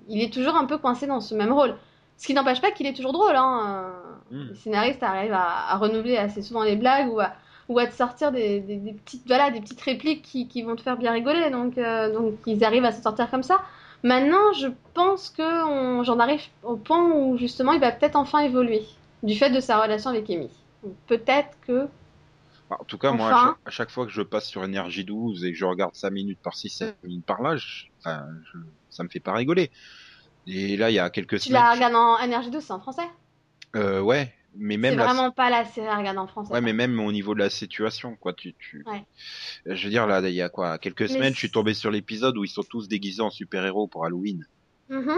il 0.09 0.23
est 0.23 0.33
toujours 0.33 0.57
un 0.57 0.65
peu 0.65 0.79
coincé 0.79 1.07
dans 1.07 1.21
ce 1.21 1.35
même 1.35 1.53
rôle. 1.53 1.77
Ce 2.17 2.27
qui 2.27 2.35
n'empêche 2.35 2.61
pas 2.61 2.71
qu'il 2.71 2.87
est 2.87 2.95
toujours 2.95 3.13
drôle. 3.13 3.37
Hein. 3.37 3.93
Mm. 4.31 4.49
Les 4.49 4.55
scénaristes 4.57 5.03
arrivent 5.03 5.35
à, 5.35 5.77
renouveler 5.77 6.17
assez 6.17 6.43
souvent 6.43 6.63
les 6.63 6.77
blagues 6.77 7.13
ou 7.13 7.21
à, 7.21 7.33
ou 7.69 7.79
à 7.79 7.87
te 7.87 7.95
sortir 7.95 8.33
des, 8.33 8.61
petites, 9.05 9.27
voilà, 9.27 9.51
des 9.51 9.61
petites 9.61 9.81
répliques 9.81 10.23
qui, 10.23 10.63
vont 10.63 10.77
te 10.77 10.83
faire 10.83 10.97
bien 10.97 11.13
rigoler. 11.13 11.51
Donc, 11.51 11.79
euh, 11.79 12.13
donc 12.13 12.35
ils 12.47 12.65
arrivent 12.65 12.85
à 12.85 12.93
se 12.93 13.03
sortir 13.03 13.31
comme 13.31 13.43
ça. 13.43 13.61
Maintenant, 14.03 14.53
je 14.53 14.69
pense 14.95 15.31
que 15.31 16.05
j'en 16.05 16.19
arrive 16.19 16.43
au 16.63 16.77
point 16.77 17.11
où 17.11 17.37
justement 17.39 17.73
il 17.73 17.81
va 17.81 17.91
peut-être 17.93 18.17
enfin 18.17 18.41
évoluer 18.41 18.83
du 19.23 19.35
fait 19.35 19.51
de 19.51 19.61
sa 19.61 19.81
relation 19.81 20.11
avec 20.11 20.29
Amy. 20.31 20.51
Peut-être 21.07 21.57
que. 21.67 21.89
En 22.71 22.85
tout 22.85 22.99
cas, 22.99 23.13
moi, 23.13 23.57
à 23.65 23.71
chaque, 23.71 23.91
fois 23.91 24.07
que 24.07 24.13
je 24.13 24.23
passe 24.23 24.47
sur 24.47 24.65
Énergie 24.65 25.05
12 25.05 25.45
et 25.45 25.53
que 25.53 25.59
je 25.59 25.65
regarde 25.65 25.95
5 25.95 26.11
minutes 26.11 26.41
par-ci, 26.43 26.69
5 26.69 26.97
minutes 27.05 27.25
par-là, 27.25 27.57
enfin, 28.01 28.27
je, 28.53 28.59
ça 28.97 29.05
me 29.05 29.09
fait 29.09 29.21
pas 29.21 29.35
rigoler. 29.35 29.71
Et 30.47 30.77
là, 30.77 30.91
il 30.91 30.95
y 30.95 30.99
a 30.99 31.11
quelques 31.11 31.41
tu 31.41 31.49
semaines. 31.49 31.63
Tu 31.63 31.67
la 31.67 31.75
regardes 31.75 31.95
en 31.95 32.19
Énergie 32.19 32.51
12, 32.51 32.63
c'est 32.63 32.73
en 32.73 32.81
français? 32.81 33.09
Euh, 33.75 34.01
Ouais, 34.01 34.33
mais 34.57 34.77
même. 34.77 34.95
C'est 34.95 35.05
vraiment 35.05 35.31
pas 35.31 35.51
la 35.51 35.65
série 35.65 35.89
à 35.89 35.97
regarder 35.97 36.19
en 36.19 36.27
français. 36.27 36.53
Ouais, 36.53 36.61
mais 36.61 36.73
même 36.73 36.99
au 37.01 37.13
niveau 37.13 37.35
de 37.35 37.41
la 37.41 37.51
situation, 37.51 38.17
quoi. 38.17 38.33
Tu, 38.33 38.55
tu... 38.55 38.85
Je 39.67 39.85
veux 39.85 39.91
dire, 39.91 40.07
là, 40.07 40.21
il 40.21 40.35
y 40.35 40.43
a 40.43 40.49
quoi 40.49 40.79
Quelques 40.79 41.09
semaines, 41.09 41.35
je 41.35 41.39
suis 41.39 41.51
tombé 41.51 41.75
sur 41.75 41.91
l'épisode 41.91 42.37
où 42.39 42.45
ils 42.45 42.49
sont 42.49 42.63
tous 42.63 42.89
déguisés 42.89 43.23
en 43.23 43.31
super-héros 43.31 43.87
pour 43.87 44.05
Halloween. 44.05 44.47
Mm 44.89 45.11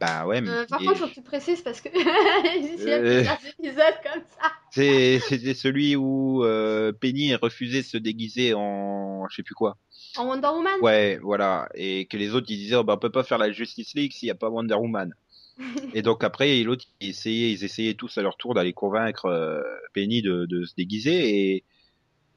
bah 0.00 0.26
ouais, 0.26 0.40
mais. 0.40 0.50
Euh, 0.50 0.66
par 0.66 0.78
contre, 0.80 0.96
faut 0.96 1.06
que 1.08 1.14
tu 1.14 1.22
précises 1.22 1.62
parce 1.62 1.80
que 1.80 1.88
il 1.94 2.82
y 2.82 2.90
a 2.90 2.96
euh, 2.96 3.16
plusieurs 3.16 3.46
épisodes 3.46 4.00
comme 4.02 4.22
ça. 4.40 4.52
C'était 4.70 5.54
celui 5.54 5.96
où 5.96 6.44
euh, 6.44 6.92
Penny 6.92 7.34
refusé 7.34 7.82
de 7.82 7.86
se 7.86 7.98
déguiser 7.98 8.54
en 8.54 9.26
je 9.28 9.36
sais 9.36 9.42
plus 9.42 9.54
quoi. 9.54 9.76
En 10.16 10.26
Wonder 10.26 10.48
Woman 10.48 10.80
Ouais, 10.80 11.18
voilà. 11.22 11.68
Et 11.74 12.06
que 12.06 12.16
les 12.16 12.34
autres 12.34 12.46
ils 12.48 12.58
disaient 12.58 12.76
oh, 12.76 12.84
bah, 12.84 12.94
on 12.96 12.98
peut 12.98 13.10
pas 13.10 13.24
faire 13.24 13.38
la 13.38 13.52
Justice 13.52 13.94
League 13.94 14.12
s'il 14.12 14.28
y 14.28 14.30
a 14.30 14.34
pas 14.34 14.48
Wonder 14.48 14.74
Woman. 14.74 15.14
et 15.94 16.02
donc 16.02 16.24
après 16.24 16.62
l'autre 16.62 16.84
ils 17.00 17.10
essayaient, 17.10 17.52
ils 17.52 17.64
essayaient 17.64 17.94
tous 17.94 18.18
à 18.18 18.22
leur 18.22 18.36
tour 18.36 18.54
d'aller 18.54 18.72
convaincre 18.72 19.26
euh, 19.26 19.62
Penny 19.92 20.20
de, 20.20 20.46
de, 20.46 20.64
se 20.64 20.74
déguiser 20.74 21.54
et 21.54 21.64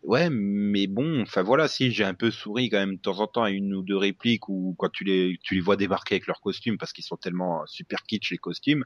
ouais 0.03 0.29
mais 0.29 0.87
bon 0.87 1.21
enfin 1.21 1.41
voilà 1.41 1.67
si 1.67 1.91
j'ai 1.91 2.03
un 2.03 2.13
peu 2.13 2.31
souri 2.31 2.69
quand 2.69 2.77
même 2.77 2.95
de 2.95 3.01
temps 3.01 3.19
en 3.19 3.27
temps 3.27 3.43
à 3.43 3.49
une 3.49 3.73
ou 3.73 3.81
deux 3.81 3.97
répliques 3.97 4.47
ou 4.47 4.75
quand 4.77 4.89
tu 4.89 5.03
les 5.03 5.37
tu 5.43 5.55
les 5.55 5.61
vois 5.61 5.75
débarquer 5.75 6.15
avec 6.15 6.27
leurs 6.27 6.39
costumes 6.39 6.77
parce 6.77 6.93
qu'ils 6.93 7.03
sont 7.03 7.17
tellement 7.17 7.65
super 7.65 8.03
kitsch 8.03 8.31
les 8.31 8.37
costumes. 8.37 8.85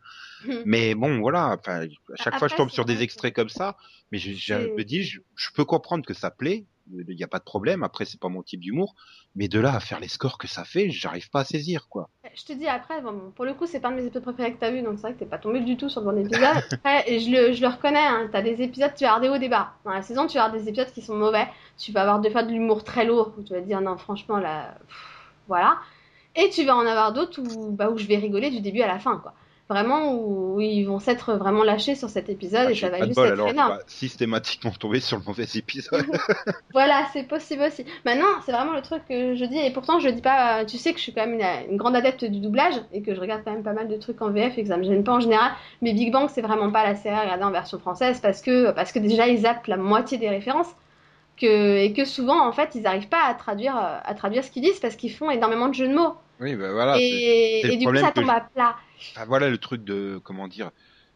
Mais 0.65 0.95
bon 0.95 1.19
voilà 1.19 1.55
enfin 1.57 1.85
à 1.85 2.15
chaque 2.15 2.39
fois 2.39 2.47
je 2.47 2.55
tombe 2.55 2.69
sur 2.69 2.85
des 2.85 3.01
extraits 3.03 3.35
comme 3.35 3.49
ça 3.49 3.77
mais 4.11 4.17
je, 4.17 4.31
je 4.33 4.53
me 4.75 4.83
dis 4.83 5.03
je, 5.03 5.19
je 5.35 5.49
peux 5.53 5.65
comprendre 5.65 6.05
que 6.05 6.13
ça 6.13 6.31
plaît 6.31 6.65
il 7.07 7.15
n'y 7.15 7.23
a 7.23 7.27
pas 7.27 7.39
de 7.39 7.43
problème. 7.43 7.83
Après, 7.83 8.05
c'est 8.05 8.19
pas 8.19 8.29
mon 8.29 8.43
type 8.43 8.59
d'humour, 8.61 8.95
mais 9.35 9.47
de 9.47 9.59
là 9.59 9.73
à 9.73 9.79
faire 9.79 9.99
les 9.99 10.07
scores 10.07 10.37
que 10.37 10.47
ça 10.47 10.63
fait, 10.63 10.89
j'arrive 10.89 11.29
pas 11.29 11.41
à 11.41 11.45
saisir, 11.45 11.87
quoi. 11.89 12.09
Je 12.35 12.43
te 12.43 12.53
dis 12.53 12.67
après, 12.67 13.01
bon, 13.01 13.31
pour 13.35 13.45
le 13.45 13.53
coup, 13.53 13.65
c'est 13.65 13.79
pas 13.79 13.89
un 13.89 13.91
de 13.91 13.97
mes 13.97 14.05
épisodes 14.05 14.23
préférés 14.23 14.53
que 14.53 14.59
t'as 14.59 14.71
vu, 14.71 14.81
donc 14.81 14.95
c'est 14.95 15.01
vrai 15.01 15.13
que 15.13 15.19
t'es 15.19 15.25
pas 15.25 15.37
tombé 15.37 15.61
du 15.61 15.77
tout 15.77 15.89
sur 15.89 16.01
le 16.01 16.11
bon 16.11 16.17
épisode. 16.17 16.79
et 17.07 17.19
je 17.19 17.29
le, 17.31 17.53
je 17.53 17.61
le 17.61 17.67
reconnais, 17.67 17.99
hein, 17.99 18.29
t'as 18.31 18.41
des 18.41 18.61
épisodes, 18.61 18.91
tu 18.95 19.03
vas 19.03 19.13
avoir 19.13 19.21
des 19.21 19.29
hauts 19.29 19.39
débats. 19.39 19.73
Dans 19.85 19.91
la 19.91 20.01
saison, 20.01 20.27
tu 20.27 20.37
vas 20.37 20.45
avoir 20.45 20.59
des 20.59 20.67
épisodes 20.67 20.91
qui 20.91 21.01
sont 21.01 21.15
mauvais. 21.15 21.47
Tu 21.77 21.91
vas 21.91 22.01
avoir 22.01 22.19
des 22.19 22.29
fois 22.29 22.43
de 22.43 22.51
l'humour 22.51 22.83
très 22.83 23.05
lourd, 23.05 23.33
où 23.37 23.43
tu 23.43 23.53
vas 23.53 23.61
te 23.61 23.65
dire 23.65 23.81
non, 23.81 23.97
franchement, 23.97 24.37
là, 24.37 24.77
voilà. 25.47 25.77
Et 26.35 26.49
tu 26.49 26.63
vas 26.65 26.75
en 26.75 26.85
avoir 26.85 27.13
d'autres 27.13 27.41
où, 27.41 27.71
bah, 27.71 27.89
où 27.89 27.97
je 27.97 28.05
vais 28.05 28.17
rigoler 28.17 28.49
du 28.49 28.61
début 28.61 28.81
à 28.81 28.87
la 28.87 28.99
fin, 28.99 29.17
quoi. 29.17 29.33
Vraiment 29.71 30.13
où 30.13 30.59
ils 30.61 30.83
vont 30.83 30.99
s'être 30.99 31.33
vraiment 31.33 31.63
lâchés 31.63 31.95
sur 31.95 32.09
cet 32.09 32.29
épisode 32.29 32.67
Ah, 32.67 32.71
et 32.71 32.75
ça 32.75 32.89
va 32.89 32.97
juste 33.05 33.15
bol, 33.15 33.25
être 33.27 33.33
alors 33.33 33.49
énorme. 33.49 33.79
systématiquement 33.87 34.71
tomber 34.71 34.99
sur 34.99 35.17
le 35.17 35.23
mauvais 35.25 35.47
épisode. 35.55 36.05
Voilà, 36.73 37.05
c'est 37.13 37.23
possible 37.27 37.63
aussi. 37.63 37.85
Maintenant, 38.05 38.27
c'est 38.45 38.51
vraiment 38.51 38.73
le 38.73 38.81
truc 38.81 39.01
que 39.07 39.35
je 39.35 39.45
dis, 39.45 39.57
et 39.57 39.71
pourtant 39.71 39.99
je 39.99 40.09
dis 40.09 40.21
pas, 40.21 40.63
tu 40.65 40.77
sais 40.77 40.91
que 40.93 40.97
je 40.99 41.03
suis 41.03 41.13
quand 41.13 41.25
même 41.25 41.33
une, 41.39 41.71
une 41.71 41.77
grande 41.77 41.95
adepte 41.95 42.23
du 42.25 42.39
doublage, 42.39 42.75
et 42.93 43.01
que 43.01 43.13
je 43.15 43.19
regarde 43.19 43.41
quand 43.43 43.51
même 43.51 43.63
pas 43.63 43.73
mal 43.73 43.87
de 43.87 43.97
trucs 43.97 44.21
en 44.21 44.29
VF 44.29 44.57
et 44.57 44.61
que 44.63 44.67
ça 44.69 44.77
me 44.77 44.83
gêne 44.83 45.03
pas 45.03 45.13
en 45.13 45.19
général, 45.19 45.51
mais 45.81 45.93
Big 45.93 46.11
Bang 46.11 46.29
c'est 46.33 46.41
vraiment 46.41 46.71
pas 46.71 46.83
la 46.83 46.95
série 46.95 47.15
à 47.15 47.21
regarder 47.21 47.43
en 47.43 47.51
version 47.51 47.79
française 47.79 48.19
parce 48.21 48.41
que, 48.41 48.71
parce 48.71 48.91
que 48.91 48.99
déjà 48.99 49.27
ils 49.27 49.39
zappent 49.39 49.67
la 49.67 49.77
moitié 49.77 50.17
des 50.17 50.29
références, 50.29 50.73
que, 51.37 51.77
et 51.77 51.93
que 51.93 52.05
souvent 52.05 52.47
en 52.47 52.51
fait 52.51 52.75
ils 52.75 52.85
arrivent 52.85 53.07
pas 53.09 53.23
à 53.25 53.33
traduire, 53.33 53.75
euh, 53.75 53.97
à 54.03 54.13
traduire 54.13 54.43
ce 54.43 54.51
qu'ils 54.51 54.61
disent 54.63 54.79
parce 54.79 54.95
qu'ils 54.95 55.11
font 55.11 55.29
énormément 55.31 55.67
de 55.69 55.73
jeux 55.73 55.87
de 55.87 55.95
mots. 55.95 56.13
oui, 56.39 56.55
ben 56.55 56.71
voilà. 56.71 56.97
et 56.99 57.61
et 57.73 57.77
du 57.77 57.85
coup 57.87 57.95
ça 57.97 58.11
tombe 58.11 58.25
je- 58.25 58.31
à 58.31 58.41
plat. 58.53 58.75
Ah, 59.15 59.25
voilà 59.25 59.49
le 59.49 59.57
truc 59.57 59.83
de 59.83 60.19
comment 60.23 60.47
dire 60.47 60.71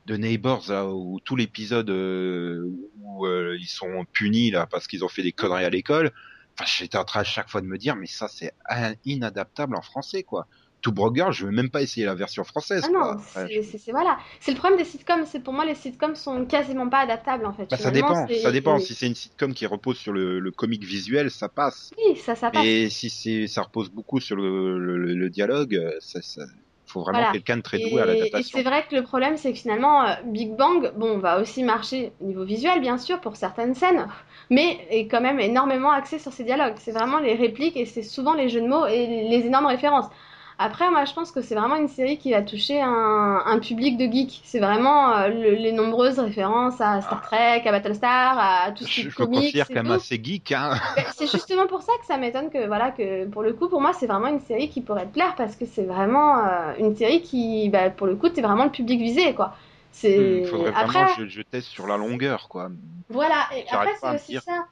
de 0.06 0.18
Neighbors 0.18 0.66
là, 0.70 0.88
où 0.88 1.20
tout 1.24 1.36
l'épisode 1.36 1.90
euh, 1.90 2.64
où 3.00 3.26
euh, 3.26 3.58
ils 3.60 3.68
sont 3.68 4.06
punis 4.12 4.52
là 4.52 4.68
parce 4.68 4.88
qu'ils 4.88 5.04
ont 5.04 5.10
fait 5.10 5.24
des 5.24 5.32
conneries 5.32 5.66
à 5.66 5.70
l'école. 5.70 6.12
Enfin, 6.58 6.70
j'étais 6.78 6.98
en 6.98 7.04
train 7.06 7.22
à 7.22 7.24
chaque 7.24 7.50
fois 7.50 7.62
de 7.62 7.66
me 7.68 7.78
dire 7.78 7.96
mais 7.96 8.06
ça 8.08 8.28
c'est 8.28 8.52
in- 8.70 8.94
inadaptable 9.04 9.76
en 9.76 9.82
français 9.82 10.24
quoi. 10.24 10.48
Tout 10.82 10.94
Girl, 11.16 11.34
je 11.34 11.46
veux 11.48 11.52
même 11.52 11.72
pas 11.72 11.82
essayer 11.82 12.06
la 12.06 12.14
version 12.14 12.44
française. 12.44 12.84
Ah 12.86 12.92
non, 12.92 13.16
Enfin, 13.18 13.48
c'est 13.50 13.92
voilà. 13.92 14.20
C'est 14.40 14.52
le 14.52 14.58
problème 14.58 14.78
des 14.78 14.86
sitcoms. 14.86 15.26
C'est 15.26 15.40
pour 15.40 15.52
moi 15.52 15.66
les 15.66 15.74
sitcoms 15.74 16.14
sont 16.14 16.46
quasiment 16.46 16.88
pas 16.88 17.00
adaptables 17.00 17.46
en 17.48 17.54
fait. 17.54 17.68
bah, 17.72 17.78
ça 17.78 17.90
dépend, 17.90 18.28
ça 18.28 18.52
dépend. 18.52 18.78
Si 18.80 18.94
c'est 18.94 19.08
une 19.08 19.16
sitcom 19.16 19.56
qui 19.56 19.66
repose 19.66 19.98
sur 19.98 20.14
le, 20.14 20.40
le 20.40 20.52
comique 20.52 20.84
visuel, 20.84 21.32
ça 21.32 21.50
passe. 21.50 21.92
Oui, 21.98 22.16
ça, 22.18 22.36
ça 22.36 22.52
passe. 22.52 22.64
Et 22.64 22.90
si 22.92 23.10
c'est, 23.10 23.48
ça 23.48 23.64
repose 23.64 23.90
beaucoup 23.90 24.20
sur 24.20 24.36
le, 24.36 24.78
le, 24.78 24.98
le- 24.98 25.16
le 25.16 25.30
dialogue, 25.32 25.76
euh, 25.76 25.92
ça, 26.02 26.22
ça, 26.22 26.44
faut 26.96 27.04
vraiment 27.04 27.26
Voilà. 27.26 27.28
quelqu'un 27.28 27.58
de 27.58 27.62
très 27.64 27.80
doué 27.80 28.02
à 28.02 28.06
Et, 28.08 28.40
et 28.40 28.44
l'adaptation. 28.44 28.44
c'est 28.44 28.64
vrai 28.64 28.86
que 28.88 28.96
le 28.96 29.04
problème, 29.04 29.38
c'est 29.38 29.54
que 29.54 29.60
finalement, 29.60 30.04
euh, 30.06 30.16
Big 30.26 30.56
Bang, 30.56 30.92
bon, 30.98 31.18
va 31.20 31.40
aussi 31.42 31.64
marcher 31.64 32.14
au 32.22 32.26
niveau 32.26 32.44
visuel, 32.46 32.82
bien 32.82 32.98
sûr, 32.98 33.22
pour 33.22 33.36
certaines 33.36 33.76
scènes, 33.76 34.08
mais 34.50 34.86
est 34.90 35.08
quand 35.08 35.22
même 35.22 35.40
énormément 35.40 35.92
axé 35.92 36.20
sur 36.20 36.34
ses 36.34 36.44
dialogues. 36.44 36.76
C'est 36.78 36.92
vraiment 36.92 37.20
les 37.20 37.36
répliques 37.36 37.78
et 37.78 37.86
c'est 37.86 38.04
souvent 38.04 38.34
les 38.34 38.50
jeux 38.50 38.62
de 38.62 38.68
mots 38.68 38.86
et 38.88 39.08
les 39.08 39.46
énormes 39.46 39.66
références. 39.68 40.08
Après, 40.58 40.90
moi, 40.92 41.06
je 41.06 41.14
pense 41.14 41.32
que 41.32 41.42
c'est 41.42 41.56
vraiment 41.56 41.76
une 41.76 41.88
série 41.90 42.18
qui 42.18 42.32
va 42.32 42.42
toucher 42.42 42.82
un, 42.82 43.44
un 43.46 43.60
public 43.60 43.98
de 43.98 44.06
geeks. 44.12 44.42
C'est 44.46 44.60
vraiment 44.60 45.12
euh, 45.18 45.28
le- 45.30 45.56
les 45.56 45.72
nombreuses 45.74 46.20
références 46.20 46.80
à 46.82 47.02
Star 47.02 47.22
Trek, 47.22 47.64
à 47.68 47.72
Battlestar, 47.72 48.38
à 48.40 48.72
tout 48.72 48.86
ce 48.86 48.92
qui 48.94 49.02
Je 49.02 49.08
est 49.08 49.10
me 49.10 49.12
comics. 49.12 49.70
et 49.70 49.80
quand 49.82 49.84
même 49.84 49.92
assez 49.92 50.22
geek, 50.24 50.52
hein. 50.52 50.80
Ben, 50.96 51.06
c'est 51.10 51.28
justement 51.28 51.68
pour 51.68 51.82
ça 51.82 51.92
que 52.00 52.06
ça 52.06 52.18
m'étonne 52.18 52.50
que 52.50 52.68
voilà 52.68 52.92
que 52.92 53.26
pour 53.28 53.44
le 53.44 53.54
coup 53.54 53.68
pour 53.70 53.82
moi 53.82 53.92
c'est 53.94 54.08
vraiment 54.08 54.28
une 54.28 54.40
série 54.40 54.70
qui 54.70 54.82
pourrait 54.82 55.06
te 55.08 55.12
plaire 55.14 55.36
parce 55.36 55.56
que 55.58 55.66
c'est 55.66 55.84
vraiment 55.86 56.40
euh, 56.46 56.74
une 56.80 56.96
série 56.96 57.22
qui 57.22 57.70
bah, 57.70 57.90
pour 57.90 58.08
le 58.08 58.16
coup 58.16 58.30
t'es 58.30 58.42
vraiment 58.42 58.64
le 58.66 58.72
public 58.72 59.00
visé 59.02 59.36
quoi. 59.36 59.56
C'est 59.92 60.16
Hmm, 60.16 60.42
faudrait 60.42 60.72
après 60.74 61.04
vraiment 61.04 61.06
que 61.06 61.12
je, 61.12 61.28
je 61.28 61.42
teste 61.44 61.68
sur 61.68 61.86
la 61.88 61.98
longueur, 61.98 62.48
quoi. 62.50 62.70
voilà 63.10 63.48
et 63.56 63.68
après 63.70 63.96
c'est 64.02 64.16
aussi 64.16 64.36
ça. 64.46 64.66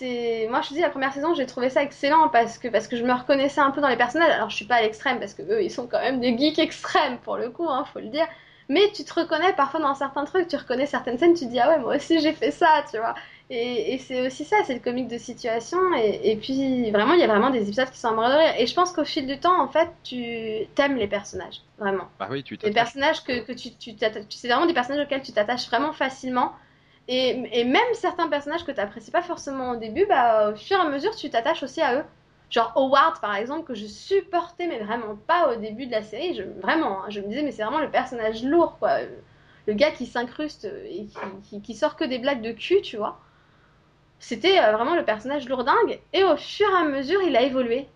C'est 0.00 0.46
moi 0.50 0.62
je 0.62 0.68
te 0.70 0.74
dis 0.74 0.80
la 0.80 0.88
première 0.90 1.12
saison 1.12 1.34
j'ai 1.34 1.44
trouvé 1.46 1.68
ça 1.68 1.82
excellent 1.82 2.28
parce 2.30 2.58
que 2.58 2.68
parce 2.68 2.88
que 2.88 2.96
je 2.96 3.04
me 3.04 3.12
reconnaissais 3.12 3.60
un 3.60 3.70
peu 3.70 3.80
dans 3.80 3.88
les 3.88 3.96
personnages. 3.96 4.30
Alors 4.32 4.48
je 4.50 4.56
suis 4.56 4.64
pas 4.64 4.76
à 4.76 4.82
l'extrême 4.82 5.18
parce 5.20 5.34
que 5.34 5.42
eux 5.42 5.62
ils 5.62 5.70
sont 5.70 5.86
quand 5.86 6.00
même 6.00 6.20
des 6.20 6.36
geeks 6.38 6.58
extrêmes 6.58 7.18
pour 7.18 7.36
le 7.36 7.50
coup 7.50 7.68
hein, 7.68 7.84
faut 7.92 8.00
le 8.00 8.08
dire. 8.08 8.26
Mais 8.68 8.90
tu 8.94 9.04
te 9.04 9.12
reconnais 9.12 9.52
parfois 9.54 9.80
dans 9.80 9.94
certains 9.96 10.24
trucs, 10.24 10.46
tu 10.46 10.56
reconnais 10.56 10.86
certaines 10.86 11.18
scènes, 11.18 11.34
tu 11.34 11.44
te 11.46 11.50
dis 11.50 11.58
ah 11.60 11.68
ouais 11.70 11.78
moi 11.80 11.96
aussi 11.96 12.20
j'ai 12.20 12.32
fait 12.32 12.52
ça, 12.52 12.84
tu 12.90 12.98
vois. 12.98 13.14
Et, 13.50 13.94
et 13.94 13.98
c'est 13.98 14.24
aussi 14.26 14.44
ça, 14.44 14.56
c'est 14.64 14.74
le 14.74 14.80
comique 14.80 15.08
de 15.08 15.18
situation. 15.18 15.78
Et, 15.98 16.30
et 16.30 16.36
puis 16.36 16.90
vraiment 16.92 17.14
il 17.14 17.20
y 17.20 17.24
a 17.24 17.26
vraiment 17.26 17.50
des 17.50 17.62
épisodes 17.64 17.90
qui 17.90 17.98
sont 17.98 18.08
à 18.08 18.12
mourir 18.12 18.30
de 18.30 18.36
rire. 18.36 18.54
Et 18.58 18.66
je 18.66 18.74
pense 18.74 18.92
qu'au 18.92 19.04
fil 19.04 19.26
du 19.26 19.38
temps 19.40 19.60
en 19.60 19.68
fait 19.68 19.88
tu 20.04 20.68
t'aimes 20.76 20.96
les 20.96 21.08
personnages, 21.08 21.62
vraiment. 21.78 22.08
Bah 22.18 22.28
oui, 22.30 22.42
tu 22.44 22.56
Les 22.62 22.72
t'attaches. 22.72 22.74
personnages 22.74 23.24
que, 23.24 23.40
que 23.40 23.52
tu, 23.52 23.74
tu 23.76 23.96
t'attaches, 23.96 24.24
c'est 24.30 24.48
vraiment 24.48 24.66
des 24.66 24.74
personnages 24.74 25.04
auxquels 25.04 25.22
tu 25.22 25.32
t'attaches 25.32 25.66
vraiment 25.68 25.92
facilement. 25.92 26.52
Et, 27.12 27.64
même 27.64 27.82
certains 27.94 28.28
personnages 28.28 28.64
que 28.64 28.70
tu 28.70 28.76
n'apprécies 28.76 29.10
pas 29.10 29.20
forcément 29.22 29.72
au 29.72 29.76
début, 29.76 30.06
bah, 30.06 30.50
au 30.50 30.56
fur 30.56 30.78
et 30.78 30.80
à 30.80 30.88
mesure, 30.88 31.14
tu 31.16 31.28
t'attaches 31.28 31.64
aussi 31.64 31.80
à 31.80 31.96
eux. 31.96 32.04
Genre 32.50 32.72
Howard, 32.76 33.20
par 33.20 33.34
exemple, 33.34 33.64
que 33.66 33.74
je 33.74 33.86
supportais, 33.86 34.68
mais 34.68 34.78
vraiment 34.78 35.16
pas 35.26 35.52
au 35.52 35.56
début 35.56 35.86
de 35.86 35.90
la 35.90 36.02
série. 36.02 36.40
Vraiment, 36.62 37.02
hein, 37.02 37.06
je 37.08 37.20
me 37.20 37.26
disais, 37.26 37.42
mais 37.42 37.50
c'est 37.50 37.64
vraiment 37.64 37.80
le 37.80 37.90
personnage 37.90 38.44
lourd, 38.44 38.78
quoi. 38.78 38.98
Le 39.66 39.72
gars 39.74 39.90
qui 39.90 40.06
s'incruste 40.06 40.66
et 40.66 41.06
qui, 41.06 41.18
qui, 41.42 41.62
qui 41.62 41.74
sort 41.74 41.96
que 41.96 42.04
des 42.04 42.18
blagues 42.18 42.42
de 42.42 42.52
cul, 42.52 42.80
tu 42.80 42.96
vois. 42.96 43.18
C'était 44.20 44.60
euh, 44.60 44.70
vraiment 44.72 44.94
le 44.94 45.04
personnage 45.04 45.48
lourdingue. 45.48 45.98
Et 46.12 46.22
au 46.22 46.36
fur 46.36 46.70
et 46.70 46.80
à 46.80 46.84
mesure, 46.84 47.20
il 47.22 47.36
a 47.36 47.42
évolué. 47.42 47.88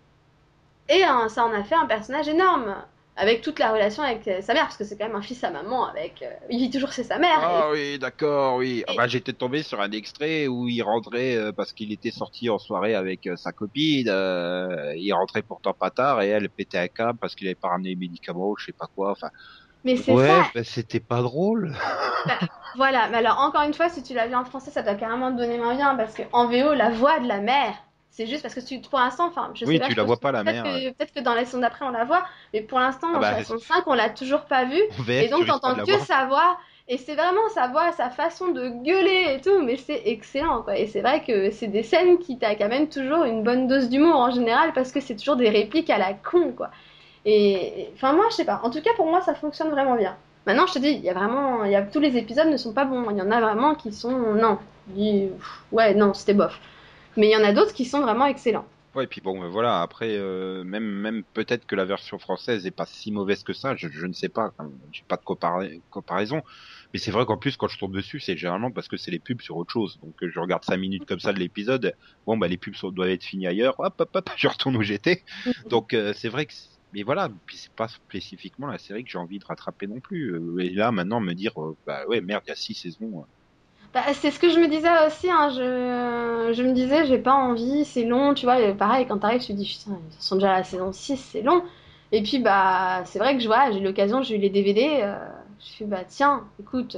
Et 0.89 1.05
euh, 1.05 1.29
ça 1.29 1.45
en 1.45 1.53
a 1.53 1.63
fait 1.63 1.75
un 1.75 1.85
personnage 1.85 2.27
énorme 2.27 2.75
avec 3.15 3.41
toute 3.41 3.59
la 3.59 3.71
relation 3.71 4.03
avec 4.03 4.27
euh, 4.27 4.41
sa 4.41 4.53
mère, 4.53 4.63
parce 4.63 4.77
que 4.77 4.83
c'est 4.83 4.97
quand 4.97 5.07
même 5.07 5.15
un 5.15 5.21
fils 5.21 5.43
à 5.43 5.51
maman, 5.51 5.87
avec 5.87 6.21
euh, 6.21 6.31
il 6.49 6.59
vit 6.59 6.69
toujours 6.69 6.91
chez 6.91 7.03
sa 7.03 7.17
mère. 7.17 7.37
Ah 7.37 7.69
oui, 7.71 7.99
d'accord, 7.99 8.55
oui. 8.57 8.83
Ah 8.87 8.93
Et- 8.93 8.97
bah, 8.97 9.07
j'étais 9.07 9.33
tombé 9.33 9.61
sur 9.61 9.81
un 9.81 9.91
extrait 9.91 10.47
où 10.47 10.69
il 10.69 10.81
rentrait 10.81 11.35
euh, 11.35 11.51
parce 11.51 11.73
qu'il 11.73 11.91
était 11.91 12.11
sorti 12.11 12.49
en 12.49 12.57
soirée 12.57 12.95
avec 12.95 13.27
euh, 13.27 13.35
sa 13.35 13.51
copine. 13.51 14.07
euh, 14.07 14.93
il 14.95 15.11
rentrait 15.13 15.43
pourtant 15.43 15.73
pas 15.73 15.91
tard 15.91 16.21
et 16.21 16.29
elle 16.29 16.49
pétait 16.49 16.77
un 16.77 16.87
câble 16.87 17.19
parce 17.19 17.35
qu'il 17.35 17.47
avait 17.47 17.55
pas 17.55 17.69
ramené 17.69 17.89
les 17.89 17.95
médicaments, 17.97 18.49
ou 18.51 18.55
je 18.57 18.65
sais 18.65 18.73
pas 18.73 18.87
quoi. 18.95 19.11
Enfin, 19.11 19.29
Mais 19.85 19.95
c'est 19.95 20.17
ouais, 20.17 20.17
ça, 20.17 20.51
bah, 20.53 20.63
c'était 20.63 20.99
pas 21.01 21.21
drôle. 21.23 21.75
voilà. 22.75 23.09
Mais 23.09 23.17
alors 23.17 23.39
encore 23.39 23.63
une 23.63 23.73
fois, 23.73 23.89
si 23.89 24.03
tu 24.03 24.13
l'as 24.13 24.27
vu 24.27 24.35
en 24.35 24.45
français, 24.45 24.71
ça 24.71 24.83
doit 24.83 24.95
carrément 24.95 25.31
te 25.31 25.37
donner 25.37 25.57
moins 25.57 25.75
bien, 25.75 25.95
parce 25.95 26.13
que 26.13 26.23
en 26.31 26.47
VO, 26.47 26.73
la 26.73 26.89
voix 26.91 27.19
de 27.19 27.27
la 27.27 27.39
mère, 27.41 27.75
c'est 28.15 28.27
juste 28.27 28.41
parce 28.43 28.55
que 28.55 28.61
tu, 28.61 28.79
pour 28.79 28.97
l'instant, 28.99 29.27
enfin, 29.27 29.51
je 29.53 29.65
sais 29.65 29.65
Oui, 29.65 29.77
pas, 29.77 29.87
tu 29.87 29.91
je 29.91 29.97
la 29.97 30.03
vois 30.03 30.15
pas, 30.17 30.31
la 30.31 30.43
peut-être 30.43 30.63
mère, 30.63 30.63
que- 30.63 30.89
Peut-être 30.93 31.13
que 31.13 31.19
dans 31.19 31.33
la 31.33 31.43
saison 31.43 31.59
d'après, 31.59 31.83
on 31.85 31.89
la 31.91 32.05
voit, 32.05 32.23
mais 32.53 32.61
pour 32.61 32.79
l'instant, 32.79 33.07
Ah 33.09 33.13
dans 33.15 33.19
bah, 33.19 33.31
la 33.31 33.37
saison 33.39 33.59
5, 33.59 33.83
on 33.87 33.93
l'a 33.93 34.09
toujours 34.09 34.41
pas 34.45 34.63
vue. 34.63 34.81
En 34.97 35.03
Et 35.09 35.27
donc 35.27 35.41
tu 35.41 35.47
t'entends 35.47 35.75
que 35.75 35.99
sa 35.99 36.25
voix, 36.25 36.57
et 36.87 36.97
c'est 36.97 37.15
vraiment 37.15 37.49
sa 37.53 37.67
voix, 37.67 37.91
sa 37.91 38.09
façon 38.09 38.49
de 38.51 38.69
gueuler 38.69 39.35
et 39.35 39.41
tout, 39.41 39.61
mais 39.63 39.75
c'est 39.75 40.01
excellent 40.05 40.61
quoi. 40.61 40.77
Et 40.77 40.87
c'est 40.87 41.01
vrai 41.01 41.23
que 41.23 41.51
c'est 41.51 41.67
des 41.67 41.83
scènes 41.83 42.17
qui 42.19 42.37
t'amènent 42.37 42.87
toujours 42.89 43.23
une 43.25 43.43
bonne 43.43 43.67
dose 43.67 43.89
d'humour 43.89 44.15
en 44.15 44.31
général 44.31 44.71
parce 44.73 44.91
que 44.93 45.01
c'est 45.01 45.15
toujours 45.17 45.35
des 45.35 45.49
répliques 45.49 45.89
à 45.89 45.97
la 45.97 46.13
con 46.13 46.53
quoi. 46.55 46.69
Et 47.25 47.89
enfin 47.95 48.13
moi 48.13 48.25
je 48.29 48.35
sais 48.35 48.45
pas. 48.45 48.61
En 48.63 48.69
tout 48.69 48.81
cas 48.81 48.91
pour 48.95 49.07
moi 49.07 49.21
ça 49.21 49.33
fonctionne 49.35 49.69
vraiment 49.71 49.95
bien. 49.95 50.15
Maintenant 50.45 50.67
je 50.67 50.73
te 50.73 50.79
dis, 50.79 50.89
il 50.91 51.01
y 51.03 51.09
a 51.09 51.13
vraiment, 51.13 51.65
y 51.65 51.75
a 51.75 51.81
tous 51.81 51.99
les 51.99 52.17
épisodes 52.17 52.47
ne 52.47 52.57
sont 52.57 52.73
pas 52.73 52.85
bons. 52.85 53.09
Il 53.09 53.17
y 53.17 53.21
en 53.21 53.31
a 53.31 53.41
vraiment 53.41 53.73
qui 53.75 53.91
sont 53.91 54.11
non, 54.35 54.59
ouais 55.71 55.93
non 55.93 56.13
c'était 56.13 56.33
bof. 56.33 56.59
Mais 57.17 57.27
il 57.27 57.31
y 57.31 57.35
en 57.37 57.43
a 57.43 57.53
d'autres 57.53 57.73
qui 57.73 57.85
sont 57.85 58.01
vraiment 58.01 58.25
excellents. 58.25 58.65
Ouais, 58.93 59.03
et 59.03 59.07
puis 59.07 59.19
bon, 59.19 59.43
euh, 59.43 59.49
voilà. 59.49 59.81
Après, 59.81 60.15
euh, 60.15 60.63
même, 60.63 60.85
même 60.85 61.23
peut-être 61.33 61.65
que 61.65 61.75
la 61.75 61.83
version 61.83 62.17
française 62.17 62.65
est 62.65 62.71
pas 62.71 62.85
si 62.85 63.11
mauvaise 63.11 63.43
que 63.43 63.51
ça. 63.51 63.75
Je, 63.75 63.89
je 63.89 64.05
ne 64.05 64.13
sais 64.13 64.29
pas. 64.29 64.53
hein, 64.57 64.69
J'ai 64.93 65.03
pas 65.07 65.17
de 65.17 65.21
compara- 65.23 65.67
comparaison. 65.89 66.41
Mais 66.93 66.99
c'est 66.99 67.11
vrai 67.11 67.25
qu'en 67.25 67.37
plus, 67.37 67.57
quand 67.57 67.67
je 67.67 67.77
tombe 67.77 67.93
dessus, 67.93 68.21
c'est 68.21 68.37
généralement 68.37 68.71
parce 68.71 68.87
que 68.87 68.95
c'est 68.95 69.11
les 69.11 69.19
pubs 69.19 69.41
sur 69.41 69.57
autre 69.57 69.73
chose. 69.73 69.97
Donc, 70.01 70.15
euh, 70.23 70.29
je 70.33 70.39
regarde 70.39 70.63
cinq 70.63 70.77
minutes 70.77 71.05
comme 71.05 71.19
ça 71.19 71.33
de 71.33 71.39
l'épisode. 71.39 71.93
Bon, 72.25 72.37
bah, 72.37 72.47
les 72.47 72.55
pubs 72.57 72.75
sont- 72.75 72.91
doivent 72.91 73.09
être 73.09 73.25
finies 73.25 73.47
ailleurs. 73.47 73.75
Hop, 73.79 73.95
hop, 73.99 74.09
hop, 74.15 74.29
je 74.37 74.47
retourne 74.47 74.77
où 74.77 74.81
j'étais. 74.81 75.23
Donc, 75.69 75.93
euh, 75.93 76.13
c'est 76.13 76.29
vrai 76.29 76.45
que. 76.45 76.53
Mais 76.93 77.03
voilà. 77.03 77.29
Puis 77.47 77.57
c'est 77.57 77.73
pas 77.75 77.89
spécifiquement 77.89 78.67
la 78.67 78.77
série 78.77 79.03
que 79.03 79.09
j'ai 79.11 79.17
envie 79.17 79.39
de 79.39 79.45
rattraper 79.45 79.87
non 79.87 79.99
plus. 79.99 80.39
Et 80.61 80.69
là, 80.69 80.93
maintenant, 80.93 81.19
me 81.19 81.33
dire, 81.33 81.51
euh, 81.61 81.75
bah 81.85 82.05
ouais, 82.07 82.21
merde, 82.21 82.43
il 82.47 82.51
y 82.51 82.53
a 82.53 82.55
six 82.55 82.75
saisons. 82.75 83.25
Bah, 83.95 84.01
c'est 84.11 84.29
ce 84.29 84.39
que 84.41 84.49
je 84.49 84.59
me 84.59 84.67
disais 84.67 84.89
aussi, 85.07 85.31
hein, 85.31 85.49
je, 85.51 86.51
je 86.53 86.63
me 86.63 86.73
disais, 86.73 87.05
j'ai 87.05 87.17
pas 87.17 87.33
envie, 87.33 87.85
c'est 87.85 88.03
long, 88.03 88.33
tu 88.33 88.45
vois, 88.45 88.59
et 88.59 88.73
pareil, 88.73 89.05
quand 89.07 89.19
t'arrives, 89.19 89.39
tu 89.39 89.53
te 89.53 89.53
dis, 89.53 89.65
putain, 89.65 89.97
ils 90.19 90.21
sont 90.21 90.35
déjà 90.35 90.51
à 90.51 90.57
la 90.57 90.63
saison 90.65 90.91
6, 90.91 91.15
c'est 91.15 91.41
long. 91.41 91.63
Et 92.11 92.21
puis, 92.21 92.39
bah, 92.39 93.03
c'est 93.05 93.19
vrai 93.19 93.37
que 93.37 93.41
je 93.41 93.47
vois, 93.47 93.71
j'ai 93.71 93.79
eu 93.79 93.83
l'occasion, 93.83 94.21
j'ai 94.21 94.35
eu 94.35 94.37
les 94.37 94.49
DVD, 94.49 94.99
euh, 95.01 95.15
je 95.61 95.77
fais, 95.77 95.85
bah, 95.85 96.03
tiens, 96.05 96.43
écoute, 96.59 96.97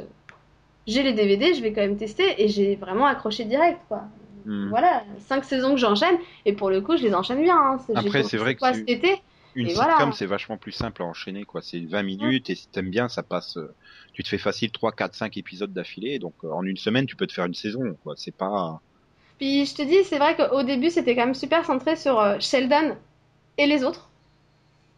j'ai 0.88 1.04
les 1.04 1.14
DVD, 1.14 1.54
je 1.54 1.62
vais 1.62 1.72
quand 1.72 1.82
même 1.82 1.98
tester, 1.98 2.44
et 2.44 2.48
j'ai 2.48 2.76
vraiment 2.76 3.06
accroché 3.06 3.44
direct, 3.44 3.80
quoi. 3.88 4.02
Hmm. 4.48 4.70
Voilà, 4.70 5.04
5 5.28 5.44
saisons 5.44 5.76
que 5.76 5.80
j'enchaîne, 5.80 6.18
et 6.48 6.54
pour 6.54 6.72
le 6.72 6.82
coup, 6.82 6.98
je 6.98 7.04
les 7.04 7.14
enchaîne 7.14 7.44
bien. 7.44 7.58
Hein. 7.58 7.78
Après, 7.94 8.24
c'est 8.24 8.38
vrai 8.38 8.56
que 8.56 8.74
cet 8.74 8.90
été, 8.90 9.22
Une 9.58 9.70
sitcom, 9.70 10.12
voilà. 10.12 10.12
c'est 10.14 10.26
vachement 10.26 10.58
plus 10.58 10.72
simple 10.72 11.02
à 11.02 11.06
enchaîner, 11.06 11.44
quoi. 11.46 11.62
C'est 11.62 11.82
20 11.86 12.04
minutes 12.04 12.50
et 12.50 12.56
si 12.56 12.70
t'aimes 12.70 12.90
bien, 12.92 13.10
ça 13.10 13.24
passe. 13.24 13.58
euh, 13.58 13.76
Tu 14.14 14.24
te 14.24 14.30
fais 14.30 14.38
facile 14.38 14.72
3, 14.72 14.92
4, 14.94 15.16
5 15.16 15.36
épisodes 15.38 15.74
d'affilée. 15.74 16.20
Donc 16.20 16.36
euh, 16.44 16.52
en 16.52 16.64
une 16.64 16.78
semaine, 16.78 17.06
tu 17.08 17.16
peux 17.16 17.28
te 17.28 17.34
faire 17.34 17.46
une 17.46 17.54
saison, 17.56 17.96
quoi. 18.04 18.14
C'est 18.18 18.36
pas. 18.36 18.82
Puis 19.38 19.66
je 19.66 19.76
te 19.76 19.82
dis, 19.82 20.04
c'est 20.06 20.18
vrai 20.20 20.36
qu'au 20.36 20.64
début, 20.64 20.90
c'était 20.90 21.16
quand 21.16 21.26
même 21.26 21.36
super 21.36 21.66
centré 21.66 21.96
sur 21.96 22.20
euh, 22.20 22.38
Sheldon 22.40 22.98
et 23.58 23.68
les 23.68 23.84
autres. 23.84 24.10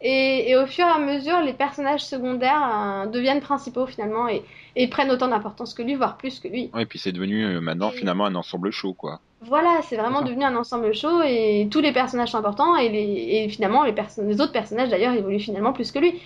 Et, 0.02 0.50
et 0.50 0.56
au 0.56 0.66
fur 0.66 0.86
et 0.86 0.90
à 0.90 0.98
mesure, 0.98 1.40
les 1.42 1.52
personnages 1.52 2.04
secondaires 2.04 2.62
euh, 2.64 3.06
deviennent 3.06 3.40
principaux 3.40 3.86
finalement 3.86 4.28
et, 4.28 4.44
et 4.76 4.88
prennent 4.88 5.10
autant 5.10 5.28
d'importance 5.28 5.74
que 5.74 5.82
lui, 5.82 5.94
voire 5.94 6.16
plus 6.16 6.40
que 6.40 6.48
lui. 6.48 6.70
Ouais, 6.72 6.82
et 6.82 6.86
puis 6.86 6.98
c'est 6.98 7.12
devenu 7.12 7.44
euh, 7.44 7.60
maintenant 7.60 7.90
Et- 7.92 7.96
finalement 7.98 8.26
un 8.26 8.34
ensemble 8.34 8.70
chaud, 8.70 8.94
quoi. 8.94 9.20
Voilà, 9.42 9.80
c'est 9.82 9.96
vraiment 9.96 10.22
devenu 10.22 10.44
un 10.44 10.54
ensemble 10.54 10.94
chaud 10.94 11.22
et 11.22 11.66
tous 11.70 11.80
les 11.80 11.92
personnages 11.92 12.30
sont 12.32 12.38
importants 12.38 12.76
et, 12.76 12.90
les, 12.90 13.44
et 13.44 13.48
finalement 13.48 13.84
les, 13.84 13.92
autres 14.40 14.52
personnages 14.52 14.90
d'ailleurs 14.90 15.14
évoluent 15.14 15.40
finalement 15.40 15.72
plus 15.72 15.90
que 15.92 15.98
lui. 15.98 16.20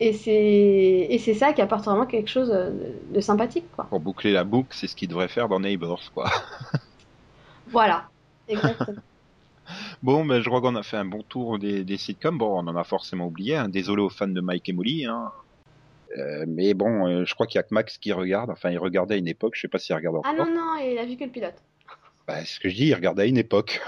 Et 0.00 0.12
c'est 0.12 0.32
et 1.10 1.18
c'est 1.18 1.34
ça 1.34 1.52
qui 1.52 1.60
apporte 1.60 1.84
vraiment 1.84 2.06
quelque 2.06 2.28
chose 2.28 2.48
de, 2.48 2.96
de 3.14 3.20
sympathique, 3.20 3.66
quoi. 3.76 3.84
Pour 3.84 4.00
boucler 4.00 4.32
la 4.32 4.42
boucle, 4.42 4.70
c'est 4.72 4.88
ce 4.88 4.96
qu'il 4.96 5.08
devrait 5.08 5.28
faire 5.28 5.48
dans 5.48 5.60
Neighbors, 5.60 6.10
quoi. 6.12 6.30
Voilà, 7.68 8.08
exactement. 8.48 9.00
Bon, 10.02 10.26
ben 10.26 10.42
je 10.42 10.48
crois 10.48 10.60
qu'on 10.60 10.76
a 10.76 10.82
fait 10.82 10.98
un 10.98 11.06
bon 11.06 11.22
tour 11.22 11.58
des, 11.58 11.84
des 11.84 11.96
sitcoms. 11.96 12.36
Bon, 12.36 12.58
on 12.58 12.68
en 12.68 12.76
a 12.76 12.84
forcément 12.84 13.26
oublié. 13.26 13.56
Hein. 13.56 13.70
Désolé 13.70 14.02
aux 14.02 14.10
fans 14.10 14.28
de 14.28 14.40
Mike 14.42 14.68
et 14.68 14.72
Molly. 14.74 15.06
Hein. 15.06 15.32
Euh, 16.18 16.44
mais 16.46 16.74
bon, 16.74 17.06
euh, 17.06 17.24
je 17.24 17.34
crois 17.34 17.46
qu'il 17.46 17.56
y 17.56 17.60
a 17.60 17.62
que 17.62 17.72
Max 17.72 17.96
qui 17.96 18.12
regarde. 18.12 18.50
Enfin, 18.50 18.70
il 18.70 18.78
regardait 18.78 19.14
à 19.14 19.18
une 19.18 19.28
époque. 19.28 19.54
Je 19.54 19.62
sais 19.62 19.68
pas 19.68 19.78
s'il 19.78 19.94
regarde 19.94 20.16
encore. 20.16 20.30
Ah 20.32 20.36
non, 20.36 20.50
non, 20.54 20.76
il 20.76 20.98
a 20.98 21.06
vu 21.06 21.16
que 21.16 21.24
le 21.24 21.30
pilote. 21.30 21.54
Bah, 22.26 22.44
ce 22.44 22.58
que 22.58 22.68
je 22.68 22.74
dis, 22.74 22.86
il 22.86 22.94
regardait 22.94 23.22
à 23.22 23.26
une 23.26 23.38
époque. 23.38 23.80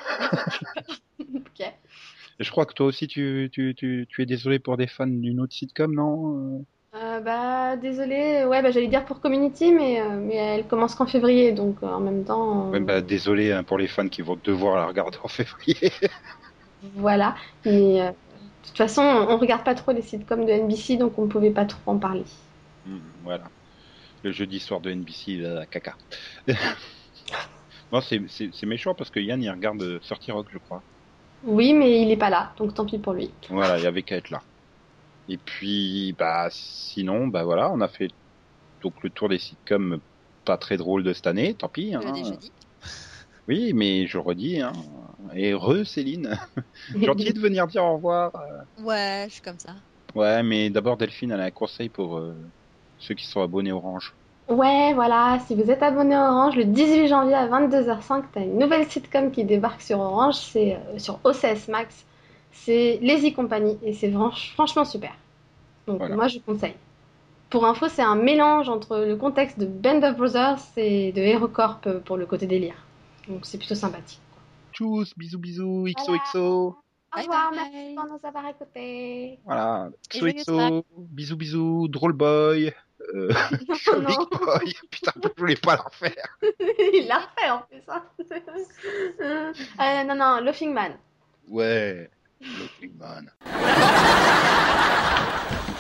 je 2.39 2.51
crois 2.51 2.67
que 2.67 2.75
toi 2.75 2.87
aussi, 2.87 3.09
tu, 3.09 3.49
tu, 3.53 3.75
tu, 3.75 4.07
tu 4.09 4.23
es 4.23 4.27
désolé 4.27 4.59
pour 4.59 4.77
des 4.77 4.87
fans 4.87 5.07
d'une 5.07 5.41
autre 5.41 5.55
sitcom, 5.55 5.95
non 5.95 6.65
Euh, 6.95 7.21
bah, 7.21 7.77
désolé, 7.77 8.45
ouais, 8.45 8.63
bah, 8.63 8.71
j'allais 8.71 8.89
dire 8.89 9.05
pour 9.05 9.21
Community, 9.21 9.73
mais, 9.73 10.01
euh, 10.01 10.21
mais 10.21 10.35
elle 10.37 10.67
commence 10.67 10.95
qu'en 10.95 11.07
février, 11.07 11.53
donc 11.53 11.77
euh, 11.83 11.87
en 11.87 12.01
même 12.01 12.25
temps. 12.25 12.69
euh, 12.69 12.73
Ouais, 12.73 12.81
bah, 12.81 13.01
Désolé 13.01 13.53
hein, 13.53 13.65
pour 13.65 13.79
les 13.79 13.87
fans 13.87 14.09
qui 14.09 14.23
vont 14.23 14.39
devoir 14.45 14.77
la 14.77 14.87
regarder 14.87 15.19
en 15.23 15.29
février. 15.29 15.93
Voilà. 16.97 17.37
Mais 17.65 18.03
euh, 18.03 18.11
de 18.11 18.69
toute 18.69 18.77
façon, 18.77 19.03
on 19.03 19.39
regarde 19.39 19.65
pas 19.65 19.75
trop 19.75 19.93
les 19.93 20.03
sitcoms 20.03 20.45
de 20.45 20.51
NBC, 20.53 20.97
donc 20.97 21.19
on 21.19 21.27
pouvait 21.27 21.51
pas 21.51 21.65
trop 21.65 21.93
en 21.93 21.99
parler. 21.99 22.25
Hmm, 22.87 22.99
voilà. 23.23 23.45
Le 24.23 24.33
jeudi 24.33 24.61
soir 24.61 24.81
de 24.81 24.91
NBC, 24.91 25.37
la 25.37 25.67
caca. 25.67 25.97
non, 27.93 28.01
c'est 28.01 28.67
méchant 28.67 28.95
parce 28.95 29.11
que 29.11 29.21
Yann, 29.21 29.43
il 29.43 29.51
regarde 29.51 29.83
euh, 29.83 29.99
30 30.01 30.21
Rock, 30.31 30.47
je 30.53 30.59
crois. 30.59 30.83
Oui, 31.45 31.73
mais 31.73 32.03
il 32.03 32.11
est 32.11 32.17
pas 32.17 32.31
là, 32.31 32.53
donc 32.59 32.75
tant 32.75 32.85
pis 32.85 32.99
pour 32.99 33.13
lui. 33.13 33.31
Voilà, 33.51 33.79
il 33.79 33.85
y 33.85 33.87
avait 33.87 34.03
qu'à 34.03 34.17
être 34.17 34.31
là. 34.31 34.43
Et 35.29 35.37
puis, 35.39 36.15
bah, 36.19 36.49
sinon, 36.51 37.27
bah 37.29 37.45
voilà, 37.45 37.71
on 37.73 37.81
a 37.81 37.89
fait 37.89 38.09
donc 38.83 38.95
le 39.03 39.11
tour 39.11 39.29
des 39.29 39.39
sitcoms 39.39 39.99
pas 40.45 40.57
très 40.57 40.77
drôles 40.77 41.03
de 41.03 41.13
cette 41.13 41.27
année, 41.27 41.55
tant 41.55 41.69
pis. 41.69 41.95
hein. 41.95 42.01
Euh. 42.05 42.37
Oui, 43.49 43.73
mais 43.75 44.07
je 44.07 44.19
redis, 44.19 44.61
hein. 44.61 44.73
Et 45.35 45.55
re, 45.55 45.85
Céline. 45.85 46.37
Gentil 46.95 47.33
de 47.33 47.41
venir 47.41 47.67
dire 47.67 47.85
au 47.85 47.95
revoir. 47.95 48.33
euh. 48.35 48.83
Ouais, 48.83 49.27
je 49.29 49.35
suis 49.35 49.43
comme 49.43 49.59
ça. 49.59 49.75
Ouais, 50.15 50.43
mais 50.43 50.71
d'abord, 50.71 50.97
Delphine, 50.97 51.31
elle 51.33 51.41
a 51.41 51.45
un 51.45 51.51
conseil 51.51 51.89
pour 51.89 52.19
euh, 52.19 52.35
ceux 52.99 53.15
qui 53.15 53.27
sont 53.27 53.43
abonnés 53.43 53.73
Orange. 53.73 54.15
Ouais, 54.49 54.93
voilà, 54.95 55.41
si 55.47 55.57
vous 55.57 55.71
êtes 55.71 55.83
abonné 55.83 56.15
à 56.15 56.31
Orange, 56.31 56.55
le 56.57 56.65
18 56.65 57.09
janvier 57.09 57.35
à 57.35 57.49
22h05, 57.49 58.25
t'as 58.33 58.43
une 58.43 58.59
nouvelle 58.59 58.89
sitcom 58.89 59.33
qui 59.33 59.45
débarque 59.45 59.83
sur 59.83 59.99
Orange, 59.99 60.37
c'est 60.37 60.75
euh, 60.77 60.99
sur 60.99 61.19
OCS 61.25 61.69
Max. 61.69 62.05
C'est 62.53 62.99
Lazy 63.03 63.33
Company 63.35 63.77
et 63.83 63.93
c'est 63.93 64.09
franch- 64.11 64.53
franchement 64.55 64.85
super. 64.85 65.13
Donc 65.89 65.99
Voilà. 65.99 66.15
moi 66.15 66.29
je 66.29 66.39
conseille. 66.39 66.75
Pour 67.51 67.67
info, 67.67 67.89
c'est 67.89 68.03
un 68.03 68.15
mélange 68.15 68.69
entre 68.69 68.99
le 68.99 69.17
contexte 69.17 69.59
de 69.59 69.67
Band 69.67 70.03
of 70.03 70.17
Brothers 70.17 70.59
et 70.77 71.13
de 71.13 71.21
HeroCorp 71.21 71.81
euh, 71.87 72.01
pour 72.01 72.17
le 72.17 72.25
côté 72.27 72.47
délire. 72.47 72.75
Donc 73.29 73.41
c'est 73.45 73.59
plutôt 73.59 73.75
sympathique. 73.75 74.21
Tchuss, 74.73 75.13
bisous, 75.19 75.39
bisous, 75.39 75.87
Voilà. 76.07 76.21
XOXO. 76.23 76.39
Au 76.39 76.77
Bye 77.15 77.23
revoir, 77.25 77.51
bye. 77.51 77.59
merci 77.73 77.95
pour 77.97 78.05
nous 78.05 78.29
avoir 78.29 78.49
écoutés. 78.49 79.39
Voilà, 79.45 79.89
XOXO, 80.13 80.85
bisous, 80.99 81.37
bisous, 81.37 81.89
Drôle 81.89 82.13
Boy, 82.13 82.73
euh. 83.15 83.33
Putain, 84.91 85.13
je 85.23 85.29
voulais 85.37 85.57
pas 85.57 85.77
la 85.77 85.83
refaire. 85.83 86.39
Il 86.93 87.07
l'a 87.09 87.19
refait 87.19 87.51
en 87.51 87.59
plus. 87.61 87.83
Hein. 87.89 88.03
Euh, 89.21 90.05
non, 90.05 90.15
non, 90.15 90.41
Laughing 90.41 90.73
Man. 90.73 90.93
Ouais, 91.49 92.11
Laughing 92.41 92.93
Man. 92.99 93.31